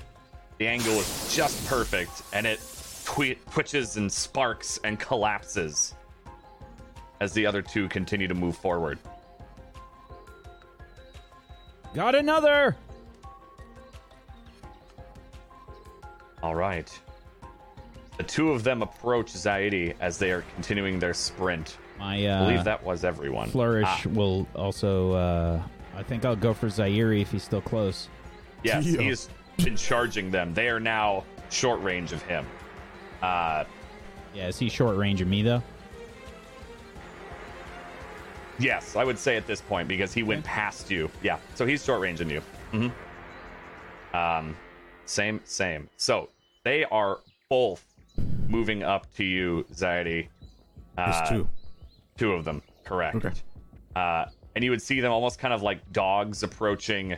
The 0.60 0.68
angle 0.68 0.94
is 0.94 1.34
just 1.36 1.66
perfect, 1.68 2.22
and 2.32 2.46
it 2.46 2.60
twi- 3.06 3.38
twitches 3.52 3.98
and 3.98 4.12
sparks 4.12 4.80
and 4.84 5.00
collapses 5.00 5.96
as 7.20 7.34
the 7.34 7.46
other 7.46 7.62
two 7.62 7.88
continue 7.90 8.28
to 8.28 8.34
move 8.34 8.56
forward. 8.58 9.00
Got 11.94 12.16
another. 12.16 12.76
All 16.42 16.56
right. 16.56 16.90
The 18.18 18.24
two 18.24 18.52
of 18.52 18.64
them 18.64 18.82
approach 18.82 19.32
Zaidi 19.34 19.96
as 20.00 20.18
they 20.18 20.32
are 20.32 20.44
continuing 20.56 21.00
their 21.00 21.14
sprint. 21.14 21.78
My 22.00 22.26
I 22.28 22.30
uh, 22.30 22.46
believe 22.46 22.64
that 22.64 22.84
was 22.84 23.04
everyone. 23.04 23.50
flourish 23.50 23.88
Ah, 23.88 24.02
will 24.10 24.48
also. 24.56 25.14
Uh, 25.14 25.64
I 25.96 26.04
think 26.04 26.26
I'll 26.26 26.36
go 26.36 26.54
for 26.54 26.70
Zaire 26.70 27.14
if 27.14 27.32
he's 27.32 27.44
still 27.44 27.62
close. 27.62 28.10
yes, 28.64 28.86
Yeah. 28.86 29.02
he 29.02 29.08
has 29.08 29.30
been 29.58 29.76
charging 29.76 30.32
them. 30.32 30.54
They 30.54 30.68
are 30.70 30.80
now 30.80 31.24
short 31.50 31.82
range 31.82 32.12
of 32.14 32.22
him. 32.24 32.46
Uh, 33.22 33.64
Yeah, 34.34 34.48
is 34.48 34.58
he 34.58 34.70
short 34.70 34.98
range 34.98 35.22
of 35.22 35.28
me 35.28 35.42
though? 35.44 35.62
yes, 38.60 38.96
I 38.96 39.04
would 39.04 39.18
say 39.18 39.36
at 39.36 39.48
this 39.48 39.62
point 39.62 39.88
because 39.88 40.14
he 40.14 40.24
went 40.24 40.44
past 40.46 40.90
you. 40.92 41.10
Yeah, 41.22 41.38
so 41.56 41.66
he's 41.66 41.84
short 41.84 42.02
range 42.02 42.22
in 42.22 42.30
you. 42.30 42.42
hmm 42.72 42.88
Um, 44.16 44.56
same, 45.06 45.42
same. 45.44 45.90
So 45.98 46.30
they 46.64 46.86
are 46.86 47.20
both 47.50 47.84
moving 48.48 48.84
up 48.84 49.12
to 49.16 49.24
you, 49.24 49.66
Zaidi. 49.74 50.28
There's 50.96 51.16
Uh, 51.16 51.26
two. 51.30 51.50
Two 52.18 52.34
of 52.34 52.46
them, 52.46 52.62
correct. 52.86 53.16
Okay. 53.16 53.32
Uh, 53.96 54.26
and 54.56 54.64
you 54.64 54.70
would 54.70 54.82
see 54.82 55.00
them 55.00 55.12
almost 55.12 55.40
kind 55.40 55.54
of 55.54 55.64
like 55.64 55.80
dogs 55.92 56.44
approaching 56.44 57.16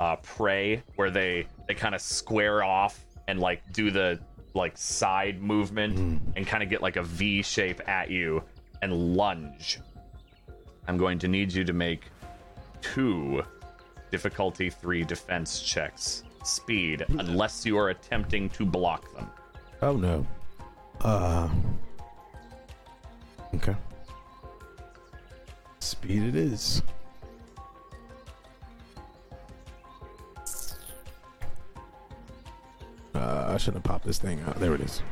uh, 0.00 0.16
prey, 0.16 0.82
where 0.96 1.10
they 1.10 1.46
they 1.70 1.74
kind 1.74 1.94
of 1.94 2.00
square 2.00 2.64
off 2.64 3.06
and 3.28 3.38
like 3.38 3.62
do 3.72 3.92
the 3.92 4.18
like 4.54 4.76
side 4.76 5.40
movement 5.40 6.20
and 6.34 6.44
kind 6.44 6.64
of 6.64 6.68
get 6.68 6.82
like 6.82 6.96
a 6.96 7.02
V 7.04 7.42
shape 7.42 7.88
at 7.88 8.10
you 8.10 8.42
and 8.82 8.92
lunge. 9.14 9.78
I'm 10.88 10.98
going 10.98 11.20
to 11.20 11.28
need 11.28 11.52
you 11.52 11.62
to 11.62 11.72
make 11.72 12.06
two 12.80 13.44
difficulty 14.10 14.68
three 14.68 15.04
defense 15.04 15.60
checks. 15.60 16.24
Speed, 16.42 17.04
unless 17.08 17.64
you 17.64 17.78
are 17.78 17.90
attempting 17.90 18.48
to 18.50 18.66
block 18.66 19.14
them. 19.14 19.30
Oh 19.80 19.96
no. 19.96 20.26
Uh. 21.02 21.48
Okay. 23.54 23.76
Speed 25.78 26.24
it 26.24 26.34
is. 26.34 26.82
Uh, 33.20 33.50
I 33.52 33.56
shouldn't 33.58 33.76
have 33.76 33.82
popped 33.84 34.06
this 34.06 34.18
thing 34.18 34.40
out. 34.46 34.58
There 34.58 34.74
it 34.74 34.80
is. 34.80 35.02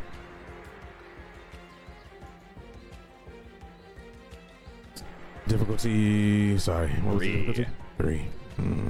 Difficulty. 5.46 6.58
Sorry. 6.58 6.88
What 7.04 7.14
was 7.16 7.22
the 7.22 7.32
Three. 7.32 7.46
difficulty? 7.46 7.70
Three. 7.98 8.24
Hmm. 8.56 8.88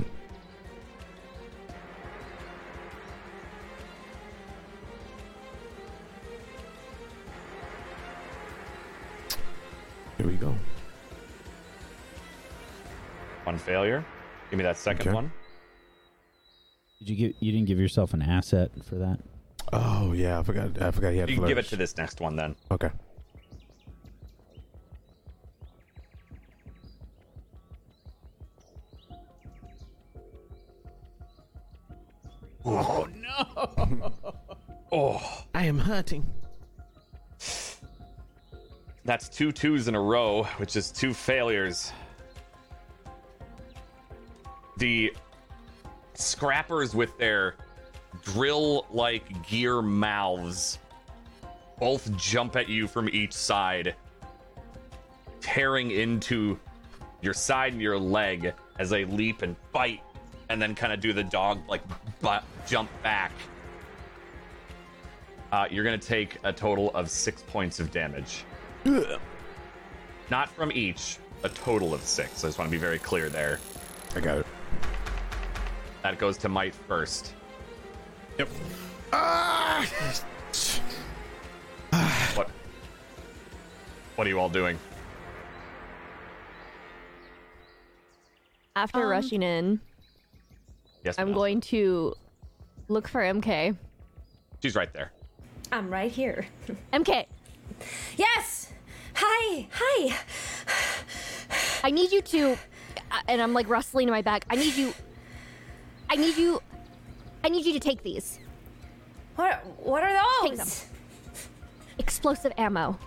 Here 10.17 10.27
we 10.27 10.35
go. 10.35 10.55
One 13.45 13.59
failure. 13.59 14.05
Give 14.51 14.59
me 14.59 14.65
that 14.65 14.77
second 14.77 15.09
Okay. 15.09 15.15
one. 15.15 15.33
Did 16.99 17.11
you 17.11 17.17
give? 17.17 17.37
You 17.41 17.53
didn't 17.53 17.67
give 17.69 17.79
yourself 17.79 18.13
an 18.13 18.23
asset 18.23 18.71
for 18.85 18.97
that. 18.97 19.21
Oh 19.73 20.13
yeah, 20.13 20.39
I 20.39 20.43
forgot. 20.43 20.81
I 20.83 20.91
forgot 20.91 21.13
he 21.13 21.19
had. 21.19 21.31
You 21.31 21.37
can 21.37 21.47
give 21.47 21.59
it 21.59 21.67
to 21.67 21.77
this 21.77 21.97
next 21.97 22.21
one 22.21 22.37
then. 22.37 22.57
Okay. 22.71 22.91
Oh 32.65 33.07
no! 33.15 34.13
Oh, 34.91 35.45
I 35.55 35.67
am 35.67 35.79
hurting. 35.79 36.27
that's 39.05 39.29
two 39.29 39.53
twos 39.53 39.87
in 39.87 39.95
a 39.95 40.01
row, 40.01 40.45
which 40.57 40.77
is 40.77 40.91
two 40.91 41.13
failures. 41.13 41.93
The 44.79 45.13
scrappers 46.19 46.95
with 46.95 47.17
their 47.19 47.55
drill 48.23 48.87
like 48.91 49.47
gear 49.47 49.81
mouths 49.81 50.79
both 51.79 52.15
jump 52.17 52.57
at 52.57 52.69
you 52.69 52.89
from 52.89 53.09
each 53.11 53.33
side, 53.33 53.95
tearing 55.41 55.93
into 55.93 56.59
your 57.21 57.35
side 57.35 57.73
and 57.73 57.81
your 57.81 57.99
leg 57.99 58.53
as 58.79 58.91
they 58.91 59.05
leap 59.05 59.43
and 59.43 59.55
bite, 59.73 60.03
and 60.49 60.61
then 60.61 60.75
kind 60.75 60.93
of 60.93 61.01
do 61.01 61.13
the 61.13 61.23
dog 61.23 61.61
like 61.69 61.83
butt 62.21 62.43
jump 62.67 62.91
back. 63.03 63.33
Uh, 65.53 65.67
you're 65.71 65.85
gonna 65.85 65.97
take 65.97 66.37
a 66.45 66.53
total 66.53 66.91
of 66.95 67.09
six 67.09 67.43
points 67.43 67.81
of 67.81 67.91
damage. 67.91 68.45
Not 70.31 70.51
from 70.51 70.73
each, 70.73 71.19
a 71.43 71.49
total 71.49 71.95
of 71.95 72.03
six. 72.03 72.45
I 72.45 72.49
just 72.49 72.59
want 72.59 72.69
to 72.71 72.73
be 72.73 72.81
very 72.81 72.99
clear 72.99 73.29
there. 73.29 73.61
I 74.15 74.21
got 74.21 74.39
it. 74.39 74.47
That 76.03 76.19
goes 76.19 76.37
to 76.39 76.49
Might 76.49 76.75
first. 76.75 77.35
Yep. 78.39 78.49
what? 82.35 82.49
What 84.15 84.27
are 84.27 84.31
you 84.31 84.39
all 84.39 84.49
doing? 84.49 84.79
After 88.77 89.03
Um, 89.03 89.09
rushing 89.11 89.43
in, 89.43 89.81
Yes, 91.05 91.17
I'm 91.19 91.29
Miles? 91.29 91.37
going 91.37 91.61
to 91.63 92.15
look 92.89 93.09
for 93.09 93.21
Imke. 93.23 93.77
She's 94.63 94.75
right 94.77 94.93
there. 94.93 95.13
I'm 95.73 95.91
right 95.91 96.11
here. 96.11 96.47
Imke, 96.93 97.27
Yes. 98.17 98.73
Hi. 99.15 99.69
Hi. 99.73 100.19
I 101.83 101.91
need 101.91 102.13
you 102.13 102.23
to, 102.23 102.53
uh, 103.11 103.21
and 103.27 103.43
I'm 103.43 103.53
like 103.53 103.69
rustling 103.69 104.07
in 104.09 104.13
my 104.13 104.23
bag. 104.23 104.45
I 104.49 104.55
need 104.57 104.75
you. 104.77 104.95
I 106.11 106.17
need 106.17 106.37
you. 106.37 106.61
I 107.45 107.49
need 107.49 107.65
you 107.67 107.73
to 107.73 107.81
take 107.81 108.03
these 108.03 108.39
What? 109.37 109.65
What 109.79 110.03
are 110.03 110.13
those? 110.13 110.51
Take 110.51 110.59
those? 110.59 110.85
explosive 111.99 112.53
ammo. 112.59 112.99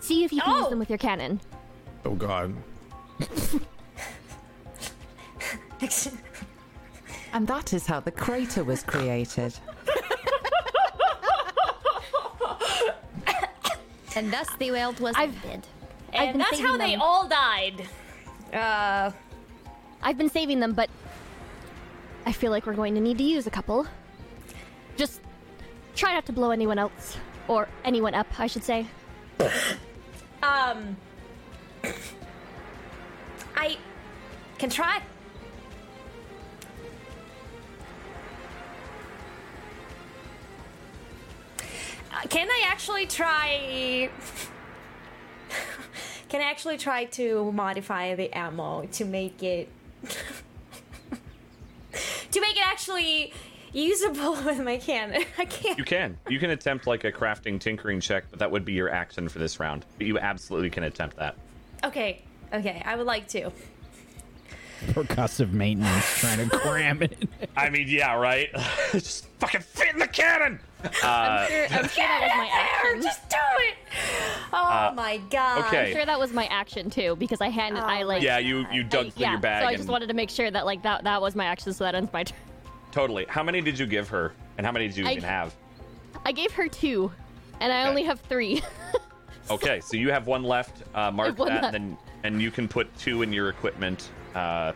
See 0.00 0.24
if 0.24 0.32
you 0.32 0.40
can 0.42 0.54
use 0.56 0.64
Oh! 0.66 0.70
them 0.70 0.78
with 0.78 0.88
your 0.90 0.98
cannon. 0.98 1.40
Oh 2.04 2.14
God. 2.14 2.54
And 7.32 7.46
that 7.46 7.72
is 7.72 7.86
how 7.86 8.00
the 8.00 8.10
crater 8.10 8.64
was 8.64 8.82
created. 8.82 9.54
And 14.16 14.32
thus 14.32 14.48
the 14.58 14.72
world 14.72 14.98
was 14.98 15.14
I've- 15.16 15.36
ended. 15.44 15.66
And 16.12 16.40
that's 16.40 16.58
how 16.58 16.72
saving 16.76 16.78
they 16.78 16.94
all 16.96 17.28
died. 17.28 17.86
Uh, 18.52 19.12
I've 20.02 20.18
been 20.18 20.28
saving 20.28 20.58
them, 20.58 20.72
but 20.72 20.90
I 22.26 22.32
feel 22.32 22.50
like 22.50 22.66
we're 22.66 22.74
going 22.74 22.94
to 22.94 23.00
need 23.00 23.18
to 23.18 23.24
use 23.24 23.46
a 23.46 23.50
couple. 23.50 23.86
Just 24.96 25.20
try 25.94 26.14
not 26.14 26.26
to 26.26 26.32
blow 26.32 26.50
anyone 26.50 26.78
else 26.78 27.16
or 27.48 27.68
anyone 27.84 28.14
up, 28.14 28.26
I 28.38 28.46
should 28.46 28.64
say. 28.64 28.86
um, 30.42 30.96
I 33.56 33.76
can 34.58 34.70
try. 34.70 35.00
Uh, 42.12 42.26
Can 42.28 42.48
I 42.48 42.64
actually 42.66 43.06
try? 43.06 44.10
Can 46.28 46.40
I 46.40 46.44
actually 46.44 46.76
try 46.76 47.06
to 47.06 47.50
modify 47.52 48.14
the 48.14 48.32
ammo 48.36 48.86
to 48.92 49.04
make 49.04 49.42
it 49.42 49.68
to 52.30 52.40
make 52.40 52.56
it 52.56 52.66
actually 52.66 53.32
usable 53.72 54.32
with 54.44 54.60
my 54.60 54.76
cannon? 54.76 55.22
I 55.38 55.44
can't. 55.44 55.78
You 55.78 55.84
can. 55.84 56.18
You 56.28 56.38
can 56.38 56.50
attempt 56.50 56.86
like 56.86 57.04
a 57.04 57.12
crafting 57.12 57.60
tinkering 57.60 58.00
check, 58.00 58.24
but 58.30 58.38
that 58.38 58.50
would 58.50 58.64
be 58.64 58.72
your 58.72 58.90
action 58.90 59.28
for 59.28 59.38
this 59.38 59.60
round. 59.60 59.84
But 59.98 60.06
you 60.06 60.18
absolutely 60.18 60.70
can 60.70 60.84
attempt 60.84 61.16
that. 61.16 61.36
Okay, 61.84 62.22
okay, 62.52 62.82
I 62.84 62.96
would 62.96 63.06
like 63.06 63.28
to. 63.28 63.50
Percussive 64.88 65.52
maintenance 65.52 66.18
trying 66.18 66.48
to 66.48 66.58
cram 66.58 67.02
it. 67.02 67.28
I 67.56 67.68
mean, 67.68 67.86
yeah, 67.88 68.14
right? 68.14 68.48
Just 68.92 69.26
fucking 69.38 69.60
fit 69.60 69.92
in 69.92 69.98
the 69.98 70.08
cannon! 70.08 70.58
Uh, 71.02 71.46
Sure- 71.46 71.66
I'm 71.66 71.88
sure 71.88 72.04
that 72.04 72.20
was 72.22 72.32
my 72.36 72.50
action. 72.52 73.02
just 73.02 73.28
do 73.28 73.36
it. 73.58 73.74
Oh 74.52 74.92
my 74.94 75.20
god. 75.30 75.66
okay. 75.66 75.86
I'm 75.88 75.92
sure 75.92 76.06
that 76.06 76.18
was 76.18 76.32
my 76.32 76.46
action 76.46 76.90
too, 76.90 77.16
because 77.16 77.40
I 77.40 77.48
handed, 77.48 77.82
I 77.82 78.02
like, 78.02 78.22
yeah, 78.22 78.38
you, 78.38 78.66
you 78.72 78.82
dug 78.82 79.06
I- 79.06 79.10
through 79.10 79.20
yeah. 79.22 79.30
your 79.32 79.40
bag 79.40 79.62
So 79.62 79.66
I 79.66 79.70
and 79.70 79.78
just 79.78 79.88
wanted 79.88 80.08
to 80.08 80.14
make 80.14 80.30
sure 80.30 80.50
that 80.50 80.64
like 80.66 80.82
that 80.82 81.04
that 81.04 81.20
was 81.20 81.34
my 81.34 81.44
action, 81.44 81.72
so 81.72 81.84
that 81.84 81.94
ends 81.94 82.12
my 82.12 82.24
turn. 82.24 82.38
totally. 82.92 83.26
How 83.28 83.42
many 83.42 83.60
did 83.60 83.78
you 83.78 83.86
give 83.86 84.08
her? 84.08 84.32
And 84.58 84.66
how 84.66 84.72
many 84.72 84.88
did 84.88 84.96
you 84.96 85.06
I- 85.06 85.12
even 85.12 85.24
have? 85.24 85.54
I 86.24 86.32
gave 86.32 86.52
her 86.52 86.68
two, 86.68 87.10
and 87.60 87.72
I 87.72 87.80
Okay. 87.82 87.88
only 87.88 88.02
have 88.04 88.20
three. 88.20 88.62
Okay, 89.50 89.80
so 89.80 89.96
you 89.96 90.12
have 90.12 90.28
one 90.28 90.44
left. 90.44 90.84
Uh, 90.94 91.10
mark 91.10 91.30
have 91.30 91.38
one 91.40 91.48
that, 91.48 91.62
left. 91.62 91.74
and 91.74 91.92
then 91.92 91.98
and 92.22 92.40
you 92.40 92.52
can 92.52 92.68
put 92.68 92.86
two 92.98 93.22
in 93.22 93.32
your 93.32 93.48
equipment, 93.48 94.10
uh, 94.36 94.72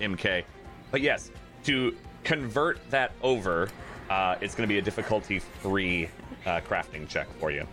Imke. 0.00 0.44
But 0.90 1.02
yes, 1.02 1.30
to 1.64 1.94
convert 2.22 2.78
that 2.90 3.12
over, 3.20 3.68
uh, 4.10 4.36
it's 4.40 4.54
going 4.54 4.68
to 4.68 4.72
be 4.72 4.78
a 4.78 4.82
difficulty 4.82 5.40
three 5.62 6.08
uh, 6.46 6.60
crafting 6.60 7.08
check 7.08 7.26
for 7.38 7.50
you. 7.50 7.66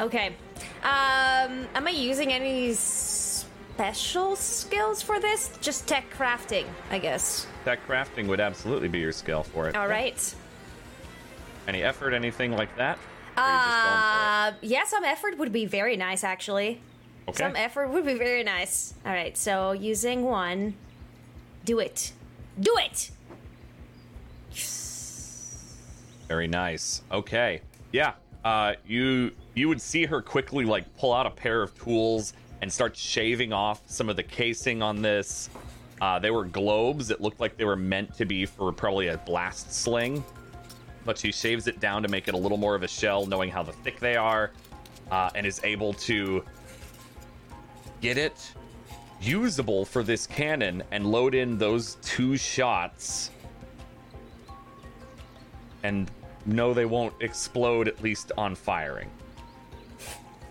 Okay. 0.00 0.28
Um, 0.82 1.66
am 1.74 1.86
I 1.86 1.90
using 1.90 2.32
any 2.32 2.72
special 2.74 4.36
skills 4.36 5.02
for 5.02 5.18
this? 5.20 5.50
Just 5.60 5.88
tech 5.88 6.04
crafting, 6.16 6.66
I 6.90 6.98
guess. 6.98 7.46
Tech 7.64 7.84
crafting 7.86 8.26
would 8.28 8.40
absolutely 8.40 8.88
be 8.88 9.00
your 9.00 9.12
skill 9.12 9.42
for 9.42 9.68
it. 9.68 9.76
All 9.76 9.88
right. 9.88 10.34
Any 11.66 11.82
effort, 11.82 12.14
anything 12.14 12.52
like 12.52 12.74
that? 12.76 12.98
Or 13.36 13.42
are 13.42 13.50
you 13.50 13.56
just 13.56 13.84
going 13.84 13.98
for 14.00 14.66
Uh, 14.66 14.66
yeah, 14.66 14.84
some 14.84 15.04
effort 15.04 15.38
would 15.38 15.52
be 15.52 15.66
very 15.66 15.96
nice, 15.96 16.24
actually. 16.24 16.80
Okay. 17.28 17.44
Some 17.44 17.56
effort 17.56 17.88
would 17.88 18.06
be 18.06 18.14
very 18.14 18.42
nice. 18.42 18.94
All 19.04 19.12
right, 19.12 19.36
so 19.36 19.72
using 19.72 20.24
one, 20.24 20.74
do 21.64 21.78
it, 21.78 22.12
do 22.58 22.74
it. 22.78 23.10
Very 26.28 26.46
nice. 26.46 27.02
Okay. 27.10 27.62
Yeah. 27.90 28.12
Uh, 28.44 28.74
you 28.86 29.32
you 29.54 29.68
would 29.68 29.80
see 29.80 30.04
her 30.04 30.22
quickly 30.22 30.64
like 30.64 30.84
pull 30.96 31.12
out 31.12 31.26
a 31.26 31.30
pair 31.30 31.62
of 31.62 31.76
tools 31.82 32.34
and 32.60 32.72
start 32.72 32.96
shaving 32.96 33.52
off 33.52 33.82
some 33.86 34.08
of 34.08 34.16
the 34.16 34.22
casing 34.22 34.82
on 34.82 35.02
this. 35.02 35.50
Uh, 36.00 36.18
they 36.18 36.30
were 36.30 36.44
globes. 36.44 37.10
It 37.10 37.20
looked 37.20 37.40
like 37.40 37.56
they 37.56 37.64
were 37.64 37.76
meant 37.76 38.14
to 38.16 38.24
be 38.24 38.46
for 38.46 38.72
probably 38.72 39.08
a 39.08 39.18
blast 39.18 39.72
sling, 39.72 40.24
but 41.04 41.18
she 41.18 41.32
shaves 41.32 41.66
it 41.66 41.80
down 41.80 42.02
to 42.02 42.08
make 42.08 42.28
it 42.28 42.34
a 42.34 42.36
little 42.36 42.58
more 42.58 42.74
of 42.74 42.82
a 42.82 42.88
shell, 42.88 43.26
knowing 43.26 43.50
how 43.50 43.62
the 43.62 43.72
thick 43.72 43.98
they 43.98 44.14
are, 44.14 44.52
uh, 45.10 45.30
and 45.34 45.44
is 45.46 45.60
able 45.64 45.92
to 45.94 46.44
get 48.00 48.16
it 48.16 48.52
usable 49.20 49.84
for 49.84 50.04
this 50.04 50.26
cannon 50.26 50.82
and 50.92 51.10
load 51.10 51.34
in 51.34 51.58
those 51.58 51.96
two 52.02 52.36
shots 52.36 53.30
and 55.82 56.10
no, 56.48 56.72
they 56.72 56.86
won't 56.86 57.12
explode 57.20 57.88
at 57.88 58.02
least 58.02 58.32
on 58.38 58.54
firing. 58.54 59.10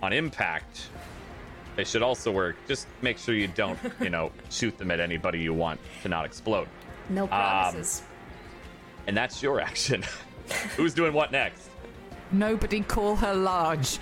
On 0.04 0.14
impact, 0.14 0.90
they 1.76 1.84
should 1.84 2.04
also 2.04 2.32
work. 2.32 2.56
Just 2.68 2.88
make 3.02 3.18
sure 3.18 3.34
you 3.34 3.48
don't, 3.48 3.80
you 4.00 4.12
know, 4.12 4.32
shoot 4.50 4.78
them 4.78 4.92
at 4.92 5.00
anybody 5.00 5.40
you 5.40 5.54
want 5.54 5.80
to 6.04 6.10
not 6.10 6.24
explode. 6.24 6.68
No 7.10 7.26
promises. 7.26 8.04
And 9.08 9.18
that's 9.18 9.42
your 9.42 9.60
action. 9.60 10.04
Who's 10.76 10.94
doing 10.94 11.14
what 11.14 11.32
next? 11.32 11.70
Nobody 12.32 12.82
call 12.82 13.16
her 13.16 13.34
large. 13.34 14.00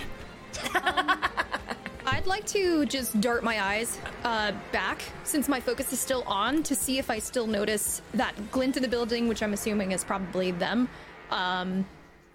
I'd 2.05 2.27
like 2.27 2.45
to 2.47 2.85
just 2.87 3.19
dart 3.21 3.43
my 3.43 3.63
eyes 3.63 3.99
uh, 4.23 4.51
back 4.71 5.01
since 5.23 5.47
my 5.47 5.59
focus 5.59 5.93
is 5.93 5.99
still 5.99 6.23
on 6.23 6.61
to 6.63 6.75
see 6.75 6.97
if 6.97 7.09
I 7.09 7.19
still 7.19 7.47
notice 7.47 8.01
that 8.15 8.51
glint 8.51 8.75
in 8.75 8.83
the 8.83 8.89
building, 8.89 9.27
which 9.27 9.41
I'm 9.41 9.53
assuming 9.53 9.91
is 9.91 10.03
probably 10.03 10.51
them. 10.51 10.89
Um, 11.31 11.85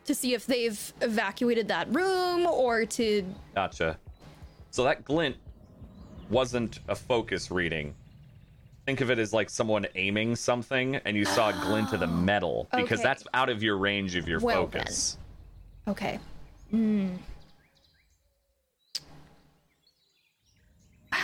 to 0.04 0.14
see 0.14 0.34
if 0.34 0.46
they've 0.46 0.92
evacuated 1.02 1.68
that 1.68 1.92
room 1.94 2.46
or 2.46 2.84
to. 2.84 3.24
Gotcha. 3.54 3.98
So 4.70 4.84
that 4.84 5.04
glint 5.04 5.36
wasn't 6.28 6.80
a 6.88 6.94
focus 6.94 7.50
reading. 7.50 7.94
Think 8.86 9.00
of 9.02 9.10
it 9.10 9.18
as 9.18 9.32
like 9.32 9.50
someone 9.50 9.86
aiming 9.94 10.36
something 10.36 10.96
and 10.96 11.16
you 11.16 11.24
saw 11.24 11.50
a 11.50 11.52
glint 11.64 11.92
of 11.92 12.00
the 12.00 12.06
metal 12.30 12.66
because 12.74 12.98
Okay. 12.98 13.02
that's 13.02 13.24
out 13.34 13.48
of 13.50 13.62
your 13.62 13.76
range 13.76 14.16
of 14.16 14.26
your 14.28 14.40
Well 14.40 14.66
then. 14.66 14.82
focus. 14.82 15.18
Okay. 15.86 16.18
Hmm. 16.70 17.08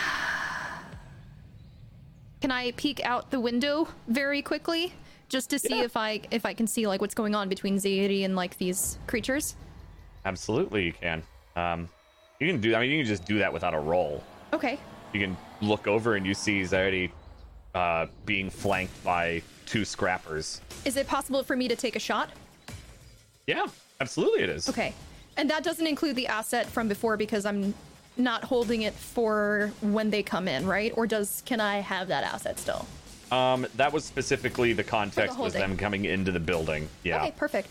Can 2.41 2.51
I 2.51 2.71
peek 2.77 3.03
out 3.03 3.31
the 3.31 3.39
window 3.39 3.87
very 4.07 4.41
quickly, 4.41 4.93
just 5.29 5.49
to 5.49 5.59
see 5.59 5.79
if 5.79 5.97
I 5.97 6.21
if 6.31 6.45
I 6.45 6.53
can 6.53 6.67
see 6.67 6.87
like 6.87 7.01
what's 7.01 7.15
going 7.15 7.35
on 7.35 7.49
between 7.49 7.77
Zairi 7.77 8.25
and 8.25 8.35
like 8.35 8.57
these 8.57 8.97
creatures? 9.07 9.55
Absolutely, 10.25 10.85
you 10.85 10.93
can. 10.93 11.23
Um, 11.55 11.89
you 12.39 12.47
can 12.47 12.61
do. 12.61 12.75
I 12.75 12.81
mean, 12.81 12.91
you 12.91 12.97
can 12.99 13.07
just 13.07 13.25
do 13.25 13.39
that 13.39 13.51
without 13.51 13.73
a 13.73 13.79
roll. 13.79 14.23
Okay. 14.53 14.79
You 15.13 15.19
can 15.19 15.37
look 15.61 15.87
over 15.87 16.15
and 16.15 16.25
you 16.25 16.33
see 16.33 16.61
Zaidi 16.61 17.11
uh, 17.73 18.07
being 18.25 18.49
flanked 18.49 19.03
by 19.03 19.41
two 19.65 19.85
scrappers. 19.85 20.61
Is 20.85 20.97
it 20.97 21.07
possible 21.07 21.43
for 21.43 21.55
me 21.55 21.67
to 21.67 21.75
take 21.75 21.95
a 21.95 21.99
shot? 21.99 22.29
Yeah, 23.45 23.65
absolutely, 23.99 24.43
it 24.43 24.49
is. 24.49 24.69
Okay. 24.69 24.93
And 25.37 25.49
that 25.49 25.63
doesn't 25.63 25.85
include 25.85 26.15
the 26.15 26.27
asset 26.27 26.65
from 26.65 26.87
before 26.87 27.17
because 27.17 27.45
I'm 27.45 27.73
not 28.17 28.43
holding 28.43 28.81
it 28.81 28.93
for 28.93 29.71
when 29.81 30.09
they 30.09 30.23
come 30.23 30.47
in, 30.47 30.65
right? 30.65 30.91
Or 30.95 31.05
does 31.05 31.43
can 31.45 31.61
I 31.61 31.77
have 31.77 32.07
that 32.07 32.23
asset 32.23 32.59
still? 32.59 32.85
Um, 33.31 33.67
that 33.75 33.91
was 33.91 34.05
specifically 34.05 34.73
the 34.73 34.83
context 34.83 35.35
whole 35.35 35.45
was 35.45 35.53
them 35.53 35.75
coming 35.75 36.05
into 36.05 36.31
the 36.31 36.39
building. 36.39 36.87
Yeah. 37.03 37.23
Okay, 37.23 37.33
perfect. 37.35 37.69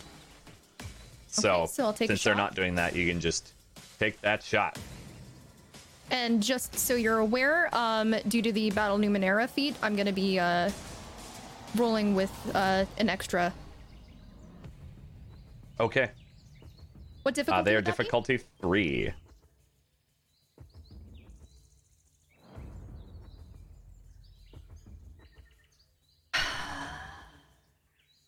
so, 1.29 1.53
okay, 1.63 1.67
so 1.73 1.85
I'll 1.85 1.93
take 1.93 2.09
since 2.09 2.23
they're 2.23 2.35
not 2.35 2.55
doing 2.55 2.75
that, 2.75 2.95
you 2.95 3.09
can 3.09 3.21
just 3.21 3.53
take 3.99 4.21
that 4.21 4.43
shot. 4.43 4.79
And 6.11 6.43
just 6.43 6.79
so 6.79 6.95
you're 6.95 7.19
aware, 7.19 7.69
um, 7.75 8.15
due 8.29 8.43
to 8.43 8.53
the 8.53 8.71
Battle 8.71 8.99
Numenera 8.99 9.49
feat, 9.49 9.75
I'm 9.83 9.97
gonna 9.97 10.13
be 10.13 10.39
uh, 10.39 10.71
rolling 11.75 12.15
with 12.15 12.31
uh, 12.55 12.85
an 12.99 13.09
extra 13.09 13.53
Okay. 15.79 16.11
What 17.23 17.35
difficulty? 17.35 17.61
Uh, 17.61 17.63
they 17.63 17.75
are 17.75 17.81
that 17.81 17.85
be? 17.85 17.91
difficulty 17.91 18.39
three. 18.61 19.13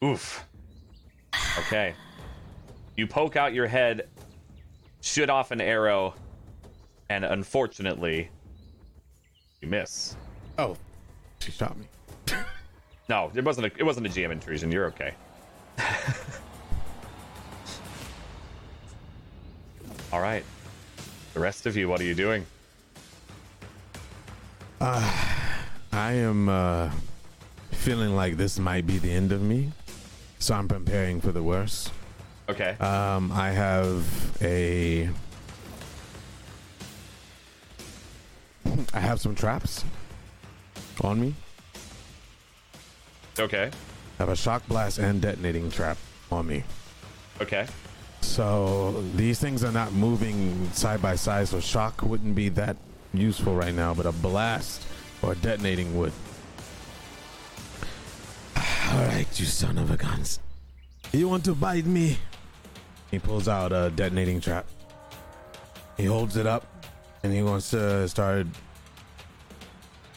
Oof. 0.04 0.46
Okay. 1.58 1.94
You 2.96 3.06
poke 3.06 3.36
out 3.36 3.52
your 3.54 3.66
head, 3.66 4.08
shoot 5.00 5.30
off 5.30 5.50
an 5.50 5.60
arrow, 5.60 6.14
and 7.10 7.24
unfortunately, 7.24 8.28
you 9.60 9.68
miss. 9.68 10.16
Oh, 10.58 10.76
she 11.40 11.52
shot 11.52 11.76
me. 11.76 11.86
No, 13.10 13.32
it 13.34 13.42
wasn't. 13.42 13.68
A, 13.68 13.70
it 13.78 13.84
wasn't 13.84 14.06
a 14.06 14.10
GM 14.10 14.30
intrusion. 14.30 14.70
You're 14.70 14.84
okay. 14.88 15.14
All 20.12 20.20
right. 20.20 20.44
The 21.32 21.40
rest 21.40 21.64
of 21.64 21.74
you, 21.74 21.88
what 21.88 22.02
are 22.02 22.04
you 22.04 22.14
doing? 22.14 22.44
I 24.80 26.12
am 26.12 26.48
uh, 26.48 26.90
feeling 27.72 28.14
like 28.14 28.36
this 28.36 28.58
might 28.58 28.86
be 28.86 28.98
the 28.98 29.10
end 29.10 29.32
of 29.32 29.42
me, 29.42 29.72
so 30.38 30.54
I'm 30.54 30.68
preparing 30.68 31.20
for 31.20 31.32
the 31.32 31.42
worst. 31.42 31.92
Okay. 32.48 32.76
Um, 32.80 33.30
I 33.32 33.50
have 33.50 34.42
a. 34.42 35.10
I 38.94 39.00
have 39.00 39.20
some 39.20 39.34
traps 39.34 39.84
on 41.02 41.20
me. 41.20 41.34
okay. 43.38 43.70
I 44.18 44.22
have 44.22 44.28
a 44.28 44.36
shock 44.36 44.66
blast 44.66 44.98
and 44.98 45.20
detonating 45.20 45.70
trap 45.70 45.96
on 46.32 46.46
me. 46.46 46.64
Okay. 47.40 47.66
So 48.20 49.02
these 49.14 49.38
things 49.38 49.62
are 49.62 49.70
not 49.72 49.92
moving 49.92 50.70
side 50.72 51.00
by 51.00 51.14
side, 51.16 51.48
so 51.48 51.60
shock 51.60 52.02
wouldn't 52.02 52.34
be 52.34 52.48
that 52.50 52.76
useful 53.14 53.54
right 53.54 53.74
now, 53.74 53.94
but 53.94 54.06
a 54.06 54.12
blast 54.12 54.82
or 55.22 55.34
detonating 55.36 55.96
would. 55.98 56.12
All 58.90 59.04
right, 59.06 59.26
you 59.38 59.46
son 59.46 59.76
of 59.78 59.90
a 59.90 59.96
guns. 59.96 60.40
You 61.12 61.28
want 61.28 61.44
to 61.44 61.54
bite 61.54 61.86
me? 61.86 62.16
He 63.10 63.18
pulls 63.18 63.48
out 63.48 63.72
a 63.72 63.90
detonating 63.94 64.40
trap. 64.40 64.66
He 65.96 66.04
holds 66.04 66.36
it 66.36 66.46
up, 66.46 66.66
and 67.22 67.32
he 67.32 67.42
wants 67.42 67.70
to 67.70 68.08
start. 68.08 68.46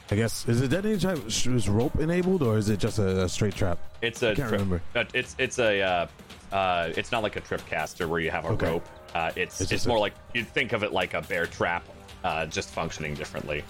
I 0.09 0.15
guess 0.15 0.47
is 0.47 0.59
the 0.59 0.67
detonating 0.67 0.99
trap 0.99 1.17
is 1.27 1.69
rope 1.69 1.95
enabled 1.97 2.43
or 2.43 2.57
is 2.57 2.67
it 2.69 2.79
just 2.79 2.99
a, 2.99 3.23
a 3.23 3.29
straight 3.29 3.55
trap? 3.55 3.79
It's 4.01 4.21
a 4.23 4.35
can't 4.35 4.49
trip- 4.49 4.51
remember. 4.51 4.81
uh, 4.95 5.05
it's 5.13 5.35
it's 5.39 5.57
a 5.59 5.81
uh, 5.81 6.07
uh, 6.55 6.89
it's 6.97 7.11
not 7.13 7.23
like 7.23 7.37
a 7.37 7.39
trip 7.41 7.65
caster 7.65 8.07
where 8.09 8.19
you 8.19 8.29
have 8.29 8.43
a 8.45 8.49
Okay. 8.49 8.67
rope. 8.67 8.85
Uh, 9.15 9.31
it's 9.37 9.53
It's 9.55 9.61
it's, 9.61 9.69
just 9.69 9.87
more 9.87 9.97
a- 9.97 10.01
like 10.01 10.13
you'd 10.33 10.47
think 10.49 10.73
of 10.73 10.83
it 10.83 10.91
like 10.91 11.13
a 11.13 11.21
bear 11.21 11.45
trap, 11.45 11.85
uh, 12.25 12.45
just 12.45 12.69
functioning 12.71 13.13
differently. 13.15 13.63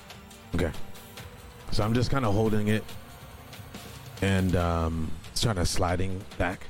Okay. 0.55 0.71
So 1.71 1.83
I'm 1.83 1.93
just 1.93 2.09
kind 2.09 2.25
of 2.25 2.33
holding 2.33 2.69
it 2.69 2.83
and 4.21 4.55
um, 4.55 5.11
trying 5.35 5.55
to 5.55 5.65
sliding 5.65 6.21
back, 6.37 6.65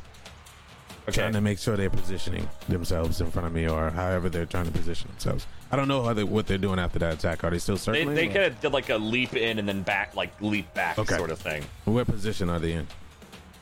Okay. 1.08 1.14
trying 1.14 1.34
to 1.34 1.42
make 1.42 1.58
sure 1.60 1.76
they're 1.76 1.90
positioning 1.90 2.48
themselves 2.70 3.22
in 3.22 3.32
front 3.32 3.48
of 3.48 3.54
me 3.54 3.68
or 3.68 3.90
however 3.90 4.30
they're 4.30 4.46
trying 4.46 4.66
to 4.66 4.72
position 4.72 5.10
themselves. 5.10 5.48
I 5.72 5.76
don't 5.76 5.88
know 5.88 6.04
how 6.04 6.14
they, 6.14 6.24
what 6.24 6.46
they're 6.48 6.58
doing 6.60 6.80
after 6.80 7.00
that 7.00 7.14
attack. 7.16 7.44
Are 7.44 7.50
they 7.50 7.58
still 7.60 7.76
They, 7.76 7.80
circling? 7.82 8.16
they 8.16 8.28
or- 8.28 8.34
kind 8.34 8.46
of 8.46 8.60
did 8.62 8.72
like 8.72 8.90
a 8.90 8.98
leap 8.98 9.36
in 9.36 9.58
and 9.60 9.68
then 9.68 9.82
back, 9.82 10.16
like 10.16 10.40
leap 10.42 10.72
back 10.74 11.00
Okay. 11.00 11.18
sort 11.18 11.32
of 11.32 11.40
thing. 11.40 11.64
What 11.86 12.06
position 12.08 12.50
are 12.50 12.60
they 12.60 12.74
in? 12.74 12.88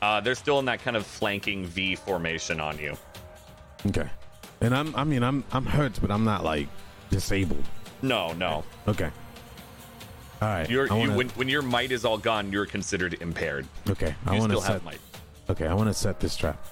Uh, 0.02 0.20
they're 0.20 0.34
still 0.34 0.58
in 0.58 0.64
that 0.66 0.82
kind 0.82 0.96
of 0.96 1.06
flanking 1.06 1.64
V 1.66 1.94
formation 1.94 2.60
on 2.60 2.78
you. 2.78 2.96
Okay. 3.86 4.08
And 4.60 4.74
I'm, 4.74 4.94
I 4.94 5.04
mean, 5.04 5.22
I'm, 5.22 5.42
I'm 5.52 5.64
hurt, 5.64 5.98
but 6.02 6.10
I'm 6.10 6.24
not 6.24 6.44
like 6.44 6.68
disabled. 7.10 7.64
No, 8.02 8.32
no. 8.34 8.64
Okay. 8.88 9.10
All 10.40 10.48
right. 10.48 10.68
You're 10.70 10.88
wanna- 10.88 11.16
when 11.16 11.28
when 11.30 11.48
your 11.48 11.62
might 11.62 11.92
is 11.92 12.04
all 12.04 12.16
gone, 12.18 12.50
you're 12.52 12.66
considered 12.66 13.14
impaired. 13.20 13.66
okay. 13.88 14.14
I 14.26 14.38
want 14.38 14.52
to 14.52 14.58
still 14.58 14.60
have 14.60 14.72
set. 14.76 14.84
might. 14.84 15.00
Okay. 15.50 15.66
I 15.66 15.74
want 15.74 15.88
to 15.88 15.94
set 15.94 16.20
this 16.20 16.36
trap. 16.36 16.64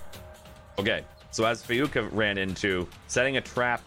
Okay, 0.79 1.03
so 1.33 1.45
as 1.45 1.63
Fayuka 1.63 2.09
ran 2.13 2.39
into, 2.39 2.87
setting 3.09 3.37
a 3.37 3.41
trap 3.41 3.83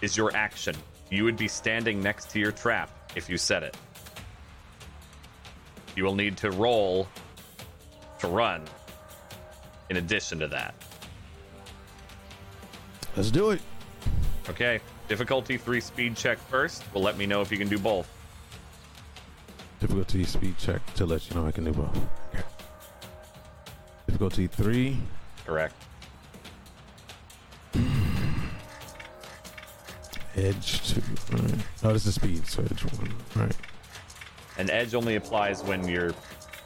is 0.00 0.16
your 0.16 0.34
action. 0.34 0.74
You 1.10 1.24
would 1.24 1.36
be 1.36 1.48
standing 1.48 2.02
next 2.02 2.30
to 2.30 2.40
your 2.40 2.50
trap 2.50 2.90
if 3.14 3.28
you 3.28 3.36
set 3.36 3.62
it. 3.62 3.76
You 5.94 6.04
will 6.04 6.14
need 6.14 6.36
to 6.38 6.50
roll 6.50 7.06
to 8.20 8.26
run 8.26 8.62
in 9.90 9.98
addition 9.98 10.38
to 10.40 10.48
that. 10.48 10.74
Let's 13.16 13.30
do 13.30 13.50
it. 13.50 13.60
Okay, 14.48 14.80
difficulty 15.08 15.56
3 15.56 15.80
speed 15.80 16.16
check 16.16 16.38
first. 16.48 16.82
Will 16.94 17.02
let 17.02 17.16
me 17.16 17.26
know 17.26 17.42
if 17.42 17.52
you 17.52 17.58
can 17.58 17.68
do 17.68 17.78
both. 17.78 18.08
Difficulty 19.84 20.24
speed 20.24 20.56
check 20.56 20.80
to 20.94 21.04
let 21.04 21.28
you 21.28 21.36
know 21.36 21.46
I 21.46 21.50
can 21.52 21.64
do 21.64 21.72
both. 21.72 21.94
Okay. 22.32 22.42
Difficulty 24.06 24.46
three. 24.46 24.96
Correct. 25.44 25.74
Edge 30.36 30.88
two. 30.88 31.02
Right. 31.30 31.54
Oh, 31.82 31.92
this 31.92 32.06
is 32.06 32.14
speed, 32.14 32.46
so 32.46 32.62
edge 32.62 32.82
one. 32.94 33.12
Right. 33.36 33.54
And 34.56 34.70
edge 34.70 34.94
only 34.94 35.16
applies 35.16 35.62
when 35.62 35.86
you're 35.86 36.14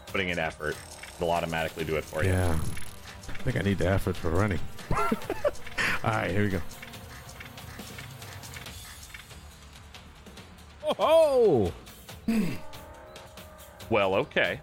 putting 0.06 0.28
in 0.28 0.38
effort. 0.38 0.76
It'll 1.16 1.32
automatically 1.32 1.82
do 1.84 1.96
it 1.96 2.04
for 2.04 2.22
you. 2.22 2.30
Yeah. 2.30 2.56
I 3.28 3.32
think 3.42 3.56
I 3.56 3.62
need 3.62 3.78
the 3.78 3.88
effort 3.88 4.14
for 4.14 4.30
running. 4.30 4.60
All 4.96 5.08
right, 6.04 6.30
here 6.30 6.44
we 6.44 6.50
go. 6.50 6.60
Oh, 11.00 11.72
Well, 13.90 14.14
okay. 14.14 14.60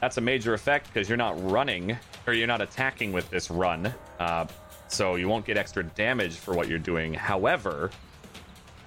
That's 0.00 0.16
a 0.18 0.20
major 0.20 0.54
effect 0.54 0.92
because 0.92 1.08
you're 1.08 1.18
not 1.18 1.34
running 1.50 1.96
or 2.26 2.32
you're 2.34 2.46
not 2.46 2.60
attacking 2.60 3.12
with 3.12 3.28
this 3.30 3.50
run. 3.50 3.92
Uh, 4.18 4.46
so 4.88 5.16
you 5.16 5.28
won't 5.28 5.44
get 5.46 5.56
extra 5.56 5.82
damage 5.82 6.36
for 6.36 6.54
what 6.54 6.68
you're 6.68 6.78
doing. 6.78 7.14
However, 7.14 7.90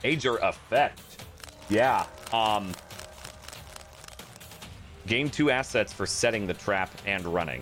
major 0.04 0.38
effect. 0.38 1.02
Yeah. 1.70 2.06
Um 2.32 2.72
gain 5.06 5.30
two 5.30 5.50
assets 5.52 5.92
for 5.92 6.06
setting 6.06 6.46
the 6.48 6.54
trap 6.54 6.92
and 7.06 7.26
running. 7.26 7.62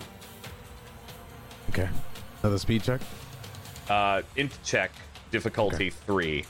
Okay. 1.70 1.88
Another 2.42 2.58
speed 2.58 2.82
check. 2.82 3.00
Uh 3.88 4.22
int 4.36 4.56
check 4.64 4.92
difficulty 5.30 5.88
Okay. 5.88 5.96
3 6.06 6.44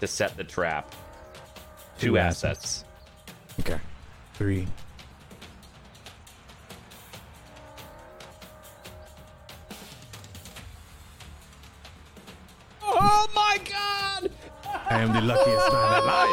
to 0.00 0.06
set 0.06 0.36
the 0.36 0.44
trap. 0.44 0.94
Two, 1.98 2.08
Two 2.08 2.18
assets. 2.18 2.84
Okay. 3.60 3.78
Three. 4.34 4.66
oh 12.82 13.28
my 13.34 13.58
God! 13.70 14.30
I 14.90 15.00
am 15.00 15.12
the 15.12 15.20
luckiest 15.20 15.72
man 15.72 16.02
alive. 16.02 16.28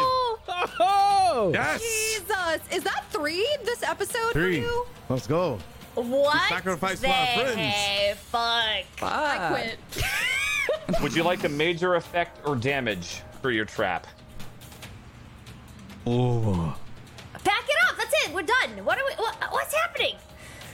Oh, 0.80 1.50
Yes. 1.52 1.80
Jesus, 1.80 2.60
is 2.70 2.82
that 2.84 3.04
three 3.10 3.46
this 3.64 3.82
episode 3.82 4.32
Three. 4.32 4.60
for 4.60 4.66
you? 4.66 4.86
Let's 5.08 5.26
go. 5.26 5.58
What? 5.94 6.48
sacrificed 6.48 7.02
for 7.02 7.08
our 7.08 7.26
friends. 7.54 8.18
Fuck. 8.18 8.84
I 9.02 9.48
quit. 9.50 9.78
Would 11.02 11.14
you 11.14 11.22
like 11.22 11.44
a 11.44 11.48
major 11.48 11.96
effect 11.96 12.38
or 12.46 12.54
damage 12.56 13.22
for 13.40 13.50
your 13.50 13.64
trap? 13.64 14.06
Oh. 16.06 16.76
Back 17.44 17.64
it 17.68 17.76
up. 17.88 17.96
That's 17.96 18.14
it. 18.26 18.34
We're 18.34 18.42
done. 18.42 18.84
What 18.84 18.98
are 18.98 19.04
we? 19.04 19.12
What, 19.14 19.34
what's 19.50 19.74
happening? 19.74 20.16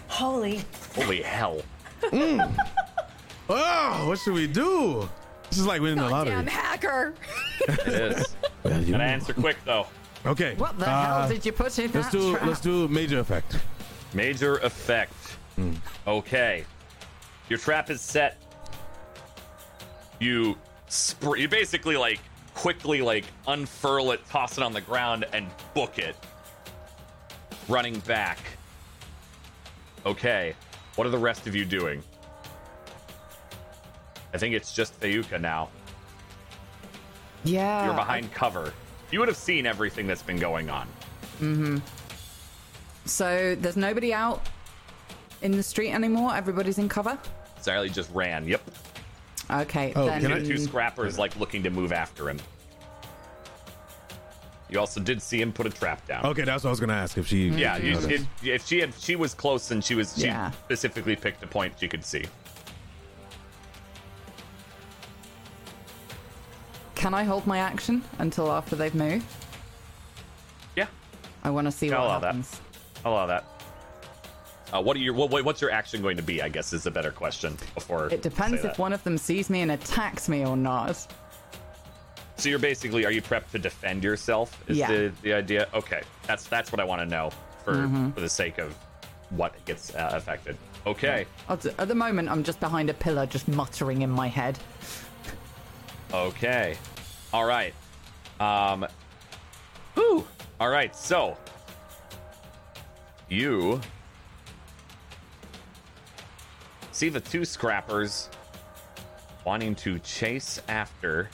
Holy. 0.08 0.62
Holy 0.94 1.22
hell. 1.22 1.62
Oh, 3.50 4.04
what 4.06 4.18
should 4.18 4.34
we 4.34 4.46
do? 4.46 5.08
This 5.48 5.58
is 5.60 5.66
like 5.66 5.80
winning 5.80 5.96
the 5.96 6.08
lottery. 6.08 6.34
Damn 6.34 6.46
hacker. 6.46 7.14
It 7.66 7.88
is. 7.88 8.36
Well, 8.64 8.82
you 8.82 8.92
Gotta 8.92 9.04
answer 9.04 9.32
quick 9.32 9.56
though. 9.64 9.86
Okay. 10.26 10.54
What 10.56 10.78
the 10.78 10.86
uh, 10.86 11.20
hell 11.20 11.28
did 11.28 11.46
you 11.46 11.52
put 11.52 11.78
in 11.78 11.90
Let's 11.92 12.08
that 12.08 12.12
do 12.12 12.32
trap? 12.32 12.46
let's 12.46 12.60
do 12.60 12.88
major 12.88 13.20
effect. 13.20 13.56
Major 14.12 14.56
effect. 14.58 15.14
Okay. 16.06 16.64
Your 17.48 17.58
trap 17.58 17.88
is 17.88 18.00
set. 18.02 18.36
You 20.20 20.58
spr- 20.90 21.38
you 21.38 21.48
basically 21.48 21.96
like 21.96 22.20
quickly 22.54 23.00
like 23.00 23.24
unfurl 23.46 24.10
it, 24.10 24.20
toss 24.28 24.58
it 24.58 24.64
on 24.64 24.72
the 24.74 24.80
ground, 24.82 25.24
and 25.32 25.46
book 25.72 25.98
it. 25.98 26.16
Running 27.68 27.98
back. 28.00 28.38
Okay. 30.06 30.54
What 30.96 31.06
are 31.06 31.10
the 31.10 31.18
rest 31.18 31.46
of 31.46 31.54
you 31.54 31.64
doing? 31.64 32.02
I 34.34 34.38
think 34.38 34.54
it's 34.54 34.72
just 34.74 34.98
Fayuka 35.00 35.40
now. 35.40 35.68
Yeah. 37.44 37.86
You're 37.86 37.94
behind 37.94 38.32
cover. 38.32 38.72
You 39.10 39.20
would 39.20 39.28
have 39.28 39.36
seen 39.36 39.64
everything 39.66 40.06
that's 40.06 40.22
been 40.22 40.38
going 40.38 40.68
on. 40.70 40.86
Mm-hmm. 41.40 41.78
So 43.06 43.54
there's 43.54 43.76
nobody 43.76 44.12
out 44.12 44.46
in 45.40 45.52
the 45.52 45.62
street 45.62 45.92
anymore. 45.92 46.34
Everybody's 46.34 46.78
in 46.78 46.88
cover. 46.88 47.18
Sally 47.60 47.88
just 47.88 48.10
ran. 48.12 48.46
Yep. 48.46 48.62
Okay, 49.50 49.92
Oh, 49.96 50.04
then 50.06 50.20
can 50.20 50.32
I- 50.32 50.44
two 50.44 50.58
scrappers 50.58 51.18
like 51.18 51.36
looking 51.36 51.62
to 51.62 51.70
move 51.70 51.92
after 51.92 52.28
him. 52.28 52.38
You 54.70 54.78
also 54.80 55.00
did 55.00 55.22
see 55.22 55.40
him 55.40 55.52
put 55.52 55.66
a 55.66 55.70
trap 55.70 56.06
down. 56.06 56.26
Okay, 56.26 56.44
that's 56.44 56.62
what 56.64 56.68
I 56.68 56.72
was 56.72 56.80
gonna 56.80 56.92
ask 56.92 57.16
if 57.16 57.26
she. 57.26 57.48
Yeah, 57.48 57.78
you, 57.78 57.94
noticed. 57.94 58.10
if, 58.42 58.46
if 58.46 58.66
she 58.66 58.80
had, 58.80 58.92
she 58.94 59.16
was 59.16 59.32
close 59.34 59.70
and 59.70 59.82
she 59.82 59.94
was, 59.94 60.14
she 60.16 60.26
Yeah. 60.26 60.50
specifically 60.64 61.16
picked 61.16 61.42
a 61.42 61.46
point 61.46 61.74
she 61.80 61.88
could 61.88 62.04
see. 62.04 62.24
can 66.94 67.14
I 67.14 67.22
hold 67.22 67.46
my 67.46 67.58
action 67.58 68.02
until 68.18 68.50
after 68.50 68.74
they've 68.74 68.94
moved? 68.94 69.24
Yeah, 70.76 70.86
I 71.44 71.50
want 71.50 71.66
to 71.66 71.70
see 71.72 71.92
I'll 71.92 72.00
what 72.00 72.06
allow 72.06 72.18
that. 72.18 72.26
happens. 72.26 72.60
I'll 73.04 73.12
allow 73.12 73.26
that. 73.26 73.44
Uh, 74.72 74.82
what 74.82 74.96
are 74.96 75.00
your 75.00 75.14
what, 75.14 75.44
what's 75.44 75.60
your 75.62 75.70
action 75.70 76.02
going 76.02 76.16
to 76.16 76.22
be? 76.22 76.42
I 76.42 76.48
guess 76.48 76.72
is 76.72 76.86
a 76.86 76.90
better 76.90 77.10
question. 77.12 77.56
Before 77.74 78.08
It 78.12 78.22
depends 78.22 78.64
if 78.64 78.78
one 78.78 78.92
of 78.92 79.02
them 79.04 79.16
sees 79.16 79.48
me 79.48 79.60
and 79.62 79.70
attacks 79.70 80.28
me 80.28 80.44
or 80.44 80.56
not. 80.56 81.06
So 82.38 82.48
you're 82.48 82.58
basically 82.60 83.04
are 83.04 83.10
you 83.10 83.20
prepped 83.20 83.50
to 83.50 83.58
defend 83.58 84.04
yourself? 84.04 84.62
Is 84.68 84.78
Yeah. 84.78 84.88
the 84.92 85.12
the 85.22 85.32
idea? 85.34 85.68
Okay, 85.74 86.02
that's 86.26 86.46
that's 86.46 86.70
what 86.72 86.80
I 86.80 86.84
want 86.84 87.02
to 87.02 87.06
know 87.06 87.30
for 87.64 87.74
Mm-hmm. 87.74 88.10
for 88.12 88.20
the 88.20 88.28
sake 88.28 88.58
of 88.58 88.72
what 89.30 89.52
gets 89.66 89.94
uh, 89.94 90.10
affected. 90.12 90.56
Okay, 90.86 91.26
At 91.48 91.60
the 91.60 91.94
moment, 91.94 92.30
I'm 92.30 92.42
just 92.42 92.60
behind 92.60 92.88
a 92.88 92.94
pillar, 92.94 93.26
just 93.26 93.46
muttering 93.48 94.00
in 94.02 94.08
my 94.10 94.28
head. 94.28 94.58
okay, 96.14 96.76
all 97.34 97.44
right. 97.44 97.74
Um, 98.40 98.86
whew. 99.94 100.26
All 100.60 100.70
right, 100.70 100.94
so 100.96 101.36
you 103.28 103.80
see 106.92 107.08
the 107.10 107.20
two 107.20 107.44
scrappers 107.44 108.30
wanting 109.44 109.74
to 109.74 109.98
chase 109.98 110.62
after 110.68 111.28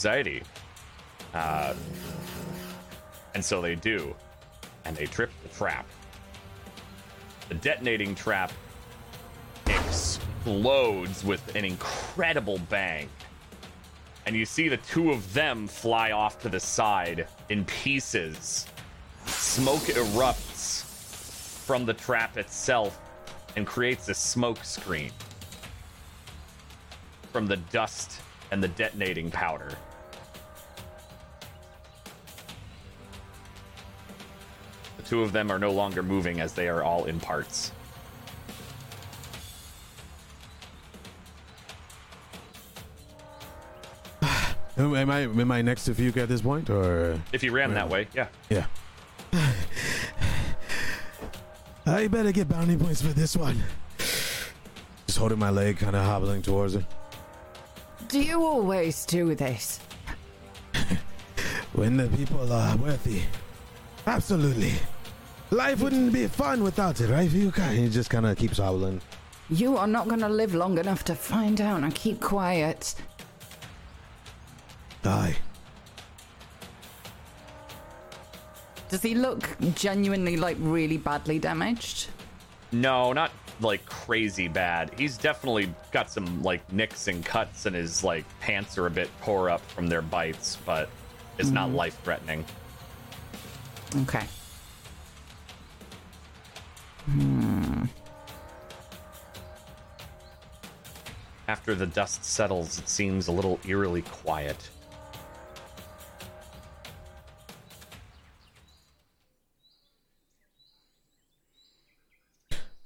Zaidi. 0.00 0.42
Uh, 1.34 1.74
and 3.34 3.44
so 3.44 3.60
they 3.60 3.74
do. 3.74 4.14
And 4.84 4.96
they 4.96 5.06
trip 5.06 5.30
the 5.42 5.48
trap. 5.50 5.86
The 7.48 7.54
detonating 7.56 8.14
trap 8.14 8.52
explodes 9.66 11.24
with 11.24 11.54
an 11.54 11.64
incredible 11.64 12.58
bang. 12.70 13.08
And 14.26 14.36
you 14.36 14.46
see 14.46 14.68
the 14.68 14.76
two 14.78 15.10
of 15.10 15.32
them 15.34 15.66
fly 15.66 16.12
off 16.12 16.40
to 16.42 16.48
the 16.48 16.60
side 16.60 17.26
in 17.48 17.64
pieces. 17.64 18.66
Smoke 19.26 19.82
erupts 19.82 20.82
from 21.66 21.84
the 21.84 21.94
trap 21.94 22.36
itself 22.36 23.00
and 23.56 23.66
creates 23.66 24.08
a 24.08 24.14
smoke 24.14 24.64
screen 24.64 25.10
from 27.32 27.46
the 27.46 27.56
dust 27.56 28.20
and 28.50 28.62
the 28.62 28.68
detonating 28.68 29.30
powder. 29.30 29.76
Two 35.10 35.22
of 35.24 35.32
them 35.32 35.50
are 35.50 35.58
no 35.58 35.72
longer 35.72 36.04
moving 36.04 36.40
as 36.40 36.52
they 36.52 36.68
are 36.68 36.84
all 36.84 37.06
in 37.06 37.18
parts. 37.18 37.72
Am 44.22 44.94
am 44.94 45.10
I 45.10 45.22
am 45.22 45.50
I 45.50 45.62
next 45.62 45.86
to 45.86 45.94
Fuke 45.94 46.16
at 46.16 46.28
this 46.28 46.42
point, 46.42 46.70
or 46.70 47.20
If 47.32 47.42
you 47.42 47.50
ran 47.50 47.74
that 47.74 47.86
uh, 47.86 47.88
way, 47.88 48.06
yeah. 48.14 48.28
yeah? 48.50 48.66
I 51.86 52.06
better 52.06 52.30
get 52.30 52.48
bounty 52.48 52.76
points 52.76 53.02
for 53.02 53.08
this 53.08 53.36
one. 53.36 53.60
Just 53.98 55.18
holding 55.18 55.40
my 55.40 55.50
leg, 55.50 55.78
kind 55.78 55.96
of 55.96 56.04
hobbling 56.04 56.40
towards 56.42 56.74
her. 56.74 56.86
Do 58.06 58.22
you 58.22 58.44
always 58.44 59.04
do 59.06 59.34
this? 59.34 59.80
When 61.72 61.96
the 61.96 62.06
people 62.08 62.52
are 62.52 62.76
worthy. 62.76 63.22
Absolutely. 64.06 64.74
Life 65.50 65.80
wouldn't 65.80 66.12
be 66.12 66.28
fun 66.28 66.62
without 66.62 67.00
it, 67.00 67.10
right, 67.10 67.28
Fuka? 67.28 67.72
He 67.72 67.88
just 67.88 68.08
kind 68.08 68.24
of 68.24 68.36
keeps 68.36 68.58
hobbling. 68.58 69.00
You 69.48 69.76
are 69.76 69.88
not 69.88 70.06
going 70.06 70.20
to 70.20 70.28
live 70.28 70.54
long 70.54 70.78
enough 70.78 71.04
to 71.04 71.14
find 71.16 71.60
out. 71.60 71.80
Now 71.80 71.90
keep 71.92 72.20
quiet. 72.20 72.94
Die. 75.02 75.36
Does 78.90 79.02
he 79.02 79.14
look 79.14 79.48
genuinely 79.74 80.36
like 80.36 80.56
really 80.60 80.98
badly 80.98 81.40
damaged? 81.40 82.08
No, 82.70 83.12
not 83.12 83.32
like 83.60 83.84
crazy 83.86 84.46
bad. 84.46 84.92
He's 84.96 85.18
definitely 85.18 85.72
got 85.90 86.10
some 86.10 86.42
like 86.44 86.72
nicks 86.72 87.08
and 87.08 87.24
cuts, 87.24 87.66
and 87.66 87.74
his 87.74 88.04
like 88.04 88.24
pants 88.40 88.78
are 88.78 88.86
a 88.86 88.90
bit 88.90 89.10
tore 89.22 89.50
up 89.50 89.60
from 89.72 89.88
their 89.88 90.02
bites, 90.02 90.58
but 90.64 90.88
it's 91.38 91.50
not 91.50 91.68
mm-hmm. 91.68 91.76
life 91.76 91.98
threatening. 92.04 92.44
Okay. 94.02 94.26
After 101.48 101.74
the 101.74 101.86
dust 101.86 102.24
settles, 102.24 102.78
it 102.78 102.88
seems 102.88 103.26
a 103.26 103.32
little 103.32 103.58
eerily 103.66 104.02
quiet. 104.02 104.70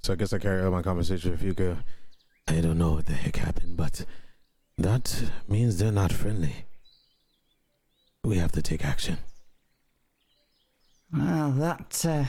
So 0.01 0.13
I 0.13 0.15
guess 0.15 0.33
I 0.33 0.37
carry 0.37 0.63
on 0.63 0.71
my 0.71 0.81
conversation 0.81 1.31
with 1.31 1.41
Fuka. 1.41 1.83
I 2.47 2.61
don't 2.61 2.77
know 2.77 2.93
what 2.93 3.07
the 3.07 3.13
heck 3.13 3.37
happened, 3.37 3.75
but 3.75 4.05
that 4.77 5.31
means 5.47 5.77
they're 5.77 5.91
not 5.91 6.11
friendly. 6.11 6.65
We 8.23 8.37
have 8.37 8.51
to 8.51 8.61
take 8.61 8.85
action. 8.85 9.17
Well, 11.11 11.51
that, 11.53 12.05
uh, 12.07 12.25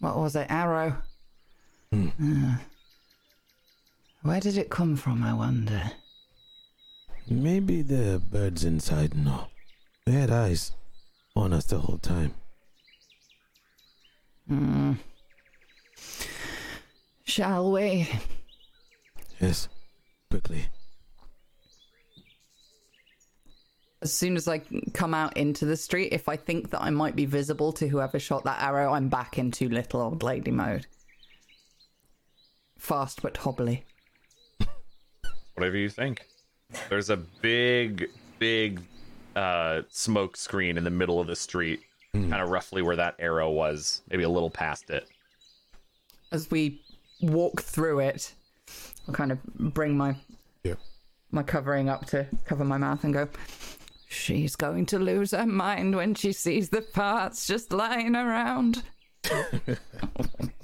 what 0.00 0.16
was 0.16 0.36
it? 0.36 0.46
Arrow? 0.50 0.96
Uh, 1.92 2.56
where 4.22 4.40
did 4.40 4.58
it 4.58 4.70
come 4.70 4.96
from, 4.96 5.22
I 5.22 5.32
wonder? 5.32 5.92
Maybe 7.28 7.82
the 7.82 8.22
birds 8.30 8.64
inside 8.64 9.14
know. 9.14 9.46
They 10.04 10.12
had 10.12 10.30
eyes 10.30 10.72
on 11.36 11.52
us 11.52 11.66
the 11.66 11.78
whole 11.78 11.98
time. 11.98 12.34
Hmm. 14.48 14.94
Shall 17.24 17.72
we? 17.72 18.08
Yes, 19.40 19.68
quickly. 20.30 20.66
As 24.00 24.12
soon 24.12 24.36
as 24.36 24.48
I 24.48 24.62
come 24.94 25.12
out 25.12 25.36
into 25.36 25.66
the 25.66 25.76
street, 25.76 26.12
if 26.12 26.28
I 26.28 26.36
think 26.36 26.70
that 26.70 26.80
I 26.80 26.90
might 26.90 27.16
be 27.16 27.26
visible 27.26 27.72
to 27.72 27.88
whoever 27.88 28.18
shot 28.18 28.44
that 28.44 28.62
arrow, 28.62 28.92
I'm 28.92 29.08
back 29.08 29.38
into 29.38 29.68
little 29.68 30.00
old 30.00 30.22
lady 30.22 30.52
mode. 30.52 30.86
Fast 32.78 33.22
but 33.22 33.36
hobbly. 33.36 33.84
Whatever 35.54 35.76
you 35.76 35.88
think. 35.88 36.24
There's 36.88 37.10
a 37.10 37.16
big, 37.16 38.08
big 38.38 38.80
uh, 39.34 39.82
smoke 39.88 40.36
screen 40.36 40.78
in 40.78 40.84
the 40.84 40.90
middle 40.90 41.20
of 41.20 41.26
the 41.26 41.36
street, 41.36 41.80
kind 42.12 42.34
of 42.34 42.50
roughly 42.50 42.82
where 42.82 42.96
that 42.96 43.16
arrow 43.18 43.50
was, 43.50 44.02
maybe 44.10 44.22
a 44.22 44.28
little 44.28 44.50
past 44.50 44.90
it. 44.90 45.08
As 46.30 46.50
we 46.50 46.82
walk 47.20 47.62
through 47.62 48.00
it, 48.00 48.32
I'll 49.08 49.14
kind 49.14 49.32
of 49.32 49.42
bring 49.44 49.96
my 49.96 50.14
Yeah. 50.62 50.74
my 51.32 51.42
covering 51.42 51.88
up 51.88 52.06
to 52.06 52.26
cover 52.44 52.64
my 52.64 52.76
mouth 52.78 53.02
and 53.04 53.12
go, 53.14 53.28
She's 54.10 54.56
going 54.56 54.86
to 54.86 54.98
lose 54.98 55.32
her 55.32 55.44
mind 55.46 55.94
when 55.96 56.14
she 56.14 56.32
sees 56.32 56.70
the 56.70 56.80
parts 56.82 57.46
just 57.46 57.72
lying 57.72 58.14
around. 58.16 58.82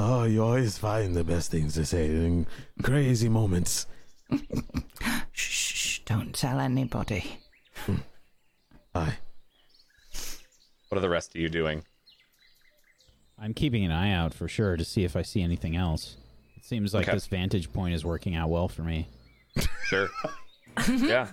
Oh, 0.00 0.22
you 0.24 0.42
always 0.44 0.78
find 0.78 1.16
the 1.16 1.24
best 1.24 1.50
things 1.50 1.74
to 1.74 1.84
say 1.84 2.06
in 2.06 2.46
crazy 2.84 3.28
moments. 3.28 3.86
Shh, 5.32 6.00
don't 6.04 6.32
tell 6.34 6.60
anybody. 6.60 7.38
Aye. 8.94 9.16
What 10.88 10.98
are 10.98 11.00
the 11.00 11.08
rest 11.08 11.34
of 11.34 11.40
you 11.40 11.48
doing? 11.48 11.82
I'm 13.40 13.54
keeping 13.54 13.84
an 13.84 13.90
eye 13.90 14.12
out 14.12 14.34
for 14.34 14.46
sure 14.48 14.76
to 14.76 14.84
see 14.84 15.02
if 15.04 15.16
I 15.16 15.22
see 15.22 15.42
anything 15.42 15.74
else. 15.76 16.16
It 16.56 16.64
seems 16.64 16.94
like 16.94 17.06
Okay. 17.08 17.16
this 17.16 17.26
vantage 17.26 17.72
point 17.72 17.94
is 17.94 18.04
working 18.04 18.36
out 18.36 18.50
well 18.50 18.68
for 18.68 18.82
me. 18.82 19.08
Sure. 19.86 20.08
yeah. 20.96 21.28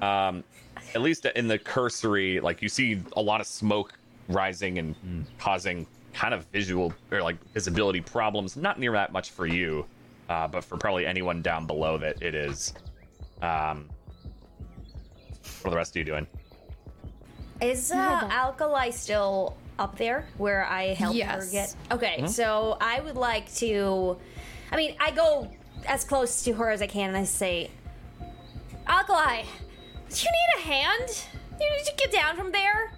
Um, 0.00 0.44
at 0.94 1.00
least 1.00 1.24
in 1.24 1.48
the 1.48 1.58
cursory, 1.58 2.38
like 2.38 2.62
you 2.62 2.68
see 2.68 3.00
a 3.16 3.22
lot 3.22 3.40
of 3.40 3.46
smoke 3.48 3.92
rising 4.28 4.78
and 4.78 5.26
causing 5.38 5.86
kind 6.12 6.34
of 6.34 6.44
visual 6.46 6.92
or 7.10 7.22
like 7.22 7.36
visibility 7.52 8.00
problems. 8.00 8.56
Not 8.56 8.78
near 8.78 8.92
that 8.92 9.12
much 9.12 9.30
for 9.30 9.46
you, 9.46 9.86
uh, 10.28 10.48
but 10.48 10.64
for 10.64 10.76
probably 10.76 11.06
anyone 11.06 11.42
down 11.42 11.66
below 11.66 11.98
that 11.98 12.22
it 12.22 12.34
is. 12.34 12.74
Um, 13.40 13.88
what 15.62 15.68
are 15.68 15.70
the 15.70 15.76
rest 15.76 15.92
of 15.92 15.96
you 15.96 16.04
doing? 16.04 16.26
Is 17.60 17.92
uh, 17.92 18.28
Alkali 18.30 18.90
still 18.90 19.56
up 19.78 19.96
there 19.96 20.26
where 20.36 20.64
I 20.64 20.94
helped 20.94 21.20
her 21.20 21.46
get? 21.50 21.74
Okay, 21.90 22.26
so 22.26 22.76
I 22.80 23.00
would 23.00 23.16
like 23.16 23.52
to. 23.56 24.16
I 24.70 24.76
mean, 24.76 24.96
I 24.98 25.10
go 25.10 25.50
as 25.86 26.04
close 26.04 26.42
to 26.44 26.52
her 26.54 26.70
as 26.70 26.82
I 26.82 26.86
can 26.86 27.08
and 27.08 27.16
I 27.16 27.24
say, 27.24 27.70
Alkali, 28.86 29.42
do 29.42 30.16
you 30.16 30.30
need 30.30 30.58
a 30.58 30.60
hand? 30.60 31.24
Do 31.58 31.64
you 31.64 31.70
need 31.76 31.84
to 31.84 31.94
get 31.96 32.12
down 32.12 32.36
from 32.36 32.50
there? 32.52 32.92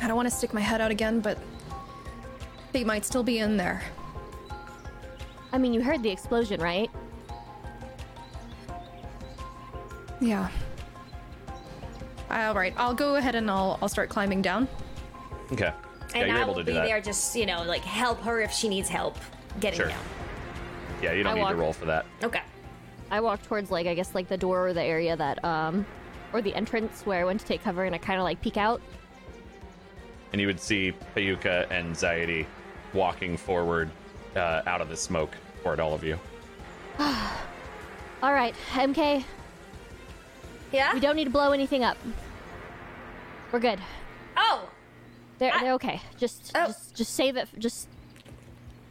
I 0.00 0.06
don't 0.06 0.16
want 0.16 0.28
to 0.28 0.34
stick 0.34 0.52
my 0.52 0.60
head 0.60 0.80
out 0.80 0.90
again, 0.90 1.20
but 1.20 1.38
they 2.72 2.84
might 2.84 3.04
still 3.04 3.22
be 3.22 3.38
in 3.38 3.56
there. 3.56 3.82
I 5.52 5.58
mean, 5.58 5.72
you 5.72 5.82
heard 5.82 6.02
the 6.02 6.10
explosion, 6.10 6.60
right? 6.60 6.90
Yeah. 10.20 10.48
All 12.30 12.54
right, 12.54 12.74
I'll 12.76 12.94
go 12.94 13.16
ahead 13.16 13.34
and 13.34 13.50
I'll 13.50 13.78
I'll 13.80 13.88
start 13.88 14.08
climbing 14.08 14.42
down. 14.42 14.66
Okay. 15.52 15.64
Yeah, 15.64 15.72
And 16.14 16.28
you're 16.28 16.36
I 16.38 16.40
able 16.42 16.54
will 16.54 16.60
to 16.60 16.64
be 16.64 16.72
that. 16.72 16.86
there 16.86 17.00
just, 17.00 17.34
you 17.36 17.46
know, 17.46 17.62
like 17.62 17.82
help 17.82 18.20
her 18.22 18.40
if 18.40 18.50
she 18.52 18.68
needs 18.68 18.88
help 18.88 19.16
getting 19.60 19.78
Sure. 19.80 19.88
down. 19.88 20.02
Yeah, 21.02 21.12
you 21.12 21.22
don't 21.22 21.38
I 21.38 21.42
need 21.42 21.48
to 21.50 21.54
roll 21.56 21.72
for 21.72 21.84
that. 21.86 22.06
Okay. 22.22 22.40
I 23.10 23.20
walk 23.20 23.42
towards 23.42 23.70
like 23.70 23.86
I 23.86 23.94
guess 23.94 24.14
like 24.14 24.28
the 24.28 24.36
door 24.36 24.68
or 24.68 24.72
the 24.72 24.82
area 24.82 25.16
that 25.16 25.42
um 25.44 25.86
or 26.32 26.42
the 26.42 26.54
entrance 26.54 27.06
where 27.06 27.20
I 27.20 27.24
went 27.24 27.40
to 27.40 27.46
take 27.46 27.62
cover 27.62 27.84
and 27.84 27.94
I 27.94 27.98
kind 27.98 28.18
of 28.18 28.24
like 28.24 28.40
peek 28.40 28.56
out. 28.56 28.80
And 30.32 30.40
you 30.40 30.46
would 30.46 30.60
see 30.60 30.92
Fayuka 31.14 31.66
and 31.70 31.94
Zaidi 31.94 32.46
walking 32.92 33.36
forward 33.36 33.90
uh, 34.34 34.62
out 34.66 34.80
of 34.80 34.88
the 34.88 34.96
smoke 34.96 35.34
toward 35.62 35.80
all 35.80 35.94
of 35.94 36.04
you. 36.04 36.18
All 36.98 38.32
right, 38.32 38.54
Imke, 38.72 39.22
Yeah? 40.72 40.94
we 40.94 41.00
don't 41.00 41.16
need 41.16 41.24
to 41.24 41.30
blow 41.30 41.52
anything 41.52 41.84
up. 41.84 41.96
We're 43.52 43.60
good. 43.60 43.78
Oh! 44.36 44.68
They're 45.38 45.52
I- 45.54 45.60
they're 45.62 45.72
okay. 45.74 46.00
Just 46.16 46.52
Oh. 46.54 46.66
just 46.66 46.96
just 46.96 47.14
save 47.14 47.36
it. 47.36 47.48
Just 47.58 47.88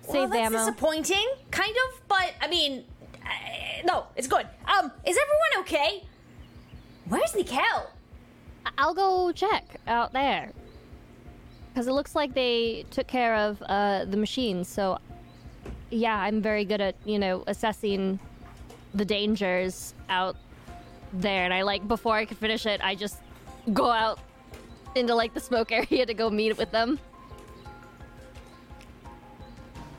well, 0.03 0.13
save 0.13 0.29
the 0.29 0.35
that's 0.37 0.45
ammo. 0.53 0.57
disappointing, 0.59 1.27
kind 1.49 1.75
of, 1.89 2.07
but 2.07 2.33
I 2.39 2.47
mean, 2.47 2.83
uh, 3.23 3.27
no, 3.83 4.05
it's 4.15 4.27
good. 4.27 4.45
Um, 4.67 4.91
is 5.05 5.17
everyone 5.17 5.61
okay? 5.61 6.03
Where's 7.09 7.35
Nikel? 7.35 7.89
I'll 8.77 8.93
go 8.93 9.31
check 9.31 9.65
out 9.87 10.13
there. 10.13 10.51
Because 11.75 11.87
it 11.87 11.91
looks 11.91 12.15
like 12.15 12.33
they 12.33 12.85
took 12.89 13.05
care 13.05 13.35
of 13.35 13.61
uh, 13.63 14.05
the 14.05 14.15
machines, 14.15 14.69
so 14.69 14.97
yeah, 15.89 16.17
I'm 16.17 16.41
very 16.41 16.63
good 16.63 16.79
at, 16.79 16.95
you 17.03 17.19
know, 17.19 17.43
assessing 17.47 18.17
the 18.93 19.03
dangers 19.03 19.93
out 20.07 20.37
there. 21.11 21.43
And 21.43 21.53
I 21.53 21.63
like, 21.63 21.85
before 21.85 22.15
I 22.15 22.23
could 22.23 22.37
finish 22.37 22.65
it, 22.65 22.79
I 22.81 22.95
just 22.95 23.17
go 23.73 23.91
out 23.91 24.19
into 24.95 25.13
like 25.13 25.33
the 25.33 25.41
smoke 25.41 25.69
area 25.73 26.05
to 26.05 26.13
go 26.13 26.29
meet 26.29 26.57
with 26.57 26.71
them. 26.71 26.97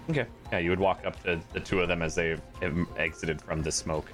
Okay. 0.08 0.24
Yeah, 0.50 0.60
you 0.60 0.70
would 0.70 0.80
walk 0.80 1.04
up 1.04 1.22
to 1.24 1.38
the 1.52 1.60
two 1.60 1.80
of 1.82 1.88
them 1.88 2.00
as 2.00 2.14
they've 2.14 2.40
exited 2.96 3.42
from 3.42 3.62
the 3.62 3.70
smoke. 3.70 4.10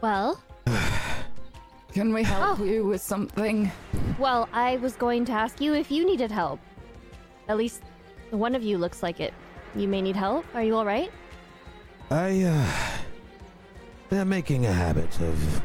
Well, 0.00 0.40
Can 1.92 2.12
we 2.12 2.22
help 2.22 2.60
Oh. 2.60 2.64
you 2.64 2.84
with 2.84 3.00
something? 3.02 3.70
well, 4.18 4.48
I 4.52 4.76
was 4.78 4.94
going 4.94 5.24
to 5.26 5.32
ask 5.32 5.60
you 5.60 5.74
if 5.74 5.90
you 5.90 6.04
needed 6.04 6.30
help. 6.30 6.60
At 7.48 7.56
least 7.56 7.82
one 8.30 8.54
of 8.54 8.62
you 8.62 8.78
looks 8.78 9.02
like 9.02 9.20
it. 9.20 9.32
You 9.74 9.88
may 9.88 10.02
need 10.02 10.16
help. 10.16 10.44
Are 10.54 10.62
you 10.62 10.76
all 10.76 10.84
right? 10.84 11.10
I, 12.10 12.42
uh. 12.42 14.16
am 14.16 14.28
making 14.28 14.66
a 14.66 14.72
habit 14.72 15.18
of 15.20 15.62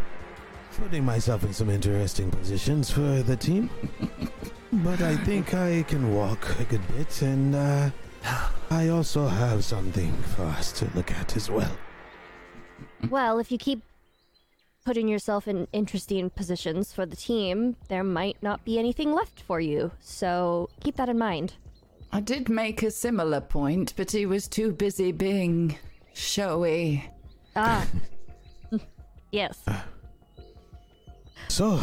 putting 0.78 1.06
myself 1.06 1.44
in 1.44 1.54
some 1.54 1.70
interesting 1.70 2.32
positions 2.32 2.90
for 2.90 3.22
the 3.24 3.36
team. 3.36 3.70
but 4.74 5.02
I 5.02 5.16
think 5.18 5.54
I 5.54 5.84
can 5.84 6.14
walk 6.14 6.60
a 6.60 6.64
good 6.66 6.86
bit, 6.96 7.22
and, 7.22 7.56
uh. 7.56 7.90
I 8.70 8.88
also 8.88 9.28
have 9.28 9.66
something 9.66 10.14
for 10.36 10.44
us 10.44 10.72
to 10.80 10.90
look 10.96 11.12
at 11.12 11.36
as 11.36 11.50
well. 11.50 11.72
Well, 13.10 13.38
if 13.38 13.52
you 13.52 13.58
keep 13.58 13.82
putting 14.84 15.08
yourself 15.08 15.48
in 15.48 15.68
interesting 15.72 16.30
positions 16.30 16.94
for 16.94 17.06
the 17.06 17.16
team, 17.16 17.76
there 17.88 18.04
might 18.04 18.38
not 18.42 18.64
be 18.66 18.78
anything 18.78 19.14
left 19.14 19.42
for 19.42 19.60
you. 19.60 19.92
So 20.02 20.70
keep 20.82 20.96
that 20.98 21.10
in 21.10 21.18
mind. 21.18 21.54
I 22.12 22.20
did 22.20 22.50
make 22.50 22.84
a 22.84 22.92
similar 22.92 23.42
point, 23.42 23.94
but 23.96 24.12
he 24.12 24.26
was 24.26 24.48
too 24.48 24.72
busy 24.72 25.12
being 25.12 25.78
showy. 26.14 27.10
Ah. 27.56 27.88
yes. 29.32 29.58
So. 31.48 31.80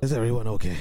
Is 0.00 0.12
everyone 0.12 0.48
okay? 0.48 0.76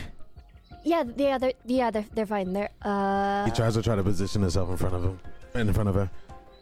Yeah, 0.84 1.03
yeah, 1.15 1.38
they're 1.38 1.53
yeah, 1.65 1.91
they're 1.91 2.06
they're 2.14 2.26
fine. 2.26 2.52
They're 2.52 2.69
uh 2.81 3.45
He 3.45 3.52
tries 3.52 3.76
to 3.76 3.81
try 3.81 3.95
to 3.95 4.03
position 4.03 4.41
himself 4.41 4.69
in 4.69 4.76
front 4.76 4.95
of 4.95 5.03
him, 5.03 5.19
in 5.56 5.72
front 5.72 5.88
of 5.88 5.95
her. 5.95 6.11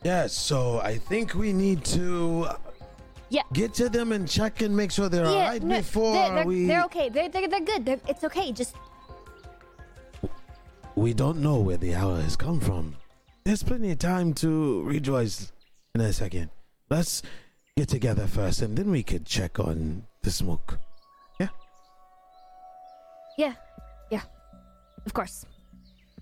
Yeah, 0.04 0.28
so 0.28 0.80
I 0.80 1.00
think 1.00 1.34
we 1.34 1.54
need 1.54 1.84
to 1.86 2.50
yeah. 3.32 3.44
get 3.54 3.74
to 3.76 3.90
them 3.90 4.12
and 4.12 4.28
check 4.28 4.62
and 4.62 4.76
make 4.76 4.92
sure 4.92 5.08
they're 5.10 5.24
Yeah, 5.24 5.32
alright 5.32 5.64
no, 5.64 5.78
before 5.78 6.14
they're, 6.14 6.34
they're, 6.36 6.46
we. 6.46 6.66
they're 6.66 6.84
okay. 6.84 7.10
They're, 7.10 7.30
they're, 7.30 7.48
they're 7.48 7.62
good. 7.62 7.86
They're, 7.86 8.00
it's 8.08 8.24
okay. 8.26 8.52
Just 8.52 8.76
We 10.96 11.14
don't 11.14 11.40
know 11.42 11.60
where 11.60 11.78
the 11.78 11.96
hour 11.96 12.22
has 12.22 12.36
come 12.36 12.60
from. 12.60 12.96
There's 13.46 13.64
plenty 13.64 13.92
of 13.92 14.00
time 14.00 14.34
to 14.36 14.84
rejoice 14.84 15.52
in 15.96 16.02
a 16.02 16.14
second. 16.14 16.50
Let's 16.90 17.24
get 17.78 17.88
together 17.88 18.28
first, 18.28 18.62
and 18.62 18.78
then 18.78 18.92
we 18.92 19.02
could 19.02 19.26
check 19.26 19.60
on 19.60 20.04
the 20.22 20.30
smoke. 20.30 20.78
yeah, 21.40 21.48
yeah. 23.38 23.54
Yeah. 24.12 24.22
Of 25.06 25.14
course. 25.14 25.46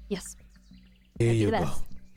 Yes. 0.07 0.38
Here 1.18 1.34
you 1.34 1.52
go. 1.52 1.69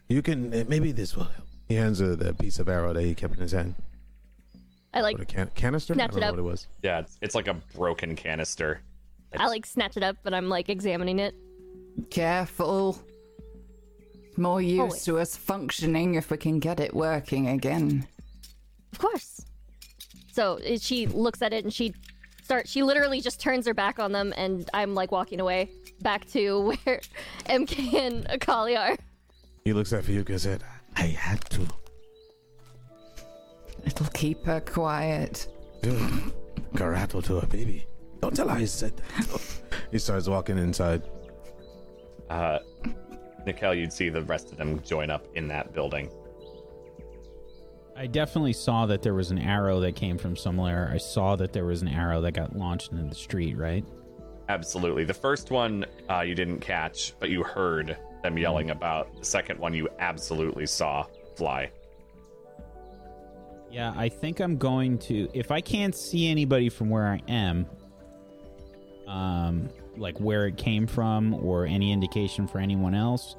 You 0.09 0.20
can 0.23 0.52
uh, 0.52 0.64
maybe 0.69 0.93
this 0.93 1.16
will 1.16 1.24
help. 1.24 1.48
He 1.66 1.74
hands 1.77 1.98
her 2.01 2.14
the 2.14 2.35
piece 2.35 2.59
of 2.59 2.69
arrow 2.69 2.93
that 2.93 3.02
he 3.02 3.14
kept 3.14 3.35
in 3.35 3.40
his 3.40 3.52
hand. 3.52 3.74
I 4.94 5.01
like 5.01 5.19
What 5.19 5.23
a 5.23 5.27
can- 5.32 5.51
canister? 5.55 5.94
Snatch 5.94 6.10
I 6.10 6.12
don't 6.12 6.19
it 6.19 6.20
know 6.20 6.27
up. 6.28 6.32
what 6.35 6.40
it 6.40 6.51
was. 6.51 6.66
Yeah, 6.82 7.01
it's, 7.01 7.19
it's 7.23 7.35
like 7.35 7.48
a 7.48 7.55
broken 7.74 8.14
canister. 8.16 8.81
I 9.39 9.47
like 9.48 9.64
snatch 9.64 9.97
it 9.97 10.02
up, 10.02 10.16
but 10.23 10.35
I'm 10.35 10.48
like 10.51 10.69
examining 10.69 11.19
it. 11.19 11.35
Careful. 12.10 12.98
More 14.36 14.56
oh, 14.56 14.59
use 14.59 14.81
Always. 14.81 15.05
to 15.05 15.19
us 15.19 15.36
functioning 15.36 16.14
if 16.14 16.31
we 16.31 16.36
can 16.36 16.59
get 16.59 16.81
it 16.81 16.94
working 16.94 17.48
again. 17.48 18.06
Of 18.93 18.98
course. 18.98 19.44
So 20.32 20.59
she 20.78 21.06
looks 21.06 21.43
at 21.43 21.52
it 21.52 21.64
and 21.64 21.73
she 21.73 21.94
starts. 22.43 22.70
She 22.70 22.82
literally 22.82 23.20
just 23.20 23.40
turns 23.40 23.66
her 23.66 23.74
back 23.74 23.98
on 23.98 24.12
them, 24.12 24.32
and 24.36 24.69
I'm 24.74 24.94
like 24.94 25.12
walking 25.12 25.40
away 25.40 25.70
back 26.01 26.27
to 26.32 26.60
where 26.85 27.01
Imke 27.47 27.94
and 27.94 28.31
Alkali 28.31 28.74
are. 28.74 28.97
He 29.64 29.73
looks 29.73 29.93
at 29.93 30.05
Fayuka 30.05 30.31
and 30.31 30.40
said, 30.40 30.64
I 30.97 31.02
had 31.02 31.44
to. 31.51 31.66
It'll 33.84 34.06
keep 34.06 34.44
her 34.44 34.60
quiet. 34.60 35.48
Dude, 35.82 36.32
Karato 36.74 37.22
to 37.24 37.38
a 37.38 37.46
baby. 37.46 37.86
Don't 38.20 38.34
tell 38.34 38.48
her 38.48 38.56
I 38.56 38.64
said 38.64 38.96
that. 38.96 39.40
he 39.90 39.98
starts 39.98 40.28
walking 40.28 40.59
inside. 40.59 41.02
Uh, 42.30 42.60
Nikel, 43.44 43.74
you'd 43.74 43.92
see 43.92 44.09
the 44.09 44.22
rest 44.22 44.52
of 44.52 44.59
them 44.59 44.80
join 44.82 45.10
up 45.10 45.26
in 45.34 45.48
that 45.48 45.72
building. 45.72 46.09
I 47.96 48.06
definitely 48.06 48.54
saw 48.54 48.86
that 48.86 49.02
there 49.02 49.14
was 49.14 49.30
an 49.30 49.38
arrow 49.38 49.80
that 49.80 49.96
came 49.96 50.16
from 50.16 50.36
somewhere. 50.36 50.90
I 50.92 50.96
saw 50.96 51.36
that 51.36 51.52
there 51.52 51.66
was 51.66 51.82
an 51.82 51.88
arrow 51.88 52.20
that 52.22 52.32
got 52.32 52.56
launched 52.56 52.92
into 52.92 53.04
the 53.04 53.14
street, 53.14 53.56
right? 53.56 53.84
Absolutely. 54.48 55.04
The 55.04 55.14
first 55.14 55.50
one 55.50 55.84
uh, 56.09 56.20
you 56.20 56.34
didn't 56.34 56.60
catch, 56.60 57.14
but 57.18 57.28
you 57.28 57.42
heard 57.42 57.96
them 58.22 58.38
yelling 58.38 58.70
about. 58.70 59.14
The 59.18 59.24
second 59.24 59.59
one 59.59 59.74
you 59.74 59.88
absolutely 59.98 60.66
saw 60.66 61.04
fly. 61.36 61.70
Yeah, 63.73 63.94
I 63.97 64.09
think 64.11 64.40
I'm 64.40 64.59
going 64.59 64.99
to 64.99 65.28
if 65.32 65.51
I 65.51 65.61
can't 65.62 65.94
see 65.94 66.28
anybody 66.28 66.69
from 66.69 66.90
where 66.90 67.07
I 67.07 67.20
am, 67.27 67.66
um 69.09 69.69
like 69.97 70.19
where 70.20 70.47
it 70.47 70.57
came 70.57 70.86
from 70.86 71.35
or 71.35 71.66
any 71.66 71.90
indication 71.93 72.47
for 72.47 72.59
anyone 72.59 72.94
else, 72.94 73.36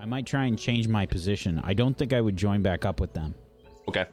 I 0.00 0.04
might 0.04 0.26
try 0.26 0.44
and 0.46 0.58
change 0.58 0.86
my 0.88 1.06
position. 1.06 1.60
I 1.64 1.74
don't 1.74 1.96
think 1.96 2.12
I 2.12 2.20
would 2.20 2.36
join 2.36 2.62
back 2.62 2.84
up 2.84 3.00
with 3.00 3.12
them. 3.12 3.34
Okay. 3.88 4.02
I 4.02 4.06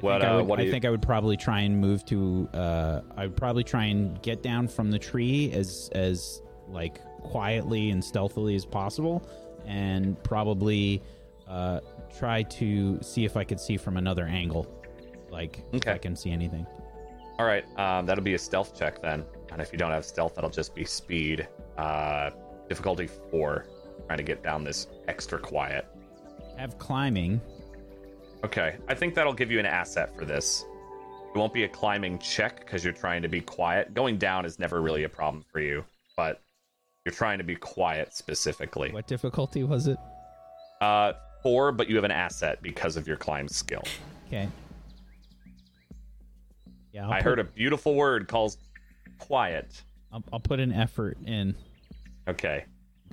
What, 0.00 0.20
think 0.20 0.24
I, 0.24 0.34
uh, 0.34 0.36
would, 0.38 0.46
what 0.46 0.58
I 0.60 0.62
you- 0.64 0.70
think 0.70 0.84
I 0.84 0.90
would 0.90 1.02
probably 1.02 1.36
try 1.36 1.60
and 1.60 1.78
move 1.78 2.04
to 2.06 2.48
uh 2.54 3.02
I 3.16 3.26
would 3.26 3.36
probably 3.36 3.64
try 3.64 3.84
and 3.84 4.20
get 4.22 4.42
down 4.42 4.66
from 4.66 4.90
the 4.90 4.98
tree 4.98 5.52
as 5.52 5.90
as 5.92 6.40
like 6.68 7.00
quietly 7.20 7.90
and 7.90 8.02
stealthily 8.02 8.54
as 8.54 8.64
possible 8.64 9.26
and 9.66 10.20
probably 10.24 11.02
uh 11.48 11.80
try 12.18 12.42
to 12.44 12.98
see 13.02 13.24
if 13.24 13.36
I 13.36 13.44
could 13.44 13.60
see 13.60 13.76
from 13.76 13.96
another 13.96 14.26
angle. 14.26 14.66
Like 15.30 15.64
if 15.72 15.88
I 15.88 15.98
can 15.98 16.14
see 16.14 16.30
anything. 16.30 16.66
All 17.38 17.46
right, 17.46 17.64
um, 17.78 18.06
that'll 18.06 18.22
be 18.22 18.34
a 18.34 18.38
stealth 18.38 18.78
check 18.78 19.00
then. 19.00 19.24
And 19.50 19.60
if 19.60 19.72
you 19.72 19.78
don't 19.78 19.90
have 19.90 20.04
stealth, 20.04 20.34
that'll 20.34 20.50
just 20.50 20.74
be 20.74 20.84
speed. 20.84 21.48
Uh, 21.76 22.30
difficulty 22.68 23.06
four, 23.06 23.66
trying 24.06 24.18
to 24.18 24.24
get 24.24 24.42
down 24.42 24.64
this 24.64 24.86
extra 25.08 25.38
quiet. 25.38 25.86
Have 26.58 26.78
climbing. 26.78 27.40
Okay, 28.44 28.76
I 28.88 28.94
think 28.94 29.14
that'll 29.14 29.32
give 29.32 29.50
you 29.50 29.58
an 29.58 29.66
asset 29.66 30.14
for 30.16 30.24
this. 30.24 30.64
It 31.34 31.38
won't 31.38 31.54
be 31.54 31.64
a 31.64 31.68
climbing 31.68 32.18
check 32.18 32.60
because 32.60 32.84
you're 32.84 32.92
trying 32.92 33.22
to 33.22 33.28
be 33.28 33.40
quiet. 33.40 33.94
Going 33.94 34.18
down 34.18 34.44
is 34.44 34.58
never 34.58 34.82
really 34.82 35.04
a 35.04 35.08
problem 35.08 35.44
for 35.50 35.60
you, 35.60 35.84
but 36.16 36.40
You're 37.04 37.14
trying 37.14 37.38
to 37.38 37.44
be 37.44 37.56
quiet 37.56 38.14
specifically. 38.14 38.92
What 38.92 39.08
difficulty 39.08 39.64
was 39.64 39.88
it? 39.88 39.98
Uh, 40.80 41.14
four, 41.42 41.72
but 41.72 41.88
you 41.88 41.96
have 41.96 42.04
an 42.04 42.10
asset 42.10 42.62
because 42.62 42.96
of 42.96 43.06
your 43.06 43.16
climb 43.16 43.48
skill. 43.48 43.82
Okay. 44.28 44.48
Yeah, 46.92 47.06
I'll 47.06 47.12
I 47.12 47.16
put, 47.18 47.24
heard 47.24 47.38
a 47.38 47.44
beautiful 47.44 47.94
word 47.94 48.28
called 48.28 48.56
quiet. 49.18 49.82
I'll, 50.12 50.22
I'll 50.32 50.40
put 50.40 50.60
an 50.60 50.72
effort 50.72 51.16
in 51.26 51.54
Okay. 52.28 52.64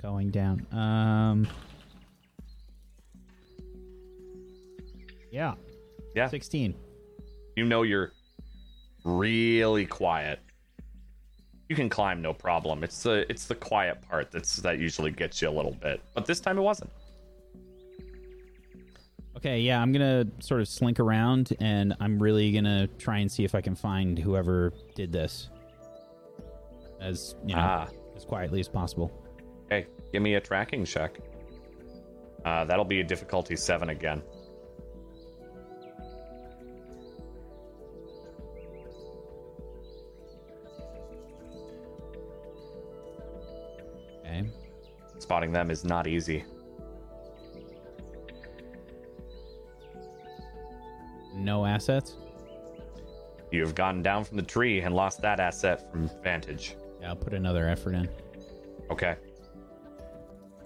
going 0.02 0.30
down. 0.30 0.66
Um. 0.72 1.48
Yeah, 5.32 5.54
Yeah. 6.16 6.28
sixteen. 6.28 6.74
You 7.56 7.64
know 7.64 7.82
you're 7.82 8.12
really 9.04 9.86
quiet. 9.86 10.40
You 11.68 11.76
can 11.76 11.88
climb 11.88 12.20
no 12.20 12.34
problem. 12.34 12.82
It's 12.82 13.02
the 13.04 13.30
it's 13.30 13.46
the 13.46 13.54
quiet 13.54 14.02
part 14.08 14.32
that's 14.32 14.56
that 14.56 14.78
usually 14.80 15.12
gets 15.12 15.40
you 15.40 15.48
a 15.48 15.50
little 15.52 15.76
bit. 15.80 16.00
But 16.14 16.26
this 16.26 16.40
time 16.40 16.58
it 16.58 16.62
wasn't. 16.62 16.90
Okay, 19.40 19.60
yeah, 19.60 19.80
I'm 19.80 19.90
gonna 19.90 20.26
sort 20.40 20.60
of 20.60 20.68
slink 20.68 21.00
around, 21.00 21.56
and 21.60 21.94
I'm 21.98 22.22
really 22.22 22.52
gonna 22.52 22.86
try 22.98 23.18
and 23.18 23.32
see 23.32 23.42
if 23.42 23.54
I 23.54 23.62
can 23.62 23.74
find 23.74 24.18
whoever 24.18 24.74
did 24.94 25.10
this, 25.12 25.48
as 27.00 27.34
you 27.46 27.54
know, 27.54 27.62
Ah. 27.62 27.88
as 28.14 28.26
quietly 28.26 28.60
as 28.60 28.68
possible. 28.68 29.10
Okay, 29.64 29.86
give 30.12 30.20
me 30.20 30.34
a 30.34 30.40
tracking 30.40 30.84
check. 30.84 31.18
Uh, 32.44 32.66
that'll 32.66 32.84
be 32.84 33.00
a 33.00 33.04
difficulty 33.04 33.56
seven 33.56 33.88
again. 33.88 34.22
Okay. 44.20 44.44
Spotting 45.18 45.52
them 45.52 45.70
is 45.70 45.84
not 45.84 46.06
easy. 46.06 46.44
No 51.40 51.64
assets. 51.64 52.16
You 53.50 53.62
have 53.62 53.74
gotten 53.74 54.02
down 54.02 54.24
from 54.24 54.36
the 54.36 54.42
tree 54.42 54.80
and 54.82 54.94
lost 54.94 55.20
that 55.22 55.40
asset 55.40 55.90
from 55.90 56.08
vantage. 56.22 56.76
Yeah, 57.00 57.08
I'll 57.08 57.16
put 57.16 57.32
another 57.34 57.68
effort 57.68 57.94
in. 57.94 58.08
Okay. 58.90 59.16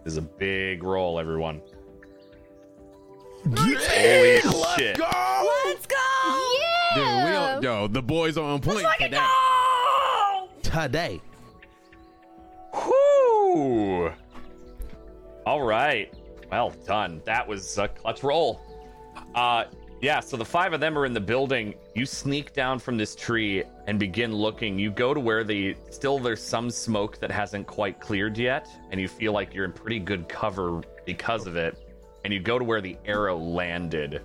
This 0.03 0.13
is 0.13 0.17
a 0.19 0.23
big 0.23 0.83
roll, 0.83 1.19
everyone. 1.19 1.63
Holy 3.57 3.77
shit. 3.77 4.45
Let's 4.45 5.87
go! 5.87 5.97
Dude, 6.95 7.03
we 7.03 7.03
Yeah. 7.03 7.55
on, 7.57 7.63
yo, 7.63 7.89
the 7.89 8.03
boys 8.03 8.37
are 8.37 8.45
on 8.45 8.61
point 8.61 8.87
today. 9.01 9.21
Today. 10.63 11.21
Whoo! 12.75 14.11
All 15.47 15.63
right. 15.63 16.13
Well 16.51 16.71
done. 16.87 17.23
That 17.25 17.47
was 17.47 17.79
a 17.79 17.89
clutch 17.89 18.23
roll. 18.23 18.61
Uh, 19.35 19.65
yeah, 20.01 20.21
so 20.21 20.37
the 20.37 20.45
five 20.45 20.73
of 20.73 20.81
them 20.81 20.99
are 20.99 21.07
in 21.07 21.15
the 21.15 21.21
building. 21.21 21.75
You 21.95 22.05
sneak 22.05 22.53
down 22.53 22.79
from 22.79 22.97
this 22.97 23.15
tree 23.15 23.63
and 23.87 23.99
begin 23.99 24.35
looking. 24.35 24.79
You 24.79 24.91
go 24.91 25.15
to 25.15 25.21
where 25.21 25.45
the 25.45 25.77
still 25.91 26.19
there's 26.19 26.43
some 26.43 26.71
smoke 26.71 27.19
that 27.21 27.31
hasn't 27.31 27.67
quite 27.67 28.01
cleared 28.01 28.37
yet, 28.37 28.69
and 28.91 29.01
you 29.01 29.09
feel 29.09 29.33
like 29.33 29.55
you're 29.55 29.65
in 29.65 29.73
pretty 29.73 29.99
good 29.99 30.29
cover 30.29 30.83
because 31.07 31.47
of 31.47 31.57
it. 31.57 31.79
And 32.25 32.33
you 32.33 32.41
go 32.41 32.59
to 32.59 32.65
where 32.65 32.81
the 32.81 32.97
arrow 33.05 33.37
landed, 33.37 34.21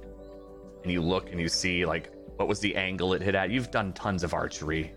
and 0.84 0.92
you 0.92 1.02
look 1.02 1.32
and 1.32 1.40
you 1.40 1.48
see 1.48 1.86
like 1.86 2.12
what 2.38 2.48
was 2.48 2.60
the 2.60 2.76
angle 2.76 3.14
it 3.14 3.22
hit 3.22 3.36
at. 3.36 3.50
You've 3.50 3.72
done 3.72 3.94
tons 3.94 4.24
of 4.24 4.34
archery, 4.34 4.94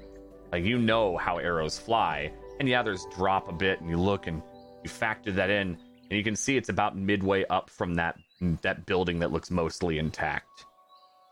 like 0.50 0.64
you 0.64 0.78
know 0.78 1.16
how 1.16 1.38
arrows 1.38 1.78
fly. 1.78 2.32
And 2.60 2.68
yeah, 2.68 2.82
there's 2.82 3.06
drop 3.14 3.48
a 3.48 3.52
bit, 3.52 3.80
and 3.80 3.90
you 3.90 3.98
look 3.98 4.26
and 4.26 4.42
you 4.82 4.90
factor 4.90 5.32
that 5.32 5.50
in, 5.50 5.76
and 6.10 6.10
you 6.10 6.24
can 6.24 6.36
see 6.36 6.56
it's 6.56 6.68
about 6.68 6.96
midway 6.96 7.44
up 7.50 7.70
from 7.70 7.94
that 7.94 8.16
that 8.62 8.86
building 8.86 9.18
that 9.20 9.32
looks 9.32 9.50
mostly 9.50 9.98
intact. 9.98 10.66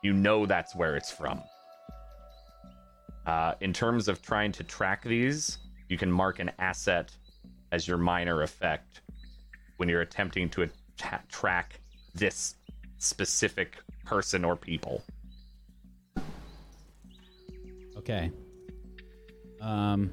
You 0.03 0.13
know 0.13 0.47
that's 0.47 0.75
where 0.75 0.97
it's 0.97 1.11
from. 1.11 1.41
Uh, 3.27 3.55
in 3.61 3.73
terms 3.73 4.09
of 4.09 4.23
trying 4.23 4.53
to 4.53 4.65
track 4.65 5.05
these, 5.05 5.59
you 5.89 5.99
can 5.99 6.11
mark 6.11 6.39
an 6.39 6.51
asset 6.59 7.15
as 7.73 7.87
your 7.87 7.99
minor 7.99 8.43
effect 8.43 9.03
when 9.77 9.89
you're 9.89 10.01
attempting 10.01 10.49
to 10.51 10.63
atta- 10.63 11.23
track 11.29 11.81
this 12.15 12.57
specific 12.99 13.77
person 14.05 14.45
or 14.45 14.57
people. 14.57 15.03
Okay. 17.97 18.31
Um. 19.61 20.13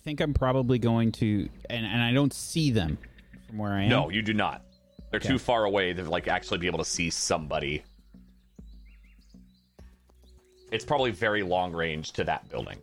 Think 0.00 0.20
I'm 0.20 0.34
probably 0.34 0.78
going 0.78 1.12
to, 1.12 1.48
and 1.68 1.86
and 1.86 2.02
I 2.02 2.12
don't 2.12 2.32
see 2.32 2.70
them 2.70 2.98
from 3.46 3.58
where 3.58 3.72
I 3.72 3.82
am. 3.84 3.88
No, 3.90 4.10
you 4.10 4.22
do 4.22 4.34
not. 4.34 4.62
They're 5.10 5.18
Okay. 5.18 5.28
too 5.28 5.38
far 5.38 5.64
away 5.64 5.92
to 5.92 6.02
like 6.04 6.28
actually 6.28 6.58
be 6.58 6.66
able 6.66 6.78
to 6.78 6.84
see 6.84 7.10
somebody. 7.10 7.82
It's 10.72 10.84
probably 10.84 11.10
very 11.10 11.42
long 11.42 11.72
range 11.72 12.12
to 12.12 12.24
that 12.24 12.48
building. 12.48 12.80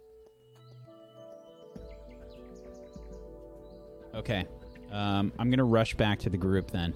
Okay. 4.14 4.46
Um, 4.92 5.32
I'm 5.38 5.50
gonna 5.50 5.64
rush 5.64 5.96
back 5.96 6.20
to 6.20 6.30
the 6.30 6.38
group 6.38 6.72
then. 6.72 6.94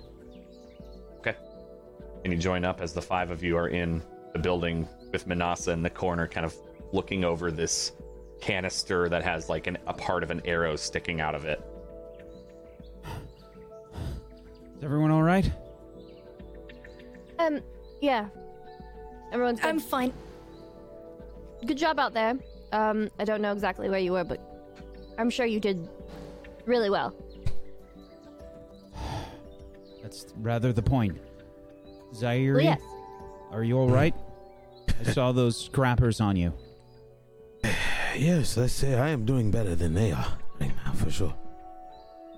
Okay. 1.20 1.36
And 2.24 2.34
you 2.34 2.40
join 2.40 2.66
up 2.66 2.82
as 2.82 2.94
the 2.94 3.02
five 3.02 3.32
of 3.32 3.44
you 3.44 3.56
are 3.58 3.68
in 3.70 4.02
the 4.34 4.40
building 4.40 4.88
with 5.12 5.28
Manasa 5.28 5.72
in 5.72 5.82
the 5.82 5.90
corner, 5.90 6.28
kind 6.28 6.46
of 6.46 6.56
looking 6.94 7.24
over 7.24 7.52
this 7.52 7.92
canister 8.42 9.08
that 9.10 9.24
has 9.24 9.48
like 9.50 9.68
an, 9.68 9.78
a 9.88 9.94
part 9.94 10.24
of 10.24 10.32
an 10.32 10.42
arrow 10.46 10.76
sticking 10.76 11.22
out 11.22 11.36
of 11.36 11.46
it. 11.46 11.62
Is 14.78 14.84
everyone 14.84 15.12
all 15.12 15.24
right? 15.24 15.50
Um, 17.40 17.62
yeah. 18.02 18.28
Everyone's 19.32 19.60
good. 19.60 19.70
I'm 19.70 19.80
fine. 19.80 20.12
good 21.66 21.78
job 21.78 22.00
out 22.00 22.14
there. 22.14 22.36
Um, 22.72 23.10
I 23.20 23.26
don't 23.26 23.42
know 23.42 23.52
exactly 23.52 23.90
where 23.90 24.00
you 24.00 24.12
were, 24.14 24.24
but 24.24 24.40
I'm 25.18 25.30
sure 25.30 25.46
you 25.46 25.60
did 25.60 25.88
really 26.66 26.90
well. 26.90 27.14
That's 30.02 30.26
rather 30.38 30.74
the 30.74 30.82
point. 30.82 31.18
Zaire, 32.14 32.56
Well, 32.56 32.64
yes. 32.64 32.82
are 33.52 33.64
you 33.64 33.78
all 33.78 33.88
right? 33.90 34.14
I 35.00 35.12
saw 35.12 35.32
those 35.32 35.58
scrappers 35.58 36.20
on 36.20 36.36
you. 36.36 36.54
Yes, 38.22 38.56
let's 38.56 38.74
say 38.74 38.94
I 38.94 39.10
am 39.10 39.26
doing 39.26 39.50
better 39.50 39.74
than 39.74 39.96
they 39.96 40.12
are 40.12 40.28
right 40.60 40.72
now, 40.86 40.92
for 40.94 41.10
sure. 41.10 41.34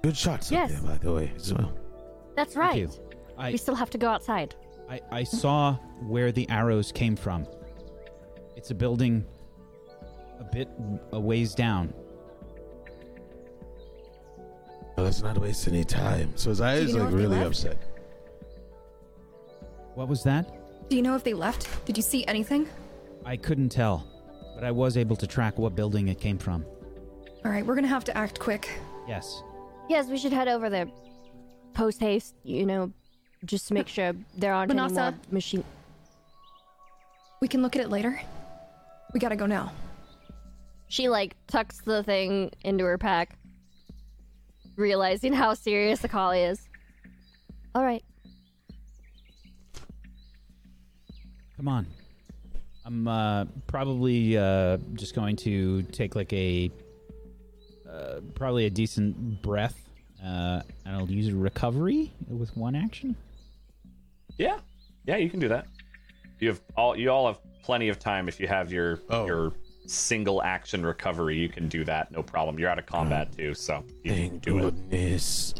Good 0.01 0.15
shots 0.15 0.49
Yes. 0.49 0.71
up 0.75 0.79
there, 0.81 0.91
by 0.91 0.97
the 0.97 1.13
way, 1.13 1.33
as 1.35 1.53
well. 1.53 1.73
That's 2.37 2.53
Thank 2.53 2.69
right. 2.71 2.79
you. 2.79 2.89
I, 3.37 3.51
We 3.51 3.57
still 3.57 3.75
have 3.75 3.89
to 3.89 3.97
go 3.97 4.07
outside. 4.07 4.55
I, 4.89 5.01
I 5.11 5.23
saw 5.25 5.73
where 6.07 6.31
the 6.31 6.49
arrows 6.49 6.93
came 6.93 7.17
from. 7.17 7.45
It's 8.55 8.71
a 8.71 8.75
building 8.75 9.25
a 10.39 10.45
bit 10.45 10.69
a 11.11 11.19
ways 11.19 11.53
down. 11.53 11.93
Well, 14.95 15.05
let's 15.05 15.21
not 15.21 15.37
waste 15.37 15.67
any 15.67 15.83
time. 15.83 16.31
So 16.37 16.53
Zaya 16.53 16.79
Do 16.79 16.85
is 16.85 16.91
you 16.93 16.99
know 16.99 17.05
like 17.05 17.13
really 17.13 17.41
upset. 17.41 17.77
What 19.95 20.07
was 20.07 20.23
that? 20.23 20.89
Do 20.89 20.95
you 20.95 21.01
know 21.01 21.15
if 21.15 21.25
they 21.25 21.33
left? 21.33 21.67
Did 21.85 21.97
you 21.97 22.03
see 22.03 22.25
anything? 22.25 22.69
I 23.25 23.35
couldn't 23.35 23.69
tell, 23.69 24.07
but 24.63 24.69
I 24.69 24.71
was 24.71 24.95
able 24.95 25.17
to 25.17 25.27
track 25.27 25.59
what 25.59 25.75
building 25.75 26.07
it 26.07 26.21
came 26.21 26.37
from. 26.37 26.63
All 27.43 27.51
right, 27.51 27.65
we're 27.65 27.75
gonna 27.75 27.85
have 27.89 28.05
to 28.05 28.17
act 28.17 28.39
quick. 28.39 28.69
Yes. 29.09 29.43
Yes, 29.89 30.07
we 30.07 30.17
should 30.17 30.31
head 30.31 30.47
over 30.47 30.69
there. 30.69 30.87
Post 31.73 31.99
haste, 31.99 32.33
you 32.45 32.65
know, 32.65 32.89
just 33.43 33.67
to 33.67 33.73
make 33.73 33.89
sure 33.89 34.13
there 34.37 34.53
aren't 34.53 34.71
any 34.71 34.79
Manasa. 34.79 35.11
more 35.11 35.19
machine. 35.31 35.65
We 37.41 37.49
can 37.49 37.61
look 37.61 37.75
at 37.75 37.81
it 37.81 37.89
later. 37.89 38.21
We 39.13 39.19
gotta 39.19 39.35
go 39.35 39.45
now. 39.45 39.73
She 40.87 41.09
like 41.09 41.35
tucks 41.47 41.81
the 41.81 42.01
thing 42.01 42.49
into 42.63 42.85
her 42.85 42.97
pack, 42.97 43.35
realizing 44.77 45.33
how 45.33 45.55
serious 45.55 45.99
the 45.99 46.07
call 46.07 46.31
is. 46.31 46.69
All 47.75 47.83
right. 47.83 48.03
Come 51.57 51.67
on. 51.67 51.85
I'm 52.85 53.07
uh, 53.07 53.45
probably 53.67 54.37
uh, 54.37 54.77
just 54.93 55.15
going 55.15 55.35
to 55.37 55.83
take 55.83 56.15
like 56.15 56.33
a 56.33 56.69
uh, 57.89 58.19
probably 58.35 58.65
a 58.65 58.69
decent 58.69 59.41
breath, 59.41 59.89
uh, 60.21 60.61
and 60.85 60.95
I'll 60.95 61.09
use 61.09 61.31
recovery 61.31 62.11
with 62.27 62.55
one 62.57 62.75
action. 62.75 63.15
Yeah. 64.37 64.59
Yeah, 65.05 65.17
you 65.17 65.29
can 65.29 65.39
do 65.39 65.47
that. 65.49 65.67
You 66.39 66.49
have 66.49 66.61
all 66.75 66.97
you 66.97 67.09
all 67.11 67.27
have 67.27 67.39
plenty 67.63 67.87
of 67.89 67.99
time 67.99 68.27
if 68.27 68.39
you 68.39 68.47
have 68.47 68.71
your 68.71 68.99
Oh. 69.09 69.25
your 69.25 69.53
single 69.85 70.41
action 70.41 70.85
recovery, 70.85 71.37
you 71.37 71.49
can 71.49 71.67
do 71.67 71.83
that, 71.85 72.09
no 72.11 72.23
problem. 72.23 72.57
You're 72.57 72.69
out 72.69 72.79
of 72.79 72.85
combat 72.85 73.31
too, 73.37 73.53
so 73.53 73.83
you 74.03 74.11
can 74.13 74.29
Thank 74.29 74.41
do 74.41 74.57
it. 74.59 74.61
goodness. 74.61 75.53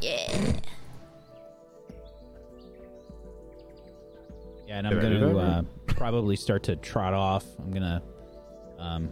Yeah, 4.67 4.77
and 4.77 4.87
I'm 4.87 4.93
Did 4.95 5.05
I 5.05 5.09
do 5.09 5.19
gonna 5.19 5.33
that 5.33 5.41
uh, 5.41 5.63
probably 5.87 6.35
start 6.35 6.63
to 6.63 6.75
trot 6.77 7.13
off. 7.13 7.45
I'm 7.59 7.71
gonna 7.71 8.01
um, 8.79 9.11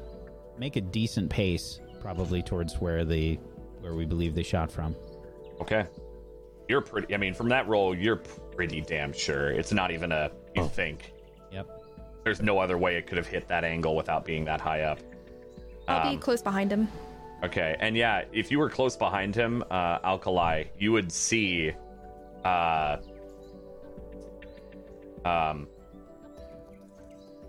make 0.58 0.76
a 0.76 0.82
decent 0.82 1.30
pace, 1.30 1.80
probably 2.00 2.42
towards 2.42 2.76
where 2.76 3.04
the 3.06 3.36
where 3.82 3.94
we 3.94 4.06
believe 4.06 4.36
they 4.36 4.44
shot 4.44 4.72
from. 4.72 4.96
Okay. 5.60 5.86
You're 6.68 6.82
pretty. 6.82 7.14
I 7.14 7.18
mean, 7.18 7.34
from 7.34 7.50
that 7.50 7.68
roll, 7.68 7.94
you're 7.96 8.16
pretty 8.56 8.82
damn 8.82 9.12
sure. 9.12 9.50
It's 9.50 9.74
not 9.74 9.92
even 9.92 10.12
a. 10.12 10.32
You 10.56 10.68
think. 10.68 11.14
Yep. 11.52 11.68
There's 12.24 12.42
no 12.42 12.60
other 12.60 12.78
way 12.78 12.96
it 12.96 13.08
could 13.08 13.18
have 13.18 13.28
hit 13.28 13.48
that 13.48 13.64
angle 13.64 13.96
without 13.96 14.24
being 14.24 14.46
that 14.46 14.62
high 14.62 14.82
up. 14.82 15.00
I'll 15.88 16.08
Um, 16.08 16.16
be 16.16 16.22
close 16.22 16.42
behind 16.42 16.72
him. 16.72 16.88
Okay, 17.44 17.76
and 17.80 17.98
yeah, 17.98 18.24
if 18.32 18.52
you 18.52 18.60
were 18.60 18.70
close 18.70 18.96
behind 18.96 19.36
him, 19.36 19.64
uh, 19.72 19.98
Alkali, 20.04 20.66
you 20.78 20.92
would 20.92 21.12
see, 21.12 21.72
uh, 22.46 22.98
um, 25.26 25.68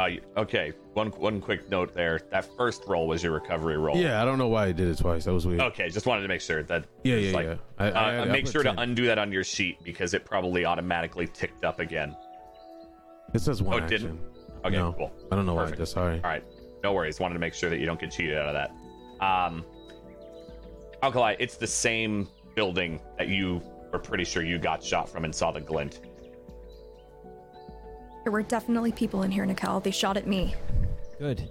uh, 0.00 0.08
okay, 0.36 0.72
one 0.94 1.08
one 1.12 1.40
quick 1.40 1.68
note 1.70 1.94
there. 1.94 2.20
That 2.30 2.48
first 2.56 2.84
roll 2.86 3.06
was 3.06 3.22
your 3.22 3.32
recovery 3.32 3.76
roll. 3.76 3.96
Yeah, 3.96 4.20
I 4.20 4.24
don't 4.24 4.38
know 4.38 4.48
why 4.48 4.66
I 4.66 4.72
did 4.72 4.88
it 4.88 4.98
twice. 4.98 5.24
That 5.26 5.32
was 5.32 5.46
weird. 5.46 5.60
Okay, 5.60 5.88
just 5.90 6.06
wanted 6.06 6.22
to 6.22 6.28
make 6.28 6.40
sure 6.40 6.62
that. 6.64 6.84
Yeah, 7.04 7.16
yeah, 7.16 7.32
like- 7.32 7.46
yeah. 7.46 7.56
I, 7.78 7.88
Uh, 7.88 7.92
I, 7.92 8.18
I 8.20 8.24
make 8.26 8.46
sure 8.46 8.62
to 8.62 8.74
undo 8.80 9.06
that 9.06 9.18
on 9.18 9.30
your 9.30 9.44
sheet 9.44 9.78
because 9.84 10.14
it 10.14 10.24
probably 10.24 10.64
automatically 10.64 11.26
ticked 11.28 11.64
up 11.64 11.78
again. 11.78 12.16
It 13.34 13.40
says 13.40 13.62
one 13.62 13.82
Oh, 13.84 13.86
didn't? 13.86 14.20
Okay, 14.64 14.76
no, 14.76 14.92
cool. 14.92 15.12
I 15.30 15.36
don't 15.36 15.46
know 15.46 15.54
why. 15.54 15.66
I 15.66 15.70
did. 15.70 15.86
Sorry. 15.86 16.16
All 16.16 16.30
right, 16.30 16.44
no 16.82 16.92
worries. 16.92 17.20
Wanted 17.20 17.34
to 17.34 17.40
make 17.40 17.54
sure 17.54 17.70
that 17.70 17.78
you 17.78 17.86
don't 17.86 18.00
get 18.00 18.10
cheated 18.10 18.36
out 18.36 18.54
of 18.54 18.54
that. 18.54 19.24
Um, 19.24 19.64
Alkali, 21.02 21.36
it's 21.38 21.56
the 21.56 21.66
same 21.66 22.28
building 22.54 23.00
that 23.18 23.28
you 23.28 23.60
were 23.92 23.98
pretty 23.98 24.24
sure 24.24 24.42
you 24.42 24.58
got 24.58 24.82
shot 24.82 25.08
from 25.08 25.24
and 25.24 25.34
saw 25.34 25.50
the 25.50 25.60
glint. 25.60 26.00
There 28.24 28.32
were 28.32 28.42
definitely 28.42 28.92
people 28.92 29.22
in 29.22 29.30
here, 29.30 29.44
Nikal. 29.46 29.82
They 29.82 29.90
shot 29.90 30.16
at 30.16 30.26
me. 30.26 30.54
Good. 31.18 31.50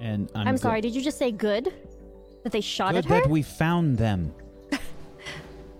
And 0.00 0.30
I'm, 0.34 0.48
I'm 0.48 0.54
gl- 0.54 0.60
sorry, 0.60 0.80
did 0.80 0.94
you 0.94 1.02
just 1.02 1.18
say 1.18 1.32
good? 1.32 1.72
That 2.44 2.52
they 2.52 2.60
shot 2.60 2.92
Good 2.92 2.98
at 2.98 3.04
her? 3.06 3.20
that 3.22 3.28
we 3.30 3.42
found 3.42 3.98
them. 3.98 4.32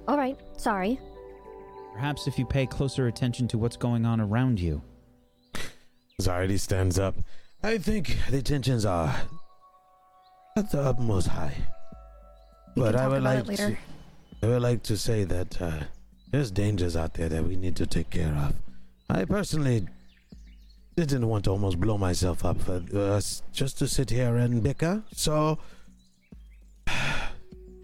All 0.09 0.17
right, 0.17 0.37
sorry. 0.57 0.99
Perhaps 1.95 2.27
if 2.27 2.39
you 2.39 2.45
pay 2.45 2.67
closer 2.67 3.07
attention 3.07 3.47
to 3.49 3.59
what's 3.59 3.77
going 3.77 4.05
on 4.05 4.21
around 4.21 4.59
you. 4.59 4.83
Zardy 6.21 6.59
stands 6.59 6.99
up. 6.99 7.15
I 7.63 7.79
think 7.79 8.17
the 8.29 8.43
tensions 8.43 8.85
are 8.85 9.15
at 10.57 10.71
the 10.73 10.81
utmost 10.81 11.29
high. 11.29 11.55
We 12.75 12.83
but 12.83 12.95
can 12.95 13.01
I 13.05 13.09
would 13.09 13.19
about 13.19 13.25
like 13.25 13.39
it 13.39 13.49
later. 13.49 13.79
to, 14.41 14.47
I 14.47 14.51
would 14.51 14.63
like 14.63 14.83
to 14.85 14.97
say 14.97 15.25
that 15.25 15.63
uh, 15.63 15.81
there's 16.31 16.51
dangers 16.51 16.97
out 16.97 17.15
there 17.15 17.29
that 17.29 17.45
we 17.45 17.57
need 17.57 17.77
to 17.77 17.87
take 17.87 18.11
care 18.11 18.35
of. 18.35 18.55
I 19.09 19.25
personally 19.25 19.87
didn't 20.97 21.29
want 21.29 21.45
to 21.45 21.51
almost 21.51 21.81
blow 21.81 21.97
myself 21.97 22.45
up 22.45 22.61
for 22.61 22.83
us 22.95 23.43
just 23.53 23.79
to 23.79 23.89
sit 23.89 24.11
here 24.11 24.37
and 24.37 24.63
bicker. 24.63 25.03
So, 25.13 25.59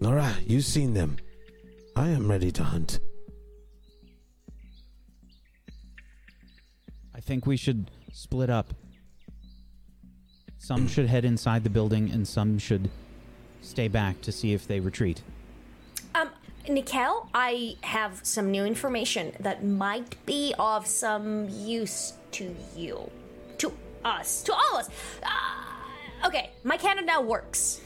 Nora, 0.01 0.35
you've 0.47 0.65
seen 0.65 0.95
them. 0.95 1.17
I 1.97 2.09
am 2.09 2.29
ready 2.29 2.51
to 2.53 2.65
hunt. 2.65 2.99
I 7.15 7.21
think 7.21 7.47
we 7.47 7.57
should 7.57 7.91
split 8.13 8.51
up. 8.51 8.75
Some 10.59 10.89
should 10.89 11.07
head 11.07 11.25
inside 11.25 11.63
the 11.63 11.71
building, 11.71 12.11
and 12.11 12.27
some 12.27 12.59
should 12.59 12.91
stay 13.61 13.87
back 13.87 14.21
to 14.23 14.33
see 14.33 14.53
if 14.53 14.67
they 14.67 14.81
retreat. 14.81 15.23
Nikel, 16.69 17.29
I 17.35 17.77
have 17.83 18.21
some 18.23 18.51
new 18.51 18.65
information 18.65 19.33
that 19.41 19.65
might 19.65 20.17
be 20.27 20.55
of 20.59 20.87
some 20.87 21.49
use 21.51 22.15
to 22.33 22.55
you. 22.77 23.11
To 23.59 23.73
us. 24.05 24.43
To 24.45 24.53
all 24.55 24.79
of 24.79 24.87
us. 24.87 24.91
Uh, 25.23 26.27
okay, 26.27 26.51
my 26.65 26.77
cannon 26.77 27.07
now 27.07 27.21
works. 27.21 27.81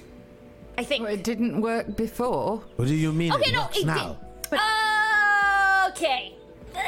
I 0.77 0.85
think. 0.85 1.05
Well, 1.05 1.13
it 1.13 1.25
didn't 1.25 1.61
work 1.61 1.97
before. 1.97 2.63
What 2.77 2.87
do 2.89 2.95
you 2.95 3.13
mean? 3.13 3.33
Okay, 3.33 3.51
it 3.51 3.53
no, 3.53 3.63
works 3.63 3.79
it 3.79 3.87
now. 3.87 4.17
did. 4.51 4.59
Uh, 4.61 5.89
okay. 5.91 6.35
Uh, 6.75 6.79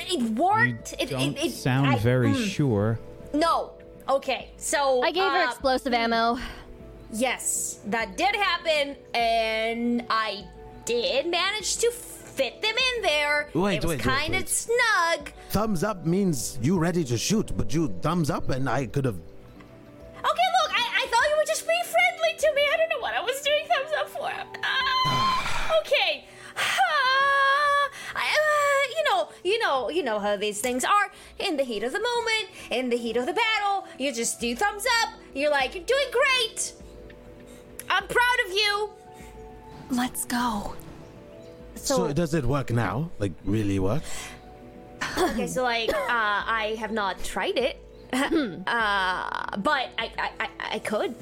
it 0.00 0.18
You 0.20 0.32
worked. 0.32 0.94
it, 0.98 1.10
don't 1.10 1.36
it, 1.36 1.46
it, 1.46 1.50
sound 1.52 1.88
I- 1.88 1.98
very 1.98 2.30
mm, 2.30 2.44
sure. 2.48 2.98
No. 3.34 3.72
Okay, 4.08 4.52
so 4.56 5.02
I 5.02 5.10
gave 5.10 5.24
her 5.24 5.38
uh, 5.40 5.50
explosive 5.50 5.92
ammo. 5.92 6.38
Yes, 7.12 7.80
that 7.86 8.16
did 8.16 8.34
happen, 8.34 8.96
and 9.14 10.04
I 10.10 10.44
did 10.84 11.26
manage 11.28 11.76
to 11.78 11.90
fit 12.36 12.60
them 12.60 12.74
in 12.74 13.02
there. 13.02 13.48
Wait, 13.54 13.76
it 13.78 13.84
was 13.84 13.90
wait, 13.96 14.00
kind 14.00 14.34
of 14.34 14.48
snug. 14.48 15.32
Thumbs 15.50 15.82
up 15.82 16.04
means 16.04 16.58
you 16.60 16.78
ready 16.78 17.04
to 17.04 17.16
shoot, 17.16 17.56
but 17.56 17.72
you 17.72 17.88
thumbs 18.02 18.28
up 18.28 18.50
and 18.50 18.68
I 18.68 18.86
could 18.86 19.04
have. 19.04 19.16
Okay, 19.16 20.48
look, 20.60 20.70
I, 20.72 20.84
I 21.02 21.06
thought 21.08 21.24
you 21.30 21.36
were 21.38 21.46
just 21.46 21.66
being 21.66 21.82
friendly 21.84 22.38
to 22.38 22.54
me. 22.54 22.62
I 22.72 22.76
don't 22.76 22.88
know 22.90 23.00
what 23.00 23.14
I 23.14 23.20
was 23.20 23.40
doing 23.40 23.64
thumbs 23.66 23.92
up 24.00 24.08
for. 24.08 24.30
Ah, 25.08 25.80
okay. 25.80 26.24
Ah, 26.56 27.90
I, 28.16 28.26
uh, 28.26 28.82
you 28.96 29.04
know, 29.08 29.28
you 29.44 29.58
know, 29.60 29.88
you 29.90 30.02
know 30.02 30.18
how 30.18 30.36
these 30.36 30.60
things 30.60 30.84
are. 30.84 31.10
In 31.38 31.56
the 31.56 31.62
heat 31.62 31.84
of 31.84 31.92
the 31.92 32.00
moment, 32.00 32.50
in 32.70 32.90
the 32.90 32.96
heat 32.96 33.16
of 33.16 33.26
the 33.26 33.32
battle, 33.32 33.86
you 33.98 34.12
just 34.12 34.40
do 34.40 34.54
thumbs 34.56 34.84
up. 35.02 35.10
You're 35.34 35.50
like, 35.50 35.74
you're 35.74 35.84
doing 35.84 36.08
great. 36.10 36.72
I'm 37.88 38.06
proud 38.06 38.38
of 38.46 38.52
you. 38.52 38.90
Let's 39.90 40.24
go. 40.24 40.74
So, 41.76 42.12
does 42.12 42.34
it 42.34 42.44
work 42.44 42.70
now? 42.70 43.10
Like 43.18 43.32
really 43.44 43.78
work? 43.78 44.02
Okay, 45.18 45.46
so 45.46 45.62
like, 45.62 45.90
uh, 45.94 45.94
I 46.08 46.76
have 46.78 46.90
not 46.92 47.22
tried 47.22 47.56
it, 47.56 47.76
uh, 48.12 49.56
but 49.58 49.90
I, 49.98 50.10
I, 50.18 50.30
I, 50.40 50.48
I 50.72 50.78
could. 50.80 51.14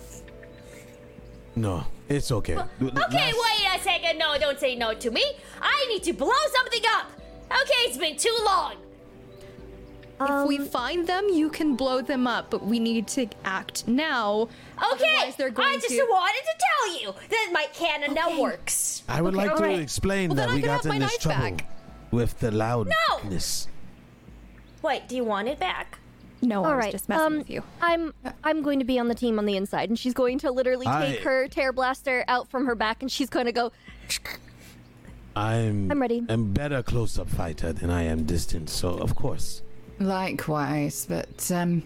No, 1.56 1.84
it's 2.08 2.32
okay. 2.32 2.56
Okay, 2.56 2.66
Last- 2.80 3.14
wait 3.14 3.78
a 3.78 3.82
second. 3.82 4.18
No, 4.18 4.36
don't 4.38 4.58
say 4.58 4.74
no 4.74 4.94
to 4.94 5.10
me. 5.10 5.24
I 5.60 5.86
need 5.90 6.02
to 6.04 6.12
blow 6.12 6.32
something 6.56 6.82
up. 6.96 7.10
Okay, 7.50 7.80
it's 7.86 7.98
been 7.98 8.16
too 8.16 8.36
long. 8.44 8.74
If 10.20 10.46
we 10.48 10.58
find 10.58 11.06
them, 11.06 11.28
you 11.30 11.48
can 11.50 11.74
blow 11.76 12.00
them 12.02 12.26
up, 12.26 12.50
but 12.50 12.64
we 12.64 12.78
need 12.78 13.06
to 13.08 13.26
act 13.44 13.86
now. 13.88 14.48
Okay, 14.92 15.34
they're 15.36 15.50
going 15.50 15.68
I 15.74 15.78
just 15.78 15.88
to. 15.88 16.06
wanted 16.08 16.42
to 16.42 16.64
tell 16.66 17.00
you 17.02 17.14
that 17.30 17.50
my 17.52 17.66
cannon 17.72 18.14
now 18.14 18.40
works. 18.40 19.02
I 19.08 19.20
would 19.22 19.34
Okay, 19.34 19.46
like 19.46 19.56
to 19.56 19.62
alright. 19.64 19.80
explain 19.80 20.30
Well, 20.30 20.36
that 20.46 20.54
we 20.54 20.60
got 20.60 20.84
in 20.86 20.92
this 20.92 21.00
knife 21.00 21.18
trouble 21.20 21.56
back. 21.56 21.66
with 22.10 22.38
the 22.40 22.50
loudness. 22.50 23.68
Wait, 24.82 25.08
do 25.08 25.16
you 25.16 25.24
want 25.24 25.48
it 25.48 25.58
back? 25.58 25.98
No, 26.42 26.62
I 26.62 26.68
All 26.68 26.76
was 26.76 26.84
right. 26.84 26.92
just 26.92 27.08
messing 27.08 27.24
um, 27.26 27.38
with 27.38 27.48
you. 27.48 27.62
I'm 27.80 28.12
I'm 28.44 28.62
going 28.62 28.78
to 28.78 28.84
be 28.84 28.98
on 28.98 29.08
the 29.08 29.14
team 29.14 29.38
on 29.38 29.46
the 29.46 29.56
inside, 29.56 29.88
and 29.88 29.98
she's 29.98 30.12
going 30.12 30.38
to 30.40 30.50
literally 30.52 30.84
take 30.84 31.20
I- 31.20 31.22
her 31.24 31.48
tear 31.48 31.72
blaster 31.72 32.22
out 32.28 32.50
from 32.50 32.66
her 32.66 32.74
back, 32.74 33.00
and 33.02 33.10
she's 33.10 33.30
going 33.30 33.46
to 33.46 33.52
go. 33.52 33.72
I'm 35.36 35.90
I'm 35.90 36.00
ready. 36.00 36.22
I'm 36.28 36.52
better 36.52 36.82
close 36.82 37.18
up 37.18 37.28
fighter 37.28 37.72
than 37.72 37.90
I 37.90 38.02
am 38.04 38.24
distant, 38.24 38.70
so 38.70 38.90
of 38.98 39.16
course. 39.16 39.62
Likewise, 40.00 41.06
but 41.08 41.50
um, 41.52 41.82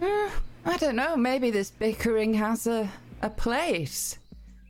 eh, 0.00 0.30
I 0.64 0.76
don't 0.78 0.96
know. 0.96 1.16
Maybe 1.16 1.50
this 1.50 1.70
bickering 1.70 2.34
has 2.34 2.66
a 2.66 2.88
a 3.22 3.30
place. 3.30 4.18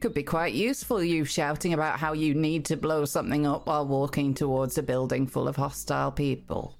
Could 0.00 0.14
be 0.14 0.22
quite 0.22 0.54
useful. 0.54 1.02
You 1.02 1.24
shouting 1.24 1.72
about 1.74 1.98
how 1.98 2.12
you 2.12 2.34
need 2.34 2.64
to 2.66 2.76
blow 2.76 3.04
something 3.04 3.46
up 3.46 3.66
while 3.66 3.86
walking 3.86 4.32
towards 4.32 4.78
a 4.78 4.82
building 4.82 5.26
full 5.26 5.48
of 5.48 5.56
hostile 5.56 6.12
people. 6.12 6.78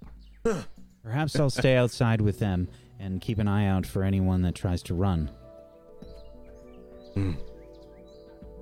Perhaps 1.02 1.38
I'll 1.38 1.50
stay 1.50 1.76
outside 1.76 2.20
with 2.20 2.38
them 2.38 2.68
and 3.00 3.20
keep 3.20 3.38
an 3.38 3.48
eye 3.48 3.66
out 3.66 3.84
for 3.84 4.02
anyone 4.04 4.42
that 4.42 4.54
tries 4.54 4.82
to 4.84 4.94
run. 4.94 5.30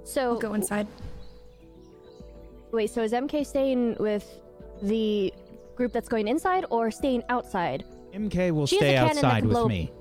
So 0.04 0.30
We'll 0.32 0.38
go 0.40 0.54
inside. 0.54 0.86
wait. 2.72 2.90
So 2.90 3.02
is 3.02 3.12
Imke 3.12 3.44
staying 3.46 3.96
with 4.00 4.40
the 4.82 5.32
group 5.76 5.92
that's 5.92 6.08
going 6.08 6.26
inside, 6.28 6.64
or 6.70 6.90
staying 6.90 7.22
outside? 7.28 7.84
Imke 8.14 8.50
will 8.50 8.66
She 8.66 8.76
has 8.76 8.82
a 8.82 8.86
stay 8.86 8.94
cannon 8.94 9.14
that 9.16 9.24
outside 9.24 9.38
can 9.40 9.48
with 9.48 9.54
blow- 9.56 9.68
me. 9.68 9.92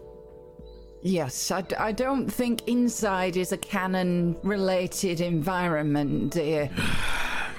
Yes, 1.02 1.52
I, 1.52 1.62
d- 1.62 1.76
I 1.76 1.92
don't 1.92 2.28
think 2.28 2.68
inside 2.68 3.38
is 3.38 3.52
a 3.52 3.58
cannon 3.58 4.36
related 4.44 5.22
environment, 5.22 6.34
dear. 6.34 6.70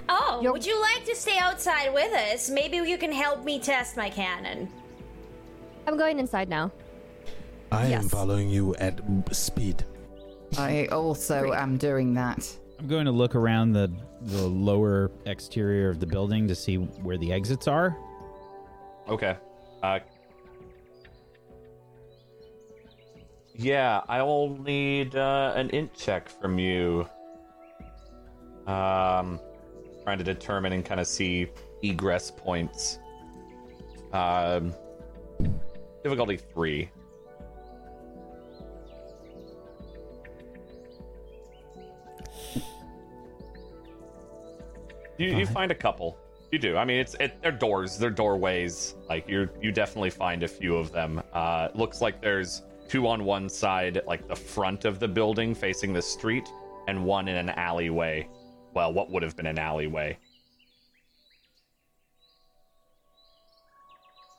Oh, 0.09 0.38
You're- 0.40 0.52
would 0.52 0.64
you 0.64 0.80
like 0.80 1.05
to 1.06 1.16
stay 1.16 1.36
outside 1.38 1.93
with 1.93 2.12
us? 2.12 2.48
Maybe 2.48 2.76
you 2.76 2.97
can 2.97 3.10
help 3.10 3.44
me 3.44 3.59
test 3.59 3.97
my 3.97 4.09
cannon. 4.09 4.68
I'm 5.88 5.97
going 5.97 6.20
inside 6.20 6.48
now. 6.48 6.70
I 7.72 7.86
am 7.86 7.90
Yes. 7.90 8.09
following 8.09 8.48
you 8.48 8.76
at 8.76 9.01
speed. 9.32 9.84
I 10.56 10.86
also 10.86 11.52
am 11.52 11.76
doing 11.76 12.14
that. 12.14 12.48
I'm 12.78 12.86
going 12.86 13.06
to 13.06 13.10
look 13.10 13.34
around 13.34 13.72
the 13.72 13.90
the 14.22 14.47
lower 14.47 15.10
exterior 15.26 15.90
of 15.90 15.98
the 15.98 16.06
building 16.06 16.47
to 16.48 16.55
see 16.55 16.76
where 16.76 17.18
the 17.18 17.32
exits 17.32 17.66
are. 17.66 17.97
Okay. 19.08 19.36
Uh, 19.82 20.00
yeah, 23.54 24.02
I'll 24.08 24.48
need 24.48 25.14
uh, 25.14 25.52
an 25.54 25.70
int 25.70 25.94
check 25.94 26.28
from 26.28 26.58
you. 26.58 27.06
Um, 28.66 29.40
trying 30.02 30.18
to 30.18 30.24
determine 30.24 30.72
and 30.72 30.84
kind 30.84 31.00
of 31.00 31.06
see 31.06 31.48
egress 31.82 32.30
points. 32.30 32.98
Um, 34.12 34.74
difficulty 36.02 36.36
three. 36.36 36.90
You, 45.18 45.28
you 45.28 45.46
find 45.46 45.72
a 45.72 45.74
couple. 45.74 46.18
You 46.52 46.59
do. 46.59 46.77
I 46.77 46.85
mean, 46.85 46.98
it's 46.98 47.14
it, 47.18 47.40
they're 47.43 47.51
doors, 47.52 47.98
they're 47.98 48.10
doorways. 48.10 48.94
Like 49.09 49.28
you're 49.28 49.51
you 49.60 49.73
definitely 49.73 50.10
find 50.10 50.43
a 50.43 50.48
few 50.48 50.77
of 50.77 50.93
them. 50.93 51.20
Uh, 51.32 51.68
looks 51.74 52.01
like 52.01 52.20
there's 52.23 52.62
two 52.89 53.06
on 53.09 53.24
one 53.24 53.48
side, 53.48 54.01
like 54.06 54.28
the 54.28 54.36
front 54.36 54.85
of 54.85 55.01
the 55.01 55.09
building 55.09 55.55
facing 55.55 55.93
the 55.93 56.02
street, 56.02 56.48
and 56.86 57.05
one 57.05 57.27
in 57.28 57.36
an 57.36 57.51
alleyway. 57.51 58.28
Well, 58.74 58.93
what 58.93 59.10
would 59.10 59.23
have 59.23 59.36
been 59.36 59.47
an 59.47 59.59
alleyway. 59.59 60.18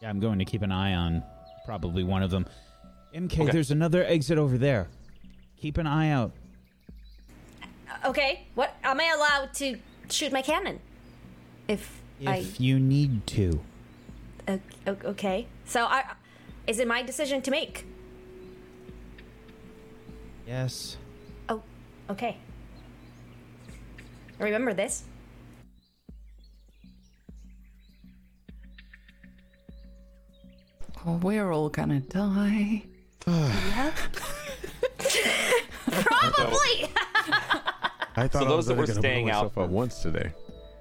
Yeah, 0.01 0.09
I'm 0.09 0.19
going 0.19 0.37
to 0.39 0.45
keep 0.45 0.61
an 0.61 0.71
eye 0.71 0.93
on 0.93 1.23
probably 1.65 2.03
one 2.03 2.21
of 2.23 2.29
them. 2.29 2.45
Imke, 3.15 3.39
Okay. 3.41 3.51
there's 3.51 3.71
another 3.71 4.05
exit 4.05 4.37
over 4.37 4.57
there. 4.57 4.87
Keep 5.59 5.77
an 5.79 5.87
eye 5.87 6.11
out. 6.11 6.31
Okay, 8.05 8.45
what 8.53 8.75
am 8.83 8.99
I 8.99 9.11
allowed 9.15 9.53
to 9.55 9.79
shoot 10.11 10.31
my 10.31 10.43
cannon? 10.43 10.79
If, 11.67 12.01
If 12.19 12.59
you 12.59 12.79
need 12.79 13.27
to. 13.27 13.61
I 14.47 14.53
o- 14.53 14.59
o- 14.87 14.97
okay, 15.09 15.45
so 15.65 15.85
I 15.85 16.03
is 16.65 16.79
it 16.79 16.87
my 16.87 17.03
decision 17.03 17.41
to 17.43 17.51
make? 17.51 17.85
Yes. 20.47 20.97
Oh, 21.49 21.61
okay. 22.09 22.37
Remember 24.39 24.73
this. 24.73 25.03
Oh, 31.05 31.17
we're 31.17 31.51
all 31.51 31.69
gonna 31.69 31.99
die. 31.99 32.83
Probably. 33.25 33.35
I 38.19 38.27
thought 38.27 38.31
So 38.31 38.39
I 38.39 38.43
those 38.45 38.57
was 38.57 38.65
that 38.67 38.77
were 38.77 38.87
staying 38.87 39.29
out 39.29 39.43
myself 39.53 39.57
up 39.57 39.69
once 39.69 40.01
today. 40.01 40.31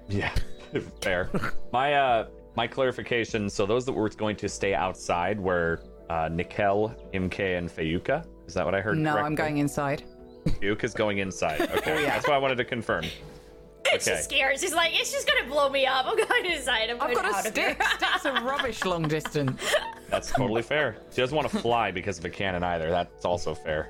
Yeah, 0.09 0.31
fair. 1.01 1.29
my 1.71 1.93
uh, 1.93 2.27
my 2.55 2.67
clarification. 2.67 3.49
So 3.49 3.65
those 3.65 3.85
that 3.85 3.93
were 3.93 4.09
going 4.09 4.35
to 4.37 4.49
stay 4.49 4.73
outside 4.73 5.39
were 5.39 5.81
uh, 6.09 6.29
Nikel, 6.31 6.95
Imke, 7.13 7.57
and 7.57 7.69
Fayuka. 7.69 8.25
Is 8.47 8.53
that 8.53 8.65
what 8.65 8.73
I 8.75 8.81
heard? 8.81 8.97
No, 8.97 9.17
I'm 9.17 9.35
going 9.35 9.57
inside. 9.57 10.03
Fayuka's 10.45 10.93
going 10.93 11.17
inside. 11.19 11.61
Okay, 11.77 12.03
yeah. 12.03 12.09
that's 12.11 12.27
what 12.27 12.35
I 12.35 12.39
wanted 12.39 12.55
to 12.57 12.65
confirm. 12.65 13.03
She's 13.03 14.07
Okay. 14.07 14.19
scared. 14.21 14.59
She's 14.59 14.73
like, 14.73 14.91
it's 14.93 15.11
just 15.11 15.27
gonna 15.27 15.47
blow 15.49 15.69
me 15.69 15.85
up. 15.85 16.05
I'm 16.07 16.15
going 16.17 16.45
inside. 16.45 16.89
I'm 16.89 16.99
I've 17.01 17.13
going 17.13 17.15
got 17.15 17.25
a 17.25 17.35
out 17.35 17.45
of 17.45 17.51
stick. 17.53 17.81
Sticks 17.97 18.25
are 18.25 18.43
rubbish 18.43 18.83
long 18.83 19.07
distance. 19.07 19.61
That's 20.09 20.31
totally 20.31 20.61
fair. 20.61 20.97
She 21.11 21.21
doesn't 21.21 21.35
want 21.35 21.49
to 21.49 21.57
fly 21.59 21.91
because 21.91 22.17
of 22.19 22.25
a 22.25 22.29
cannon 22.29 22.63
either. 22.63 22.89
That's 22.89 23.23
also 23.25 23.53
fair. 23.55 23.89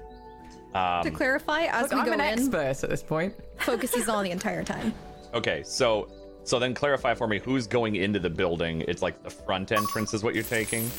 to 0.73 0.79
Um, 0.79 1.11
clarify, 1.15 1.63
as 1.65 1.83
Look, 1.83 1.91
we 1.93 1.97
I'm 1.99 2.05
go 2.05 2.13
an 2.13 2.19
in, 2.21 2.25
expert 2.39 2.83
at 2.83 2.89
this 2.89 3.01
point. 3.03 3.33
focus 3.59 3.95
is 3.95 4.07
on 4.09 4.23
the 4.23 4.31
entire 4.31 4.63
time. 4.63 4.93
okay, 5.33 5.63
so 5.63 6.07
so 6.47 6.59
then 6.59 6.73
clarify 6.73 7.13
for 7.13 7.27
me 7.27 7.39
who's 7.39 7.67
going 7.67 7.95
into 7.97 8.19
the 8.19 8.29
building. 8.29 8.81
It's 8.87 9.01
like 9.01 9.21
the 9.21 9.29
front 9.29 9.73
entrance 9.73 10.13
is 10.13 10.23
what 10.23 10.33
you're 10.33 10.45
taking. 10.45 10.89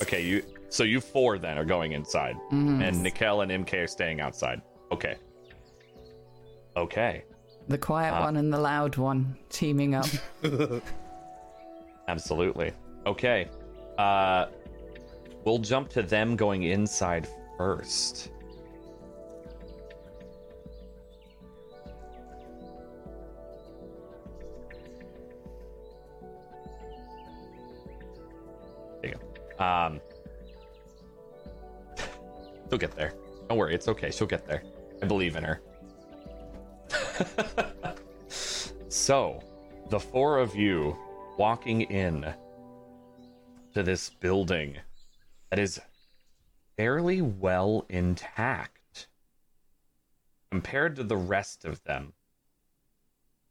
Okay, 0.00 0.24
you 0.24 0.42
so 0.68 0.84
you 0.84 1.00
four 1.00 1.36
then 1.36 1.58
are 1.58 1.64
going 1.64 1.92
inside, 1.92 2.36
and 2.82 3.02
Nikel 3.02 3.40
and 3.40 3.50
Imke 3.50 3.84
are 3.84 3.86
staying 3.88 4.20
outside. 4.20 4.62
Okay. 4.92 5.16
Okay. 6.76 7.24
The 7.68 7.78
quiet 7.78 8.20
one 8.20 8.36
and 8.36 8.52
the 8.52 8.58
loud 8.58 8.96
one 8.96 9.36
teaming 9.48 9.94
up. 9.94 10.06
Absolutely. 12.08 12.72
Okay. 13.06 13.48
Uh 13.98 14.46
we'll 15.44 15.58
jump 15.58 15.88
to 15.90 16.02
them 16.02 16.36
going 16.36 16.64
inside 16.64 17.26
first. 17.58 18.30
Um 29.58 30.00
She'll 32.68 32.78
get 32.78 32.96
there. 32.96 33.14
Don't 33.48 33.58
worry, 33.58 33.74
it's 33.74 33.88
okay. 33.88 34.10
She'll 34.10 34.26
get 34.26 34.46
there. 34.46 34.62
I 35.02 35.06
believe 35.06 35.36
in 35.36 35.44
her. 35.44 35.60
so, 38.88 39.42
the 39.90 40.00
four 40.00 40.38
of 40.38 40.54
you 40.54 40.96
walking 41.36 41.82
in 41.82 42.32
to 43.74 43.82
this 43.82 44.10
building 44.10 44.76
that 45.50 45.58
is 45.58 45.80
fairly 46.76 47.20
well 47.20 47.84
intact 47.88 49.08
compared 50.50 50.96
to 50.96 51.04
the 51.04 51.16
rest 51.16 51.64
of 51.64 51.82
them. 51.84 52.12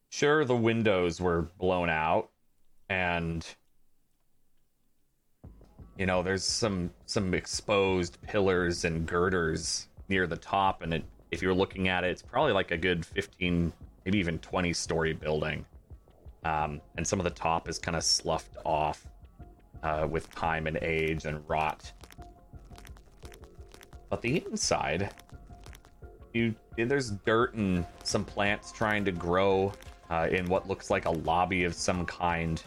Sure, 0.09 0.45
the 0.45 0.55
windows 0.55 1.19
were 1.19 1.41
blown 1.57 1.89
out, 1.89 2.29
and 2.89 3.45
you 5.97 6.05
know 6.05 6.23
there's 6.23 6.43
some 6.43 6.91
some 7.05 7.33
exposed 7.33 8.21
pillars 8.21 8.85
and 8.85 9.05
girders 9.05 9.87
near 10.09 10.27
the 10.27 10.37
top, 10.37 10.81
and 10.81 10.93
it, 10.93 11.03
if 11.31 11.41
you're 11.41 11.53
looking 11.53 11.87
at 11.87 12.03
it, 12.03 12.11
it's 12.11 12.21
probably 12.21 12.51
like 12.51 12.71
a 12.71 12.77
good 12.77 13.05
15, 13.05 13.71
maybe 14.05 14.19
even 14.19 14.37
20 14.39 14.73
story 14.73 15.13
building 15.13 15.65
um, 16.45 16.81
and 16.97 17.07
some 17.07 17.19
of 17.19 17.23
the 17.23 17.29
top 17.29 17.69
is 17.69 17.79
kind 17.79 17.95
of 17.95 18.03
sloughed 18.03 18.57
off 18.65 19.07
uh, 19.81 20.07
with 20.09 20.29
time 20.31 20.67
and 20.67 20.77
age 20.77 21.25
and 21.25 21.41
rot. 21.47 21.91
But 24.09 24.21
the 24.21 24.43
inside, 24.45 25.13
you 26.33 26.53
there's 26.75 27.11
dirt 27.11 27.53
and 27.53 27.85
some 28.03 28.25
plants 28.25 28.71
trying 28.71 29.05
to 29.05 29.11
grow 29.11 29.71
uh, 30.09 30.27
in 30.31 30.45
what 30.47 30.67
looks 30.67 30.89
like 30.89 31.05
a 31.05 31.11
lobby 31.11 31.63
of 31.63 31.73
some 31.73 32.05
kind. 32.05 32.61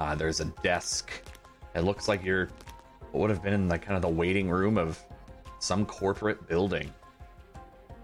Uh, 0.00 0.14
there's 0.14 0.40
a 0.40 0.46
desk. 0.62 1.10
It 1.76 1.84
looks 1.84 2.08
like 2.08 2.24
you're 2.24 2.48
what 3.12 3.20
would 3.20 3.30
have 3.30 3.42
been 3.42 3.52
in 3.52 3.68
like 3.68 3.82
kind 3.82 3.96
of 3.96 4.02
the 4.02 4.08
waiting 4.08 4.50
room 4.50 4.78
of 4.78 5.00
some 5.58 5.84
corporate 5.84 6.48
building. 6.48 6.92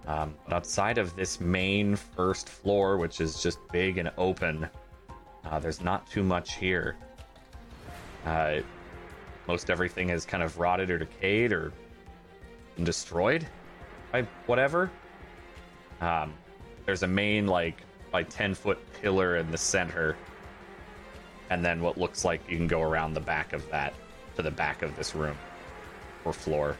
Um, 0.06 0.34
but 0.44 0.54
outside 0.54 0.98
of 0.98 1.14
this 1.16 1.40
main 1.40 1.96
first 1.96 2.48
floor, 2.48 2.98
which 2.98 3.20
is 3.20 3.42
just 3.42 3.58
big 3.72 3.98
and 3.98 4.10
open, 4.18 4.68
uh, 5.44 5.58
there's 5.58 5.80
not 5.80 6.06
too 6.10 6.22
much 6.22 6.56
here. 6.56 6.96
Uh, 8.26 8.60
most 9.48 9.70
everything 9.70 10.10
is 10.10 10.24
kind 10.24 10.42
of 10.42 10.58
rotted 10.58 10.90
or 10.90 10.98
decayed 10.98 11.52
or 11.52 11.72
destroyed 12.82 13.46
by 14.10 14.22
whatever. 14.46 14.90
Um, 16.00 16.34
there's 16.84 17.04
a 17.04 17.08
main, 17.08 17.46
like, 17.46 17.82
like 18.12 18.28
10 18.28 18.54
foot 18.54 18.78
pillar 19.00 19.36
in 19.36 19.50
the 19.50 19.58
center, 19.58 20.16
and 21.52 21.62
then 21.62 21.82
what 21.82 21.98
looks 21.98 22.24
like 22.24 22.40
you 22.48 22.56
can 22.56 22.66
go 22.66 22.80
around 22.80 23.12
the 23.12 23.20
back 23.20 23.52
of 23.52 23.68
that 23.70 23.92
to 24.36 24.42
the 24.42 24.50
back 24.50 24.80
of 24.80 24.96
this 24.96 25.14
room 25.14 25.36
or 26.24 26.32
floor. 26.32 26.78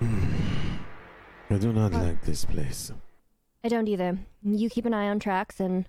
I 0.00 1.58
do 1.58 1.72
not 1.72 1.92
like 1.92 2.22
this 2.22 2.44
place. 2.44 2.92
I 3.64 3.68
don't 3.68 3.88
either. 3.88 4.16
You 4.44 4.70
keep 4.70 4.86
an 4.86 4.94
eye 4.94 5.08
on 5.08 5.18
tracks, 5.18 5.58
and 5.58 5.86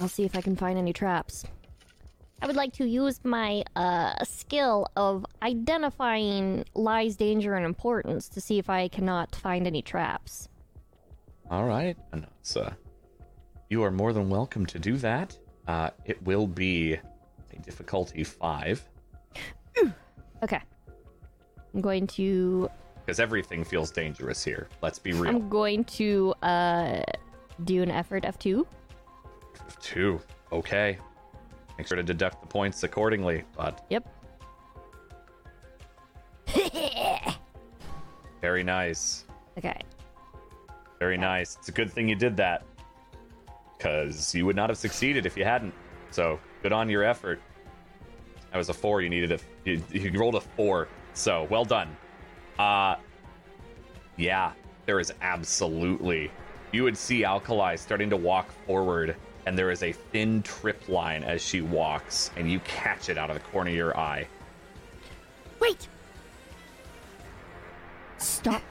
I'll 0.00 0.08
see 0.08 0.24
if 0.24 0.34
I 0.34 0.40
can 0.40 0.56
find 0.56 0.78
any 0.78 0.94
traps. 0.94 1.44
I 2.40 2.46
would 2.46 2.56
like 2.56 2.72
to 2.74 2.86
use 2.86 3.20
my 3.24 3.64
uh, 3.76 4.24
skill 4.24 4.86
of 4.96 5.26
identifying 5.42 6.64
lies, 6.74 7.16
danger, 7.16 7.54
and 7.54 7.66
importance 7.66 8.30
to 8.30 8.40
see 8.40 8.58
if 8.58 8.70
I 8.70 8.88
cannot 8.88 9.36
find 9.36 9.66
any 9.66 9.82
traps. 9.82 10.48
All 11.50 11.64
right, 11.64 11.96
and 12.12 12.26
it's, 12.40 12.56
uh, 12.56 12.72
you 13.72 13.82
are 13.82 13.90
more 13.90 14.12
than 14.12 14.28
welcome 14.28 14.66
to 14.66 14.78
do 14.78 14.98
that. 14.98 15.34
Uh, 15.66 15.88
it 16.04 16.22
will 16.24 16.46
be 16.46 16.92
a 16.92 17.58
difficulty 17.64 18.22
five 18.22 18.86
Okay. 20.42 20.60
I'm 21.72 21.80
going 21.80 22.06
to. 22.08 22.68
because 23.06 23.18
everything 23.18 23.64
feels 23.64 23.90
dangerous 23.90 24.44
here. 24.44 24.68
Let's 24.82 24.98
be 24.98 25.12
real. 25.12 25.28
I'm 25.30 25.48
going 25.48 25.84
to 25.84 26.34
uh, 26.42 27.00
do 27.64 27.80
an 27.82 27.90
effort 27.90 28.24
F2. 28.24 28.66
Two, 29.80 30.20
okay. 30.50 30.98
Make 31.78 31.86
sure 31.86 31.96
to 31.96 32.02
deduct 32.02 32.42
the 32.42 32.48
points 32.48 32.82
accordingly. 32.82 33.44
But 33.56 33.86
Yep. 33.88 34.06
very 38.42 38.64
nice, 38.64 39.24
Okay. 39.56 39.80
very 40.98 41.16
nice. 41.16 41.56
It's 41.56 41.68
a 41.68 41.72
good 41.72 41.90
thing 41.90 42.08
you 42.08 42.16
did 42.16 42.36
that 42.36 42.64
because 43.82 44.32
you 44.34 44.46
would 44.46 44.54
not 44.54 44.70
have 44.70 44.78
succeeded 44.78 45.26
if 45.26 45.36
you 45.36 45.44
hadn't. 45.44 45.74
So 46.10 46.38
good 46.62 46.72
on 46.72 46.88
your 46.88 47.02
effort. 47.02 47.40
That 48.52 48.58
was 48.58 48.68
a 48.68 48.74
four. 48.74 49.02
You 49.02 49.08
needed 49.08 49.32
a. 49.32 49.38
You, 49.64 49.82
you 49.90 50.18
rolled 50.18 50.36
a 50.36 50.40
four. 50.40 50.88
So 51.14 51.46
well 51.50 51.64
done. 51.64 51.96
Uh 52.58 52.96
yeah, 54.16 54.52
there 54.86 55.00
is 55.00 55.12
absolutely. 55.20 56.30
You 56.70 56.84
would 56.84 56.96
see 56.96 57.24
Alkali 57.24 57.76
starting 57.76 58.10
to 58.10 58.16
walk 58.16 58.48
forward 58.66 59.16
and 59.46 59.58
there 59.58 59.72
is 59.72 59.82
a 59.82 59.90
thin 59.90 60.42
trip 60.42 60.88
line 60.88 61.24
as 61.24 61.42
she 61.42 61.62
walks, 61.62 62.30
and 62.36 62.48
you 62.48 62.60
catch 62.60 63.08
it 63.08 63.18
out 63.18 63.28
of 63.28 63.34
the 63.34 63.42
corner 63.50 63.70
of 63.70 63.76
your 63.76 63.98
eye. 63.98 64.28
Wait! 65.58 65.88
Stop. 68.18 68.62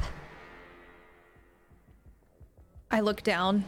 I 2.91 3.01
look 3.01 3.21
down. 3.23 3.65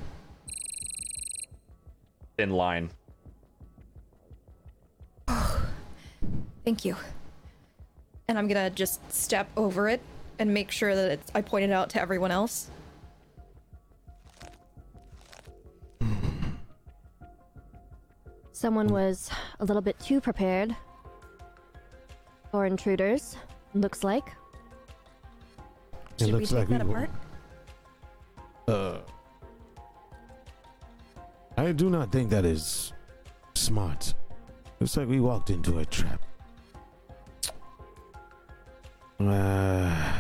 Thin 2.38 2.52
line. 2.52 2.90
Thank 6.66 6.86
you. 6.86 6.96
And 8.28 8.38
I'm 8.38 8.48
gonna 8.48 8.70
just 8.70 9.12
step 9.12 9.50
over 9.58 9.90
it 9.90 10.02
and 10.40 10.54
make 10.54 10.72
sure 10.72 10.96
that 10.96 11.12
it's, 11.12 11.32
I 11.36 11.42
point 11.42 11.66
it 11.66 11.72
out 11.72 11.90
to 11.92 12.02
everyone 12.02 12.32
else. 12.32 12.70
Someone 18.52 18.88
was 18.88 19.30
a 19.60 19.66
little 19.66 19.82
bit 19.82 20.00
too 20.00 20.22
prepared 20.22 20.76
for 22.50 22.66
intruders, 22.66 23.36
looks 23.74 24.04
like. 24.06 24.32
It 26.18 26.26
Should 26.26 26.36
we 26.36 26.46
take 26.46 26.52
like 26.60 26.68
that 26.70 26.86
we 26.86 26.92
apart? 26.94 27.10
Uh, 27.10 27.33
I 31.64 31.72
do 31.72 31.90
not 31.90 32.12
think 32.12 32.30
that 32.32 32.44
is 32.44 32.92
smart. 33.56 34.14
Looks 34.82 34.98
like 34.98 35.08
we 35.08 35.22
walked 35.22 35.50
into 35.50 35.80
a 35.80 35.86
trap. 35.86 36.22
Uh, 39.18 40.14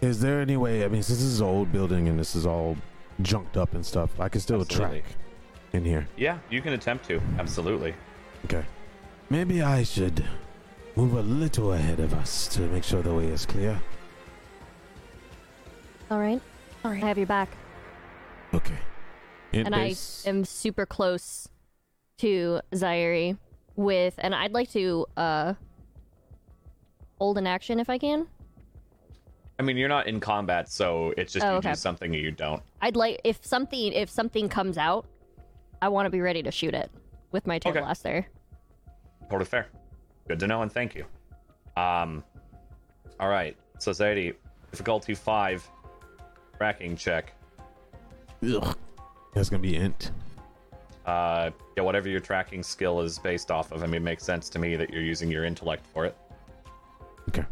is 0.00 0.20
there 0.20 0.40
any 0.40 0.56
way? 0.56 0.84
I 0.84 0.88
mean, 0.88 1.02
since 1.02 1.18
this 1.18 1.26
is 1.26 1.40
an 1.40 1.46
old 1.46 1.72
building 1.72 2.06
and 2.06 2.16
this 2.16 2.36
is 2.36 2.46
all 2.46 2.76
junked 3.22 3.56
up 3.56 3.74
and 3.74 3.84
stuff, 3.84 4.20
I 4.20 4.28
can 4.28 4.40
still 4.40 4.60
Absolutely. 4.60 5.00
track 5.00 5.16
in 5.72 5.84
here. 5.84 6.06
Yeah, 6.16 6.38
you 6.48 6.62
can 6.62 6.74
attempt 6.74 7.06
to. 7.08 7.20
Absolutely. 7.40 7.92
Okay. 8.44 8.64
Maybe 9.30 9.62
I 9.62 9.82
should 9.82 10.24
move 10.94 11.14
a 11.14 11.22
little 11.22 11.72
ahead 11.72 11.98
of 11.98 12.14
us 12.14 12.46
to 12.48 12.60
make 12.60 12.84
sure 12.84 13.02
the 13.02 13.12
way 13.12 13.26
is 13.26 13.44
clear. 13.44 13.80
All 16.10 16.18
right, 16.18 16.40
All 16.84 16.90
I 16.92 16.96
have 16.96 17.18
your 17.18 17.26
back. 17.26 17.50
Okay. 18.54 18.78
Int 19.52 19.66
and 19.66 19.74
I 19.74 19.94
am 20.24 20.44
super 20.44 20.86
close 20.86 21.48
to 22.18 22.60
Zaire 22.74 23.36
with, 23.76 24.14
and 24.18 24.34
I'd 24.34 24.52
like 24.52 24.70
to 24.72 25.06
uh 25.16 25.54
hold 27.18 27.36
an 27.38 27.46
action 27.46 27.78
if 27.80 27.90
I 27.90 27.98
can. 27.98 28.26
I 29.58 29.64
mean, 29.64 29.76
you're 29.76 29.88
not 29.88 30.06
in 30.06 30.20
combat, 30.20 30.70
so 30.70 31.12
it's 31.16 31.32
just 31.32 31.44
Oh, 31.44 31.52
you 31.52 31.56
okay. 31.58 31.70
do 31.70 31.74
something 31.74 32.14
or 32.14 32.18
you 32.18 32.30
don't. 32.30 32.62
I'd 32.80 32.96
like 32.96 33.20
if 33.24 33.44
something 33.44 33.92
if 33.92 34.08
something 34.08 34.48
comes 34.48 34.78
out, 34.78 35.06
I 35.82 35.88
want 35.88 36.06
to 36.06 36.10
be 36.10 36.20
ready 36.20 36.42
to 36.42 36.50
shoot 36.50 36.74
it 36.74 36.90
with 37.32 37.46
my 37.46 37.58
tear 37.58 37.72
Okay. 37.72 37.80
blaster. 37.80 38.26
Totally 39.28 39.44
fair. 39.44 39.66
Good 40.26 40.40
to 40.40 40.46
know, 40.46 40.62
and 40.62 40.72
thank 40.72 40.94
you. 40.94 41.04
Um, 41.76 42.24
all 43.20 43.28
right. 43.28 43.56
So, 43.78 43.92
Zadie, 43.92 44.34
difficulty 44.70 45.14
five, 45.14 45.68
tracking 46.58 46.96
check. 46.96 47.32
Ugh. 48.44 48.76
That's 49.34 49.48
gonna 49.48 49.62
be 49.62 49.76
int. 49.76 50.10
Uh, 51.06 51.50
yeah, 51.76 51.82
whatever 51.82 52.08
your 52.08 52.20
tracking 52.20 52.62
skill 52.62 53.00
is 53.00 53.18
based 53.18 53.50
off 53.50 53.72
of. 53.72 53.82
I 53.82 53.86
mean, 53.86 53.94
it 53.94 54.02
makes 54.02 54.24
sense 54.24 54.48
to 54.50 54.58
me 54.58 54.76
that 54.76 54.90
you're 54.90 55.02
using 55.02 55.30
your 55.30 55.44
intellect 55.44 55.86
for 55.86 56.04
it. 56.04 56.16
Okay. 57.30 57.44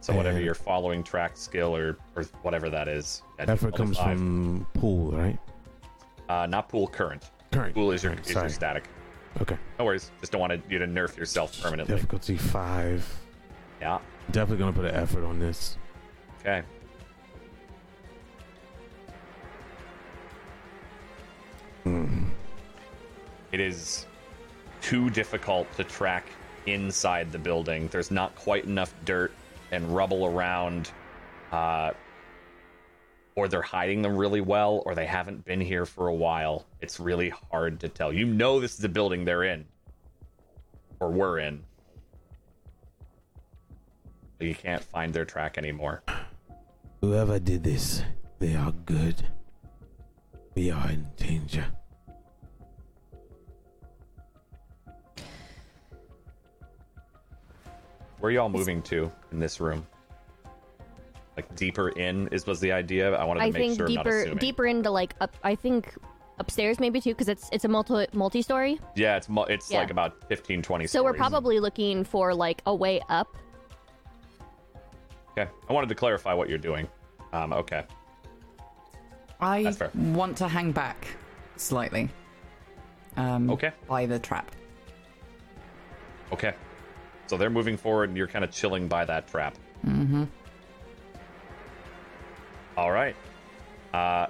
So, 0.00 0.14
whatever 0.14 0.36
And- 0.36 0.44
your 0.44 0.54
following 0.54 1.02
track 1.02 1.36
skill 1.36 1.74
or, 1.74 1.96
or 2.14 2.24
whatever 2.42 2.68
that 2.70 2.88
is. 2.88 3.22
Effort 3.38 3.74
comes 3.74 3.96
five. 3.96 4.16
from 4.18 4.66
pool, 4.74 5.12
right? 5.12 5.38
Uh, 6.28 6.46
not 6.46 6.68
pool 6.68 6.86
current. 6.86 7.30
Current. 7.52 7.74
Pool 7.74 7.92
is 7.92 8.02
your, 8.02 8.12
is 8.14 8.30
your 8.30 8.48
static. 8.48 8.84
Okay. 9.40 9.56
No 9.78 9.84
worries. 9.84 10.10
Just 10.20 10.32
don't 10.32 10.40
want 10.40 10.52
you 10.68 10.78
to 10.78 10.86
nerf 10.86 11.16
yourself 11.16 11.60
permanently. 11.62 11.94
Difficulty 11.94 12.36
five. 12.36 13.06
Yeah. 13.80 13.98
Definitely 14.30 14.58
gonna 14.58 14.72
put 14.72 14.84
an 14.84 14.94
effort 14.94 15.24
on 15.24 15.38
this. 15.38 15.78
Okay. 16.40 16.62
It 23.52 23.60
is 23.60 24.06
too 24.80 25.10
difficult 25.10 25.66
to 25.76 25.84
track 25.84 26.26
inside 26.66 27.32
the 27.32 27.38
building. 27.38 27.88
There's 27.88 28.10
not 28.10 28.34
quite 28.34 28.64
enough 28.64 28.94
dirt 29.04 29.32
and 29.72 29.94
rubble 29.94 30.26
around. 30.26 30.90
Uh, 31.50 31.92
or 33.38 33.46
they're 33.46 33.62
hiding 33.62 34.02
them 34.02 34.16
really 34.16 34.40
well, 34.40 34.82
or 34.84 34.96
they 34.96 35.06
haven't 35.06 35.44
been 35.44 35.60
here 35.60 35.86
for 35.86 36.08
a 36.08 36.14
while. 36.14 36.66
It's 36.80 36.98
really 36.98 37.32
hard 37.50 37.78
to 37.80 37.88
tell. 37.88 38.12
You 38.12 38.26
know 38.26 38.58
this 38.58 38.72
is 38.72 38.78
the 38.78 38.88
building 38.88 39.24
they're 39.24 39.44
in. 39.44 39.64
Or 40.98 41.10
were 41.10 41.38
in. 41.38 41.62
But 44.38 44.48
you 44.48 44.54
can't 44.54 44.82
find 44.82 45.14
their 45.14 45.24
track 45.24 45.56
anymore. 45.56 46.02
Whoever 47.00 47.38
did 47.38 47.62
this, 47.62 48.02
they 48.40 48.56
are 48.56 48.72
good. 48.72 49.24
We 50.56 50.72
are 50.72 50.90
in 50.90 51.06
danger. 51.16 51.66
Where 58.20 58.30
are 58.30 58.32
y'all 58.32 58.48
moving 58.48 58.82
to 58.82 59.10
in 59.32 59.38
this 59.38 59.60
room? 59.60 59.86
Like 61.36 61.54
deeper 61.54 61.90
in 61.90 62.28
is 62.28 62.46
was 62.46 62.58
the 62.60 62.72
idea. 62.72 63.14
I 63.14 63.24
wanted 63.24 63.40
to 63.40 63.46
I 63.46 63.50
make 63.50 63.54
think 63.62 63.76
sure 63.78 63.86
I'm 63.86 63.94
not 63.94 64.04
deeper 64.04 64.18
assuming. 64.22 64.38
deeper 64.38 64.66
into 64.66 64.90
like 64.90 65.14
up. 65.20 65.36
I 65.44 65.54
think 65.54 65.94
upstairs 66.40 66.78
maybe 66.80 67.00
too 67.00 67.10
because 67.10 67.28
it's 67.28 67.48
it's 67.52 67.64
a 67.64 67.68
multi 67.68 68.06
multi 68.12 68.42
story. 68.42 68.80
Yeah, 68.96 69.16
it's 69.16 69.28
mu- 69.28 69.44
it's 69.44 69.70
Yeah. 69.70 69.78
like 69.80 69.90
about 69.90 70.24
15, 70.28 70.62
20 70.62 70.86
So 70.88 71.02
we're 71.02 71.10
stories. 71.10 71.18
probably 71.18 71.60
looking 71.60 72.02
for 72.04 72.34
like 72.34 72.60
a 72.66 72.74
way 72.74 73.00
up. 73.08 73.36
okay. 75.32 75.48
I 75.68 75.72
wanted 75.72 75.88
to 75.90 75.94
clarify 75.94 76.34
what 76.34 76.48
you're 76.48 76.58
doing. 76.58 76.88
Um, 77.32 77.52
okay. 77.52 77.84
I 79.40 79.62
That's 79.62 79.76
fair. 79.76 79.90
want 79.94 80.36
to 80.38 80.48
hang 80.48 80.72
back 80.72 81.06
slightly. 81.54 82.08
Um, 83.16 83.48
Okay. 83.50 83.70
By 83.86 84.06
the 84.06 84.18
trap. 84.18 84.50
Okay. 86.32 86.54
So 87.28 87.36
they're 87.36 87.50
moving 87.50 87.76
forward, 87.76 88.08
and 88.08 88.16
you're 88.16 88.26
kind 88.26 88.44
of 88.44 88.50
chilling 88.50 88.88
by 88.88 89.04
that 89.04 89.28
trap. 89.28 89.54
Mm-hmm. 89.86 90.24
All 92.76 92.90
right. 92.90 93.14
Uh, 93.92 94.26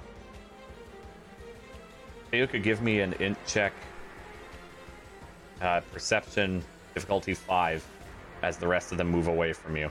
you 2.32 2.46
could 2.46 2.62
give 2.62 2.82
me 2.82 3.00
an 3.00 3.12
int 3.14 3.38
check. 3.46 3.72
Uh, 5.60 5.80
perception 5.92 6.62
difficulty 6.94 7.34
five, 7.34 7.84
as 8.42 8.56
the 8.56 8.66
rest 8.66 8.92
of 8.92 8.98
them 8.98 9.08
move 9.08 9.26
away 9.28 9.52
from 9.52 9.76
you. 9.76 9.90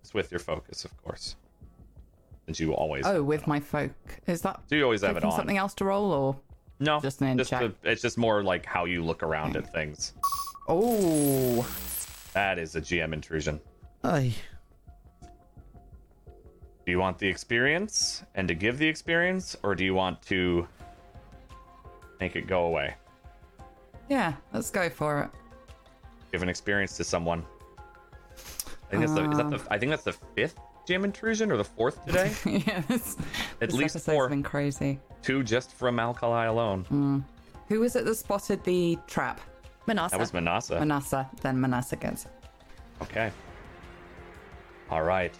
It's 0.00 0.14
with 0.14 0.30
your 0.30 0.40
focus, 0.40 0.84
of 0.84 0.96
course. 1.02 1.36
Since 2.46 2.60
you 2.60 2.72
always. 2.72 3.04
Oh, 3.06 3.22
with 3.22 3.46
my 3.46 3.60
folk. 3.60 3.92
Is 4.26 4.40
that 4.42 4.60
Do 4.68 4.76
you 4.76 4.84
always 4.84 5.02
have 5.02 5.16
it 5.16 5.24
on. 5.24 5.32
something 5.32 5.58
else 5.58 5.74
to 5.74 5.84
roll 5.84 6.12
or? 6.12 6.36
No, 6.80 7.00
just 7.00 7.20
an 7.22 7.36
just 7.38 7.50
the- 7.50 7.74
it's 7.84 8.02
just 8.02 8.18
more 8.18 8.42
like 8.42 8.64
how 8.66 8.84
you 8.84 9.02
look 9.04 9.22
around 9.22 9.56
at 9.56 9.72
things. 9.72 10.14
Oh, 10.68 11.66
That 12.34 12.58
is 12.58 12.76
a 12.76 12.80
GM 12.80 13.12
intrusion. 13.12 13.60
Aye. 14.04 14.34
Do 16.84 16.92
you 16.92 16.98
want 16.98 17.18
the 17.18 17.26
experience 17.28 18.22
and 18.34 18.48
to 18.48 18.54
give 18.54 18.78
the 18.78 18.86
experience, 18.86 19.56
or 19.62 19.74
do 19.74 19.84
you 19.84 19.94
want 19.94 20.22
to 20.22 20.66
make 22.20 22.36
it 22.36 22.46
go 22.46 22.64
away? 22.66 22.94
yeah. 24.08 24.34
Let's 24.54 24.70
go 24.70 24.88
for 24.88 25.22
it. 25.22 25.30
Give 26.32 26.42
an 26.42 26.48
experience 26.48 26.96
to 26.96 27.04
someone. 27.04 27.44
I 28.90 28.90
think 28.90 29.00
that's 29.02 29.12
the, 29.14 29.30
is 29.30 29.36
that 29.36 29.44
Um. 29.46 29.50
the 29.50 29.60
I 29.70 29.78
think 29.78 29.90
that's 29.90 30.04
the 30.04 30.12
fifth 30.34 30.58
GM 30.88 31.04
intrusion 31.04 31.50
or 31.52 31.58
the 31.58 31.64
fourth 31.64 32.02
today. 32.06 32.32
yeah. 32.66 32.80
This, 32.88 33.16
At 33.60 33.68
this 33.70 33.72
least 33.74 33.98
four. 34.00 34.28
been 34.30 34.42
crazy. 34.42 34.98
Two 35.22 35.42
just 35.42 35.72
from 35.72 35.98
Alkali 35.98 36.46
alone. 36.46 36.84
Hmm. 36.84 37.18
Who 37.68 37.80
was 37.80 37.96
it 37.96 38.04
that 38.04 38.14
spotted 38.14 38.64
the 38.64 38.98
trap? 39.06 39.40
Manasa. 39.86 40.12
That 40.12 40.20
was 40.20 40.32
Manasa. 40.32 40.78
Manasa. 40.78 41.28
Then 41.42 41.60
Manasa 41.60 41.96
gets. 41.96 42.26
Okay. 43.02 43.30
All 44.90 45.02
right. 45.02 45.34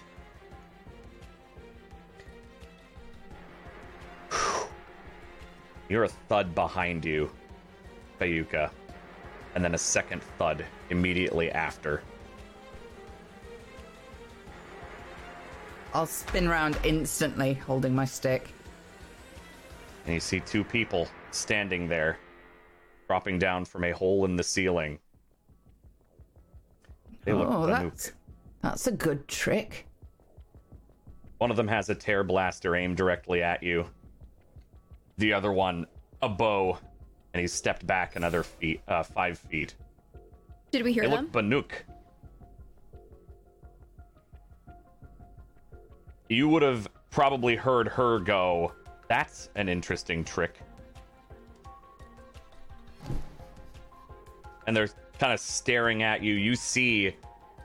You're 5.89 6.05
a 6.05 6.09
thud 6.09 6.55
behind 6.55 7.05
you, 7.05 7.31
Fayuka, 8.21 8.71
and 9.55 9.65
then 9.65 9.75
a 9.75 9.79
second 9.79 10.23
thud 10.39 10.65
immediately 10.91 11.51
after. 11.51 12.03
I'll 15.95 16.05
spin 16.07 16.47
round 16.47 16.79
instantly, 16.85 17.55
holding 17.55 17.95
my 17.95 18.05
stick. 18.05 18.53
And 20.09 20.15
you 20.15 20.21
see 20.21 20.41
two 20.41 20.65
people 20.65 21.07
standing 21.33 21.87
there, 21.87 22.19
dropping 23.09 23.39
down 23.39 23.67
from 23.67 23.85
a 23.85 23.91
hole 23.91 24.25
in 24.25 24.37
the 24.37 24.43
ceiling. 24.43 24.99
They 27.27 27.35
look 27.35 27.47
oh, 27.47 27.67
Banuk. 27.67 27.91
that's 27.91 28.13
that's 28.63 28.87
a 28.87 28.93
good 28.93 29.29
trick. 29.29 29.87
One 31.37 31.51
of 31.51 31.59
them 31.59 31.69
has 31.69 31.91
a 31.91 31.95
tear 31.95 32.25
blaster 32.25 32.75
aimed 32.75 32.97
directly 32.97 33.43
at 33.43 33.63
you. 33.63 33.85
The 35.19 35.35
other 35.35 35.53
one, 35.53 35.87
a 36.23 36.29
bow, 36.31 36.79
and 37.35 37.43
he's 37.43 37.53
stepped 37.53 37.87
back 37.87 38.17
another 38.17 38.43
feet, 38.43 38.81
uh, 38.89 39.03
five 39.03 39.39
feet. 39.39 39.75
Did 40.71 40.85
we 40.85 40.95
hear 40.95 41.03
They 41.03 41.11
them? 41.11 41.27
look 41.27 41.33
Banuk. 41.33 41.73
You 46.31 46.49
would 46.49 46.63
have 46.63 46.89
probably 47.11 47.57
heard 47.57 47.89
her 47.89 48.21
go, 48.21 48.73
That's 49.09 49.49
an 49.55 49.69
interesting 49.69 50.25
trick. 50.25 50.55
And 54.67 54.77
they're 54.77 54.91
kind 55.19 55.33
of 55.33 55.41
staring 55.41 56.03
at 56.03 56.23
you. 56.23 56.35
You 56.35 56.55
see, 56.55 57.17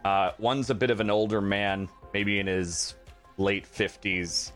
uh, 0.05 0.31
one's 0.39 0.69
a 0.69 0.75
bit 0.75 0.89
of 0.89 0.99
an 0.99 1.09
older 1.09 1.41
man, 1.41 1.89
maybe 2.13 2.39
in 2.39 2.47
his 2.47 2.95
late 3.37 3.65
50s. 3.65 4.51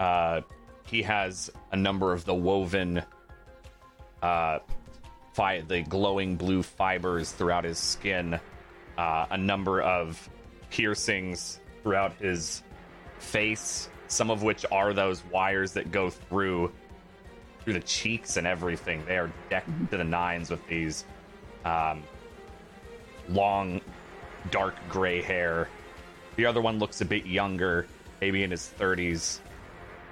Uh, 0.00 0.40
he 0.86 1.02
has 1.02 1.50
a 1.70 1.76
number 1.76 2.12
of 2.12 2.24
the 2.24 2.34
woven 2.34 3.02
uh, 4.22 4.58
fi- 5.32 5.60
the 5.60 5.82
glowing 5.82 6.36
blue 6.36 6.62
fibers 6.62 7.32
throughout 7.32 7.64
his 7.64 7.78
skin, 7.78 8.38
uh, 8.98 9.26
a 9.30 9.38
number 9.38 9.80
of 9.80 10.28
piercings 10.70 11.60
throughout 11.82 12.14
his 12.14 12.62
face, 13.18 13.88
some 14.12 14.30
of 14.30 14.42
which 14.42 14.66
are 14.70 14.92
those 14.92 15.24
wires 15.26 15.72
that 15.72 15.90
go 15.90 16.10
through 16.10 16.70
through 17.64 17.72
the 17.72 17.80
cheeks 17.80 18.36
and 18.36 18.46
everything. 18.46 19.04
They 19.06 19.16
are 19.16 19.30
decked 19.48 19.90
to 19.90 19.96
the 19.96 20.04
nines 20.04 20.50
with 20.50 20.66
these 20.66 21.04
um, 21.64 22.02
long, 23.28 23.80
dark 24.50 24.74
gray 24.88 25.22
hair. 25.22 25.68
The 26.36 26.44
other 26.44 26.60
one 26.60 26.78
looks 26.78 27.00
a 27.00 27.04
bit 27.04 27.24
younger, 27.24 27.86
maybe 28.20 28.42
in 28.42 28.50
his 28.50 28.72
30s. 28.78 29.38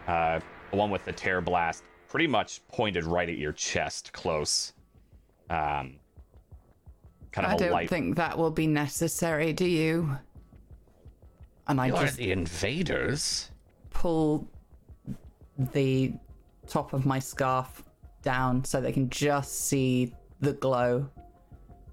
Uh, 0.06 0.39
the 0.70 0.77
one 0.77 0.90
with 0.90 1.05
the 1.05 1.12
tear 1.12 1.40
blast, 1.40 1.82
pretty 2.09 2.28
much 2.28 2.66
pointed 2.68 3.05
right 3.05 3.28
at 3.28 3.36
your 3.36 3.52
chest, 3.52 4.12
close. 4.12 4.72
Um, 5.51 5.97
kind 7.32 7.47
of 7.47 7.52
I 7.52 7.55
a 7.55 7.59
don't 7.59 7.72
light. 7.72 7.90
think 7.90 8.16
that 8.16 8.39
will 8.39 8.52
be 8.52 8.68
necessary, 8.68 9.52
do 9.52 9.66
you? 9.66 10.16
And 11.66 11.81
I 11.81 11.89
You're 11.89 11.98
just 11.98 12.16
the 12.16 12.31
invaders. 12.31 13.49
Pull 14.01 14.48
the 15.74 16.10
top 16.66 16.94
of 16.94 17.05
my 17.05 17.18
scarf 17.18 17.85
down 18.22 18.64
so 18.64 18.81
they 18.81 18.93
can 18.93 19.10
just 19.10 19.66
see 19.66 20.14
the 20.40 20.55
glow 20.55 21.06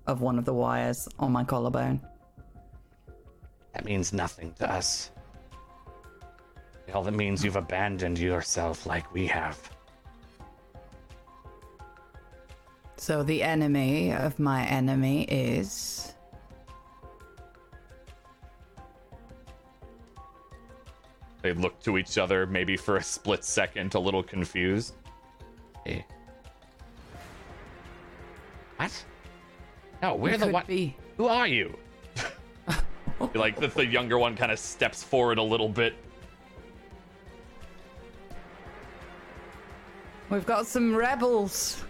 of 0.07 0.21
one 0.21 0.39
of 0.39 0.45
the 0.45 0.53
wires 0.53 1.09
on 1.19 1.33
my 1.33 1.43
collarbone. 1.43 1.99
That 3.73 3.83
means 3.83 4.13
nothing 4.13 4.53
to 4.53 4.71
us. 4.71 5.11
All 6.93 7.03
that 7.03 7.11
means 7.11 7.43
you've 7.43 7.57
abandoned 7.57 8.17
yourself 8.17 8.85
like 8.85 9.13
we 9.13 9.27
have. 9.27 9.59
So 12.95 13.21
the 13.21 13.43
enemy 13.43 14.13
of 14.13 14.39
my 14.39 14.65
enemy 14.65 15.23
is. 15.23 16.13
They 21.47 21.53
look 21.53 21.81
to 21.83 21.97
each 21.97 22.17
other, 22.17 22.45
maybe 22.45 22.75
for 22.75 22.97
a 22.97 23.03
split 23.03 23.41
second, 23.41 23.95
a 23.95 23.99
little 23.99 24.21
confused. 24.21 24.95
Eh. 25.85 26.01
What? 28.75 29.05
No, 30.01 30.15
we're 30.15 30.33
it 30.33 30.39
the 30.41 30.47
could 30.47 30.53
one. 30.53 30.65
Be. 30.67 30.93
Who 31.15 31.27
are 31.27 31.47
you? 31.47 31.73
like 33.33 33.57
the, 33.57 33.67
the 33.67 33.85
younger 33.85 34.17
one 34.17 34.35
kind 34.35 34.51
of 34.51 34.59
steps 34.59 35.01
forward 35.03 35.37
a 35.37 35.41
little 35.41 35.69
bit. 35.69 35.95
We've 40.29 40.45
got 40.45 40.67
some 40.67 40.93
rebels. 40.93 41.85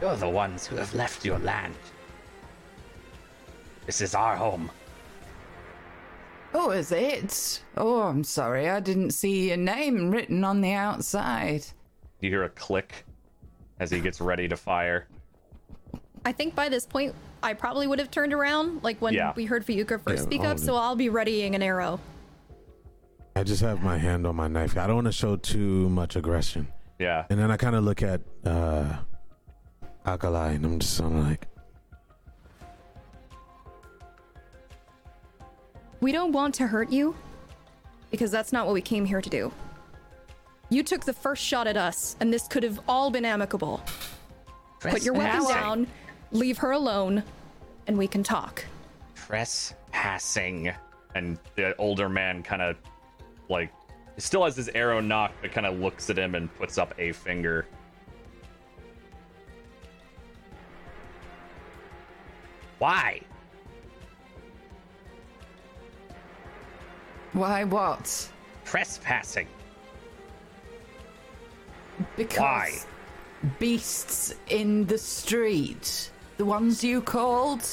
You're 0.00 0.16
the 0.16 0.28
ones 0.28 0.66
who 0.66 0.74
have 0.74 0.92
left 0.92 1.24
your 1.24 1.38
land. 1.38 1.76
This 3.86 4.00
is 4.00 4.16
our 4.16 4.34
home. 4.34 4.72
Oh, 6.54 6.70
is 6.70 6.92
it? 6.92 7.62
Oh, 7.76 8.02
I'm 8.02 8.24
sorry. 8.24 8.68
I 8.68 8.80
didn't 8.80 9.12
see 9.12 9.48
your 9.48 9.56
name 9.56 10.10
written 10.10 10.44
on 10.44 10.60
the 10.60 10.72
outside. 10.72 11.64
You 12.20 12.30
hear 12.30 12.44
a 12.44 12.48
click 12.50 13.04
as 13.80 13.90
he 13.90 14.00
gets 14.00 14.20
ready 14.20 14.48
to 14.48 14.56
fire. 14.56 15.08
I 16.24 16.32
think 16.32 16.54
by 16.54 16.68
this 16.68 16.86
point, 16.86 17.14
I 17.42 17.54
probably 17.54 17.86
would 17.86 17.98
have 17.98 18.10
turned 18.10 18.32
around, 18.32 18.82
like 18.84 19.00
when 19.00 19.14
Yeah. 19.14 19.32
we 19.34 19.44
heard 19.44 19.66
Fayuka 19.66 20.00
first 20.00 20.18
Yeah, 20.18 20.22
speak 20.22 20.40
all 20.42 20.48
up, 20.48 20.58
of 20.58 20.60
so. 20.60 20.76
I'll 20.76 20.94
be 20.94 21.08
readying 21.08 21.54
an 21.54 21.62
arrow. 21.62 21.98
I 23.34 23.42
just 23.42 23.62
have 23.62 23.82
my 23.82 23.96
hand 23.98 24.26
on 24.26 24.36
my 24.36 24.46
knife. 24.46 24.76
I 24.76 24.86
don't 24.86 24.96
want 24.96 25.06
to 25.06 25.12
show 25.12 25.36
too 25.36 25.88
much 25.88 26.16
aggression. 26.16 26.68
Yeah. 26.98 27.24
And 27.30 27.40
then 27.40 27.50
I 27.50 27.56
kind 27.56 27.74
of 27.74 27.82
look 27.82 28.02
at 28.02 28.20
uh, 28.44 28.98
Alkali, 30.06 30.52
and 30.52 30.64
I'm 30.64 30.78
just 30.78 31.00
kind 31.00 31.18
of 31.18 31.24
like, 31.26 31.48
We 36.02 36.10
don't 36.10 36.32
want 36.32 36.56
to 36.56 36.66
hurt 36.66 36.90
you, 36.90 37.14
because 38.10 38.32
that's 38.32 38.52
not 38.52 38.66
what 38.66 38.74
we 38.74 38.80
came 38.80 39.04
here 39.04 39.20
to 39.20 39.30
do. 39.30 39.52
You 40.68 40.82
took 40.82 41.04
the 41.04 41.12
first 41.12 41.44
shot 41.44 41.68
at 41.68 41.76
us, 41.76 42.16
and 42.18 42.34
this 42.34 42.48
could 42.48 42.64
have 42.64 42.80
all 42.88 43.08
been 43.08 43.24
amicable. 43.24 43.80
Put 44.80 45.04
your 45.04 45.14
weapon 45.14 45.46
down, 45.46 45.86
leave 46.32 46.58
her 46.58 46.72
alone, 46.72 47.22
and 47.86 47.96
we 47.96 48.08
can 48.08 48.24
talk. 48.24 48.64
Trespassing. 49.14 50.72
And 51.14 51.38
the 51.54 51.76
older 51.76 52.08
man 52.08 52.42
kind 52.42 52.62
of, 52.62 52.76
like, 53.48 53.72
still 54.16 54.44
has 54.44 54.56
his 54.56 54.68
arrow 54.70 54.98
nocked, 54.98 55.36
but 55.40 55.52
kind 55.52 55.66
of 55.66 55.78
looks 55.78 56.10
at 56.10 56.18
him 56.18 56.34
and 56.34 56.52
puts 56.56 56.78
up 56.78 56.94
a 56.98 57.12
finger. 57.12 57.64
Why? 62.80 63.20
Why 67.32 67.64
what? 67.64 68.30
Trespassing. 68.64 69.48
Because 72.16 72.38
Why? 72.38 73.50
beasts 73.58 74.34
in 74.48 74.86
the 74.86 74.98
street, 74.98 76.10
the 76.36 76.44
ones 76.44 76.84
you 76.84 77.00
called, 77.00 77.66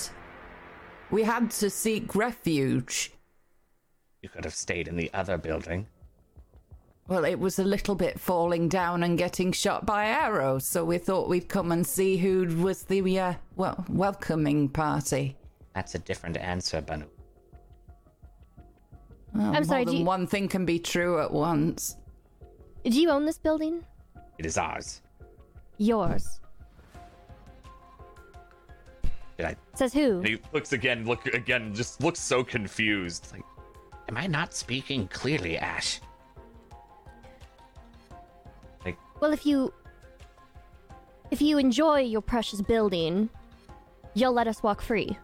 we 1.12 1.24
had 1.24 1.52
to 1.52 1.70
seek 1.70 2.16
refuge. 2.16 3.12
You 4.22 4.30
could 4.30 4.46
have 4.46 4.56
stayed 4.56 4.88
in 4.88 4.96
the 4.96 5.12
other 5.14 5.38
building. 5.38 5.88
Well, 7.08 7.26
it 7.26 7.40
was 7.40 7.58
a 7.58 7.64
little 7.64 7.96
bit 7.96 8.20
falling 8.20 8.70
down 8.70 9.02
and 9.02 9.18
getting 9.18 9.52
shot 9.52 9.86
by 9.86 10.06
arrows, 10.06 10.66
so 10.66 10.86
we 10.86 11.00
thought 11.00 11.28
we'd 11.28 11.50
come 11.50 11.72
and 11.72 11.86
see 11.86 12.18
who 12.18 12.46
was 12.62 12.84
the 12.84 13.20
uh, 13.20 13.34
well 13.56 13.84
welcoming 13.90 14.70
party. 14.70 15.36
That's 15.74 15.96
a 15.96 16.00
different 16.00 16.38
answer, 16.38 16.82
Banu. 16.82 17.06
Well, 19.34 19.56
I'm 19.56 19.64
sorry, 19.64 19.80
More 19.82 19.86
do 19.86 19.92
than 19.92 20.00
you- 20.02 20.06
one 20.06 20.28
thing 20.28 20.48
can 20.48 20.66
be 20.66 20.80
true 20.80 21.20
at 21.22 21.32
once. 21.32 21.98
Do 22.84 23.00
you 23.00 23.10
own 23.10 23.26
this 23.26 23.38
building? 23.38 23.84
It 24.38 24.46
is 24.46 24.58
ours. 24.58 25.02
Yours. 25.78 26.40
Did 29.38 29.46
I? 29.46 29.56
Says 29.76 29.94
who? 29.94 30.18
And 30.18 30.28
he 30.28 30.38
looks 30.54 30.74
again, 30.74 31.06
look 31.06 31.26
again, 31.28 31.74
just 31.74 32.02
looks 32.04 32.20
so 32.20 32.44
confused. 32.44 33.28
Like, 33.32 33.44
am 34.10 34.18
I 34.18 34.28
not 34.28 34.54
speaking 34.54 35.08
clearly, 35.08 35.58
Ash? 35.58 36.02
Like, 38.86 38.98
Well, 39.22 39.32
if 39.34 39.46
you 39.46 39.74
if 41.32 41.42
you 41.42 41.58
enjoy 41.58 42.00
your 42.02 42.22
precious 42.22 42.62
building, 42.62 43.30
you'll 44.16 44.34
let 44.34 44.48
us 44.48 44.64
walk 44.64 44.82
free. 44.82 45.18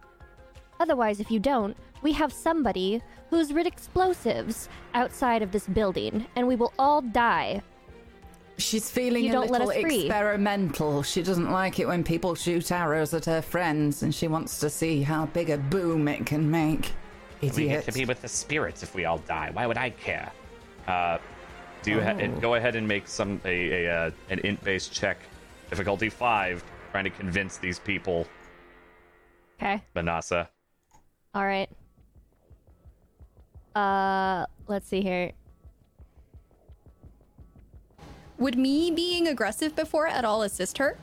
Otherwise, 0.78 1.20
if 1.20 1.30
you 1.30 1.40
don't, 1.40 1.76
we 2.02 2.12
have 2.12 2.32
somebody 2.32 3.02
who's 3.30 3.52
rid 3.52 3.66
explosives 3.66 4.68
outside 4.94 5.42
of 5.42 5.52
this 5.52 5.66
building, 5.66 6.26
and 6.36 6.46
we 6.46 6.56
will 6.56 6.72
all 6.78 7.00
die. 7.02 7.62
She's 8.58 8.90
feeling 8.90 9.24
You 9.24 9.30
a 9.30 9.32
don't 9.32 9.50
let 9.50 9.60
little 9.62 9.70
us 9.70 9.80
free. 9.82 10.06
experimental. 10.06 11.02
She 11.02 11.22
doesn't 11.22 11.50
like 11.50 11.78
it 11.78 11.86
when 11.86 12.02
people 12.02 12.34
shoot 12.34 12.72
arrows 12.72 13.12
at 13.12 13.24
her 13.26 13.42
friends, 13.42 14.02
and 14.02 14.14
she 14.14 14.28
wants 14.28 14.58
to 14.60 14.70
see 14.70 15.02
how 15.02 15.26
big 15.26 15.50
a 15.50 15.58
boom 15.58 16.08
it 16.08 16.24
can 16.24 16.50
make. 16.50 16.92
Idiot. 17.42 17.56
we 17.56 17.62
get 17.64 17.70
Idiot. 17.80 17.84
to 17.84 17.92
be 17.92 18.04
with 18.06 18.22
the 18.22 18.28
spirits 18.28 18.82
if 18.82 18.94
we 18.94 19.04
all 19.04 19.18
die. 19.18 19.50
Why 19.52 19.66
would 19.66 19.76
I 19.76 19.90
care? 19.90 20.32
Uh, 20.86 21.18
do 21.82 21.90
you 21.90 22.00
ha- 22.00 22.16
Oh. 22.18 22.28
go 22.40 22.54
ahead 22.54 22.76
and 22.76 22.88
make 22.88 23.06
some 23.06 23.40
a, 23.44 23.84
a 23.84 23.92
uh, 24.06 24.10
an 24.30 24.38
int-based 24.38 24.90
check, 24.92 25.18
difficulty 25.68 26.08
five, 26.08 26.64
trying 26.92 27.04
to 27.04 27.10
convince 27.10 27.58
these 27.58 27.78
people, 27.78 28.26
Okay. 29.60 29.82
Manasa. 29.94 30.48
All 31.34 31.44
right. 31.44 31.68
Uh, 33.76 34.46
let's 34.68 34.88
see 34.88 35.02
here. 35.02 35.32
Would 38.38 38.56
me 38.56 38.90
being 38.90 39.28
aggressive 39.28 39.76
before 39.76 40.06
at 40.06 40.24
all 40.24 40.42
assist 40.42 40.78
her? 40.78 40.96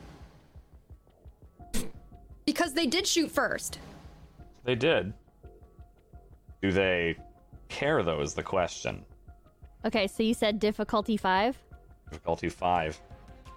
Because 2.44 2.74
they 2.74 2.86
did 2.86 3.06
shoot 3.06 3.30
first. 3.30 3.78
they 4.64 4.74
did. 4.74 5.12
Do 6.62 6.72
they 6.72 7.16
care, 7.68 8.02
though, 8.02 8.20
is 8.20 8.34
the 8.34 8.42
question. 8.42 9.04
Okay, 9.84 10.06
so 10.06 10.22
you 10.22 10.34
said 10.34 10.58
difficulty 10.58 11.16
five. 11.16 11.56
Difficulty 12.10 12.48
five. 12.48 13.00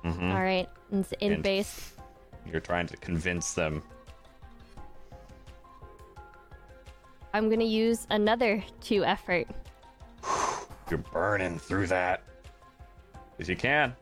hmm 0.03 0.31
All 0.31 0.41
right, 0.43 0.69
it's 0.91 1.13
in 1.21 1.41
base. 1.41 1.93
You're 2.45 2.61
trying 2.61 2.87
to 2.87 2.97
convince 2.97 3.53
them. 3.53 3.81
I'm 7.33 7.49
gonna 7.49 7.63
use 7.63 8.05
another 8.09 8.63
two 8.81 9.03
effort. 9.03 9.47
You're 10.89 10.99
burning 10.99 11.59
through 11.59 11.87
that. 11.87 12.23
As 13.39 13.49
you 13.49 13.55
can. 13.55 13.95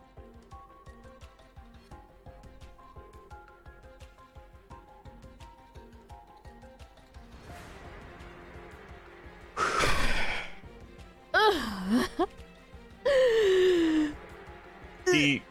he, 15.12 15.42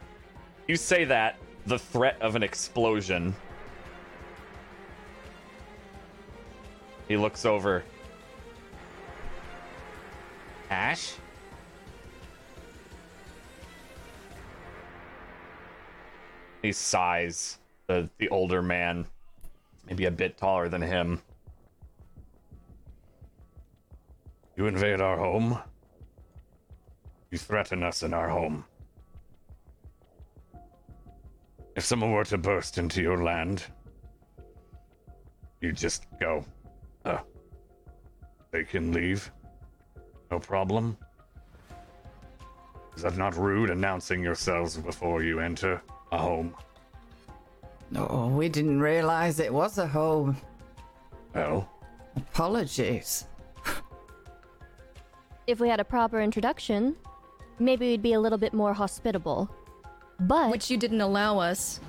you 0.69 0.77
say 0.77 1.05
that 1.05 1.37
the 1.67 1.79
threat 1.79 2.17
of 2.21 2.37
an 2.37 2.43
explosion. 2.43 3.35
He 7.09 7.17
looks 7.17 7.45
over. 7.45 7.85
Ash? 10.71 11.15
He 16.63 16.73
sighs. 16.73 17.59
The 17.87 18.09
the 18.17 18.31
older 18.31 18.63
man, 18.63 19.07
maybe 19.87 20.07
a 20.07 20.11
bit 20.11 20.39
taller 20.39 20.71
than 20.71 20.81
him. 20.81 21.21
You 24.57 24.67
invade 24.67 25.01
our 25.01 25.19
home. 25.19 25.59
You 27.31 27.37
threaten 27.37 27.83
us 27.83 28.03
in 28.03 28.15
our 28.15 28.29
home. 28.29 28.65
If 31.77 31.85
someone 31.85 32.13
were 32.13 32.25
to 32.27 32.39
burst 32.39 32.79
into 32.79 33.03
your 33.03 33.23
land, 33.23 33.65
you 35.61 35.73
just 35.73 36.07
go. 36.21 36.45
They 38.55 38.63
can 38.63 38.93
leave. 38.93 39.33
No 40.31 40.39
problem. 40.39 40.97
Is 42.95 43.03
that 43.03 43.17
not 43.17 43.37
rude 43.37 43.69
announcing 43.71 44.23
yourselves 44.23 44.77
before 44.77 45.25
you 45.25 45.41
enter 45.41 45.83
a 46.13 46.19
home? 46.19 46.55
No, 47.91 48.33
we 48.33 48.49
didn't 48.49 48.79
realize 48.81 49.41
it 49.41 49.53
was 49.53 49.79
a 49.79 49.89
home. 49.89 50.37
Well, 51.35 51.69
Apologies. 52.17 53.27
If 55.49 55.59
we 55.59 55.69
had 55.69 55.81
a 55.81 55.85
proper 55.85 56.21
introduction, 56.21 56.95
maybe 57.59 57.89
we'd 57.89 58.03
be 58.03 58.13
a 58.13 58.21
little 58.21 58.39
bit 58.39 58.55
more 58.55 58.73
hospitable. 58.73 59.51
But 60.21 60.53
Which 60.53 60.71
you 60.71 60.77
didn't 60.77 61.01
allow 61.01 61.41
us. 61.41 61.81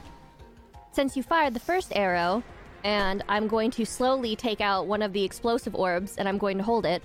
since 0.94 1.16
you 1.16 1.22
fired 1.22 1.54
the 1.54 1.60
first 1.60 1.94
arrow, 1.96 2.42
and 2.86 3.24
I'm 3.28 3.48
going 3.48 3.72
to 3.72 3.86
slowly 3.86 4.36
take 4.36 4.62
out 4.62 4.86
one 4.86 5.02
of 5.02 5.12
the 5.12 5.24
explosive 5.24 5.74
orbs 5.74 6.18
and 6.18 6.30
I'm 6.30 6.38
going 6.38 6.60
to 6.60 6.64
hold 6.64 6.86
it. 6.86 7.02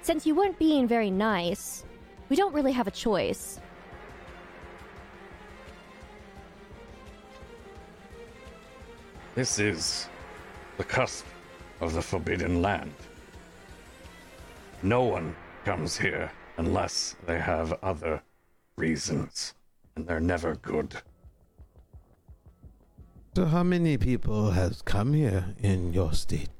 Since 0.00 0.26
you 0.26 0.34
weren't 0.34 0.58
being 0.58 0.88
very 0.88 1.10
nice, 1.10 1.84
we 2.30 2.36
don't 2.36 2.54
really 2.54 2.72
have 2.72 2.86
a 2.86 2.90
choice. 2.90 3.60
this 9.34 9.58
is 9.58 10.08
the 10.76 10.84
cusp 10.84 11.24
of 11.80 11.94
the 11.94 12.02
Forbidden 12.02 12.60
Land. 12.60 12.94
No 14.82 15.04
one 15.04 15.34
comes 15.64 15.96
here 15.96 16.30
unless 16.58 17.16
they 17.26 17.38
have 17.38 17.72
other 17.82 18.22
reasons, 18.76 19.54
and 19.96 20.06
they're 20.06 20.20
never 20.20 20.54
good. 20.56 20.94
So, 23.34 23.46
how 23.46 23.62
many 23.62 23.96
people 23.96 24.50
has 24.50 24.82
come 24.82 25.14
here 25.14 25.54
in 25.62 25.94
your 25.94 26.12
state? 26.12 26.50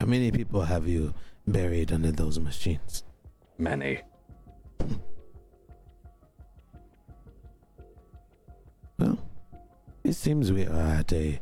How 0.00 0.06
many 0.06 0.32
people 0.32 0.62
have 0.62 0.88
you 0.88 1.14
buried 1.46 1.92
under 1.92 2.10
those 2.10 2.40
machines? 2.40 3.04
Many. 3.58 4.00
Well, 8.98 9.20
it 10.02 10.14
seems 10.14 10.50
we 10.50 10.66
are 10.66 10.96
at 10.98 11.12
a 11.12 11.38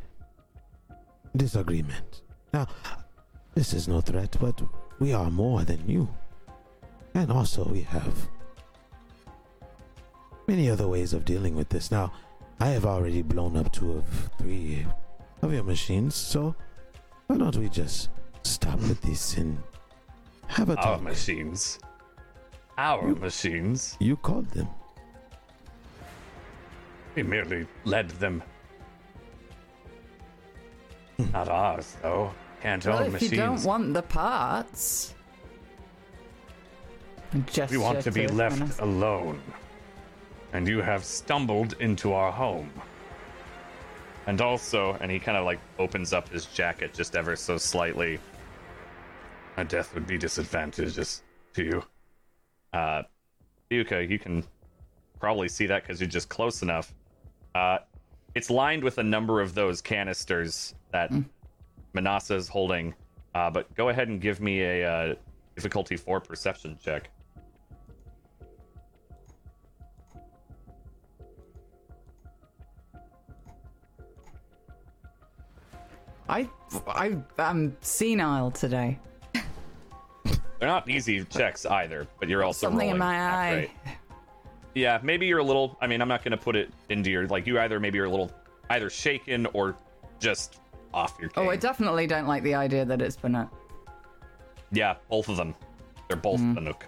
disagreement. 1.34 2.20
Now, 2.52 2.66
this 3.54 3.72
is 3.72 3.88
no 3.88 4.02
threat, 4.02 4.36
but 4.38 4.60
we 4.98 5.14
are 5.14 5.30
more 5.30 5.62
than 5.64 5.88
you. 5.88 6.10
And 7.14 7.32
also, 7.32 7.64
we 7.64 7.80
have 7.80 8.28
many 10.46 10.68
other 10.68 10.88
ways 10.88 11.14
of 11.14 11.24
dealing 11.24 11.54
with 11.54 11.70
this. 11.70 11.90
Now, 11.90 12.12
I 12.60 12.68
have 12.68 12.86
already 12.86 13.22
blown 13.22 13.56
up 13.56 13.72
two 13.72 13.92
of 13.92 14.04
three 14.38 14.86
of 15.42 15.52
your 15.52 15.64
machines, 15.64 16.14
so 16.14 16.54
why 17.26 17.36
don't 17.36 17.56
we 17.56 17.68
just 17.68 18.10
stop 18.42 18.78
with 18.80 19.00
this 19.02 19.36
and 19.36 19.58
have 20.46 20.70
a 20.70 20.76
talk? 20.76 20.86
Our 20.86 20.98
machines. 20.98 21.78
Our 22.78 23.14
machines. 23.14 23.96
You 24.00 24.16
called 24.16 24.48
them. 24.50 24.68
We 27.14 27.22
merely 27.22 27.66
led 27.84 28.10
them. 28.10 28.42
Hmm. 31.16 31.30
Not 31.32 31.48
ours, 31.48 31.96
though. 32.02 32.32
Can't 32.60 32.84
Well, 32.86 32.98
own 32.98 33.06
if 33.06 33.12
machines. 33.12 33.32
you 33.32 33.38
don't 33.38 33.62
want 33.64 33.94
the 33.94 34.02
parts. 34.02 35.14
we 37.70 37.76
want 37.78 38.00
to 38.02 38.10
be 38.10 38.26
left 38.26 38.56
Vanessa. 38.56 38.84
alone. 38.84 39.40
And 40.54 40.66
you 40.66 40.80
have 40.80 41.04
stumbled 41.04 41.74
into 41.80 42.14
our 42.14 42.32
home. 42.32 42.70
And 44.26 44.40
also, 44.40 44.96
and 45.00 45.10
he 45.10 45.18
kind 45.18 45.36
of 45.36 45.44
like 45.44 45.60
opens 45.78 46.12
up 46.14 46.30
his 46.30 46.46
jacket 46.46 46.94
just 46.94 47.16
ever 47.16 47.36
so 47.36 47.58
slightly. 47.58 48.18
A 49.58 49.64
death 49.64 49.92
would 49.94 50.06
be 50.06 50.16
disadvantageous 50.16 51.22
to 51.54 51.64
you. 51.64 51.82
Uh, 52.72 53.02
Yuka, 53.70 54.08
you 54.08 54.18
can 54.18 54.42
probably 55.20 55.48
see 55.48 55.66
that 55.66 55.82
because 55.82 56.00
you're 56.00 56.08
just 56.08 56.28
close 56.28 56.62
enough. 56.62 56.94
Uh, 57.54 57.78
it's 58.34 58.50
lined 58.50 58.82
with 58.82 58.98
a 58.98 59.02
number 59.02 59.40
of 59.40 59.54
those 59.54 59.80
canisters 59.80 60.74
that 60.92 61.12
Manasa 61.92 62.34
is 62.34 62.48
holding. 62.48 62.94
Uh, 63.34 63.50
but 63.50 63.72
go 63.74 63.88
ahead 63.88 64.08
and 64.08 64.20
give 64.20 64.40
me 64.40 64.62
a 64.62 64.88
uh, 64.88 65.14
difficulty 65.54 65.96
four 65.96 66.20
perception 66.20 66.78
check. 66.82 67.10
I, 76.28 76.48
I, 76.86 77.16
I'm 77.38 77.76
senile 77.80 78.50
today. 78.50 78.98
They're 80.24 80.68
not 80.68 80.88
easy 80.88 81.22
checks 81.24 81.66
either, 81.66 82.06
but 82.18 82.28
you're 82.28 82.42
also 82.44 82.68
Something 82.68 82.90
in 82.90 82.98
my 82.98 83.20
eye. 83.20 83.54
great. 83.84 83.96
Yeah, 84.74 84.98
maybe 85.02 85.26
you're 85.26 85.38
a 85.40 85.44
little. 85.44 85.76
I 85.80 85.86
mean, 85.86 86.00
I'm 86.00 86.08
not 86.08 86.24
going 86.24 86.32
to 86.32 86.36
put 86.42 86.56
it 86.56 86.70
into 86.88 87.10
your 87.10 87.26
like. 87.28 87.46
You 87.46 87.60
either 87.60 87.78
maybe 87.78 87.96
you're 87.96 88.06
a 88.06 88.10
little 88.10 88.32
either 88.70 88.88
shaken 88.90 89.46
or 89.52 89.76
just 90.18 90.60
off 90.94 91.16
your. 91.20 91.30
Oh, 91.36 91.48
I 91.50 91.56
definitely 91.56 92.06
don't 92.06 92.26
like 92.26 92.42
the 92.42 92.54
idea 92.54 92.84
that 92.84 93.02
it's 93.02 93.16
a. 93.16 93.52
Yeah, 94.72 94.94
both 95.10 95.28
of 95.28 95.36
them. 95.36 95.54
They're 96.08 96.16
both 96.16 96.40
Mm-hmm. 96.40 96.58
Banuk. 96.66 96.82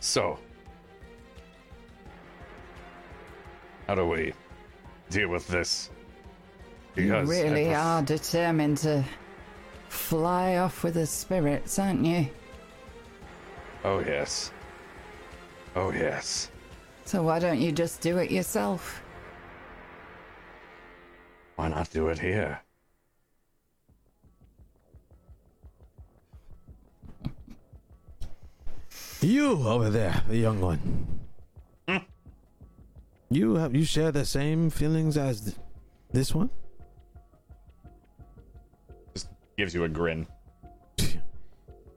So, 0.00 0.38
how 3.86 3.94
do 3.94 4.06
we 4.06 4.32
deal 5.10 5.28
with 5.28 5.46
this? 5.48 5.90
You 6.94 7.04
Because 7.04 7.28
I 7.28 7.32
really 7.32 7.64
pref- 7.66 7.84
are 7.84 8.02
determined 8.02 8.78
to 8.78 9.04
fly 9.88 10.56
off 10.56 10.82
with 10.82 10.94
the 10.94 11.06
spirits, 11.06 11.78
aren't 11.78 12.04
you? 12.04 12.28
Oh 13.84 14.00
yes. 14.00 14.50
Oh 15.74 15.90
yes. 15.92 16.50
So 17.04 17.22
why 17.22 17.38
don't 17.38 17.60
you 17.60 17.70
just 17.70 18.00
do 18.00 18.18
it 18.18 18.30
yourself? 18.30 19.02
Why 21.56 21.68
not 21.68 21.90
do 21.90 22.08
it 22.08 22.18
here? 22.18 22.60
You 29.20 29.66
over 29.66 29.90
there, 29.90 30.22
the 30.28 30.36
young 30.36 30.60
one. 30.60 31.15
You 33.30 33.54
have 33.56 33.74
you 33.74 33.84
share 33.84 34.12
the 34.12 34.24
same 34.24 34.70
feelings 34.70 35.16
as 35.16 35.40
th- 35.40 35.56
this 36.12 36.34
one? 36.34 36.50
Just 39.14 39.28
gives 39.56 39.74
you 39.74 39.84
a 39.84 39.88
grin. 39.88 40.26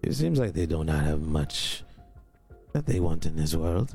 It 0.02 0.14
seems 0.14 0.40
like 0.40 0.54
they 0.54 0.66
do 0.66 0.84
not 0.86 1.04
have 1.04 1.22
much 1.22 1.84
that 2.72 2.86
they 2.86 3.02
want 3.02 3.26
in 3.26 3.36
this 3.36 3.54
world. 3.54 3.92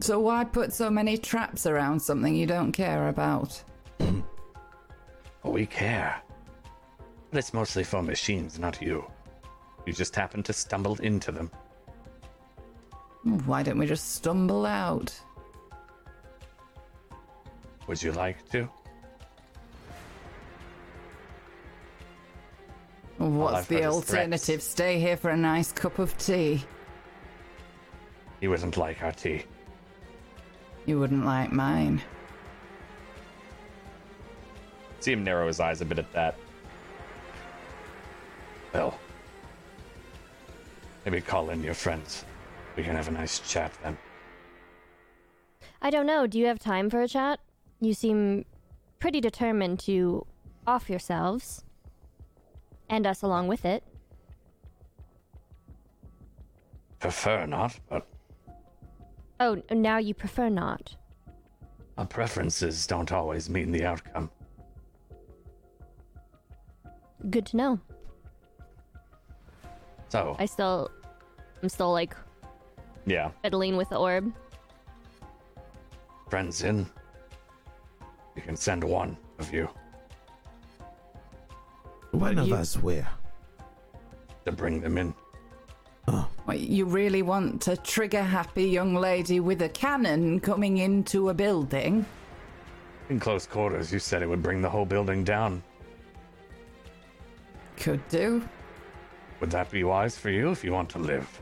So 0.00 0.20
why 0.20 0.44
put 0.44 0.72
so 0.72 0.90
many 0.90 1.16
traps 1.16 1.64
around 1.64 2.00
something 2.00 2.34
you 2.36 2.46
don't 2.46 2.72
care 2.72 3.08
about? 3.08 3.62
We 5.44 5.66
care. 5.66 6.22
But 7.30 7.38
it's 7.38 7.52
mostly 7.52 7.82
for 7.84 8.02
machines, 8.02 8.58
not 8.58 8.80
you. 8.80 9.04
You 9.86 9.92
just 9.92 10.14
happen 10.14 10.42
to 10.44 10.52
stumble 10.52 10.96
into 10.96 11.32
them. 11.32 11.50
Why 13.22 13.62
don't 13.62 13.78
we 13.78 13.86
just 13.86 14.14
stumble 14.14 14.66
out? 14.66 15.14
Would 17.86 18.02
you 18.02 18.12
like 18.12 18.48
to? 18.50 18.68
What's 23.18 23.68
the 23.68 23.84
alternative? 23.84 24.62
Stay 24.62 24.98
here 24.98 25.16
for 25.16 25.30
a 25.30 25.36
nice 25.36 25.70
cup 25.70 26.00
of 26.00 26.16
tea. 26.18 26.64
He 28.40 28.48
wouldn't 28.48 28.76
like 28.76 29.02
our 29.02 29.12
tea. 29.12 29.44
You 30.86 30.98
wouldn't 30.98 31.24
like 31.24 31.52
mine. 31.52 32.02
See 34.98 35.12
him 35.12 35.22
narrow 35.22 35.46
his 35.46 35.60
eyes 35.60 35.80
a 35.80 35.84
bit 35.84 36.00
at 36.00 36.12
that. 36.12 36.36
Well, 38.74 38.98
maybe 41.04 41.20
call 41.20 41.50
in 41.50 41.62
your 41.62 41.74
friends. 41.74 42.24
We 42.76 42.82
can 42.82 42.96
have 42.96 43.08
a 43.08 43.12
nice 43.12 43.38
chat 43.40 43.72
then. 43.82 43.98
I 45.80 45.90
don't 45.90 46.06
know. 46.06 46.26
Do 46.26 46.38
you 46.38 46.46
have 46.46 46.58
time 46.58 46.88
for 46.90 47.02
a 47.02 47.08
chat? 47.08 47.40
You 47.80 47.92
seem 47.94 48.44
pretty 48.98 49.20
determined 49.20 49.80
to 49.80 50.26
off 50.66 50.88
yourselves. 50.88 51.64
And 52.88 53.06
us 53.06 53.22
along 53.22 53.48
with 53.48 53.64
it. 53.64 53.82
Prefer 57.00 57.46
not, 57.46 57.78
but 57.88 58.06
Oh, 59.40 59.60
now 59.72 59.98
you 59.98 60.14
prefer 60.14 60.48
not. 60.48 60.94
our 61.98 62.06
preferences 62.06 62.86
don't 62.86 63.10
always 63.10 63.50
mean 63.50 63.72
the 63.72 63.84
outcome. 63.84 64.30
Good 67.28 67.46
to 67.46 67.56
know. 67.56 67.80
So, 70.10 70.36
I 70.38 70.46
still. 70.46 70.90
I'm 71.62 71.68
still 71.68 71.92
like 71.92 72.14
yeah, 73.06 73.30
fiddling 73.42 73.76
with 73.76 73.88
the 73.90 73.96
orb. 73.96 74.32
friends 76.30 76.62
in. 76.62 76.86
You 78.36 78.42
can 78.42 78.56
send 78.56 78.82
one 78.82 79.16
of 79.38 79.52
you 79.52 79.68
One 82.12 82.38
of 82.38 82.48
you- 82.48 82.54
us 82.54 82.76
where? 82.78 83.08
to 84.46 84.50
bring 84.52 84.80
them 84.80 84.98
in. 84.98 85.14
Oh. 86.08 86.26
What, 86.46 86.58
you 86.58 86.84
really 86.84 87.22
want 87.22 87.68
a 87.68 87.76
trigger 87.76 88.22
happy 88.24 88.64
young 88.64 88.94
lady 88.94 89.38
with 89.38 89.62
a 89.62 89.68
cannon 89.68 90.40
coming 90.40 90.78
into 90.78 91.28
a 91.28 91.34
building? 91.34 92.04
In 93.08 93.20
close 93.20 93.46
quarters, 93.46 93.92
you 93.92 93.98
said 94.00 94.20
it 94.22 94.26
would 94.28 94.42
bring 94.42 94.60
the 94.62 94.68
whole 94.68 94.84
building 94.84 95.22
down. 95.22 95.62
Could 97.76 98.06
do. 98.08 98.42
Would 99.40 99.50
that 99.52 99.70
be 99.70 99.84
wise 99.84 100.16
for 100.18 100.30
you 100.30 100.50
if 100.50 100.64
you 100.64 100.72
want 100.72 100.88
to 100.90 100.98
live? 100.98 101.40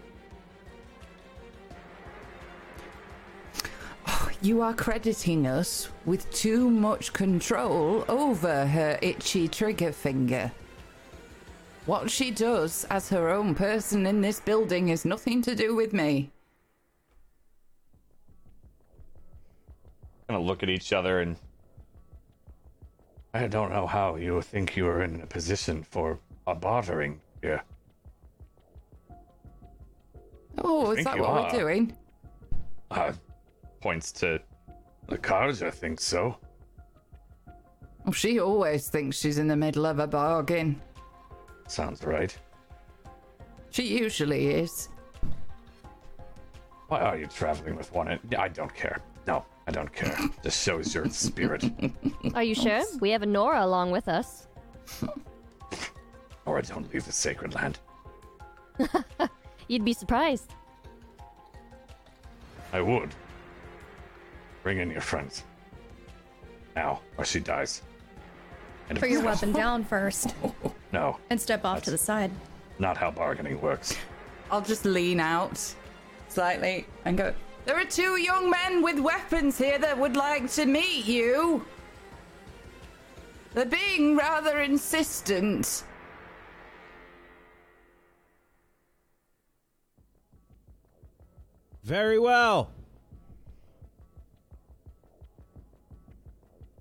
You 4.42 4.62
are 4.62 4.72
crediting 4.72 5.46
us 5.46 5.90
with 6.06 6.30
too 6.32 6.70
much 6.70 7.12
control 7.12 8.06
over 8.08 8.64
her 8.64 8.98
itchy 9.02 9.48
trigger 9.48 9.92
finger. 9.92 10.50
What 11.84 12.10
she 12.10 12.30
does 12.30 12.86
as 12.88 13.10
her 13.10 13.28
own 13.28 13.54
person 13.54 14.06
in 14.06 14.22
this 14.22 14.40
building 14.40 14.88
is 14.88 15.04
nothing 15.04 15.42
to 15.42 15.54
do 15.54 15.76
with 15.76 15.92
me. 15.92 16.30
Gonna 20.28 20.42
look 20.42 20.62
at 20.62 20.70
each 20.70 20.94
other 20.94 21.20
and. 21.20 21.36
I 23.34 23.46
don't 23.46 23.70
know 23.70 23.86
how 23.86 24.16
you 24.16 24.40
think 24.40 24.74
you 24.74 24.86
are 24.86 25.02
in 25.02 25.20
a 25.20 25.26
position 25.26 25.82
for 25.82 26.18
a 26.46 26.54
bartering 26.54 27.20
here. 27.42 27.62
Oh, 30.58 30.92
is 30.92 31.04
that 31.04 31.18
what 31.18 31.28
are. 31.28 31.42
we're 31.42 31.58
doing? 31.58 31.96
Uh, 32.90 33.12
points 33.80 34.12
to 34.12 34.40
the 35.08 35.18
cards, 35.18 35.62
I 35.62 35.70
think 35.70 36.00
so. 36.00 36.36
Oh, 38.06 38.12
she 38.12 38.40
always 38.40 38.88
thinks 38.88 39.18
she's 39.18 39.38
in 39.38 39.48
the 39.48 39.56
middle 39.56 39.86
of 39.86 39.98
a 39.98 40.06
bargain. 40.06 40.80
Sounds 41.68 42.04
right. 42.04 42.36
She 43.70 43.98
usually 43.98 44.48
is. 44.48 44.88
Why 46.88 47.00
are 47.00 47.16
you 47.16 47.26
traveling 47.26 47.76
with 47.76 47.92
one? 47.92 48.18
I 48.36 48.48
don't 48.48 48.74
care. 48.74 49.00
No, 49.26 49.44
I 49.68 49.70
don't 49.70 49.92
care. 49.92 50.16
Just 50.42 50.64
shows 50.64 50.94
your 50.94 51.08
spirit. 51.08 51.64
Are 52.34 52.42
you 52.42 52.54
sure? 52.54 52.82
We 53.00 53.10
have 53.10 53.22
a 53.22 53.26
Nora 53.26 53.64
along 53.64 53.92
with 53.92 54.08
us. 54.08 54.48
or 56.46 56.58
I 56.58 56.62
don't 56.62 56.92
leave 56.92 57.04
the 57.04 57.12
sacred 57.12 57.54
land. 57.54 57.78
You'd 59.68 59.84
be 59.84 59.92
surprised. 59.92 60.54
I 62.72 62.80
would. 62.80 63.14
Bring 64.62 64.78
in 64.78 64.90
your 64.90 65.00
friends. 65.00 65.44
Now, 66.76 67.00
or 67.18 67.24
she 67.24 67.40
dies. 67.40 67.82
And 68.88 68.98
Put 68.98 69.10
your 69.10 69.22
weapon 69.22 69.52
down 69.64 69.84
first 69.84 70.34
No, 70.92 71.16
and 71.30 71.40
step 71.40 71.64
off 71.64 71.82
to 71.84 71.90
the 71.90 71.98
side. 71.98 72.30
not 72.78 72.96
how 72.96 73.10
bargaining 73.10 73.60
works. 73.60 73.96
I'll 74.50 74.60
just 74.62 74.84
lean 74.84 75.20
out 75.20 75.58
slightly 76.28 76.86
and 77.04 77.16
go, 77.16 77.32
There 77.64 77.76
are 77.76 77.84
two 77.84 78.16
young 78.16 78.50
men 78.50 78.82
with 78.82 78.98
weapons 78.98 79.56
here 79.58 79.78
that 79.78 79.96
would 79.96 80.16
like 80.16 80.50
to 80.52 80.66
meet 80.66 81.06
you. 81.06 81.64
They're 83.54 83.64
being 83.66 84.16
rather 84.16 84.60
insistent. 84.60 85.84
Very 91.82 92.18
well. 92.18 92.70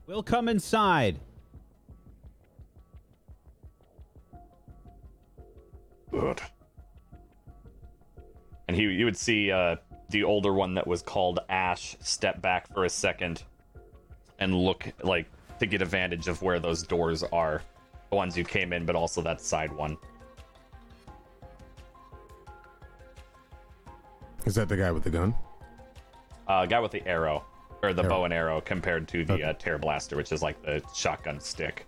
We'll 0.09 0.23
come 0.23 0.49
inside. 0.49 1.19
Good. 6.09 6.41
And 8.67 8.75
he, 8.75 8.85
you 8.85 9.05
would 9.05 9.15
see 9.15 9.51
uh, 9.51 9.75
the 10.09 10.23
older 10.23 10.51
one 10.51 10.73
that 10.73 10.87
was 10.87 11.03
called 11.03 11.41
Ash 11.49 11.95
step 11.99 12.41
back 12.41 12.73
for 12.73 12.85
a 12.85 12.89
second 12.89 13.43
and 14.39 14.55
look 14.55 14.91
like 15.03 15.27
to 15.59 15.67
get 15.67 15.83
advantage 15.83 16.27
of 16.27 16.41
where 16.41 16.59
those 16.59 16.81
doors 16.81 17.21
are, 17.21 17.61
the 18.09 18.15
ones 18.15 18.35
you 18.35 18.43
came 18.43 18.73
in, 18.73 18.87
but 18.87 18.95
also 18.95 19.21
that 19.21 19.39
side 19.39 19.71
one. 19.71 19.95
Is 24.45 24.55
that 24.55 24.69
the 24.69 24.77
guy 24.77 24.91
with 24.91 25.03
the 25.03 25.11
gun? 25.11 25.35
Uh, 26.47 26.65
guy 26.65 26.79
with 26.79 26.93
the 26.93 27.07
arrow 27.07 27.45
or 27.81 27.93
the 27.93 28.01
Arrow. 28.03 28.09
bow 28.09 28.23
and 28.25 28.33
arrow 28.33 28.61
compared 28.61 29.07
to 29.09 29.23
the 29.25 29.33
Okay. 29.33 29.43
uh, 29.43 29.53
tear 29.53 29.77
blaster, 29.77 30.15
which 30.17 30.31
is 30.31 30.41
like 30.41 30.61
the 30.63 30.81
shotgun 30.93 31.39
stick. 31.39 31.85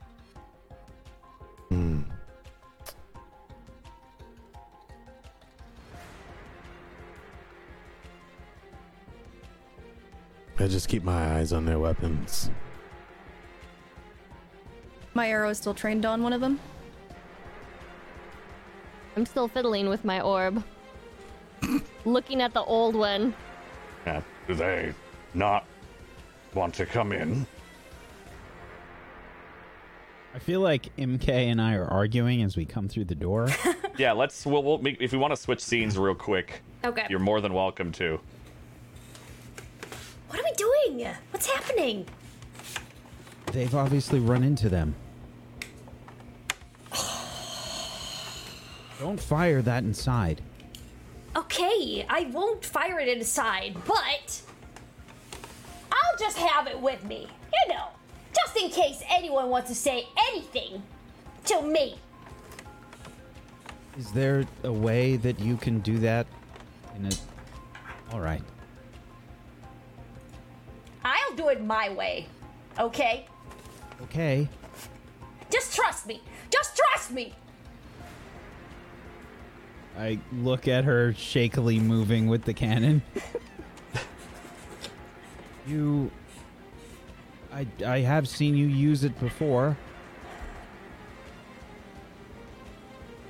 I 10.60 10.68
just 10.68 10.88
keep 10.90 11.04
my 11.04 11.38
eyes 11.38 11.54
on 11.54 11.66
their 11.66 11.80
weapons. 11.80 12.52
My 15.14 15.28
arrow 15.30 15.50
is 15.50 15.58
still 15.58 15.74
trained 15.74 16.06
on 16.06 16.22
one 16.24 16.34
of 16.34 16.42
them. 16.42 16.60
I'm 19.18 19.26
still 19.26 19.48
fiddling 19.48 19.90
with 19.90 20.06
my 20.06 20.22
orb. 20.22 20.64
Looking 22.06 22.42
at 22.42 22.54
the 22.54 22.62
old 22.64 22.96
one. 22.96 23.34
Uh, 24.06 24.22
do 24.48 24.54
they 24.54 24.94
not 25.34 25.66
want 26.54 26.74
to 26.76 26.86
come 26.86 27.12
in? 27.12 27.46
I 30.34 30.40
feel 30.40 30.62
like 30.62 30.96
Imke 30.98 31.28
and 31.30 31.62
I 31.62 31.76
are 31.76 31.86
arguing 31.88 32.42
as 32.42 32.56
we 32.56 32.66
come 32.66 32.88
through 32.88 33.06
the 33.06 33.16
door. 33.16 33.50
Yeah, 33.98 34.14
let's. 34.14 34.46
We'll, 34.46 34.64
we'll 34.64 34.78
make, 34.80 34.98
if 35.02 35.12
we 35.12 35.18
want 35.18 35.32
to 35.34 35.38
switch 35.38 35.60
scenes 35.60 35.98
real 35.98 36.16
quick, 36.16 36.62
Okay. 36.84 37.06
you're 37.10 37.20
more 37.20 37.42
than 37.42 37.54
welcome 37.54 37.92
to. 37.92 38.20
What 40.30 40.40
are 40.40 40.44
we 40.44 40.54
doing? 40.54 41.08
What's 41.32 41.46
happening? 41.48 42.06
They've 43.52 43.76
obviously 43.76 44.20
run 44.20 44.44
into 44.44 44.70
them. 44.70 44.96
Don't 49.00 49.20
fire 49.20 49.62
that 49.62 49.84
inside. 49.84 50.42
Okay, 51.36 52.06
I 52.10 52.30
won't 52.32 52.64
fire 52.66 52.98
it 53.00 53.10
inside, 53.10 53.76
but 53.86 54.42
I'll 56.02 56.18
just 56.18 56.38
have 56.38 56.68
it 56.68 56.80
with 56.80 57.04
me. 57.04 57.28
You 57.54 57.74
know, 57.74 57.88
just 58.36 58.58
in 58.58 58.70
case 58.70 59.02
anyone 59.10 59.50
wants 59.50 59.70
to 59.70 59.76
say 59.76 60.08
anything 60.30 60.82
to 61.46 61.62
me. 61.62 61.98
Is 63.98 64.12
there 64.12 64.46
a 64.64 64.72
way 64.72 65.18
that 65.18 65.40
you 65.40 65.58
can 65.58 65.80
do 65.80 65.98
that 66.00 66.26
in 66.96 67.06
a 67.06 67.12
All 68.14 68.20
right. 68.20 68.42
I'll 71.04 71.36
do 71.36 71.50
it 71.50 71.64
my 71.64 71.90
way. 71.90 72.28
Okay? 72.80 73.26
Okay. 74.04 74.48
Just 75.50 75.76
trust 75.76 76.08
me. 76.08 76.22
Just 76.50 76.78
trust 76.78 77.12
me. 77.12 77.34
I 79.98 80.20
look 80.32 80.68
at 80.68 80.86
her 80.86 81.14
shakily 81.14 81.80
moving 81.80 82.28
with 82.28 82.44
the 82.44 82.54
cannon. 82.54 83.02
you. 85.68 86.12
I, 87.54 87.68
I 87.86 88.00
have 88.00 88.28
seen 88.28 88.56
you 88.56 88.68
use 88.68 89.04
it 89.04 89.20
before. 89.20 89.78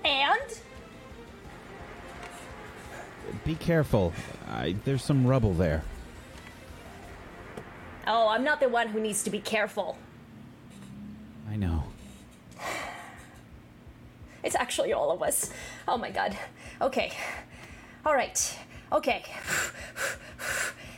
And 0.03 0.59
Be 3.45 3.55
careful. 3.55 4.13
I, 4.49 4.75
there's 4.85 5.03
some 5.03 5.25
rubble 5.25 5.53
there. 5.53 5.83
oh, 8.07 8.27
I'm 8.27 8.43
not 8.43 8.59
the 8.59 8.69
one 8.69 8.87
who 8.87 8.99
needs 8.99 9.23
to 9.23 9.29
be 9.29 9.39
careful. 9.39 9.97
I 11.49 11.55
know. 11.55 11.83
It's 14.43 14.55
actually 14.55 14.93
all 14.93 15.11
of 15.11 15.21
us. 15.21 15.51
Oh 15.87 15.97
my 15.97 16.11
god. 16.11 16.37
Okay. 16.81 17.13
All 18.05 18.13
right. 18.13 18.57
Okay. 18.91 19.23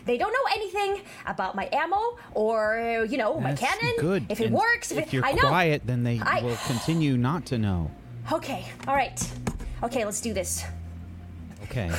They 0.05 0.17
don't 0.17 0.33
know 0.33 0.51
anything 0.53 1.01
about 1.25 1.55
my 1.55 1.69
ammo 1.71 2.17
or, 2.33 3.05
you 3.09 3.17
know, 3.17 3.39
my 3.39 3.55
cannon. 3.55 3.93
Good. 4.01 4.25
If 4.27 4.41
it 4.41 4.47
And 4.47 4.53
works, 4.53 4.91
if, 4.91 4.97
if 4.97 5.07
it, 5.07 5.13
you're 5.13 5.25
I 5.25 5.31
know. 5.31 5.47
quiet, 5.47 5.83
then 5.85 6.03
they 6.03 6.19
I- 6.19 6.41
will 6.41 6.57
continue 6.67 7.15
not 7.15 7.45
to 7.45 7.57
know. 7.57 7.89
Okay. 8.29 8.65
All 8.85 8.95
right. 8.95 9.17
Okay, 9.81 10.03
let's 10.03 10.19
do 10.19 10.33
this. 10.33 10.65
Okay. 11.63 11.89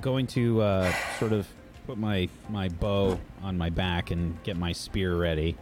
Going 0.00 0.28
to 0.28 0.62
uh, 0.62 0.92
sort 1.18 1.32
of 1.32 1.48
put 1.88 1.98
my 1.98 2.28
my 2.48 2.68
bow 2.68 3.18
on 3.42 3.58
my 3.58 3.70
back 3.70 4.12
and 4.12 4.40
get 4.44 4.56
my 4.56 4.70
spear 4.70 5.16
ready. 5.16 5.56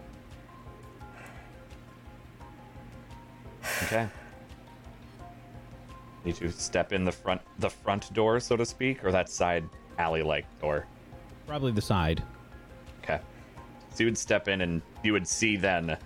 Okay. 3.84 4.08
Need 6.24 6.36
to 6.36 6.52
step 6.52 6.92
in 6.92 7.04
the 7.04 7.12
front 7.12 7.40
the 7.58 7.70
front 7.70 8.12
door, 8.12 8.40
so 8.40 8.56
to 8.56 8.66
speak, 8.66 9.04
or 9.04 9.10
that 9.10 9.28
side 9.28 9.64
alley 9.98 10.22
like 10.22 10.44
door. 10.60 10.86
Probably 11.46 11.72
the 11.72 11.82
side. 11.82 12.22
Okay. 13.02 13.20
So 13.94 14.00
you 14.00 14.06
would 14.06 14.18
step 14.18 14.48
in 14.48 14.60
and 14.60 14.82
you 15.02 15.12
would 15.12 15.26
see 15.26 15.56
then 15.56 15.96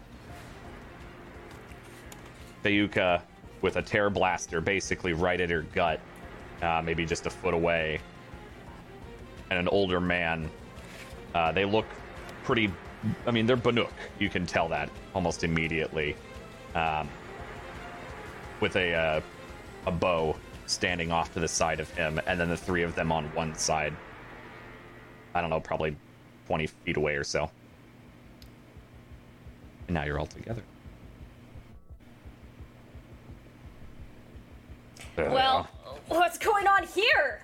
Fayuka 2.64 3.20
with 3.60 3.76
a 3.76 3.82
tear 3.82 4.10
blaster 4.10 4.60
basically 4.60 5.12
right 5.12 5.40
at 5.40 5.50
her 5.50 5.62
gut, 5.62 6.00
uh, 6.62 6.80
maybe 6.84 7.04
just 7.04 7.26
a 7.26 7.30
foot 7.30 7.54
away. 7.54 8.00
And 9.50 9.58
an 9.58 9.68
older 9.68 10.00
man. 10.00 10.48
Uh, 11.34 11.52
they 11.52 11.64
look 11.64 11.86
pretty. 12.44 12.72
I 13.26 13.30
mean, 13.30 13.46
they're 13.46 13.56
Banuk. 13.56 13.90
You 14.18 14.30
can 14.30 14.46
tell 14.46 14.68
that 14.68 14.88
almost 15.14 15.44
immediately. 15.44 16.16
Um, 16.74 17.08
with 18.60 18.76
a 18.76 18.94
uh, 18.94 19.20
a 19.86 19.90
bow 19.90 20.36
standing 20.66 21.12
off 21.12 21.32
to 21.35 21.40
the 21.40 21.48
side 21.48 21.81
of 21.81 21.90
him, 21.90 22.20
and 22.27 22.39
then 22.40 22.48
the 22.48 22.56
three 22.56 22.82
of 22.82 22.94
them 22.94 23.12
on 23.12 23.24
one 23.35 23.55
side. 23.55 23.94
I 25.35 25.40
don't 25.40 25.51
know, 25.51 25.61
probably 25.61 25.96
20 26.46 26.66
feet 26.66 26.96
away 26.96 27.16
or 27.16 27.24
so. 27.24 27.51
And 29.88 29.95
now 29.95 30.04
you're 30.04 30.19
all 30.19 30.27
together. 30.27 30.63
Uh, 35.19 35.24
well, 35.30 35.69
what's 36.09 36.38
going 36.38 36.66
on 36.66 36.85
here? 36.87 37.40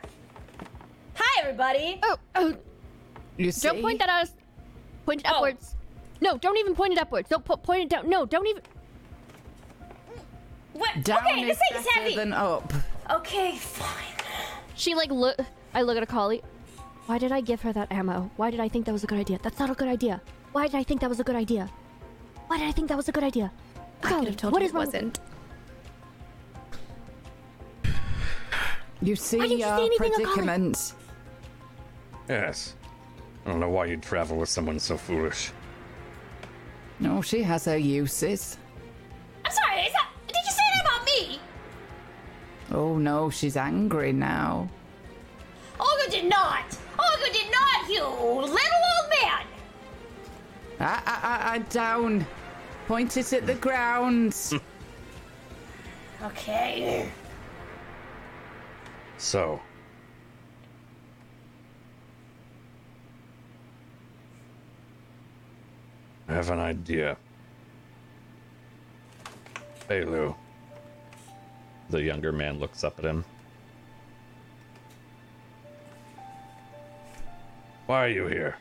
Hi, 1.14 1.40
everybody. 1.42 2.00
Oh, 2.02 2.16
oh, 2.36 2.56
You 3.36 3.52
see? 3.52 3.68
don't 3.68 3.80
point 3.82 3.98
that 4.00 4.08
at 4.08 4.22
us. 4.22 4.32
Point 5.06 5.20
it 5.20 5.26
Oh. 5.30 5.36
upwards. 5.36 5.76
No, 6.20 6.36
don't 6.36 6.58
even 6.58 6.74
point 6.74 6.92
it 6.92 6.98
upwards. 6.98 7.28
Don't 7.28 7.44
po- 7.44 7.56
point 7.56 7.82
it 7.82 7.88
down. 7.88 8.08
No, 8.08 8.26
don't 8.26 8.46
even. 8.46 8.62
What? 10.80 11.04
Down 11.04 11.18
okay, 11.26 11.42
is 11.42 11.46
this 11.48 11.58
thing 11.68 11.78
is 11.78 11.84
better 11.86 12.00
heavy. 12.00 12.16
than 12.16 12.32
up. 12.32 12.72
Okay, 13.10 13.56
fine. 13.56 14.16
She 14.74 14.94
like 14.94 15.10
look. 15.10 15.36
I 15.74 15.82
look 15.82 15.96
at 15.96 16.02
a 16.02 16.06
collie. 16.06 16.42
Why 17.06 17.18
did 17.18 17.32
I 17.32 17.40
give 17.40 17.60
her 17.62 17.72
that 17.72 17.90
ammo? 17.92 18.30
Why 18.36 18.50
did 18.50 18.60
I 18.60 18.68
think 18.68 18.86
that 18.86 18.92
was 18.92 19.04
a 19.04 19.06
good 19.06 19.18
idea? 19.18 19.38
That's 19.42 19.58
not 19.58 19.68
a 19.70 19.74
good 19.74 19.88
idea. 19.88 20.20
Why 20.52 20.66
did 20.66 20.76
I 20.76 20.82
think 20.82 21.00
that 21.02 21.08
was 21.10 21.20
a 21.20 21.24
good 21.24 21.36
idea? 21.36 21.68
Why 22.46 22.56
did 22.58 22.66
I 22.68 22.72
think 22.72 22.88
that 22.88 22.96
was 22.96 23.08
a 23.08 23.12
good 23.12 23.24
idea? 23.24 23.52
I 24.02 24.08
Collie, 24.08 24.20
could 24.20 24.28
have 24.28 24.36
told 24.38 24.52
what 24.52 24.62
you 24.62 24.66
is 24.66 24.72
it 24.72 24.74
wrong 24.74 24.86
with- 24.86 24.94
wasn't. 24.94 25.20
You 29.02 29.16
see 29.16 29.38
Why 29.38 29.44
didn't 29.48 29.58
you 29.60 29.66
your 29.66 29.76
say 29.78 29.84
anything, 29.86 30.06
Alkali? 30.12 30.24
predicament. 30.26 30.94
Yes. 32.28 32.74
I 33.46 33.50
don't 33.50 33.60
know 33.60 33.68
why 33.70 33.86
you'd 33.86 34.02
travel 34.02 34.36
with 34.36 34.48
someone 34.48 34.78
so 34.78 34.96
foolish. 34.96 35.50
No, 36.98 37.22
she 37.22 37.42
has 37.42 37.64
her 37.64 37.78
uses. 37.78 38.58
Oh 42.72 42.96
no, 42.96 43.30
she's 43.30 43.56
angry 43.56 44.12
now. 44.12 44.68
Olga 45.78 46.10
did 46.10 46.28
not. 46.28 46.64
Olga 46.98 47.32
did 47.32 47.50
not. 47.50 47.88
You 47.88 48.02
little 48.04 48.52
old 48.52 49.10
man. 49.10 49.46
Ah, 50.78 51.02
ah, 51.06 51.20
ah, 51.22 51.52
ah, 51.54 51.58
down. 51.70 52.26
Point 52.86 53.16
it 53.16 53.32
at 53.32 53.46
the 53.46 53.54
ground. 53.54 54.34
Okay. 56.22 57.10
So, 59.16 59.58
I 66.28 66.34
have 66.34 66.50
an 66.50 66.58
idea. 66.58 67.16
Hey, 69.88 70.04
Lou. 70.04 70.36
The 71.90 72.02
younger 72.02 72.30
man 72.30 72.60
looks 72.60 72.84
up 72.84 72.98
at 73.00 73.04
him. 73.04 73.24
Why 77.86 78.04
are 78.04 78.08
you 78.08 78.26
here? 78.26 78.56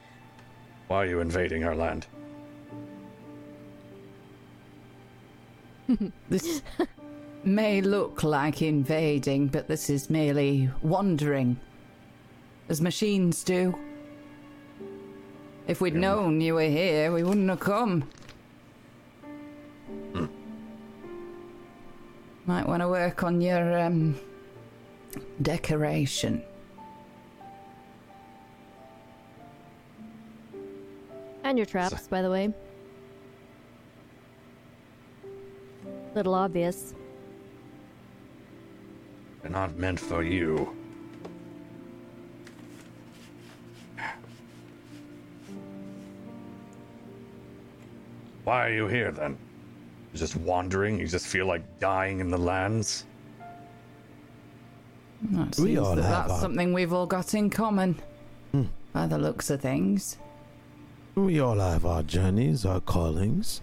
Why 0.87 1.03
are 1.03 1.05
you 1.05 1.19
invading 1.19 1.63
our 1.63 1.75
land? 1.75 2.07
This 6.29 6.61
may 7.43 7.81
look 7.81 8.23
like 8.23 8.61
invading, 8.61 9.47
but 9.47 9.67
this 9.67 9.89
is 9.89 10.09
merely 10.09 10.69
wandering, 10.81 11.59
as 12.67 12.81
machines 12.81 13.43
do. 13.43 13.77
If 15.67 15.81
we'd 15.81 15.95
known 15.95 16.41
you 16.41 16.55
were 16.55 16.61
here, 16.61 17.11
we 17.11 17.23
wouldn't 17.23 17.49
have 17.49 17.59
come. 17.59 18.09
Hmm. 20.13 20.25
Might 22.49 22.67
want 22.67 22.81
to 22.81 22.87
work 22.87 23.21
on 23.21 23.41
your 23.41 23.77
um, 23.79 24.19
decoration. 25.39 26.41
And 31.43 31.59
your 31.59 31.67
traps, 31.67 32.07
by 32.07 32.23
the 32.23 32.31
way. 32.31 32.51
Little 36.15 36.33
obvious. 36.33 36.95
They're 39.43 39.51
not 39.51 39.77
meant 39.77 39.99
for 39.99 40.23
you. 40.23 40.75
Why 48.43 48.65
are 48.65 48.73
you 48.73 48.87
here 48.87 49.11
then? 49.11 49.37
You're 50.13 50.19
just 50.19 50.35
wandering? 50.37 50.99
You 50.99 51.07
just 51.07 51.27
feel 51.27 51.45
like 51.45 51.61
dying 51.79 52.19
in 52.19 52.29
the 52.29 52.37
lands? 52.37 53.05
Well, 55.31 55.43
it 55.47 55.59
We 55.59 55.77
all 55.77 55.95
that 55.95 56.03
have 56.03 56.11
that's 56.27 56.31
our- 56.33 56.39
something 56.41 56.73
we've 56.73 56.93
all 56.93 57.05
got 57.05 57.33
in 57.33 57.49
common. 57.49 57.95
Hmm. 58.51 58.63
By 58.93 59.05
the 59.07 59.17
looks 59.17 59.49
of 59.49 59.61
things. 59.61 60.17
We 61.15 61.39
all 61.39 61.59
have 61.59 61.85
our 61.85 62.01
journeys, 62.03 62.65
our 62.65 62.79
callings. 62.79 63.61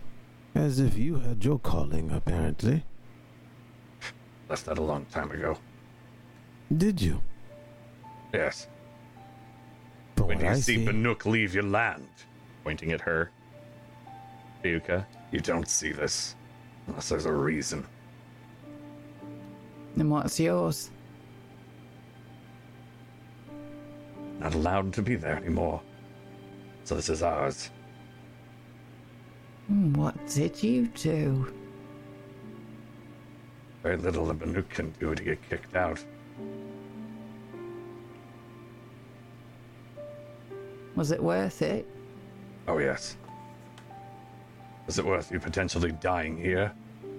As 0.54 0.78
if 0.78 0.96
you 0.96 1.16
had 1.16 1.44
your 1.44 1.58
calling, 1.58 2.10
apparently. 2.12 2.84
Left 4.48 4.64
that 4.66 4.78
a 4.78 4.82
long 4.82 5.04
time 5.06 5.30
ago. 5.30 5.58
Did 6.76 7.00
you? 7.02 7.20
Yes. 8.32 8.68
From 10.16 10.28
When 10.28 10.40
you 10.40 10.46
I 10.48 10.54
see 10.54 10.76
see, 10.76 10.84
Banuk 10.86 11.24
leave 11.26 11.54
your 11.54 11.64
land, 11.64 12.08
Pointing 12.64 12.92
at 12.92 13.00
her. 13.02 13.30
Fayuka. 14.64 15.04
You 15.36 15.42
don't 15.42 15.68
see 15.68 15.92
this. 15.92 16.34
Unless 16.86 17.10
there's 17.10 17.26
a 17.26 17.32
reason. 17.32 17.84
And 19.96 20.10
what's 20.10 20.40
yours? 20.40 20.90
Not 24.40 24.54
allowed 24.54 24.94
to 24.94 25.02
be 25.02 25.14
there 25.14 25.36
anymore. 25.36 25.82
So 26.84 26.94
this 26.94 27.10
is 27.10 27.22
ours. 27.22 27.70
Hmm, 29.66 29.92
What 29.92 30.14
did 30.26 30.62
you 30.62 30.86
do? 30.88 31.52
Very 33.82 33.98
little 33.98 34.24
the 34.24 34.34
Banuk 34.34 34.70
can 34.70 34.90
do 34.98 35.14
to 35.14 35.22
get 35.22 35.46
kicked 35.50 35.76
out. 35.76 36.02
Was 40.94 41.10
it 41.10 41.22
worth 41.22 41.60
it? 41.60 41.86
Oh, 42.66 42.78
yes. 42.78 43.18
Is 44.88 44.98
it 44.98 45.04
worth 45.04 45.32
you 45.32 45.40
potentially 45.40 45.92
dying 45.92 46.36
here? 46.36 46.72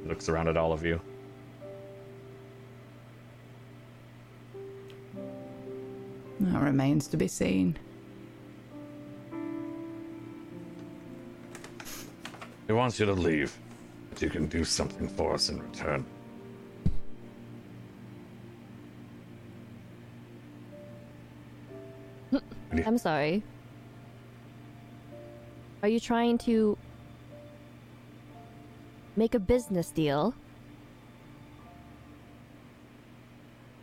Looks 0.05 0.29
around 0.29 0.47
at 0.47 0.55
all 0.55 0.71
of 0.71 0.85
you. 0.85 1.01
That 6.39 6.61
remains 6.61 7.07
to 7.07 7.17
be 7.17 7.27
seen. 7.27 7.77
He 12.67 12.73
wants 12.73 12.99
you 12.99 13.05
to 13.05 13.13
leave, 13.13 13.57
but 14.09 14.21
you 14.21 14.29
can 14.29 14.47
do 14.47 14.63
something 14.63 15.07
for 15.07 15.33
us 15.33 15.49
in 15.49 15.59
return. 15.59 16.05
I'm 22.85 22.97
sorry. 22.97 23.43
Are 25.81 25.89
you 25.89 25.99
trying 25.99 26.37
to 26.39 26.77
make 29.17 29.33
a 29.35 29.39
business 29.39 29.89
deal? 29.91 30.33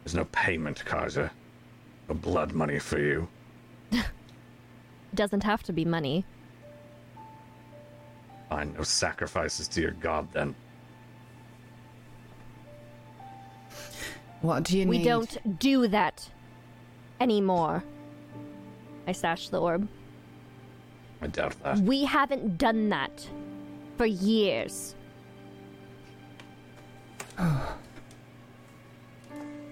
There's 0.05 0.15
no 0.15 0.25
payment, 0.27 0.85
Kaiser. 0.85 1.31
No 2.09 2.15
blood 2.15 2.53
money 2.53 2.79
for 2.79 2.99
you. 2.99 3.29
It 3.91 4.05
doesn't 5.15 5.43
have 5.43 5.63
to 5.65 5.73
be 5.73 5.85
money. 5.85 6.25
Fine, 8.51 8.75
no 8.75 8.83
sacrifices 8.83 9.67
to 9.69 9.81
your 9.81 9.93
god 9.93 10.29
then. 10.33 10.55
What 14.43 14.65
do 14.65 14.79
you 14.79 14.87
We 14.87 14.99
need? 14.99 15.05
don't 15.05 15.59
do 15.59 15.89
that 15.89 16.31
anymore. 17.19 17.83
I 19.07 19.13
stashed 19.13 19.51
the 19.51 19.61
orb. 19.61 19.89
I 21.23 21.29
doubt 21.29 21.55
that. 21.63 21.79
We 21.79 22.05
haven't 22.05 22.59
done 22.59 22.91
that 22.91 23.27
for 23.97 24.05
years. 24.05 24.95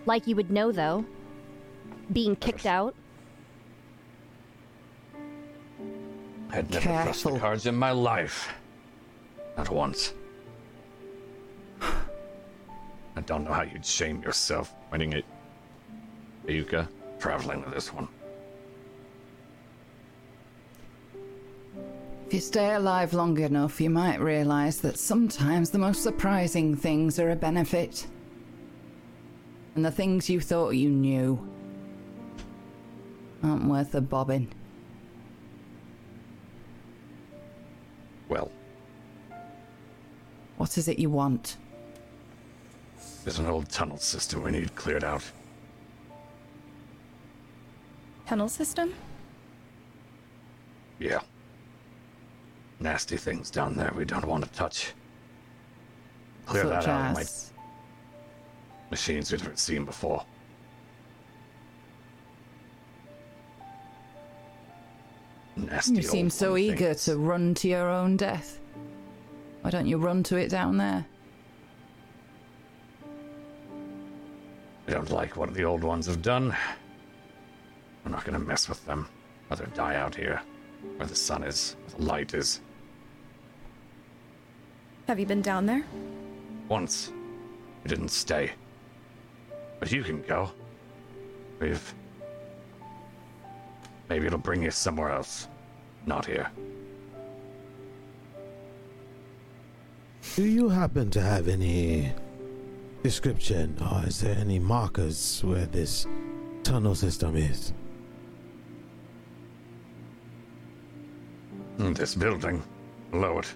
like 0.07 0.27
you 0.27 0.37
would 0.37 0.51
know, 0.51 0.73
though. 0.73 1.05
Being 2.13 2.37
kicked 2.37 2.67
out. 2.67 2.95
I'd 6.51 6.71
never 6.71 7.03
pressed 7.03 7.25
the 7.25 7.39
cards 7.39 7.67
in 7.67 7.75
my 7.75 7.93
life. 7.93 8.53
Not 9.57 9.71
once. 9.71 10.13
I 11.81 13.21
don't 13.25 13.45
know 13.45 13.53
how 13.53 13.63
you'd 13.63 13.87
shame 13.87 14.23
yourself 14.23 14.75
winning 14.91 15.13
it. 15.13 15.25
Ayuka. 16.47 16.89
traveling 17.19 17.63
with 17.63 17.73
this 17.73 17.93
one. 17.93 18.09
If 22.33 22.37
you 22.37 22.41
stay 22.41 22.73
alive 22.73 23.13
long 23.13 23.39
enough, 23.41 23.79
you 23.79 23.91
might 23.91 24.19
realize 24.19 24.81
that 24.81 24.99
sometimes 24.99 25.69
the 25.69 25.77
most 25.77 26.03
surprising 26.03 26.75
things 26.75 27.19
are 27.19 27.31
a 27.31 27.37
benefit. 27.37 28.07
And 29.75 29.85
the 29.85 29.91
things 29.91 30.31
you 30.31 30.41
thought 30.41 30.71
you 30.71 30.89
knew 30.89 31.47
aren't 33.43 33.67
worth 33.67 33.95
a 33.95 34.01
bobbin. 34.01 34.49
Well, 38.31 38.51
What 40.57 40.79
is 40.79 40.89
it 40.89 40.99
you 40.99 41.11
want? 41.11 41.59
there's 43.25 43.41
an 43.41 43.47
old 43.47 43.69
tunnel 43.69 43.99
system 43.99 44.43
we 44.43 44.53
need 44.53 44.75
cleared 44.75 45.05
out. 45.05 45.31
Tunnel 48.27 48.49
system? 48.49 48.95
Yeah. 50.99 51.21
Nasty 52.83 53.17
things 53.17 53.49
down 53.49 53.77
there 53.77 53.93
we 53.97 54.05
don't 54.05 54.27
want 54.27 54.43
to 54.43 54.51
touch. 54.51 54.93
Clear 56.47 56.65
Such 56.65 56.85
that 56.85 56.89
out 56.89 57.15
my 57.15 57.25
machines 58.91 59.31
we've 59.31 59.41
never 59.41 59.57
seen 59.57 59.85
before. 59.85 60.25
Nasty 65.55 65.95
You 65.95 66.03
seem 66.03 66.29
so 66.29 66.53
one 66.53 66.61
eager 66.61 66.95
to 66.95 67.17
run 67.19 67.55
to 67.55 67.69
your 67.69 67.89
own 67.89 68.17
death. 68.17 68.59
Why 69.61 69.71
don't 69.71 69.87
you 69.87 69.99
run 69.99 70.25
to 70.25 70.37
it 70.37 70.49
down 70.49 70.77
there? 70.77 71.07
I 74.89 74.91
don't 74.91 75.11
like 75.11 75.37
what 75.37 75.55
the 75.55 75.63
old 75.63 75.85
ones 75.85 76.07
have 76.07 76.21
done. 76.21 76.57
I'm 78.05 78.11
not 78.11 78.25
gonna 78.25 78.41
mess 78.41 78.69
with 78.69 78.85
them. 78.87 79.09
Rather 79.51 79.67
die 79.67 79.95
out 79.95 80.17
here, 80.17 80.43
where 80.97 81.07
the 81.07 81.15
sun 81.15 81.45
is, 81.45 81.77
where 81.87 82.01
the 82.01 82.05
light 82.05 82.35
is. 82.35 82.61
Have 85.09 85.19
you 85.19 85.27
been 85.27 85.43
down 85.43 85.67
there? 85.67 85.85
Once, 86.69 87.13
we 87.83 87.89
didn't 87.89 88.11
stay. 88.11 88.53
But 89.81 89.91
you 89.93 90.03
can 90.03 90.23
go. 90.23 90.51
We've. 91.61 91.95
Maybe 94.09 94.27
it'll 94.27 94.39
bring 94.39 94.63
you 94.63 94.71
somewhere 94.71 95.11
else. 95.11 95.49
Not 96.07 96.27
here. 96.27 96.51
Do 100.37 100.45
you 100.45 100.69
happen 100.69 101.11
to 101.11 101.21
have 101.21 101.49
any 101.49 102.13
description 103.03 103.77
or 103.81 104.07
is 104.07 104.21
there 104.21 104.37
any 104.39 104.59
markers 104.59 105.43
where 105.45 105.67
this 105.67 106.07
tunnel 106.63 106.95
system 106.95 107.37
is? 107.37 107.73
Hmm, 111.77 111.93
This 111.93 112.15
building, 112.15 112.63
below 113.11 113.39
it. 113.41 113.53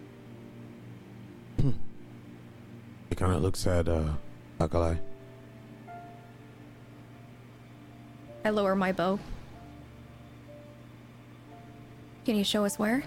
He 1.59 3.15
kind 3.15 3.33
of 3.33 3.43
looks 3.43 3.67
at 3.67 3.89
uh, 3.89 4.13
Alkali. 4.61 4.97
I 8.45 8.51
lower 8.51 8.77
my 8.77 8.93
bow. 8.93 9.19
Can 12.25 12.37
you 12.37 12.45
show 12.45 12.65
us 12.65 12.79
where? 12.79 13.05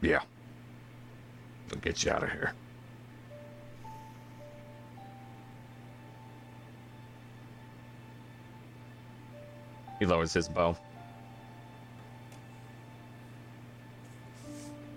Yeah. 0.00 0.20
It'll 1.66 1.80
get 1.80 2.04
you 2.04 2.12
out 2.12 2.22
of 2.22 2.30
here. 2.30 2.52
He 9.98 10.06
lowers 10.06 10.34
his 10.34 10.48
bow. 10.48 10.76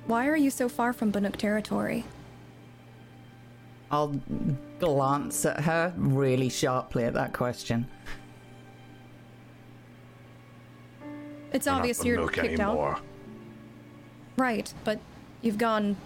Why 0.07 0.27
are 0.27 0.37
you 0.37 0.49
so 0.49 0.69
far 0.69 0.93
from 0.93 1.11
Banuk 1.11 1.35
territory? 1.35 2.05
I'll 3.91 4.19
glance 4.79 5.45
at 5.45 5.61
her 5.61 5.93
really 5.97 6.49
sharply 6.49 7.03
at 7.03 7.13
that 7.13 7.33
question. 7.33 7.87
It's 11.51 11.65
We're 11.65 11.71
not 11.73 11.79
obvious 11.79 12.05
you're 12.05 12.27
kicked 12.29 12.59
anymore. 12.59 12.93
out. 12.95 13.01
Right, 14.37 14.73
but 14.85 14.99
you've 15.41 15.57
gone 15.57 15.97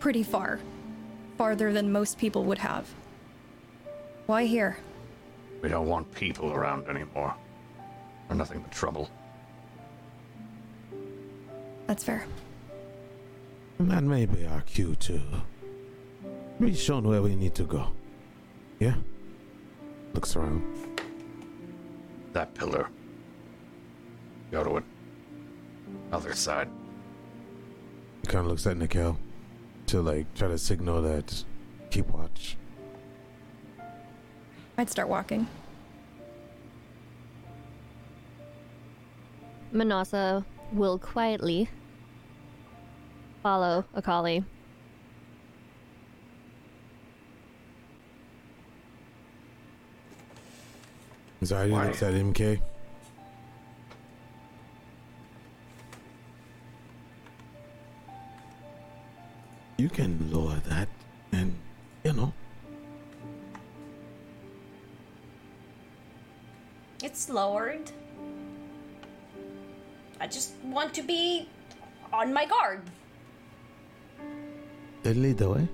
pretty 0.00 0.22
far. 0.22 0.60
Farther 1.36 1.72
than 1.72 1.92
most 1.92 2.18
people 2.18 2.44
would 2.44 2.58
have. 2.58 2.88
Why 4.26 4.46
here? 4.46 4.78
We 5.60 5.68
don't 5.68 5.86
want 5.86 6.12
people 6.14 6.52
around 6.52 6.88
anymore. 6.88 7.34
We're 8.28 8.36
nothing 8.36 8.60
but 8.60 8.70
trouble. 8.72 9.10
That's 11.86 12.04
fair. 12.04 12.24
That 13.88 14.04
may 14.04 14.26
be 14.26 14.46
our 14.46 14.60
cue 14.62 14.94
to 14.96 15.20
be 16.60 16.74
shown 16.74 17.06
where 17.06 17.20
we 17.20 17.34
need 17.34 17.54
to 17.56 17.64
go. 17.64 17.92
Yeah? 18.78 18.94
Looks 20.14 20.36
around. 20.36 20.62
That 22.32 22.54
pillar. 22.54 22.88
Go 24.50 24.62
to 24.64 24.76
it. 24.76 24.84
Other 26.12 26.32
side. 26.34 26.68
He 28.22 28.28
kind 28.28 28.44
of 28.44 28.46
looks 28.46 28.66
at 28.66 28.76
Nikel 28.76 29.18
to 29.86 30.00
like 30.00 30.32
try 30.34 30.48
to 30.48 30.58
signal 30.58 31.02
that 31.02 31.44
keep 31.90 32.08
watch. 32.08 32.56
I'd 34.78 34.90
start 34.90 35.08
walking. 35.08 35.46
Manasa 39.72 40.44
will 40.72 40.98
quietly 40.98 41.68
follow 43.42 43.84
Alkali. 43.94 44.40
Anxiety 51.40 51.72
Why? 51.72 51.86
looks 51.86 52.02
at 52.02 52.14
Imke. 52.14 52.60
You 59.76 59.88
can 59.88 60.30
lower 60.30 60.62
that 60.68 60.88
and, 61.32 61.52
you 62.04 62.12
know, 62.12 62.32
guards 67.02 67.28
lowered. 67.28 67.90
I 70.20 70.28
just 70.28 70.54
want 70.62 70.94
to 70.94 71.02
be 71.02 71.48
on 72.12 72.32
my 72.32 72.46
guard. 72.46 72.82
The 75.02 75.48
way. 75.50 75.68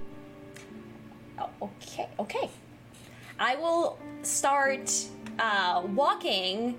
Oh, 1.39 1.51
okay, 1.63 2.09
okay. 2.19 2.49
I 3.39 3.57
will 3.57 3.99
start 4.23 4.91
uh, 5.39 5.83
walking 5.95 6.79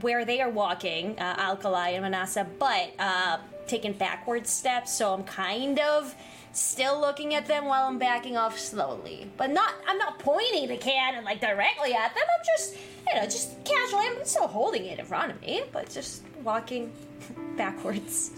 where 0.00 0.24
they 0.24 0.40
are 0.40 0.50
walking, 0.50 1.16
uh, 1.18 1.36
Alkali 1.38 1.90
and 1.90 2.02
Manasa, 2.02 2.46
but 2.58 2.92
uh, 2.98 3.38
taking 3.68 3.92
backward 3.92 4.48
steps. 4.48 4.92
So 4.92 5.14
I'm 5.14 5.22
kind 5.24 5.78
of 5.78 6.12
still 6.52 7.00
looking 7.00 7.34
at 7.34 7.46
them 7.46 7.66
while 7.66 7.86
I'm 7.86 7.98
backing 7.98 8.36
off 8.36 8.58
slowly, 8.58 9.30
but 9.36 9.50
not. 9.50 9.74
I'm 9.86 9.98
not 9.98 10.18
pointing 10.18 10.66
the 10.68 10.76
cannon 10.76 11.24
like 11.24 11.40
directly 11.40 11.94
at 11.94 12.14
them. 12.14 12.24
I'm 12.28 12.44
just, 12.44 12.76
you 13.06 13.14
know, 13.14 13.24
just 13.26 13.64
casually. 13.64 14.06
I'm 14.06 14.24
still 14.24 14.48
holding 14.48 14.86
it 14.86 14.98
in 14.98 15.06
front 15.06 15.30
of 15.30 15.40
me, 15.40 15.62
but 15.72 15.88
just 15.88 16.22
walking 16.42 16.92
backwards. 17.56 18.32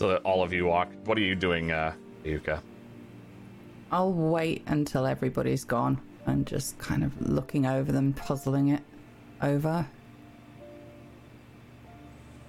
So 0.00 0.08
that 0.08 0.22
all 0.22 0.42
of 0.42 0.50
you 0.50 0.64
walk. 0.64 0.88
What 1.04 1.18
are 1.18 1.20
you 1.20 1.34
doing, 1.34 1.72
uh, 1.72 1.92
Yuka? 2.24 2.62
I'll 3.92 4.14
wait 4.14 4.62
until 4.66 5.04
everybody's 5.04 5.62
gone 5.62 6.00
and 6.24 6.46
just 6.46 6.78
kind 6.78 7.04
of 7.04 7.20
looking 7.20 7.66
over 7.66 7.92
them, 7.92 8.14
puzzling 8.14 8.68
it 8.68 8.82
over. 9.42 9.86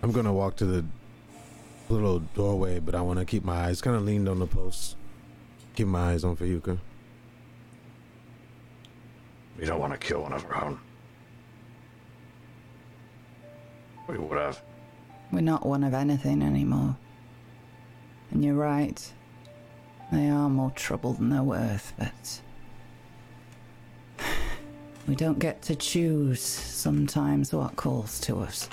I'm 0.01 0.13
gonna 0.13 0.31
walk 0.31 0.55
to 0.57 0.65
the 0.65 0.85
little 1.89 2.19
doorway, 2.19 2.79
but 2.79 2.95
I 2.95 3.01
want 3.01 3.19
to 3.19 3.25
keep 3.25 3.43
my 3.43 3.65
eyes 3.65 3.81
kind 3.81 3.97
of 3.97 4.05
leaned 4.05 4.29
on 4.29 4.39
the 4.39 4.47
post. 4.47 4.95
Keep 5.75 5.87
my 5.87 6.13
eyes 6.13 6.23
on 6.23 6.37
Fayuka. 6.37 6.79
We 9.59 9.65
don't 9.65 9.81
want 9.81 9.91
to 9.91 9.99
kill 9.99 10.21
one 10.21 10.31
of 10.31 10.45
our 10.45 10.63
own. 10.63 10.79
We 14.07 14.17
would 14.19 14.37
have. 14.37 14.61
We're 15.33 15.41
not 15.41 15.65
one 15.65 15.83
of 15.83 15.93
anything 15.93 16.43
anymore. 16.43 16.95
And 18.31 18.43
you're 18.43 18.55
right. 18.55 19.13
They 20.11 20.29
are 20.29 20.49
more 20.49 20.71
trouble 20.71 21.13
than 21.13 21.29
they're 21.29 21.43
worth, 21.43 21.93
but. 21.97 22.41
We 25.07 25.15
don't 25.15 25.39
get 25.39 25.63
to 25.63 25.75
choose 25.75 26.41
sometimes 26.41 27.51
what 27.51 27.75
calls 27.75 28.19
to 28.21 28.39
us. 28.39 28.69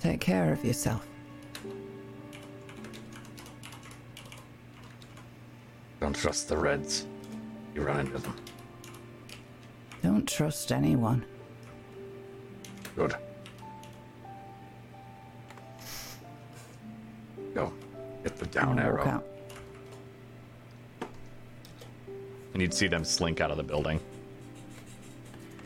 Take 0.00 0.20
care 0.20 0.52
of 0.52 0.64
yourself. 0.64 1.06
Don't 6.00 6.16
trust 6.16 6.48
the 6.48 6.56
Reds. 6.56 7.06
You 7.74 7.82
run 7.82 8.00
into 8.00 8.18
them. 8.18 8.36
Don't 10.02 10.26
trust 10.26 10.72
anyone. 10.72 11.24
Good. 12.96 13.14
Go. 17.54 17.72
Get 18.22 18.36
the 18.36 18.46
down 18.46 18.78
I'll 18.78 18.86
arrow. 18.86 19.06
out. 19.06 19.26
And 22.52 22.60
you'd 22.60 22.74
see 22.74 22.86
them 22.86 23.04
slink 23.04 23.40
out 23.40 23.50
of 23.50 23.56
the 23.56 23.62
building. 23.62 23.98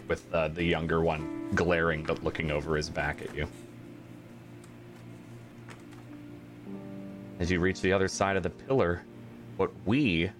With 0.09 0.33
uh, 0.33 0.49
the 0.49 0.63
younger 0.63 1.01
one 1.01 1.51
glaring 1.55 2.05
but 2.05 2.23
looking 2.23 2.51
over 2.51 2.77
his 2.77 2.89
back 2.89 3.23
at 3.23 3.35
you. 3.35 3.49
As 7.39 7.51
you 7.51 7.61
reach 7.61 7.81
the 7.81 7.93
other 7.93 8.09
side 8.09 8.37
of 8.37 8.43
the 8.43 8.51
pillar, 8.51 9.03
what 9.57 9.71
we, 9.85 10.31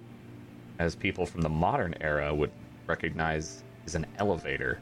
as 0.79 0.95
people 0.95 1.27
from 1.27 1.43
the 1.43 1.49
modern 1.49 1.95
era, 2.01 2.35
would 2.35 2.53
recognize 2.87 3.65
is 3.87 3.95
an 3.95 4.07
elevator. 4.19 4.79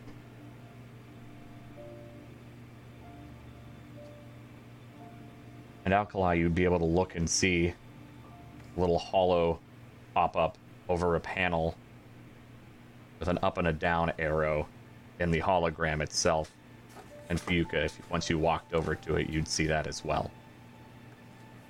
And 5.85 5.93
Alkali, 5.93 6.35
you'd 6.35 6.55
be 6.55 6.65
able 6.65 6.79
to 6.79 6.85
look 6.85 7.15
and 7.15 7.29
see 7.29 7.75
a 8.77 8.81
little 8.81 8.99
hollow 8.99 9.59
pop 10.15 10.37
up 10.37 10.59
over 10.89 11.17
a 11.17 11.21
panel 11.21 11.75
with 13.19 13.29
an 13.29 13.39
up 13.43 13.59
and 13.59 13.69
a 13.69 13.73
down 13.73 14.13
arrow 14.19 14.67
in 15.21 15.31
the 15.31 15.41
hologram 15.41 16.01
itself. 16.01 16.51
And 17.29 17.41
Fayuka, 17.41 17.85
if 17.85 17.99
once 18.11 18.29
you 18.29 18.39
walked 18.39 18.75
over 18.75 18.95
to 18.95 19.17
it, 19.17 19.31
you'd 19.31 19.49
see 19.49 19.67
that 19.67 19.87
as 19.87 20.05
well. 20.05 20.31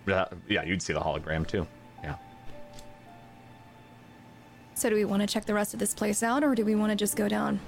Yeah, 0.06 0.26
yeah, 0.48 0.64
you'd 0.64 0.82
see 0.82 0.92
the 0.92 1.00
hologram 1.00 1.46
too. 1.46 1.66
Yeah. 2.02 2.16
So 4.74 4.90
do 4.90 4.96
we 4.96 5.04
want 5.04 5.22
to 5.22 5.26
check 5.26 5.44
the 5.44 5.54
rest 5.54 5.72
of 5.74 5.80
this 5.80 5.94
place 5.94 6.22
out, 6.22 6.42
or 6.42 6.54
do 6.54 6.64
we 6.64 6.74
want 6.74 6.90
to 6.90 6.96
just 6.96 7.16
go 7.16 7.28
down? 7.28 7.60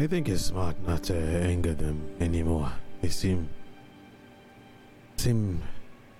I 0.00 0.06
think 0.06 0.30
it's 0.30 0.46
smart 0.46 0.76
not 0.86 1.02
to 1.04 1.14
anger 1.14 1.74
them 1.74 2.02
anymore. 2.20 2.72
They 3.02 3.10
seem 3.10 3.50
seem 5.18 5.62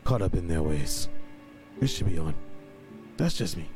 caught 0.04 0.20
up 0.20 0.34
in 0.34 0.48
their 0.48 0.62
ways. 0.62 1.08
We 1.80 1.86
should 1.86 2.06
be 2.06 2.18
on. 2.18 2.34
That's 3.16 3.34
just 3.34 3.56
me. 3.56 3.70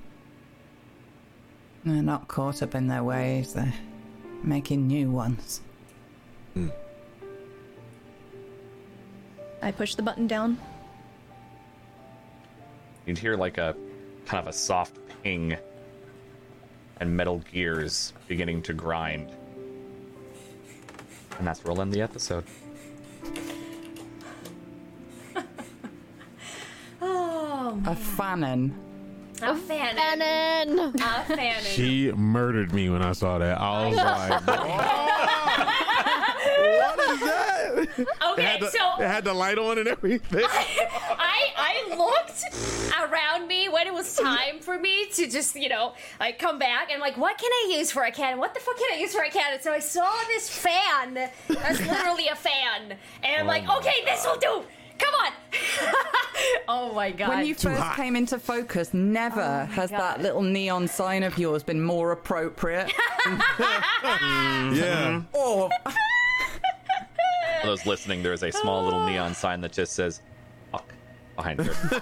They're 1.87 2.03
not 2.03 2.29
caught 2.29 2.63
up 2.63 2.75
in 2.75 2.87
their 2.87 3.03
ways, 3.03 3.55
they're 3.55 3.73
making 4.43 4.87
new 4.87 5.11
ones. 5.11 5.63
Hmm. 6.53 6.69
I 9.63 9.73
push 9.73 9.95
the 9.95 10.03
button 10.03 10.27
down. 10.27 10.59
You'd 13.07 13.17
hear 13.17 13.39
like 13.39 13.57
a 13.57 13.75
kind 14.27 14.47
of 14.47 14.49
a 14.49 14.53
soft 14.53 14.99
ping 15.23 15.57
and 17.01 17.17
metal 17.17 17.39
gears 17.51 18.13
beginning 18.29 18.61
to 18.65 18.75
grind. 18.75 19.35
And 21.39 21.47
that's 21.47 21.63
where 21.65 21.73
we'll 21.73 21.83
end 21.83 21.93
the 21.93 22.03
episode. 22.03 22.45
Oh, 27.07 27.79
A 27.87 27.95
fanon. 27.95 28.73
a 29.43 29.55
fan. 29.57 29.95
Cannon! 29.97 30.79
A 30.79 31.25
fan. 31.25 31.63
She 31.63 32.11
murdered 32.13 32.73
me 32.73 32.89
when 32.89 33.03
I 33.03 33.13
saw 33.13 33.37
that. 33.39 33.59
Oh 33.61 33.63
I 33.65 33.89
was 33.89 33.97
like, 34.47 34.47
what 36.57 36.99
is 37.11 37.21
that? 37.21 37.89
It 37.99 38.09
Okay, 38.33 38.43
had, 38.43 38.61
the, 38.61 38.71
so 38.71 38.79
it 39.03 39.07
had 39.07 39.25
the 39.25 39.35
light 39.35 39.59
on 39.59 39.79
and 39.79 39.89
everything. 39.89 40.45
I 40.49 41.24
I 41.93 41.97
looked 41.97 42.45
around 42.99 43.49
me 43.49 43.69
when 43.69 43.87
it 43.87 43.95
was 43.95 44.17
time 44.17 44.61
for 44.61 44.79
me 44.79 45.07
to 45.15 45.29
just 45.29 45.57
you 45.57 45.69
know 45.69 45.95
like 46.21 46.39
come 46.39 46.59
back 46.59 46.91
and 46.91 47.01
like 47.01 47.17
what 47.17 47.39
can 47.39 47.51
I 47.51 47.77
use 47.79 47.91
for 47.91 48.05
a 48.05 48.11
cannon? 48.11 48.39
What 48.39 48.55
the 48.55 48.61
fuck 48.61 48.77
can 48.77 48.95
I 48.95 49.01
use 49.01 49.15
for 49.15 49.23
a 49.23 49.31
cannon? 49.31 49.61
So 49.61 49.73
I 49.73 49.79
saw 49.79 50.11
this 50.29 50.49
fan 50.49 51.15
that's 51.49 51.81
literally 51.87 52.29
a 52.29 52.37
fan, 52.37 52.97
and 53.23 53.37
I'm 53.37 53.47
oh 53.47 53.49
like, 53.49 53.69
okay, 53.79 54.05
this 54.05 54.25
will 54.25 54.39
do. 54.39 54.65
Come 54.99 55.15
on. 55.15 55.33
oh 56.69 56.93
my 56.95 57.11
god. 57.11 57.29
When 57.31 57.47
you 57.47 57.55
first 57.55 57.95
came 57.95 58.17
into 58.17 58.39
focus, 58.39 58.95
never 58.95 59.43
oh 59.43 59.73
has 59.73 59.91
God. 59.91 60.01
that 60.01 60.23
little 60.23 60.43
neon 60.43 60.87
sign 60.89 61.23
of 61.23 61.37
yours 61.39 61.63
been 61.63 61.83
more 61.83 62.13
appropriate. 62.13 62.93
Mm, 63.25 64.77
yeah. 64.77 65.23
or 65.33 65.71
oh. 65.87 65.91
For 67.61 67.67
those 67.67 67.87
listening, 67.87 68.23
there 68.23 68.35
is 68.35 68.43
a 68.43 68.53
small 68.53 68.85
little 68.85 69.07
neon 69.07 69.35
sign 69.35 69.63
that 69.63 69.73
just 69.73 69.95
says 69.95 70.19
"fuck" 70.19 70.34
behind 71.37 71.61
her. 71.61 72.01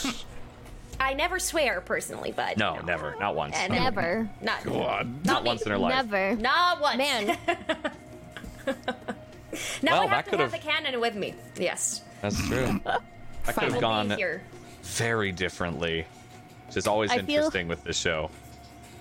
I 1.00 1.12
never 1.14 1.38
swear 1.38 1.80
personally, 1.82 2.32
but 2.34 2.56
no, 2.56 2.72
you 2.74 2.80
know. 2.80 2.86
never, 2.86 3.16
not 3.20 3.34
once, 3.36 3.54
And 3.56 3.72
Never. 3.72 4.28
Not 4.40 4.64
God. 4.64 5.24
not 5.26 5.44
once 5.44 5.62
in 5.62 5.70
her 5.70 5.78
life. 5.78 5.94
Never. 6.10 6.36
Not 6.40 6.80
once. 6.80 6.96
Man, 6.98 7.26
now 9.82 9.92
Well, 9.92 10.02
I 10.02 10.06
have 10.06 10.24
to 10.24 10.30
could've- 10.30 10.40
have 10.40 10.52
the 10.52 10.58
cannon 10.58 11.00
with 11.00 11.14
me. 11.14 11.34
Yes. 11.58 12.02
That's 12.22 12.40
true. 12.48 12.80
I 13.46 13.52
could 13.52 13.72
have 13.72 13.80
gone 13.80 14.10
here. 14.10 14.42
very 14.82 15.32
differently, 15.32 16.06
which 16.66 16.76
is 16.78 16.86
always 16.86 17.10
I 17.10 17.18
feel- 17.18 17.36
interesting 17.36 17.68
with 17.68 17.84
this 17.84 17.98
show. 17.98 18.30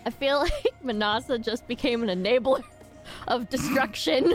I 0.06 0.09
feel 0.11 0.40
like 0.64 0.74
Manasa 0.83 1.40
just 1.40 1.65
became 1.67 2.07
an 2.07 2.24
enabler 2.24 2.61
of 3.27 3.49
destruction. 3.49 4.33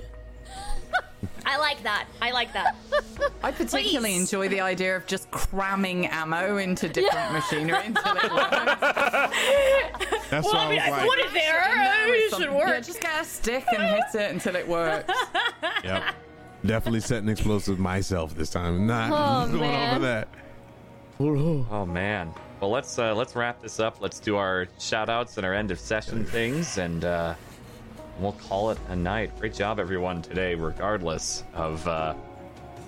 I 1.47 1.57
like 1.59 1.83
that. 1.83 2.07
I 2.23 2.31
like 2.33 2.53
that. 2.53 2.77
I 3.43 3.51
particularly 3.51 4.11
Please. 4.13 4.21
enjoy 4.21 4.49
the 4.49 4.61
idea 4.61 4.97
of 4.97 5.07
just 5.07 5.31
cramming 5.31 6.07
ammo 6.07 6.57
into 6.59 6.89
different 6.89 7.33
machinery 7.33 7.87
until 7.87 8.13
it 8.17 8.33
works. 8.33 10.29
That's 10.31 10.47
why 10.53 10.67
I 10.67 10.75
was 10.75 10.91
like, 10.91 11.09
Put 11.09 11.19
it 11.19 11.33
there. 11.33 12.15
It 12.15 12.35
should 12.35 12.51
work. 12.53 12.69
Yeah, 12.69 12.81
just 12.81 13.01
get 13.01 13.21
a 13.21 13.25
stick 13.25 13.65
and 13.73 13.83
hit 13.83 14.21
it 14.21 14.31
until 14.33 14.57
it 14.57 14.67
works. 14.69 15.13
yep. 15.85 16.05
Definitely 16.65 17.01
setting 17.01 17.29
explosives 17.29 17.79
myself 17.79 18.35
this 18.35 18.51
time. 18.51 18.87
Not 18.87 19.11
Oh, 19.13 19.49
going 19.49 19.61
man. 19.61 19.97
over 19.97 20.05
that. 20.07 20.29
Oh 21.21 21.87
man. 21.87 22.33
Well, 22.61 22.71
let's 22.71 22.99
uh, 22.99 23.15
let's 23.15 23.35
wrap 23.37 23.61
this 23.63 23.81
up. 23.81 24.01
Let's 24.01 24.19
do 24.21 24.37
our 24.37 24.69
shout 24.79 25.09
outs 25.09 25.37
and 25.39 25.47
our 25.47 25.55
end 25.55 25.71
of 25.71 25.79
session 25.79 26.25
things, 26.25 26.77
and 26.79 27.05
uh, 27.05 27.35
we'll 28.21 28.33
call 28.33 28.71
it 28.71 28.79
a 28.89 28.97
night. 28.97 29.31
Great 29.39 29.55
job, 29.55 29.79
everyone, 29.81 30.23
today, 30.23 30.55
regardless 30.55 31.45
of 31.55 31.87
uh, 31.89 32.15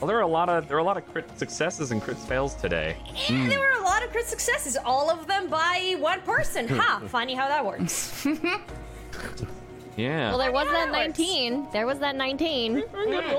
Well, 0.00 0.08
there 0.08 0.18
are 0.18 0.22
a 0.22 0.26
lot 0.26 0.48
of 0.48 0.68
there 0.68 0.76
are 0.76 0.80
a 0.80 0.84
lot 0.84 0.96
of 0.96 1.06
crit 1.12 1.26
successes 1.38 1.90
and 1.90 2.00
crit 2.02 2.16
fails 2.16 2.54
today. 2.54 2.96
And 3.28 3.50
there 3.50 3.60
were 3.60 3.78
a 3.80 3.82
lot 3.84 4.02
of 4.04 4.10
crit 4.10 4.26
successes, 4.26 4.76
all 4.84 5.10
of 5.10 5.26
them 5.26 5.48
by 5.48 5.96
one 5.98 6.20
person. 6.22 6.68
Ha! 6.68 7.02
Funny 7.08 7.34
how 7.34 7.48
that 7.48 7.64
works. 7.64 8.26
Yeah. 9.96 10.30
Well, 10.30 10.38
there 10.38 10.52
was 10.52 10.66
that 10.68 10.90
that 10.90 10.92
19. 10.92 11.66
There 11.70 11.86
was 11.86 11.98
that 11.98 12.16
19. 12.16 12.82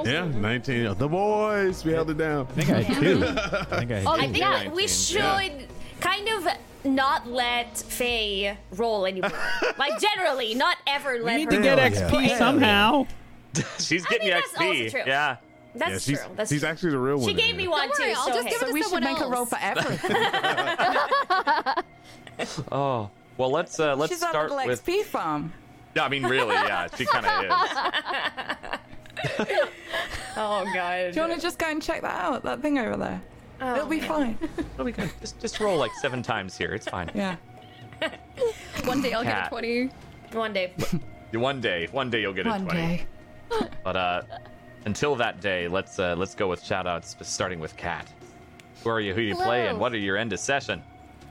Yeah, 0.06 0.26
19. 0.26 0.96
The 0.98 1.08
boys, 1.08 1.84
we 1.84 1.94
held 1.94 2.12
it 2.12 2.18
down. 2.20 2.46
I 2.46 2.62
think 2.62 2.70
I 2.70 2.82
had 2.84 3.02
two. 3.02 3.24
I 3.26 3.64
think 3.80 3.92
I 3.92 3.96
had 4.00 4.08
Oh, 4.08 4.16
two. 4.16 4.22
I 4.22 4.26
think 4.28 4.38
Yeah. 4.38 4.70
we 4.72 4.88
should 4.88 5.18
Yeah. 5.18 5.62
kind 6.00 6.30
of 6.30 6.48
not 6.86 7.28
let 7.28 7.78
Faye 7.78 8.58
roll 8.72 9.06
anymore. 9.06 9.32
like 9.78 10.00
generally, 10.00 10.56
not 10.56 10.78
ever 10.88 11.20
let 11.20 11.36
We 11.38 11.46
need 11.46 11.52
her 11.54 11.58
to 11.58 11.64
get 11.64 11.78
roll. 12.02 12.12
XP 12.22 12.28
Yeah. 12.30 12.38
somehow. 12.38 13.08
She's 13.80 14.06
I 14.06 14.10
getting 14.10 14.28
mean, 14.30 14.38
that's 14.38 14.54
also 14.56 14.72
XP. 14.74 14.92
true. 14.92 15.02
Yeah. 15.06 15.38
That's 15.76 15.92
yeah, 15.92 15.98
she's, 15.98 16.20
true. 16.26 16.36
That's 16.36 16.50
she's 16.52 16.60
true. 16.62 16.70
actually 16.70 16.92
the 16.92 17.00
real 17.00 17.18
one. 17.18 17.28
She 17.28 17.34
gave 17.34 17.56
me 17.56 17.68
one 17.68 17.88
Don't 17.90 18.00
worry, 18.00 18.14
too. 18.14 18.20
I'll 18.20 18.28
so 18.28 18.34
just 18.34 18.48
hey. 18.48 18.52
give 18.52 18.54
it 18.54 18.60
So 18.60 18.66
to 18.68 18.74
we 18.74 18.82
should 18.82 18.92
someone 18.92 19.14
make 19.14 19.22
a 19.22 19.28
roll 19.28 19.46
for 19.46 19.58
everything. 19.60 20.16
Oh. 22.72 23.10
Well, 23.38 23.50
let's 23.52 23.80
uh 23.80 23.96
let's 23.96 24.12
She's 24.14 24.22
on 24.22 24.30
start 24.30 24.52
little 24.52 24.68
with. 24.68 24.86
XP 24.86 25.04
farm. 25.04 25.52
Yeah, 25.96 26.06
I 26.06 26.10
mean, 26.10 26.24
really, 26.26 26.54
yeah, 26.54 26.88
she 26.96 27.06
kind 27.06 27.26
of 27.26 27.46
is. 27.46 27.52
Oh 30.36 30.66
god. 30.74 31.12
Do 31.14 31.20
you 31.20 31.28
want 31.28 31.36
to 31.36 31.42
just 31.42 31.60
go 31.60 31.68
and 31.70 31.82
check 31.82 32.02
that 32.02 32.20
out? 32.20 32.44
That 32.44 32.62
thing 32.62 32.78
over 32.80 32.98
there. 32.98 33.22
It'll 33.64 33.86
be 33.88 34.00
fine. 34.00 34.38
It'll 34.58 34.86
be 34.86 34.92
good. 34.92 35.10
Just 35.22 35.40
just 35.40 35.60
roll 35.60 35.78
like 35.78 35.94
seven 36.02 36.22
times 36.22 36.58
here. 36.58 36.74
It's 36.74 36.88
fine. 36.88 37.10
Yeah. 37.14 37.38
One 38.86 39.02
day 39.02 39.14
I'll 39.14 39.24
get 39.24 39.34
Cat. 39.34 39.48
a 39.48 39.50
20. 39.50 39.90
One 40.34 40.54
day. 40.54 40.74
One 41.34 41.62
day, 41.62 41.88
one 41.92 42.10
day 42.12 42.22
you'll 42.22 42.34
get 42.34 42.46
a 42.46 42.50
One 42.52 42.66
twenty. 42.66 42.82
day. 42.98 43.08
But 43.84 43.96
uh, 43.96 44.22
until 44.86 45.16
that 45.16 45.42
day, 45.42 45.68
let's 45.68 45.98
uh 46.00 46.16
let's 46.16 46.36
go 46.36 46.48
with 46.48 46.64
shout 46.64 46.86
outs, 46.86 47.16
starting 47.22 47.60
with 47.60 47.76
Kat. 47.76 48.08
Who 48.84 48.90
are 48.90 49.00
you? 49.00 49.14
Who 49.14 49.22
do 49.22 49.28
you 49.28 49.36
play? 49.36 49.62
And 49.62 49.70
Hello. 49.70 49.80
what 49.80 49.94
are 49.94 49.98
your 49.98 50.18
end 50.18 50.32
of 50.34 50.40
session? 50.40 50.82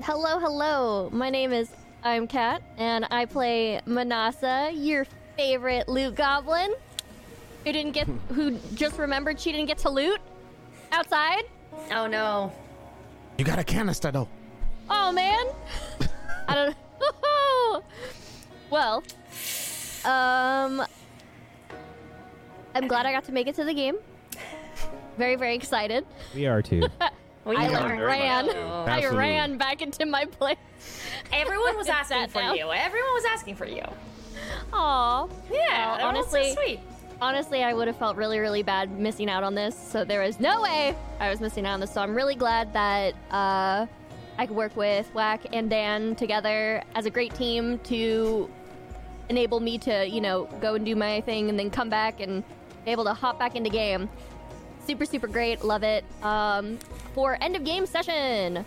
Hello, 0.02 0.38
hello. 0.40 1.08
My 1.12 1.30
name 1.30 1.52
is 1.52 1.70
I'm 2.02 2.26
Kat, 2.26 2.62
and 2.78 3.06
I 3.10 3.26
play 3.26 3.80
Manasa, 3.86 4.70
your 4.74 5.06
favorite 5.36 5.88
loot 5.88 6.14
goblin. 6.16 6.74
Who 7.64 7.72
didn't 7.72 7.92
get? 7.92 8.08
Who 8.34 8.58
just 8.74 8.98
remembered 8.98 9.38
she 9.38 9.52
didn't 9.52 9.66
get 9.66 9.78
to 9.78 9.90
loot 9.90 10.20
outside? 10.90 11.44
Oh 11.92 12.06
no. 12.06 12.52
You 13.38 13.44
got 13.44 13.58
a 13.58 13.64
canister 13.64 14.10
though. 14.10 14.28
Oh 14.90 15.12
man, 15.12 15.46
I 16.48 16.54
don't. 16.54 16.76
know. 17.00 17.82
well, 18.70 19.02
um, 20.04 20.84
I'm 22.74 22.86
glad 22.88 23.06
I 23.06 23.12
got 23.12 23.24
to 23.24 23.32
make 23.32 23.46
it 23.46 23.54
to 23.56 23.64
the 23.64 23.74
game. 23.74 23.96
Very, 25.18 25.36
very 25.36 25.54
excited. 25.54 26.06
We 26.34 26.46
are 26.46 26.62
too. 26.62 26.82
We 27.44 27.56
I 27.56 27.66
know. 27.66 27.72
like, 27.80 28.00
ran. 28.00 28.46
so. 28.50 28.84
I 28.86 29.04
ran 29.08 29.58
back 29.58 29.82
into 29.82 30.06
my 30.06 30.26
place. 30.26 30.56
Everyone 31.32 31.76
was 31.76 31.88
asking 31.88 32.28
for 32.28 32.38
down. 32.40 32.54
you. 32.56 32.70
Everyone 32.70 33.12
was 33.14 33.24
asking 33.32 33.56
for 33.56 33.66
you. 33.66 33.82
Aw. 34.72 35.26
Yeah, 35.50 35.96
Well, 35.96 36.06
honestly, 36.06 36.40
honestly, 36.40 36.54
sweet. 36.54 36.80
Honestly, 37.22 37.62
I 37.62 37.72
would 37.72 37.86
have 37.86 37.96
felt 37.96 38.16
really, 38.16 38.38
really 38.40 38.62
bad 38.62 38.90
missing 38.98 39.30
out 39.30 39.44
on 39.44 39.54
this. 39.54 39.74
So 39.76 40.04
there 40.04 40.22
is 40.22 40.40
no 40.40 40.60
way 40.60 40.94
I 41.20 41.30
was 41.30 41.40
missing 41.40 41.64
out 41.64 41.74
on 41.74 41.80
this. 41.80 41.92
So 41.92 42.00
I'm 42.02 42.14
really 42.14 42.34
glad 42.34 42.72
that 42.72 43.14
uh, 43.30 43.86
I 44.38 44.46
could 44.46 44.56
work 44.56 44.76
with 44.76 45.06
Whack 45.14 45.46
and 45.52 45.70
Dan 45.70 46.16
together 46.16 46.82
as 46.94 47.06
a 47.06 47.10
great 47.10 47.32
team 47.34 47.78
to 47.84 48.50
enable 49.28 49.60
me 49.60 49.78
to, 49.78 50.06
you 50.06 50.20
know, 50.20 50.44
go 50.60 50.74
and 50.74 50.84
do 50.84 50.96
my 50.96 51.20
thing 51.22 51.48
and 51.48 51.58
then 51.58 51.70
come 51.70 51.88
back 51.88 52.20
and 52.20 52.42
be 52.84 52.90
able 52.90 53.04
to 53.04 53.14
hop 53.14 53.38
back 53.38 53.54
into 53.54 53.70
game. 53.70 54.08
Super, 54.84 55.04
super 55.04 55.28
great. 55.28 55.62
Love 55.64 55.84
it. 55.84 56.04
Um, 56.22 56.76
for 57.14 57.38
end 57.40 57.54
of 57.56 57.64
game 57.64 57.86
session, 57.86 58.64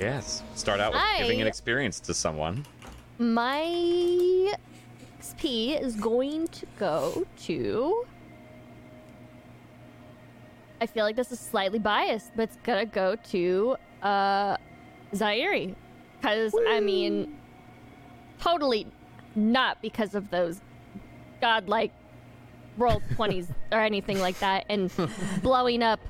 Yes. 0.00 0.42
Start 0.54 0.80
out 0.80 0.92
with 0.94 1.02
I- 1.02 1.18
giving 1.18 1.42
an 1.42 1.46
experience 1.46 2.00
to 2.00 2.14
someone. 2.14 2.64
my 3.18 4.54
XP 5.20 5.80
is 5.80 5.96
going 5.96 6.48
to 6.48 6.66
go 6.78 7.26
to. 7.42 8.06
I 10.80 10.86
feel 10.86 11.04
like 11.04 11.16
this 11.16 11.30
is 11.30 11.38
slightly 11.38 11.78
biased, 11.78 12.30
but 12.34 12.44
it's 12.44 12.56
gonna 12.64 12.86
go 12.86 13.16
to 13.30 13.76
uh 14.02 14.56
Zairi. 15.14 15.74
Because, 16.20 16.54
I 16.68 16.80
mean, 16.80 17.36
totally 18.40 18.86
not 19.34 19.80
because 19.82 20.14
of 20.14 20.30
those 20.30 20.60
godlike 21.40 21.92
roll 22.76 23.02
20s 23.16 23.48
or 23.72 23.80
anything 23.80 24.18
like 24.20 24.38
that 24.40 24.64
and 24.68 24.90
blowing 25.42 25.82
up 25.82 26.00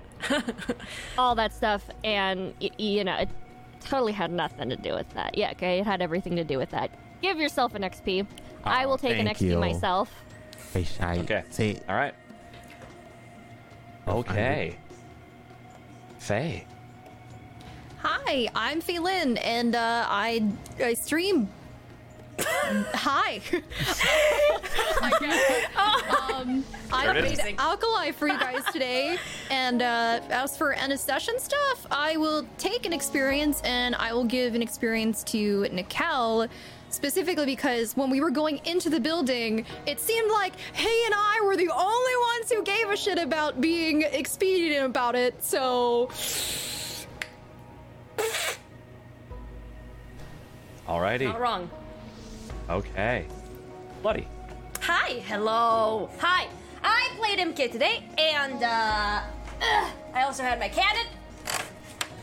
all 1.17 1.35
that 1.35 1.53
stuff 1.53 1.83
and 2.05 2.53
y- 2.61 2.71
you 2.79 3.05
know 3.05 3.15
it 3.17 3.29
totally 3.81 4.13
had 4.13 4.31
nothing 4.31 4.69
to 4.69 4.77
do 4.77 4.93
with 4.95 5.09
that 5.11 5.37
yeah 5.37 5.51
okay 5.53 5.79
it 5.81 5.87
had 5.87 6.03
everything 6.03 6.37
to 6.37 6.45
do 6.45 6.59
with 6.59 6.71
that 6.71 6.91
give 7.23 7.39
yourself 7.39 7.75
an 7.75 7.83
xp 7.83 8.27
i 8.65 8.87
will 8.87 8.99
take 8.99 9.19
an 9.19 9.27
thank 9.27 9.39
xp 9.39 9.43
you. 9.43 9.59
myself 9.59 10.13
Hey, 10.73 10.85
shy. 10.85 11.19
Okay. 11.19 11.43
Say, 11.51 11.81
All 11.89 11.97
right. 11.97 12.15
Okay. 14.07 14.77
Faye. 16.19 16.65
Hi, 17.99 18.49
I'm 18.55 18.81
Fei 18.81 18.99
Lin, 19.01 19.37
and 19.39 19.75
uh, 19.75 20.07
I 20.09 20.45
I 20.83 20.95
stream. 20.95 21.49
Hi. 22.41 23.41
um, 25.77 26.65
I 26.93 27.07
There 27.07 27.17
it 27.17 27.25
played 27.25 27.55
is. 27.55 27.59
Alkali 27.59 28.13
for 28.13 28.29
you 28.29 28.39
guys 28.39 28.65
today, 28.73 29.19
and 29.51 29.83
uh, 29.83 30.21
as 30.31 30.57
for 30.57 30.73
end 30.73 30.93
of 30.93 31.01
session 31.01 31.39
stuff, 31.39 31.87
I 31.91 32.17
will 32.17 32.47
take 32.59 32.87
an 32.87 32.93
experience 32.93 33.61
and 33.65 33.95
I 33.97 34.13
will 34.13 34.25
give 34.25 34.55
an 34.55 34.63
experience 34.63 35.23
to 35.25 35.69
Nikel. 35.73 36.49
Specifically 36.91 37.47
because 37.47 37.97
when 37.97 38.11
we 38.11 38.21
were 38.21 38.31
going 38.31 38.61
into 38.65 38.91
the 38.91 39.01
building, 39.01 39.65
it 39.87 40.01
seemed 40.01 40.31
like 40.31 40.53
he 40.75 41.05
and 41.07 41.15
I 41.17 41.41
were 41.45 41.57
the 41.57 41.71
only 41.71 42.17
ones 42.35 42.53
who 42.53 42.63
gave 42.63 42.91
a 42.91 42.97
shit 42.97 43.19
about 43.19 43.61
being 43.61 44.03
expedient 44.03 44.85
about 44.85 45.15
it. 45.15 45.43
So 45.43 46.11
Alrighty. 50.87 51.27
Not 51.27 51.41
wrong. 51.41 51.71
Okay. 52.69 53.25
Bloody. 54.03 54.27
Hi, 54.81 55.21
hello. 55.21 56.11
Hi. 56.19 56.49
I 56.83 57.11
played 57.17 57.39
Imke 57.39 57.71
today, 57.71 58.03
and 58.19 58.63
uh, 58.63 59.21
ugh, 59.63 59.93
I 60.15 60.23
also 60.23 60.43
had 60.43 60.59
my 60.59 60.69
cannon. 60.69 61.07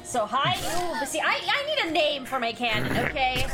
So 0.07 0.25
hi, 0.25 0.55
ooh, 0.77 0.99
but 0.99 1.07
see, 1.09 1.19
I, 1.19 1.37
I 1.45 1.65
need 1.65 1.89
a 1.89 1.91
name 1.91 2.23
for 2.25 2.39
my 2.39 2.53
cannon, 2.53 2.91
okay? 3.07 3.45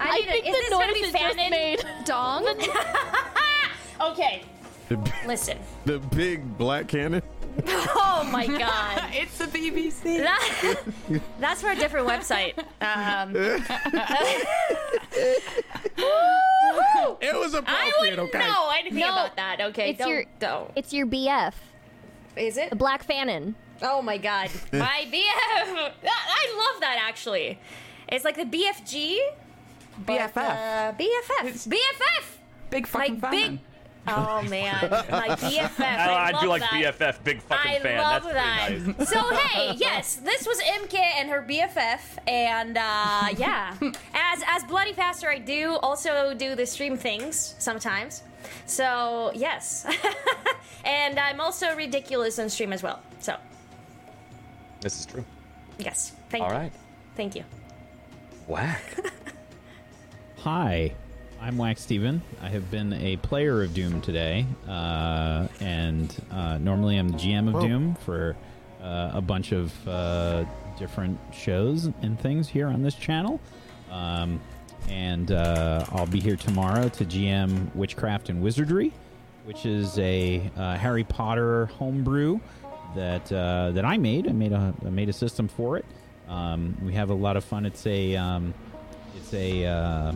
I 0.00 0.16
need 0.18 0.26
think 0.26 0.46
a, 0.46 0.48
is 0.48 0.54
the 0.56 0.60
this 0.62 0.70
gonna 0.70 0.86
noise 0.86 0.94
be 0.94 0.98
it 1.00 1.12
just 1.12 1.36
Fannin? 1.36 1.50
made. 1.50 1.84
Dong. 2.04 2.46
Okay, 4.00 4.42
The, 4.88 4.96
b- 4.96 5.10
listen. 5.28 5.58
the 5.84 6.00
big 6.00 6.58
black 6.58 6.88
cannon. 6.88 7.22
Oh 7.68 8.28
my 8.32 8.46
god. 8.48 9.04
It's 9.12 9.38
the 9.38 9.44
BBC. 9.44 10.18
That- 10.24 11.20
that's 11.38 11.60
for 11.62 11.70
a 11.70 11.76
different 11.76 12.08
website. 12.08 12.58
Um, 12.80 13.36
It 17.20 17.34
was 17.38 17.54
I 17.54 17.58
appropriate, 17.58 17.94
wouldn't 18.00 18.18
okay? 18.34 18.38
know 18.40 18.70
anything 18.76 18.98
No, 19.00 19.08
about 19.12 19.36
that. 19.36 19.60
Okay, 19.60 19.90
it's 19.90 19.98
don't 20.00 20.08
your- 20.08 20.24
don't. 20.40 20.70
it's 20.74 20.92
your 20.92 21.06
bf 21.06 21.54
Is 22.36 22.56
it? 22.56 22.70
the 22.70 22.76
black 22.76 23.06
fanon 23.06 23.54
Oh 23.82 24.00
my 24.02 24.16
god, 24.18 24.50
my 24.72 25.06
BF. 25.10 25.90
I 26.04 26.70
love 26.72 26.80
that 26.80 27.02
actually. 27.06 27.58
It's 28.08 28.24
like 28.24 28.36
the 28.36 28.44
BFG. 28.44 29.18
but, 30.06 30.20
BFF. 30.20 30.36
Uh, 30.36 30.92
BFF. 30.92 31.68
BFF. 31.68 32.24
Big 32.70 32.86
fucking 32.86 33.20
Like 33.20 33.30
big. 33.30 33.44
fan. 33.44 33.60
Oh 34.08 34.42
man, 34.42 34.90
my 35.10 35.28
BFF. 35.38 35.80
I, 35.80 36.08
I, 36.08 36.32
I 36.36 36.40
do 36.40 36.48
like 36.48 36.60
that. 36.62 36.72
BFF, 36.98 37.22
big 37.22 37.40
fucking 37.42 37.70
I 37.72 37.78
fan. 37.78 37.98
love 37.98 38.24
That's 38.24 38.34
that. 38.34 38.68
pretty 38.68 38.92
nice. 38.98 39.08
So 39.12 39.34
hey, 39.36 39.74
yes, 39.76 40.16
this 40.16 40.44
was 40.46 40.58
Imke 40.60 40.98
and 40.98 41.30
her 41.30 41.44
BFF, 41.48 42.00
and 42.26 42.76
uh, 42.78 43.28
yeah, 43.36 43.76
as 44.12 44.42
as 44.48 44.64
Bloody 44.64 44.92
Faster, 44.92 45.30
I 45.30 45.38
do 45.38 45.76
also 45.82 46.34
do 46.34 46.56
the 46.56 46.66
stream 46.66 46.96
things 46.96 47.54
sometimes. 47.60 48.22
So 48.66 49.30
yes, 49.36 49.86
and 50.84 51.18
I'm 51.20 51.40
also 51.40 51.74
ridiculous 51.76 52.38
on 52.40 52.48
stream 52.48 52.72
as 52.72 52.82
well. 52.82 53.00
So 53.20 53.36
This 54.82 54.98
is 54.98 55.06
true. 55.06 55.24
yes, 55.78 56.12
thank 56.28 56.42
All 56.42 56.50
you, 56.50 56.56
right. 56.56 56.72
thank 57.16 57.36
you. 57.36 57.44
Whack. 58.48 58.82
Hi, 60.38 60.92
I'm 61.40 61.56
Wax 61.56 61.82
Steven. 61.82 62.20
I 62.42 62.48
have 62.48 62.68
been 62.72 62.92
a 62.94 63.16
player 63.18 63.62
of 63.62 63.74
Doom 63.74 64.00
today, 64.00 64.44
uh, 64.68 65.46
and 65.60 66.12
uh, 66.32 66.58
normally 66.58 66.96
I'm 66.96 67.10
the 67.10 67.16
GM 67.18 67.46
of 67.46 67.54
Whoa. 67.54 67.68
Doom 67.68 67.94
for 67.94 68.36
uh, 68.82 69.12
a 69.14 69.20
bunch 69.20 69.52
of 69.52 69.72
uh, 69.86 70.44
different 70.80 71.16
shows 71.32 71.84
and 72.02 72.18
things 72.18 72.48
here 72.48 72.66
on 72.66 72.82
this 72.82 72.96
channel. 72.96 73.40
Um, 73.88 74.40
and 74.88 75.30
uh, 75.30 75.86
I'll 75.92 76.06
be 76.06 76.18
here 76.18 76.34
tomorrow 76.34 76.88
to 76.88 77.04
GM 77.04 77.72
Witchcraft 77.76 78.30
and 78.30 78.42
Wizardry, 78.42 78.92
which 79.44 79.64
is 79.64 79.96
a 80.00 80.50
uh, 80.56 80.76
Harry 80.76 81.04
Potter 81.04 81.66
homebrew 81.66 82.40
that 82.94 83.32
uh, 83.32 83.70
that 83.72 83.84
I 83.84 83.96
made. 83.98 84.28
I 84.28 84.32
made 84.32 84.52
a 84.52 84.74
I 84.84 84.90
made 84.90 85.08
a 85.08 85.12
system 85.12 85.48
for 85.48 85.76
it. 85.76 85.84
Um, 86.28 86.76
we 86.82 86.92
have 86.94 87.10
a 87.10 87.14
lot 87.14 87.36
of 87.36 87.44
fun. 87.44 87.66
It's 87.66 87.86
a 87.86 88.16
um, 88.16 88.54
it's 89.16 89.34
a 89.34 89.66
uh, 89.66 90.12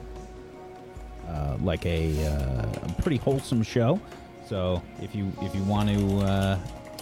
uh, 1.29 1.57
like 1.61 1.85
a, 1.87 2.27
uh, 2.27 2.67
a 2.83 3.03
pretty 3.03 3.17
wholesome 3.17 3.63
show. 3.63 4.01
So 4.49 4.83
if 5.03 5.15
you 5.15 5.33
if 5.43 5.55
you 5.55 5.63
want 5.65 5.89
to 5.89 6.19
uh, 6.21 6.59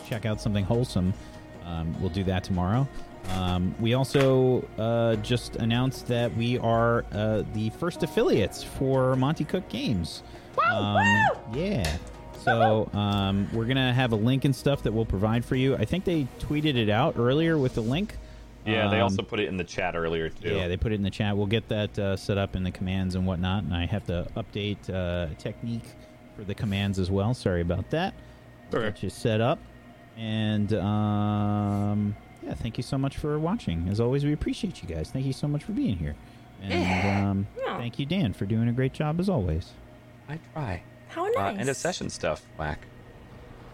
check 0.08 0.24
out 0.24 0.40
something 0.40 0.64
wholesome, 0.64 1.12
um, 1.64 1.94
we'll 2.00 2.10
do 2.10 2.24
that 2.24 2.44
tomorrow. 2.44 2.88
Um, 3.30 3.74
we 3.80 3.94
also 3.94 4.66
uh, 4.78 5.16
just 5.16 5.56
announced 5.56 6.06
that 6.08 6.34
we 6.36 6.58
are 6.58 7.04
uh, 7.12 7.42
the 7.54 7.70
first 7.70 8.02
affiliates 8.02 8.62
for 8.62 9.16
Monte 9.16 9.44
Cook 9.44 9.68
Games. 9.68 10.22
Um, 10.70 10.96
yeah. 11.52 11.96
So 12.44 12.90
um, 12.92 13.48
we're 13.52 13.64
gonna 13.64 13.92
have 13.94 14.12
a 14.12 14.16
link 14.16 14.44
and 14.44 14.55
stuff 14.55 14.82
that 14.82 14.92
we'll 14.92 15.06
provide 15.06 15.44
for 15.44 15.56
you. 15.56 15.76
I 15.76 15.84
think 15.84 16.05
they 16.05 16.26
tweeted 16.40 16.76
it 16.76 16.89
out 16.90 17.14
earlier 17.18 17.56
with 17.58 17.74
the 17.74 17.81
link. 17.81 18.16
Yeah, 18.66 18.89
they 18.89 18.97
Um, 18.97 19.02
also 19.05 19.23
put 19.23 19.40
it 19.40 19.48
in 19.48 19.56
the 19.56 19.64
chat 19.64 19.94
earlier 19.94 20.28
too. 20.31 20.55
yeah, 20.55 20.68
they 20.68 20.76
put 20.76 20.92
it 20.92 20.94
in 20.97 21.02
the 21.02 21.10
chat. 21.10 21.36
We'll 21.36 21.47
get 21.47 21.68
that 21.68 21.98
uh, 21.98 22.16
set 22.16 22.39
up 22.39 22.56
in 22.56 22.62
the 22.64 22.70
commands 22.70 23.14
and 23.14 23.26
whatnot. 23.26 23.64
And 23.64 23.74
I 23.74 23.84
have 23.86 24.05
to 24.06 24.26
update 24.36 24.89
uh, 24.89 25.34
technique 25.39 25.84
for 26.36 26.44
the 26.44 26.55
commands 26.55 26.98
as 26.98 27.10
well. 27.10 27.34
Sorry 27.34 27.60
about 27.60 27.90
that. 27.90 28.14
Okay. 28.73 28.86
Get 28.86 29.02
you 29.02 29.10
set 29.10 29.40
up. 29.42 29.58
And 30.16 30.73
um, 30.74 32.16
yeah, 32.42 32.55
thank 32.55 32.76
you 32.78 32.82
so 32.82 32.97
much 32.97 33.16
for 33.18 33.39
watching. 33.39 33.86
As 33.90 34.00
always, 34.00 34.24
we 34.24 34.32
appreciate 34.32 34.82
you 34.82 34.89
guys. 34.89 35.10
Thank 35.10 35.26
you 35.26 35.32
so 35.34 35.47
much 35.48 35.62
for 35.64 35.73
being 35.73 35.97
here. 35.97 36.14
And 36.62 37.26
um, 37.26 37.47
Yeah. 37.58 37.76
thank 37.78 37.98
you, 37.98 38.06
Dan, 38.06 38.32
for 38.32 38.47
doing 38.47 38.68
a 38.68 38.73
great 38.73 38.94
job 38.94 39.20
as 39.20 39.28
always. 39.28 39.73
I 40.28 40.39
try. 40.55 40.82
How 41.14 41.26
Uh, 41.34 41.54
end 41.58 41.68
of 41.68 41.76
session 41.76 42.10
stuff, 42.10 42.42
whack. 42.58 42.80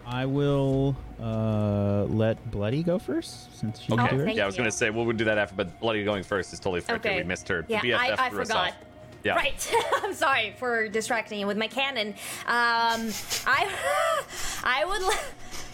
I 0.05 0.25
will 0.25 0.95
uh, 1.21 2.03
let 2.09 2.51
Bloody 2.51 2.83
go 2.83 2.99
first 2.99 3.57
since 3.57 3.79
she 3.79 3.93
Okay. 3.93 4.03
did 4.03 4.11
hers. 4.11 4.25
thank 4.25 4.37
yeah, 4.37 4.43
I 4.43 4.45
was 4.47 4.55
you. 4.55 4.61
gonna 4.61 4.71
say 4.71 4.89
we'll 4.89 5.09
do 5.11 5.25
that 5.25 5.37
after, 5.37 5.55
but 5.55 5.79
Bloody 5.79 6.03
going 6.03 6.23
first 6.23 6.51
is 6.53 6.59
totally 6.59 6.81
fair 6.81 6.97
too. 6.97 7.09
Okay. 7.09 7.17
We 7.19 7.23
missed 7.23 7.47
her. 7.49 7.65
Yeah, 7.67 7.81
BFF 7.81 7.97
I, 8.19 8.25
I 8.25 8.29
threw 8.29 8.41
us 8.41 8.47
forgot. 8.47 8.69
off. 8.69 8.75
Yeah. 9.23 9.35
Right. 9.35 9.73
I'm 10.03 10.13
sorry 10.15 10.55
for 10.57 10.87
distracting 10.89 11.39
you 11.39 11.45
with 11.47 11.57
my 11.57 11.67
cannon. 11.67 12.09
Um, 12.47 13.11
I, 13.45 13.69
I 14.63 14.83
would. 14.85 15.01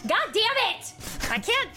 God 0.08 0.28
damn 0.34 0.76
it! 0.76 0.94
I 1.32 1.40
can't 1.40 1.70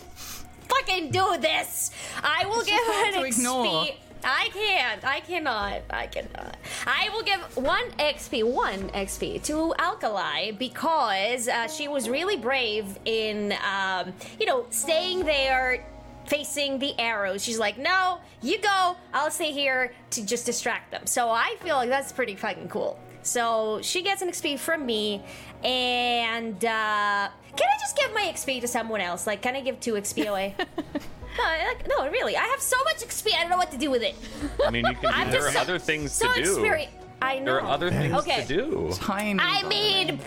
fucking 0.69 1.11
do 1.13 1.37
this. 1.41 1.93
I 2.23 2.45
will 2.47 2.65
give 2.65 2.75
hard 2.81 3.15
an 3.15 3.21
to 3.23 3.27
ignore. 3.27 3.65
XP. 3.87 3.95
I 4.25 4.49
can't. 4.53 5.05
I 5.05 5.21
cannot. 5.21 5.83
I 5.91 6.07
cannot. 6.07 6.57
I 6.87 7.09
will 7.13 7.23
give 7.23 7.41
one 7.57 7.91
XP, 7.99 8.45
one 8.45 8.89
XP 8.91 9.43
to 9.45 9.75
Alkali 9.79 10.53
because 10.53 11.49
uh, 11.49 11.69
she 11.69 11.89
was 11.89 12.09
really 12.09 12.37
brave 12.37 12.99
in, 13.05 13.55
um, 13.65 14.13
you 14.39 14.47
know, 14.47 14.67
staying 14.71 15.25
there 15.25 15.87
facing 16.27 16.79
the 16.79 16.99
arrows. 16.99 17.43
She's 17.43 17.59
like, 17.59 17.79
no, 17.79 18.19
you 18.43 18.61
go. 18.61 18.97
I'll 19.13 19.31
stay 19.31 19.53
here 19.53 19.93
to 20.11 20.25
just 20.25 20.47
distract 20.47 20.91
them. 20.91 21.07
So 21.07 21.31
I 21.31 21.57
feel 21.61 21.77
like 21.77 21.89
that's 21.89 22.13
pretty 22.13 22.37
fucking 22.37 22.69
cool. 22.69 22.99
So 23.23 23.81
she 23.83 24.03
gets 24.03 24.23
an 24.23 24.31
XP 24.31 24.59
from 24.59 24.87
me, 24.87 25.23
and 25.63 26.57
uh, 26.65 27.29
can 27.57 27.69
I 27.69 27.79
just 27.79 27.97
give 27.97 28.15
my 28.15 28.23
XP 28.23 28.63
to 28.63 28.69
someone 28.69 29.01
else? 29.01 29.27
Like, 29.27 29.43
can 29.43 29.57
I 29.57 29.61
give 29.61 29.79
two 29.81 29.95
XP 29.95 30.27
away? 30.27 30.57
no, 31.39 31.45
like, 31.45 31.89
no, 31.89 32.09
really. 32.11 32.37
I 32.37 32.45
have 32.45 32.61
so 32.61 32.77
much 32.85 32.97
XP. 32.99 33.35
I 33.35 33.41
don't 33.43 33.51
know 33.51 33.57
what 33.57 33.71
to 33.73 33.79
do 33.79 33.91
with 33.91 34.03
it. 34.03 34.15
I 34.67 34.71
mean, 34.71 34.87
you 34.87 34.95
can. 34.95 35.07
I'm 35.15 35.31
there 35.31 35.41
just 35.41 35.51
are 35.51 35.53
so- 35.53 35.61
other 35.61 35.79
things 35.79 36.13
so 36.13 36.33
to 36.33 36.43
do. 36.43 36.51
experienced. 36.53 36.95
I 37.23 37.39
know. 37.39 37.45
There 37.45 37.61
are 37.61 37.69
other 37.71 37.91
things 37.91 38.15
Okay. 38.15 38.43
to 38.43 38.49
do, 38.49 38.91
Tiny. 38.95 39.39
I 39.43 39.63
mean, 39.69 40.19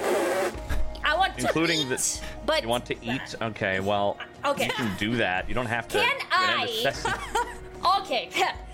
I 1.03 1.15
want 1.17 1.35
to 1.39 1.41
including 1.45 1.79
eat, 1.81 1.89
the. 1.89 2.19
but 2.45 2.61
you 2.61 2.69
want 2.69 2.85
to 2.85 2.95
eat? 3.03 3.35
Okay, 3.41 3.79
well, 3.79 4.17
Okay. 4.45 4.65
you 4.65 4.71
can 4.73 4.95
do 4.99 5.15
that. 5.17 5.49
You 5.49 5.55
don't 5.55 5.65
have 5.65 5.87
to. 5.87 5.97
Can 5.97 6.05
get 6.05 6.21
into 6.21 6.61
I? 6.61 6.91
session. 6.91 7.13
Okay, 7.99 8.29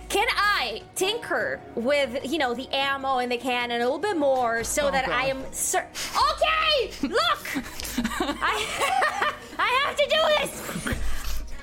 can 0.10 0.28
I 0.38 0.84
tinker 0.96 1.60
with 1.76 2.32
you 2.32 2.38
know 2.38 2.54
the 2.54 2.68
ammo 2.76 3.18
and 3.20 3.32
the 3.32 3.38
cannon 3.38 3.82
a 3.82 3.84
little 3.86 3.98
bit 3.98 4.18
more 4.18 4.64
so 4.64 4.88
oh, 4.88 4.92
that 4.92 5.10
I 5.10 5.26
am 5.28 5.44
cer- 5.52 5.88
Okay, 6.32 6.92
look, 7.08 7.48
I 8.20 8.68
I 9.58 9.84
have 9.86 9.96
to 9.96 10.06
do 10.10 10.22
this. 10.86 10.96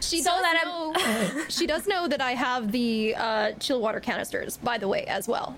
She 0.07 0.23
So 0.23 0.31
does 0.31 0.43
that 0.43 0.62
know. 0.65 0.94
she 1.49 1.67
does 1.67 1.86
know 1.86 2.07
that 2.09 2.20
I 2.20 2.33
have 2.33 2.70
the 2.73 3.15
uh, 3.17 3.52
chill 3.59 3.81
water 3.81 4.01
canisters, 4.01 4.57
by 4.59 4.78
the 4.78 4.89
way, 4.89 5.05
as 5.05 5.26
well. 5.28 5.57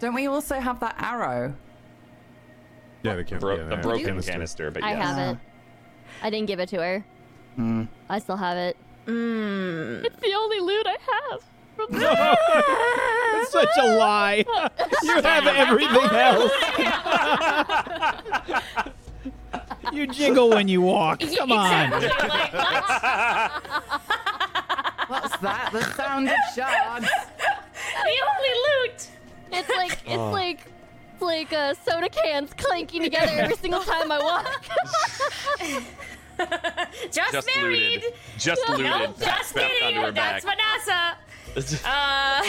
Don't 0.00 0.14
we 0.14 0.26
also 0.26 0.60
have 0.60 0.80
that 0.80 0.94
arrow? 1.02 1.54
Yeah, 3.02 3.14
the, 3.16 3.24
can- 3.24 3.38
Bro- 3.38 3.56
yeah, 3.56 3.62
the 3.64 3.76
the 3.76 3.82
broken 3.82 4.04
canister. 4.06 4.32
canister, 4.32 4.70
but 4.70 4.82
I 4.84 4.90
yes. 4.92 5.02
have 5.06 5.18
it. 5.36 5.40
I 6.22 6.30
didn't 6.30 6.46
give 6.46 6.60
it 6.60 6.68
to 6.70 6.76
her. 6.78 7.04
I 8.10 8.18
still 8.18 8.36
have 8.36 8.56
it. 8.58 8.76
It's 9.06 10.16
the 10.20 10.34
only 10.34 10.60
loot 10.60 10.86
I 10.86 10.96
have. 11.30 11.40
From 11.76 11.86
It's 13.42 13.52
such 13.52 13.68
a 13.80 13.96
lie. 13.96 14.44
you 15.02 15.22
have 15.22 15.46
everything 15.46 16.10
else. 16.12 16.52
You 19.92 20.06
jiggle 20.06 20.50
when 20.50 20.68
you 20.68 20.80
walk. 20.80 21.20
Come 21.38 21.52
on. 21.52 21.92
Exactly, 21.92 22.28
like, 22.28 22.52
what? 22.52 23.62
What's 25.08 25.36
that? 25.38 25.70
The 25.72 25.82
sound 25.94 26.28
of 26.28 26.34
shards. 26.54 27.06
the 28.04 28.16
only 28.28 28.54
loot. 28.66 29.08
It's 29.52 29.68
like 29.68 29.98
it's 30.04 30.16
like 30.32 30.60
it's 31.12 31.22
like 31.22 31.52
uh, 31.52 31.74
soda 31.84 32.08
cans 32.08 32.52
clanking 32.56 33.02
together 33.02 33.32
every 33.32 33.56
single 33.62 33.82
time 33.82 34.10
I 34.10 34.18
walk. 34.18 34.64
Just, 37.10 37.32
Just 37.32 37.48
married. 37.56 37.78
looted. 38.02 38.14
Just 38.36 38.68
looted. 38.68 38.84
No, 38.86 39.06
just 39.18 39.48
strapped 39.50 39.70
onto 39.70 39.78
kidding. 39.86 40.02
her 40.02 40.10
That's 40.12 40.44
back. 40.44 40.56
Vanessa. 40.58 41.16
Uh, 41.86 42.42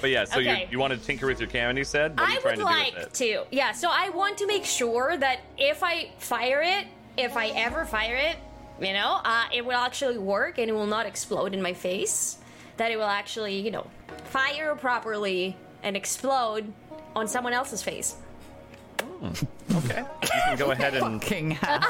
But 0.00 0.10
yeah, 0.10 0.24
so 0.24 0.38
Okay. 0.40 0.62
you 0.62 0.68
you 0.72 0.78
want 0.78 0.92
to 0.92 0.98
tinker 0.98 1.26
with 1.26 1.40
your 1.40 1.48
cannon? 1.48 1.76
You 1.76 1.84
said. 1.84 2.18
What 2.18 2.28
are 2.28 2.32
you 2.32 2.38
I 2.38 2.40
trying 2.40 2.58
would 2.58 2.64
to 2.64 2.70
like 2.70 2.92
do 2.94 2.98
with 3.00 3.06
it? 3.08 3.14
to. 3.14 3.44
Yeah, 3.56 3.72
so 3.72 3.88
I 3.92 4.10
want 4.10 4.38
to 4.38 4.46
make 4.46 4.64
sure 4.64 5.16
that 5.16 5.40
if 5.56 5.82
I 5.82 6.10
fire 6.18 6.62
it, 6.62 6.86
if 7.16 7.36
I 7.36 7.48
ever 7.48 7.84
fire 7.84 8.14
it, 8.16 8.36
you 8.80 8.92
know, 8.92 9.20
uh, 9.24 9.44
it 9.52 9.64
will 9.64 9.72
actually 9.72 10.18
work 10.18 10.58
and 10.58 10.68
it 10.70 10.72
will 10.72 10.86
not 10.86 11.06
explode 11.06 11.52
in 11.54 11.60
my 11.62 11.72
face. 11.74 12.38
That 12.76 12.92
it 12.92 12.96
will 12.96 13.04
actually, 13.06 13.58
you 13.58 13.72
know, 13.72 13.86
fire 14.26 14.76
properly 14.76 15.56
and 15.82 15.96
explode 15.96 16.72
on 17.16 17.26
someone 17.26 17.52
else's 17.52 17.82
face. 17.82 18.16
Okay. 19.22 20.04
You 20.22 20.28
can 20.28 20.56
go 20.58 20.70
ahead 20.76 20.94
and 20.94 21.20
King 21.20 21.50
hat. 21.52 21.84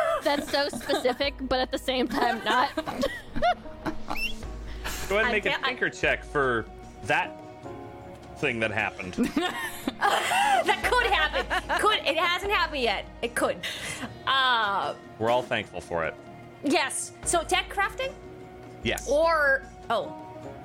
That's 0.24 0.50
so 0.50 0.68
specific, 0.68 1.34
but 1.42 1.58
at 1.60 1.70
the 1.70 1.76
same 1.78 2.08
time 2.08 2.42
not. 2.44 2.70
go 5.08 5.18
ahead 5.18 5.24
and 5.24 5.32
make 5.32 5.44
a 5.44 5.50
can't- 5.50 5.64
tinker 5.64 5.90
check 5.90 6.24
for 6.24 6.64
that 7.04 7.38
thing 8.42 8.60
that 8.60 8.70
happened. 8.72 9.14
That 10.64 10.80
could 10.84 11.06
happen. 11.10 11.78
could 11.80 11.98
it 12.06 12.16
hasn't 12.16 12.52
happened 12.52 12.82
yet. 12.82 13.04
It 13.22 13.34
could. 13.34 13.56
Uh 14.26 14.94
We're 15.18 15.30
all 15.30 15.42
thankful 15.42 15.80
for 15.80 16.04
it. 16.04 16.14
yes. 16.64 17.12
So 17.24 17.42
tech 17.42 17.72
crafting 17.72 18.12
Yes. 18.82 19.08
or 19.08 19.62
oh. 19.90 20.12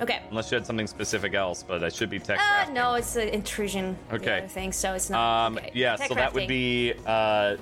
Okay. 0.02 0.22
Unless 0.30 0.52
you 0.52 0.56
had 0.58 0.66
something 0.66 0.88
specific 0.88 1.34
else, 1.36 1.64
but 1.64 1.80
that 1.80 1.94
should 1.94 2.10
be 2.10 2.20
tech. 2.20 2.40
Uh, 2.40 2.42
crafting. 2.42 2.74
no, 2.74 2.94
it's 2.96 3.16
an 3.16 3.30
intrusion. 3.30 3.96
Okay. 4.12 4.46
Thing, 4.50 4.72
so 4.72 4.94
it's 4.94 5.10
not. 5.10 5.46
Um, 5.48 5.58
okay. 5.58 5.72
yeah, 5.74 5.96
Tech 5.96 6.10
so 6.10 6.16
that 6.16 6.34
would 6.34 6.44
crafting. 6.44 6.48
be. 6.48 6.94
Uh, 7.06 7.58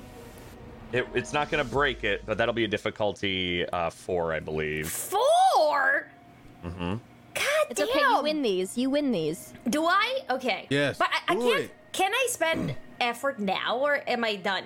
it, 0.93 1.07
it's 1.13 1.31
not 1.33 1.49
going 1.51 1.63
to 1.63 1.69
break 1.69 2.03
it, 2.03 2.23
but 2.25 2.37
that'll 2.37 2.53
be 2.53 2.63
a 2.65 2.67
difficulty 2.69 3.65
uh, 3.69 3.89
four, 3.89 4.33
I 4.33 4.39
believe. 4.41 4.89
four. 4.89 6.07
God 7.35 7.43
It's 7.69 7.79
damn. 7.79 7.89
okay. 7.89 7.99
You 7.99 8.23
win 8.23 8.41
these. 8.41 8.77
You 8.77 8.89
win 8.89 9.11
these. 9.11 9.53
Do 9.69 9.85
I? 9.85 10.19
Okay. 10.29 10.67
Yes, 10.69 10.97
But 10.97 11.09
I, 11.11 11.33
I 11.33 11.35
can't. 11.35 11.59
it. 11.65 11.71
Can 11.91 12.11
I 12.13 12.27
spend 12.29 12.75
effort 12.99 13.39
now, 13.39 13.77
or 13.77 14.01
am 14.07 14.23
I 14.23 14.35
done 14.35 14.63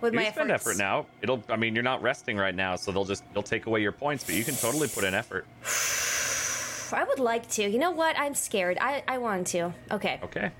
with 0.00 0.12
You 0.12 0.18
my 0.18 0.24
can 0.24 0.32
spend 0.34 0.50
efforts? 0.50 0.78
effort 0.78 0.82
now. 0.82 1.06
It'll. 1.22 1.42
I 1.48 1.56
mean, 1.56 1.74
you're 1.74 1.84
not 1.84 2.00
resting 2.02 2.36
right 2.36 2.54
now, 2.54 2.76
so 2.76 2.92
they'll 2.92 3.04
just 3.04 3.22
they'll 3.34 3.42
take 3.42 3.66
away 3.66 3.80
your 3.82 3.92
points, 3.92 4.24
but 4.24 4.34
you 4.34 4.44
can 4.44 4.54
totally 4.54 4.88
put 4.88 5.04
in 5.04 5.14
effort. 5.14 5.46
I 6.92 7.02
would 7.04 7.18
like 7.18 7.48
to. 7.50 7.68
You 7.68 7.78
know 7.78 7.90
what? 7.90 8.16
I'm 8.18 8.34
scared. 8.34 8.78
I 8.80 9.02
I 9.08 9.18
want 9.18 9.46
to. 9.48 9.72
Okay. 9.90 10.20
Okay. 10.22 10.50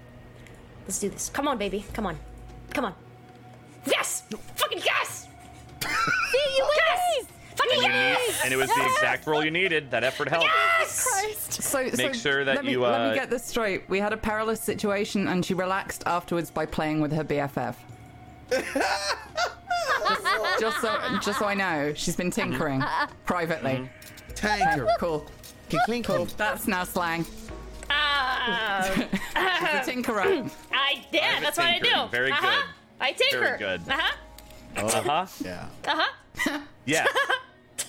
Let's 0.85 0.99
do 0.99 1.09
this. 1.09 1.29
Come 1.31 1.47
on, 1.49 1.57
baby. 1.59 1.85
Come 1.93 2.07
on. 2.07 2.19
Come 2.73 2.85
on. 2.85 2.95
Yes! 3.87 4.25
Fucking 4.57 4.83
yes! 4.85 5.29
See, 5.81 6.57
you 6.57 6.65
win 6.65 6.77
Yes! 6.77 7.27
Fucking 7.57 7.73
And 7.73 7.83
you 7.83 7.89
need, 7.89 7.95
yes! 7.95 8.41
and 8.45 8.53
it 8.53 8.57
was 8.57 8.69
the 8.69 8.85
exact 8.85 9.27
roll 9.27 9.45
you 9.45 9.51
needed. 9.51 9.91
That 9.91 10.05
effort 10.05 10.29
helped. 10.29 10.45
Yes! 10.45 11.05
Christ. 11.05 11.63
So, 11.63 11.83
Make 11.83 11.97
so 11.97 12.13
sure 12.13 12.45
that 12.45 12.57
let 12.57 12.65
me, 12.65 12.73
you, 12.73 12.83
Let 12.83 13.01
uh, 13.01 13.09
me 13.09 13.15
get 13.15 13.31
this 13.31 13.45
straight. 13.45 13.89
We 13.89 13.99
had 13.99 14.13
a 14.13 14.17
perilous 14.17 14.61
situation, 14.61 15.29
and 15.29 15.45
she 15.45 15.55
relaxed 15.55 16.03
afterwards 16.07 16.51
by 16.51 16.67
playing 16.67 17.01
with 17.01 17.13
her 17.13 17.25
BFF. 17.25 17.75
just, 18.51 18.77
just 20.61 20.81
so, 20.81 21.19
just 21.23 21.39
so 21.39 21.47
I 21.47 21.55
know, 21.55 21.95
she's 21.95 22.17
been 22.17 22.31
tinkering 22.31 22.83
privately. 23.25 23.89
Tanker. 24.35 24.87
Cool. 24.99 25.27
Clink, 25.87 26.07
clink. 26.07 26.37
That's 26.37 26.69
now 26.69 26.85
slang. 26.85 27.25
Ah, 27.91 28.91
She's 28.95 29.89
a 29.89 29.91
tinkerer. 29.91 30.51
I 30.73 31.05
yeah, 31.13 31.21
Private 31.21 31.43
that's 31.43 31.59
what 31.59 31.67
I 31.67 31.79
do. 31.79 32.11
Very 32.11 32.33
uh-huh. 32.33 32.63
good. 32.63 32.65
I 33.01 33.13
tinker. 33.13 33.41
Very 33.41 33.59
good. 33.59 33.81
Uh 33.89 33.97
huh. 33.97 34.17
Uh 34.77 35.03
huh. 35.03 35.27
Yeah. 35.45 35.69
Uh 35.87 35.97
huh. 35.97 36.13
Yes. 36.85 37.09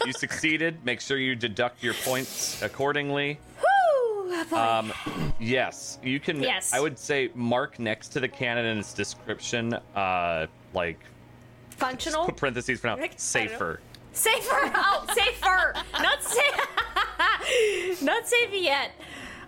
you 0.06 0.14
succeeded. 0.14 0.83
Make 0.85 1.01
sure 1.01 1.17
you 1.17 1.35
deduct 1.35 1.83
your 1.83 1.93
points 1.93 2.61
accordingly. 2.61 3.40
Woo! 3.61 4.33
Um, 4.53 4.93
yes, 5.40 5.99
you 6.03 6.19
can. 6.19 6.41
Yes. 6.41 6.74
I 6.74 6.80
would 6.80 6.99
say 6.99 7.30
mark 7.33 7.80
next 7.80 8.09
to 8.09 8.19
the 8.19 8.27
cannon 8.27 8.66
in 8.66 8.77
its 8.80 8.93
description, 8.93 9.74
uh, 9.95 10.48
like 10.74 10.99
Functional. 11.69 12.25
put 12.25 12.38
parentheses 12.38 12.80
for 12.80 12.88
now. 12.88 12.93
Like, 12.93 13.03
I 13.03 13.07
don't 13.07 13.14
know. 13.14 13.17
Safer. 13.17 13.80
Safer. 14.14 14.72
Oh, 14.75 15.06
safer. 15.14 15.74
Not 15.93 16.24
safe. 16.24 18.01
Not 18.01 18.27
safe 18.27 18.49
yet. 18.51 18.91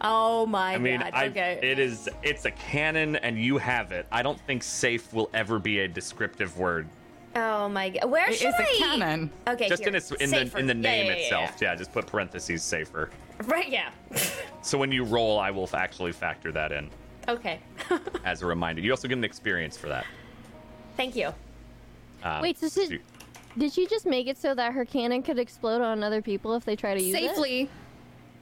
Oh 0.01 0.45
my 0.45 0.75
I 0.75 0.77
mean, 0.77 1.01
god. 1.01 1.11
I, 1.13 1.27
okay. 1.27 1.59
it 1.61 1.77
is. 1.79 2.07
It's 2.23 2.45
a 2.45 2.51
cannon, 2.51 3.15
and 3.17 3.37
you 3.37 3.57
have 3.57 3.91
it. 3.91 4.05
I 4.11 4.21
don't 4.21 4.39
think 4.41 4.63
safe 4.63 5.11
will 5.13 5.29
ever 5.33 5.59
be 5.59 5.79
a 5.79 5.87
descriptive 5.87 6.57
word. 6.57 6.87
Oh 7.35 7.69
my 7.69 7.89
god. 7.89 8.09
Where 8.09 8.29
It 8.29 8.35
should 8.37 8.49
is 8.49 8.55
a 8.55 8.63
I? 8.63 8.75
cannon. 8.79 9.29
Okay. 9.47 9.67
Just 9.69 9.81
here. 9.81 9.89
in 9.89 9.95
its 9.95 10.11
in 10.11 10.29
Safer. 10.29 10.49
the 10.51 10.57
in 10.59 10.67
the 10.67 10.73
name 10.73 11.05
yeah, 11.07 11.11
yeah, 11.13 11.17
itself. 11.19 11.51
Yeah, 11.61 11.75
just 11.75 11.91
put 11.91 12.07
parentheses 12.07 12.63
safer. 12.63 13.09
Right. 13.45 13.69
Yeah. 13.69 13.89
So 14.61 14.77
when 14.77 14.91
you 14.91 15.05
roll, 15.05 15.39
I 15.39 15.51
will 15.51 15.69
actually 15.73 16.11
factor 16.11 16.51
that 16.51 16.73
in 16.73 16.89
Okay. 17.29 17.59
as 18.25 18.41
a 18.41 18.45
reminder. 18.45 18.81
You 18.81 18.91
also 18.91 19.07
get 19.07 19.17
an 19.17 19.23
experience 19.23 19.77
for 19.77 19.87
that. 19.87 20.05
Thank 20.97 21.15
you. 21.15 21.33
Um, 22.23 22.41
Wait, 22.41 22.59
so 22.59 22.67
did, 22.67 23.01
did 23.57 23.71
she 23.71 23.87
just 23.87 24.05
make 24.05 24.27
it 24.27 24.37
so 24.37 24.53
that 24.53 24.73
her 24.73 24.83
cannon 24.83 25.23
could 25.23 25.39
explode 25.39 25.81
on 25.81 26.03
other 26.03 26.21
people 26.21 26.55
if 26.55 26.65
they 26.65 26.75
try 26.75 26.93
to 26.93 27.01
use 27.01 27.15
it? 27.15 27.29
Safely. 27.29 27.69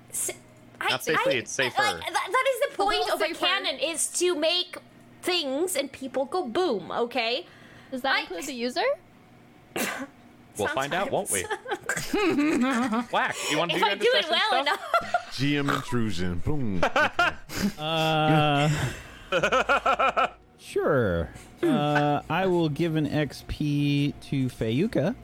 S- 0.10 0.32
I, 0.82 0.90
Not 0.90 1.04
safely, 1.04 1.36
I- 1.36 1.38
it's 1.38 1.52
safer. 1.52 1.80
Like, 1.82 1.98
that, 2.00 2.30
that 2.32 2.46
is 2.56 2.72
the 2.72 2.76
point 2.76 3.00
little 3.00 3.16
of 3.16 3.22
a 3.22 3.26
safer. 3.26 3.46
cannon 3.46 3.80
is 3.80 4.08
to 4.20 4.34
make 4.36 4.78
things 5.22 5.76
and 5.76 5.92
people 5.92 6.26
go 6.26 6.48
boom. 6.48 6.92
Okay. 6.92 7.46
Does 7.92 8.02
that 8.02 8.16
I- 8.16 8.20
include 8.22 8.44
the 8.46 8.54
user? 8.54 8.82
we'll 10.58 10.68
find 10.70 10.94
out, 10.94 11.12
won't 11.12 11.30
we? 11.32 11.46
Sometimes. 11.98 13.12
Whack. 13.12 13.36
You 13.52 13.58
want 13.60 13.72
to 13.72 13.78
if 13.78 13.82
do 13.84 13.88
I 13.88 13.90
your 13.92 13.98
do 14.00 14.12
it 14.16 14.26
well 14.30 14.40
stuff? 14.50 14.62
enough. 14.62 14.82
GM 15.34 15.76
intrusion. 15.76 16.40
Boom. 16.40 16.84
Uh, 17.78 18.70
sure. 20.58 21.30
Uh, 21.62 22.22
I 22.30 22.46
will 22.48 22.70
give 22.70 22.96
an 22.96 23.08
XP 23.08 24.14
to 24.30 24.48
Fayuka 24.48 25.16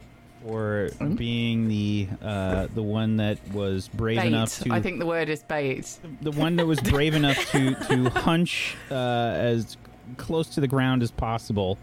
for 0.44 0.90
being 1.16 1.68
the 1.70 2.08
uh, 2.22 2.68
the 2.74 2.84
one 2.84 3.18
that 3.18 3.40
was 3.54 3.88
brave 3.88 4.18
Bait. 4.20 4.28
enough 4.28 4.60
to 4.60 4.74
I 4.74 4.82
think 4.82 5.00
the 5.00 5.06
word 5.06 5.30
is 5.30 5.42
bait. 5.44 5.98
the 6.22 6.32
one 6.32 6.58
that 6.58 6.66
was 6.68 6.80
brave 6.82 7.16
enough 7.16 7.38
to 7.52 7.74
to 7.76 8.10
hunch 8.10 8.76
uh, 8.92 8.94
as 8.94 9.78
close 10.18 10.48
to 10.50 10.60
the 10.62 10.68
ground 10.68 11.02
as 11.02 11.12
possible 11.12 11.78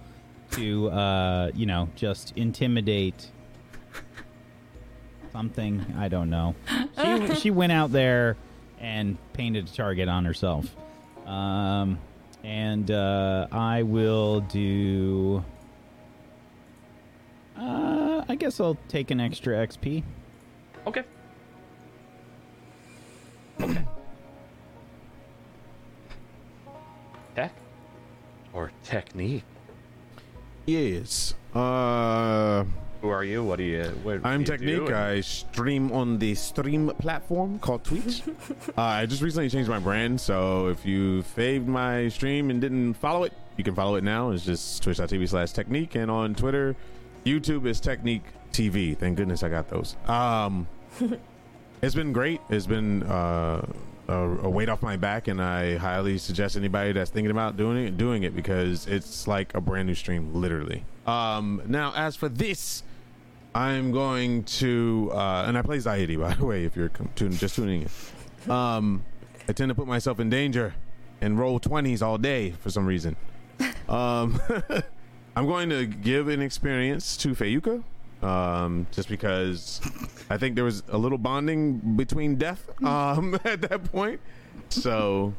to 0.52 0.90
uh, 0.90 1.50
you 1.54 1.66
know 1.66 1.88
just 1.96 2.32
intimidate 2.36 3.30
something 5.32 5.84
I 5.98 6.08
don't 6.08 6.30
know. 6.30 6.54
She 7.02 7.34
she 7.36 7.50
went 7.50 7.72
out 7.72 7.92
there 7.92 8.36
and 8.78 9.16
painted 9.32 9.68
a 9.68 9.72
target 9.72 10.08
on 10.08 10.24
herself. 10.24 10.74
Um, 11.26 11.98
and 12.42 12.90
uh, 12.90 13.46
I 13.52 13.82
will 13.82 14.40
do. 14.40 15.44
Uh, 17.56 18.24
I 18.28 18.34
guess 18.36 18.58
I'll 18.60 18.78
take 18.88 19.10
an 19.10 19.20
extra 19.20 19.54
XP. 19.66 20.02
Okay. 20.86 21.04
Okay. 23.60 23.84
Tech 27.34 27.54
or 28.54 28.72
technique? 28.82 29.44
Yes. 30.70 31.34
Uh, 31.54 32.64
Who 33.00 33.08
are 33.08 33.24
you? 33.24 33.42
What 33.42 33.56
do 33.56 33.64
you? 33.64 33.84
What 34.02 34.20
I'm 34.24 34.44
do 34.44 34.52
you 34.52 34.58
do? 34.58 34.66
Technique. 34.66 34.92
I 34.92 35.20
stream 35.20 35.90
on 35.92 36.18
the 36.18 36.34
stream 36.34 36.90
platform 36.98 37.58
called 37.58 37.84
Twitch. 37.84 38.22
uh, 38.78 38.80
I 38.80 39.06
just 39.06 39.22
recently 39.22 39.50
changed 39.50 39.68
my 39.68 39.78
brand, 39.78 40.20
so 40.20 40.68
if 40.68 40.86
you 40.86 41.22
faved 41.22 41.66
my 41.66 42.08
stream 42.08 42.50
and 42.50 42.60
didn't 42.60 42.94
follow 42.94 43.24
it, 43.24 43.32
you 43.56 43.64
can 43.64 43.74
follow 43.74 43.96
it 43.96 44.04
now. 44.04 44.30
It's 44.30 44.44
just 44.44 44.82
twitch.tv 44.82 45.28
slash 45.28 45.52
technique. 45.52 45.96
And 45.96 46.10
on 46.10 46.34
Twitter, 46.34 46.76
YouTube 47.24 47.66
is 47.66 47.80
Technique 47.80 48.24
TV. 48.52 48.96
Thank 48.96 49.16
goodness 49.16 49.42
I 49.42 49.48
got 49.48 49.68
those. 49.68 49.96
Um, 50.06 50.68
it's 51.82 51.94
been 51.94 52.12
great. 52.12 52.40
It's 52.48 52.66
been 52.66 53.02
uh, 53.02 53.66
a, 54.10 54.46
a 54.46 54.50
weight 54.50 54.68
off 54.68 54.82
my 54.82 54.96
back, 54.96 55.28
and 55.28 55.40
I 55.40 55.76
highly 55.76 56.18
suggest 56.18 56.56
anybody 56.56 56.92
that's 56.92 57.10
thinking 57.10 57.30
about 57.30 57.56
doing 57.56 57.86
it, 57.86 57.96
doing 57.96 58.24
it 58.24 58.34
because 58.34 58.86
it's 58.86 59.28
like 59.28 59.54
a 59.54 59.60
brand 59.60 59.86
new 59.86 59.94
stream, 59.94 60.34
literally. 60.34 60.84
Um, 61.06 61.62
now, 61.66 61.92
as 61.94 62.16
for 62.16 62.28
this, 62.28 62.82
I'm 63.54 63.92
going 63.92 64.44
to, 64.44 65.10
uh, 65.12 65.44
and 65.46 65.56
I 65.56 65.62
play 65.62 65.78
Zaidi, 65.78 66.18
by 66.18 66.34
the 66.34 66.44
way, 66.44 66.64
if 66.64 66.76
you're 66.76 66.90
tune, 67.14 67.32
just 67.32 67.54
tuning 67.54 67.82
in. 67.82 68.50
Um, 68.50 69.04
I 69.48 69.52
tend 69.52 69.68
to 69.68 69.74
put 69.74 69.86
myself 69.86 70.18
in 70.18 70.28
danger 70.28 70.74
and 71.20 71.38
roll 71.38 71.60
20s 71.60 72.02
all 72.02 72.18
day 72.18 72.50
for 72.50 72.70
some 72.70 72.86
reason. 72.86 73.16
Um, 73.88 74.40
I'm 75.36 75.46
going 75.46 75.68
to 75.70 75.84
give 75.84 76.28
an 76.28 76.40
experience 76.40 77.16
to 77.16 77.30
Fayuka, 77.30 77.82
um, 78.22 78.86
just 78.92 79.08
because 79.08 79.80
I 80.28 80.36
think 80.36 80.54
there 80.54 80.64
was 80.64 80.82
a 80.88 80.98
little 80.98 81.18
bonding 81.18 81.78
between 81.96 82.36
death 82.36 82.68
um, 82.84 83.34
at 83.44 83.62
that 83.62 83.84
point. 83.90 84.20
So 84.68 85.32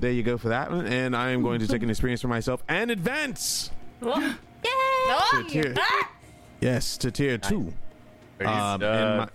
there 0.00 0.12
you 0.12 0.22
go 0.22 0.38
for 0.38 0.48
that 0.48 0.70
one. 0.70 0.86
And 0.86 1.16
I 1.16 1.30
am 1.30 1.42
going 1.42 1.60
to 1.60 1.66
take 1.66 1.82
an 1.82 1.90
experience 1.90 2.20
for 2.20 2.28
myself 2.28 2.62
and 2.68 2.90
advance 2.90 3.70
Yay! 4.04 4.34
to 4.62 5.44
tier. 5.48 5.74
Yes, 6.60 6.96
to 6.98 7.10
tier 7.10 7.38
two. 7.38 7.72
Um, 8.40 8.46
uh, 8.46 8.78
and 8.86 9.18
my, 9.18 9.28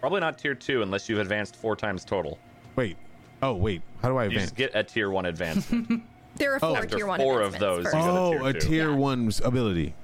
probably 0.00 0.20
not 0.20 0.38
tier 0.38 0.54
two 0.54 0.82
unless 0.82 1.08
you've 1.08 1.18
advanced 1.18 1.56
four 1.56 1.76
times 1.76 2.04
total. 2.04 2.38
wait. 2.76 2.96
Oh 3.42 3.54
wait. 3.54 3.80
How 4.02 4.08
do 4.10 4.16
I 4.18 4.24
You 4.24 4.28
advance? 4.30 4.44
just 4.50 4.56
get 4.56 4.70
a 4.74 4.82
tier 4.84 5.10
one 5.10 5.26
advancement. 5.26 6.02
There 6.36 6.54
are 6.54 6.60
four 6.60 6.86
tier 6.86 7.06
one 7.08 7.18
four 7.18 7.40
of 7.42 7.58
those, 7.58 7.84
first. 7.84 7.96
Oh, 7.98 8.44
a 8.46 8.52
tier 8.52 8.60
two. 8.60 8.68
tier 8.68 8.90
Yeah. 8.90 8.96
one's 8.96 9.40
ability. 9.40 9.94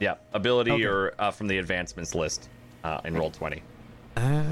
Yeah, 0.00 0.14
ability 0.32 0.72
Okay. 0.72 0.84
or 0.84 1.14
uh, 1.18 1.30
from 1.30 1.48
the 1.48 1.58
advancements 1.58 2.14
list 2.14 2.48
uh, 2.84 3.00
in 3.04 3.14
roll 3.14 3.30
twenty. 3.30 3.62
Uh, 4.16 4.42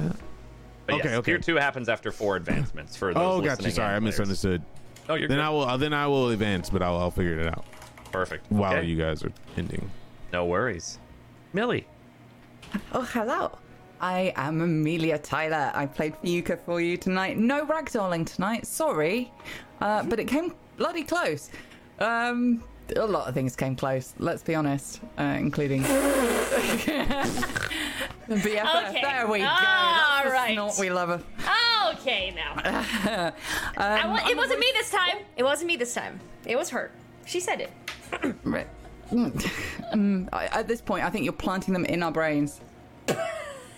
But 0.86 0.96
Okay, 0.96 1.08
yes, 1.10 1.18
okay. 1.18 1.32
Tier 1.32 1.38
two 1.38 1.56
happens 1.56 1.88
after 1.88 2.10
four 2.12 2.36
advancements 2.36 2.96
for 2.96 3.12
those 3.14 3.22
oh, 3.22 3.36
listening 3.38 3.56
got 3.56 3.64
you. 3.64 3.70
Sorry, 3.70 3.94
I 3.94 3.98
misunderstood. 4.00 4.62
Oh, 5.08 5.14
you're 5.14 5.28
Then 5.28 5.38
good. 5.38 5.44
I 5.44 5.50
will. 5.50 5.62
Uh, 5.62 5.76
then 5.76 5.92
I 5.92 6.06
will 6.06 6.30
advance, 6.30 6.70
but 6.70 6.82
I'll, 6.82 6.96
I'll 6.98 7.10
figure 7.10 7.38
it 7.38 7.46
out 7.46 7.64
Perfect. 8.12 8.50
while 8.50 8.74
Okay. 8.76 8.86
you 8.86 8.96
guys 8.96 9.22
are 9.24 9.32
ending. 9.56 9.88
No 10.32 10.44
worries. 10.46 10.98
Millie. 11.52 11.86
Oh, 12.92 13.02
hello. 13.02 13.56
I 14.00 14.32
am 14.36 14.60
Amelia 14.60 15.18
Tyler. 15.18 15.70
I 15.74 15.86
played 15.86 16.14
Fayuka 16.22 16.58
for 16.66 16.80
you 16.80 16.96
tonight. 16.96 17.38
No 17.38 17.64
ragdolling 17.64 18.26
tonight, 18.26 18.66
sorry. 18.66 19.32
Uh, 19.80 20.02
but 20.02 20.18
it 20.20 20.26
came 20.26 20.52
bloody 20.76 21.02
close. 21.04 21.50
Um, 22.00 22.62
a 22.94 23.04
lot 23.06 23.28
of 23.28 23.34
things 23.34 23.56
came 23.56 23.74
close, 23.76 24.14
let's 24.18 24.42
be 24.42 24.54
honest, 24.54 25.00
uh, 25.18 25.22
including. 25.38 25.82
the 25.82 25.88
BFF. 28.28 28.88
Okay. 28.90 29.02
There 29.02 29.26
we 29.26 29.38
go. 29.40 29.46
All 29.46 29.56
That's 30.24 30.30
right. 30.30 30.54
snort 30.54 30.74
we 30.78 30.90
love. 30.90 31.08
Her. 31.08 31.22
Okay, 31.92 32.34
now. 32.34 33.32
Um, 33.78 34.10
wa- 34.10 34.28
it 34.28 34.36
wasn't 34.36 34.58
me 34.60 34.70
this 34.74 34.90
time. 34.90 35.18
It 35.36 35.42
wasn't 35.42 35.68
me 35.68 35.76
this 35.76 35.92
time. 35.94 36.18
It 36.46 36.56
was 36.56 36.70
her. 36.70 36.90
She 37.26 37.40
said 37.40 37.60
it. 37.60 37.70
Right. 38.44 38.66
um, 39.92 40.28
I- 40.32 40.46
at 40.46 40.66
this 40.68 40.80
point, 40.80 41.04
I 41.04 41.10
think 41.10 41.24
you're 41.24 41.32
planting 41.32 41.74
them 41.74 41.84
in 41.84 42.02
our 42.02 42.10
brains. 42.12 42.60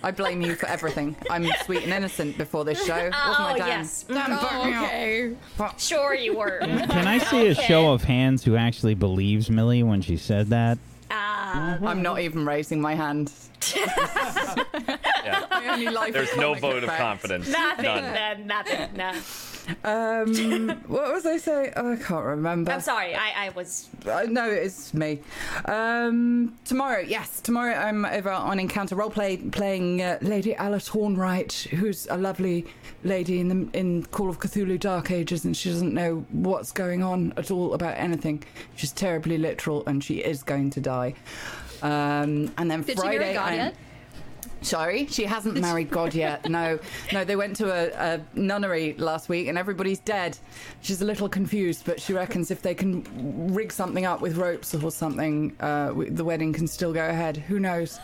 I 0.02 0.10
blame 0.12 0.41
you 0.41 0.55
for 0.55 0.67
everything. 0.67 1.17
I'm 1.28 1.47
sweet 1.65 1.83
and 1.85 1.93
innocent 1.93 2.39
before 2.39 2.65
this 2.65 2.85
show. 2.86 2.94
Wasn't 2.94 3.15
I, 3.15 3.52
Oh, 3.55 3.59
Dan? 3.59 3.67
yes. 3.68 4.02
Dan, 4.05 4.33
Oh, 4.33 4.36
fuck 4.36 4.65
me 4.67 4.77
okay. 4.78 5.35
Sure, 5.78 6.15
you 6.15 6.36
were. 6.36 6.59
Can 6.60 7.07
I 7.07 7.18
see 7.18 7.49
a 7.49 7.55
show 7.55 7.93
of 7.93 8.05
hands 8.05 8.44
who 8.44 8.57
actually 8.57 8.94
believes 8.94 9.51
Millie 9.51 9.83
when 9.83 10.01
she 10.01 10.17
said 10.17 10.49
that? 10.49 10.78
Ah. 11.10 11.78
I'm 11.83 12.02
not 12.02 12.20
even 12.20 12.44
raising 12.47 12.81
my 12.81 12.94
hand. 12.94 13.33
Yeah. 15.25 15.44
My 15.51 15.67
only 15.68 15.89
life 15.89 16.12
There's 16.15 16.35
no 16.36 16.55
comic 16.55 16.60
vote 16.60 16.85
of 16.85 16.91
confidence. 16.91 17.49
nothing. 17.49 17.85
None. 17.85 18.15
no, 18.15 18.44
nothing. 18.44 18.97
No. 18.97 19.12
Um, 19.85 20.69
what 20.87 21.13
was 21.13 21.27
I 21.27 21.37
saying? 21.37 21.73
Oh, 21.77 21.93
I 21.93 21.97
can't 21.97 22.25
remember. 22.25 22.73
I'm 22.73 22.81
sorry. 22.81 23.15
I, 23.15 23.47
I 23.47 23.49
was. 23.51 23.89
Uh, 24.07 24.27
no, 24.29 24.49
it's 24.49 24.95
me. 24.95 25.21
Um, 25.67 26.57
tomorrow, 26.65 27.01
yes, 27.01 27.41
tomorrow 27.41 27.75
I'm 27.75 28.05
over 28.05 28.31
on 28.31 28.59
Encounter 28.59 28.97
Roleplay 28.97 29.51
playing 29.53 30.03
uh, 30.03 30.19
Lady 30.23 30.55
Alice 30.55 30.89
Hornwright, 30.89 31.69
who's 31.69 32.07
a 32.11 32.17
lovely 32.17 32.67
lady 33.05 33.41
in 33.41 33.49
the 33.49 33.79
in 33.79 34.05
Call 34.07 34.29
of 34.29 34.39
Cthulhu 34.41 34.79
Dark 34.79 35.11
Ages, 35.11 35.45
and 35.45 35.57
she 35.57 35.71
doesn't 35.71 35.95
know 35.95 36.27
what's 36.31 36.73
going 36.73 37.03
on 37.03 37.33
at 37.37 37.51
all 37.51 37.75
about 37.75 37.97
anything. 37.97 38.43
She's 38.77 38.93
terribly 38.93 39.39
literal, 39.39 39.85
and 39.87 40.03
she 40.03 40.19
is 40.19 40.43
going 40.43 40.71
to 40.71 40.81
die. 40.81 41.15
Um, 41.83 42.53
and 42.59 42.71
then 42.71 42.83
Did 42.83 42.99
Friday, 42.99 43.35
Sorry, 44.61 45.07
she 45.07 45.25
hasn't 45.25 45.61
married 45.61 45.91
God 45.91 46.15
yet. 46.15 46.49
No, 46.49 46.78
no, 47.12 47.25
they 47.25 47.37
went 47.37 47.57
to 47.57 47.70
a, 47.70 48.15
a 48.15 48.39
nunnery 48.39 48.95
last 48.95 49.28
week 49.28 49.47
and 49.47 49.57
everybody's 49.57 50.01
dead. 50.01 50.37
She's 50.81 51.01
a 51.01 51.05
little 51.05 51.28
confused, 51.28 51.85
but 51.85 52.01
she 52.01 52.12
reckons 52.12 52.51
if 52.51 52.62
they 52.62 52.75
can 52.75 53.05
rig 53.55 53.73
something 53.73 54.05
up 54.05 54.20
with 54.20 54.37
ropes 54.37 54.75
or 54.75 54.91
something, 54.91 55.55
uh, 55.61 55.93
the 56.09 56.25
wedding 56.25 56.53
can 56.53 56.67
still 56.67 56.93
go 56.93 57.09
ahead. 57.09 57.37
Who 57.37 57.61
knows? 57.61 57.99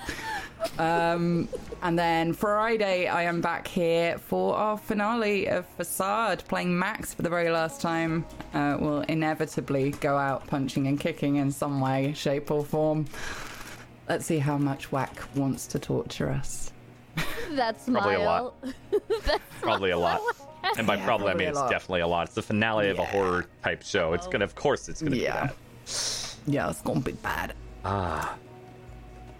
Um, 0.78 1.48
and 1.82 1.98
then 1.98 2.32
Friday, 2.32 3.06
I 3.06 3.22
am 3.22 3.40
back 3.40 3.66
here 3.68 4.18
for 4.18 4.56
our 4.56 4.78
finale 4.78 5.46
of 5.48 5.66
Facade, 5.76 6.44
playing 6.48 6.78
Max 6.78 7.12
for 7.12 7.22
the 7.22 7.28
very 7.28 7.50
last 7.50 7.80
time. 7.80 8.24
Uh, 8.54 8.76
will 8.80 9.00
inevitably 9.02 9.90
go 9.90 10.16
out 10.16 10.46
punching 10.46 10.86
and 10.86 10.98
kicking 10.98 11.36
in 11.36 11.50
some 11.50 11.80
way, 11.80 12.12
shape, 12.14 12.50
or 12.50 12.64
form. 12.64 13.06
Let's 14.08 14.26
see 14.26 14.38
how 14.38 14.58
much 14.58 14.92
Whack 14.92 15.22
wants 15.34 15.66
to 15.68 15.78
torture 15.78 16.30
us. 16.30 16.72
That's 17.52 17.84
Probably 17.88 18.14
a 18.14 18.18
smile. 18.18 18.54
lot. 18.62 19.40
Probably 19.60 19.90
a 19.90 19.98
lot. 19.98 20.20
And 20.76 20.86
by 20.86 20.96
Yeah, 20.96 21.04
probably, 21.04 21.28
I 21.28 21.34
mean 21.34 21.48
it's 21.48 21.60
definitely 21.62 22.00
a 22.00 22.06
lot. 22.06 22.26
It's 22.26 22.34
the 22.34 22.42
finale 22.42 22.88
of 22.90 22.98
a 22.98 23.04
horror 23.04 23.46
type 23.62 23.82
show. 23.82 24.12
It's 24.14 24.26
gonna, 24.26 24.44
of 24.44 24.54
course, 24.54 24.88
it's 24.88 25.00
gonna 25.02 25.16
Yeah. 25.16 25.46
be 25.46 25.48
that. 25.48 26.36
Yeah, 26.46 26.70
it's 26.70 26.80
gonna 26.82 27.00
be 27.00 27.12
bad. 27.12 27.54
Ah, 27.84 28.36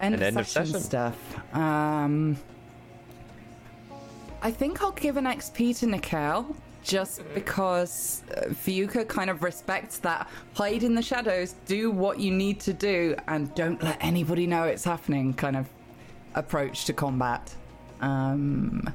End, 0.01 0.13
An 0.15 0.21
of, 0.21 0.27
end 0.27 0.39
of 0.39 0.47
session 0.47 0.73
session. 0.73 0.81
stuff. 0.85 1.55
Um, 1.55 2.37
I 4.41 4.51
think 4.51 4.81
I'll 4.81 4.91
give 4.91 5.17
an 5.17 5.25
XP 5.25 5.77
to 5.79 5.87
Nikel 5.87 6.55
just 6.85 7.21
because 7.33 8.21
uh, 8.37 8.41
Fayuka 8.49 9.07
kind 9.07 9.29
of 9.31 9.41
respects 9.43 9.97
that. 9.99 10.29
Hide 10.53 10.83
in 10.83 10.93
the 10.93 11.01
shadows, 11.01 11.55
do 11.65 11.89
what 11.89 12.19
you 12.19 12.31
need 12.31 12.59
to 12.61 12.73
do, 12.73 13.15
and 13.27 13.53
don't 13.55 13.81
let 13.83 13.97
anybody 14.01 14.45
know 14.45 14.63
it's 14.63 14.83
happening 14.83 15.33
kind 15.33 15.55
of 15.57 15.67
approach 16.35 16.85
to 16.85 16.93
combat. 16.93 17.53
Um, 18.01 18.93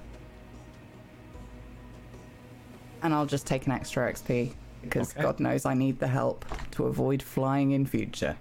and 3.02 3.12
I'll 3.12 3.26
just 3.26 3.46
take 3.46 3.66
an 3.66 3.72
extra 3.72 4.10
XP 4.12 4.52
because 4.82 5.10
Okay. 5.12 5.22
God 5.22 5.40
knows 5.40 5.66
I 5.66 5.74
need 5.74 5.98
the 5.98 6.06
help 6.06 6.44
to 6.72 6.86
avoid 6.86 7.22
flying 7.22 7.72
in 7.72 7.86
future. 7.86 8.36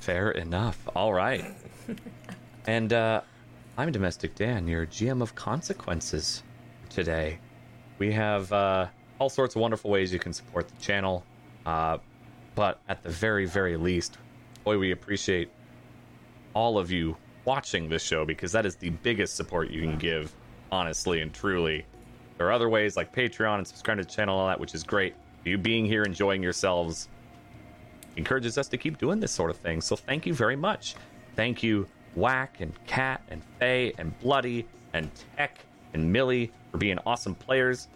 fair 0.00 0.30
enough. 0.30 0.78
All 0.94 1.12
right. 1.12 1.44
and 2.66 2.92
uh, 2.92 3.22
I'm 3.76 3.90
Domestic 3.92 4.34
Dan, 4.36 4.68
your 4.68 4.86
GM 4.86 5.20
of 5.20 5.34
Consequences 5.34 6.42
today. 6.90 7.38
We 7.98 8.12
have 8.12 8.52
uh, 8.52 8.86
all 9.18 9.28
sorts 9.28 9.56
of 9.56 9.62
wonderful 9.62 9.90
ways 9.90 10.12
you 10.12 10.18
can 10.18 10.32
support 10.32 10.68
the 10.68 10.80
channel, 10.80 11.24
uh, 11.66 11.98
but 12.54 12.80
at 12.88 13.02
the 13.02 13.08
very, 13.08 13.44
very 13.44 13.76
least, 13.76 14.18
boy, 14.64 14.78
we 14.78 14.92
appreciate 14.92 15.50
all 16.54 16.78
of 16.78 16.90
you 16.90 17.16
watching 17.44 17.88
this 17.88 18.02
show 18.02 18.24
because 18.24 18.52
that 18.52 18.66
is 18.66 18.76
the 18.76 18.90
biggest 18.90 19.34
support 19.34 19.70
you 19.70 19.80
can 19.80 19.98
give, 19.98 20.34
honestly 20.70 21.20
and 21.20 21.32
truly. 21.32 21.84
There 22.36 22.46
are 22.46 22.52
other 22.52 22.68
ways 22.68 22.96
like 22.96 23.14
Patreon 23.14 23.58
and 23.58 23.66
subscribing 23.66 24.04
to 24.04 24.08
the 24.08 24.14
channel 24.14 24.38
all 24.38 24.46
that, 24.46 24.60
which 24.60 24.74
is 24.74 24.84
great. 24.84 25.14
You 25.44 25.58
being 25.58 25.86
here, 25.86 26.04
enjoying 26.04 26.42
yourselves, 26.42 27.08
encourages 28.16 28.58
us 28.58 28.68
to 28.68 28.76
keep 28.76 28.98
doing 28.98 29.18
this 29.18 29.32
sort 29.32 29.50
of 29.50 29.56
thing. 29.56 29.80
So 29.80 29.96
thank 29.96 30.26
you 30.26 30.34
very 30.34 30.56
much. 30.56 30.94
Thank 31.34 31.62
you, 31.62 31.88
Whack 32.14 32.60
and 32.60 32.72
Cat 32.86 33.22
and 33.28 33.42
Faye 33.58 33.92
and 33.98 34.16
Bloody 34.20 34.66
and 34.92 35.10
Tech 35.36 35.58
and 35.94 36.12
Millie 36.12 36.50
for 36.70 36.78
being 36.78 36.98
awesome 37.06 37.34
players. 37.34 37.88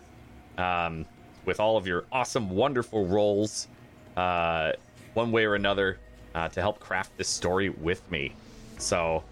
Um, 0.59 1.07
with 1.45 1.61
all 1.61 1.77
of 1.77 1.87
your 1.87 2.05
awesome, 2.13 2.51
wonderful 2.51 3.07
roles, 3.07 3.69
uh, 4.17 4.73
one 5.15 5.33
way 5.33 5.45
or 5.45 5.55
another, 5.55 5.99
uh, 6.35 6.49
to 6.49 6.61
help 6.61 6.79
craft 6.81 7.17
this 7.17 7.29
story 7.29 7.69
with 7.69 8.09
me. 8.11 8.33
So 8.79 9.23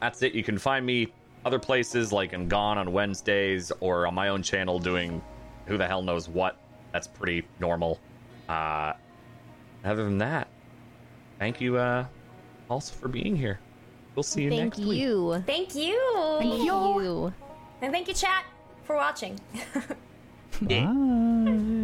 that's 0.00 0.22
it. 0.22 0.34
You 0.34 0.44
can 0.44 0.58
find 0.58 0.84
me 0.84 1.12
other 1.44 1.58
places 1.58 2.12
like 2.12 2.32
I'm 2.32 2.48
gone 2.48 2.78
on 2.78 2.92
Wednesdays 2.92 3.72
or 3.80 4.06
on 4.06 4.14
my 4.14 4.28
own 4.28 4.42
channel 4.42 4.78
doing 4.78 5.20
who 5.66 5.76
the 5.76 5.86
hell 5.86 6.02
knows 6.02 6.28
what. 6.28 6.56
That's 6.92 7.06
pretty 7.06 7.46
normal. 7.58 7.98
Uh, 8.48 8.92
other 9.84 10.04
than 10.04 10.18
that, 10.18 10.48
thank 11.38 11.60
you 11.60 11.76
uh, 11.76 12.06
also 12.70 12.94
for 12.94 13.08
being 13.08 13.36
here. 13.36 13.58
We'll 14.14 14.22
see 14.22 14.42
you 14.42 14.50
Thank 14.50 14.62
next 14.62 14.78
week. 14.78 14.86
Thank 14.88 15.00
you. 15.00 15.42
Thank 15.46 15.74
you. 15.74 16.38
Thank 16.38 16.64
you. 16.64 17.34
And 17.84 17.92
thank 17.92 18.08
you, 18.08 18.14
chat, 18.14 18.46
for 18.84 18.96
watching. 18.96 19.38
Bye. 20.62 21.80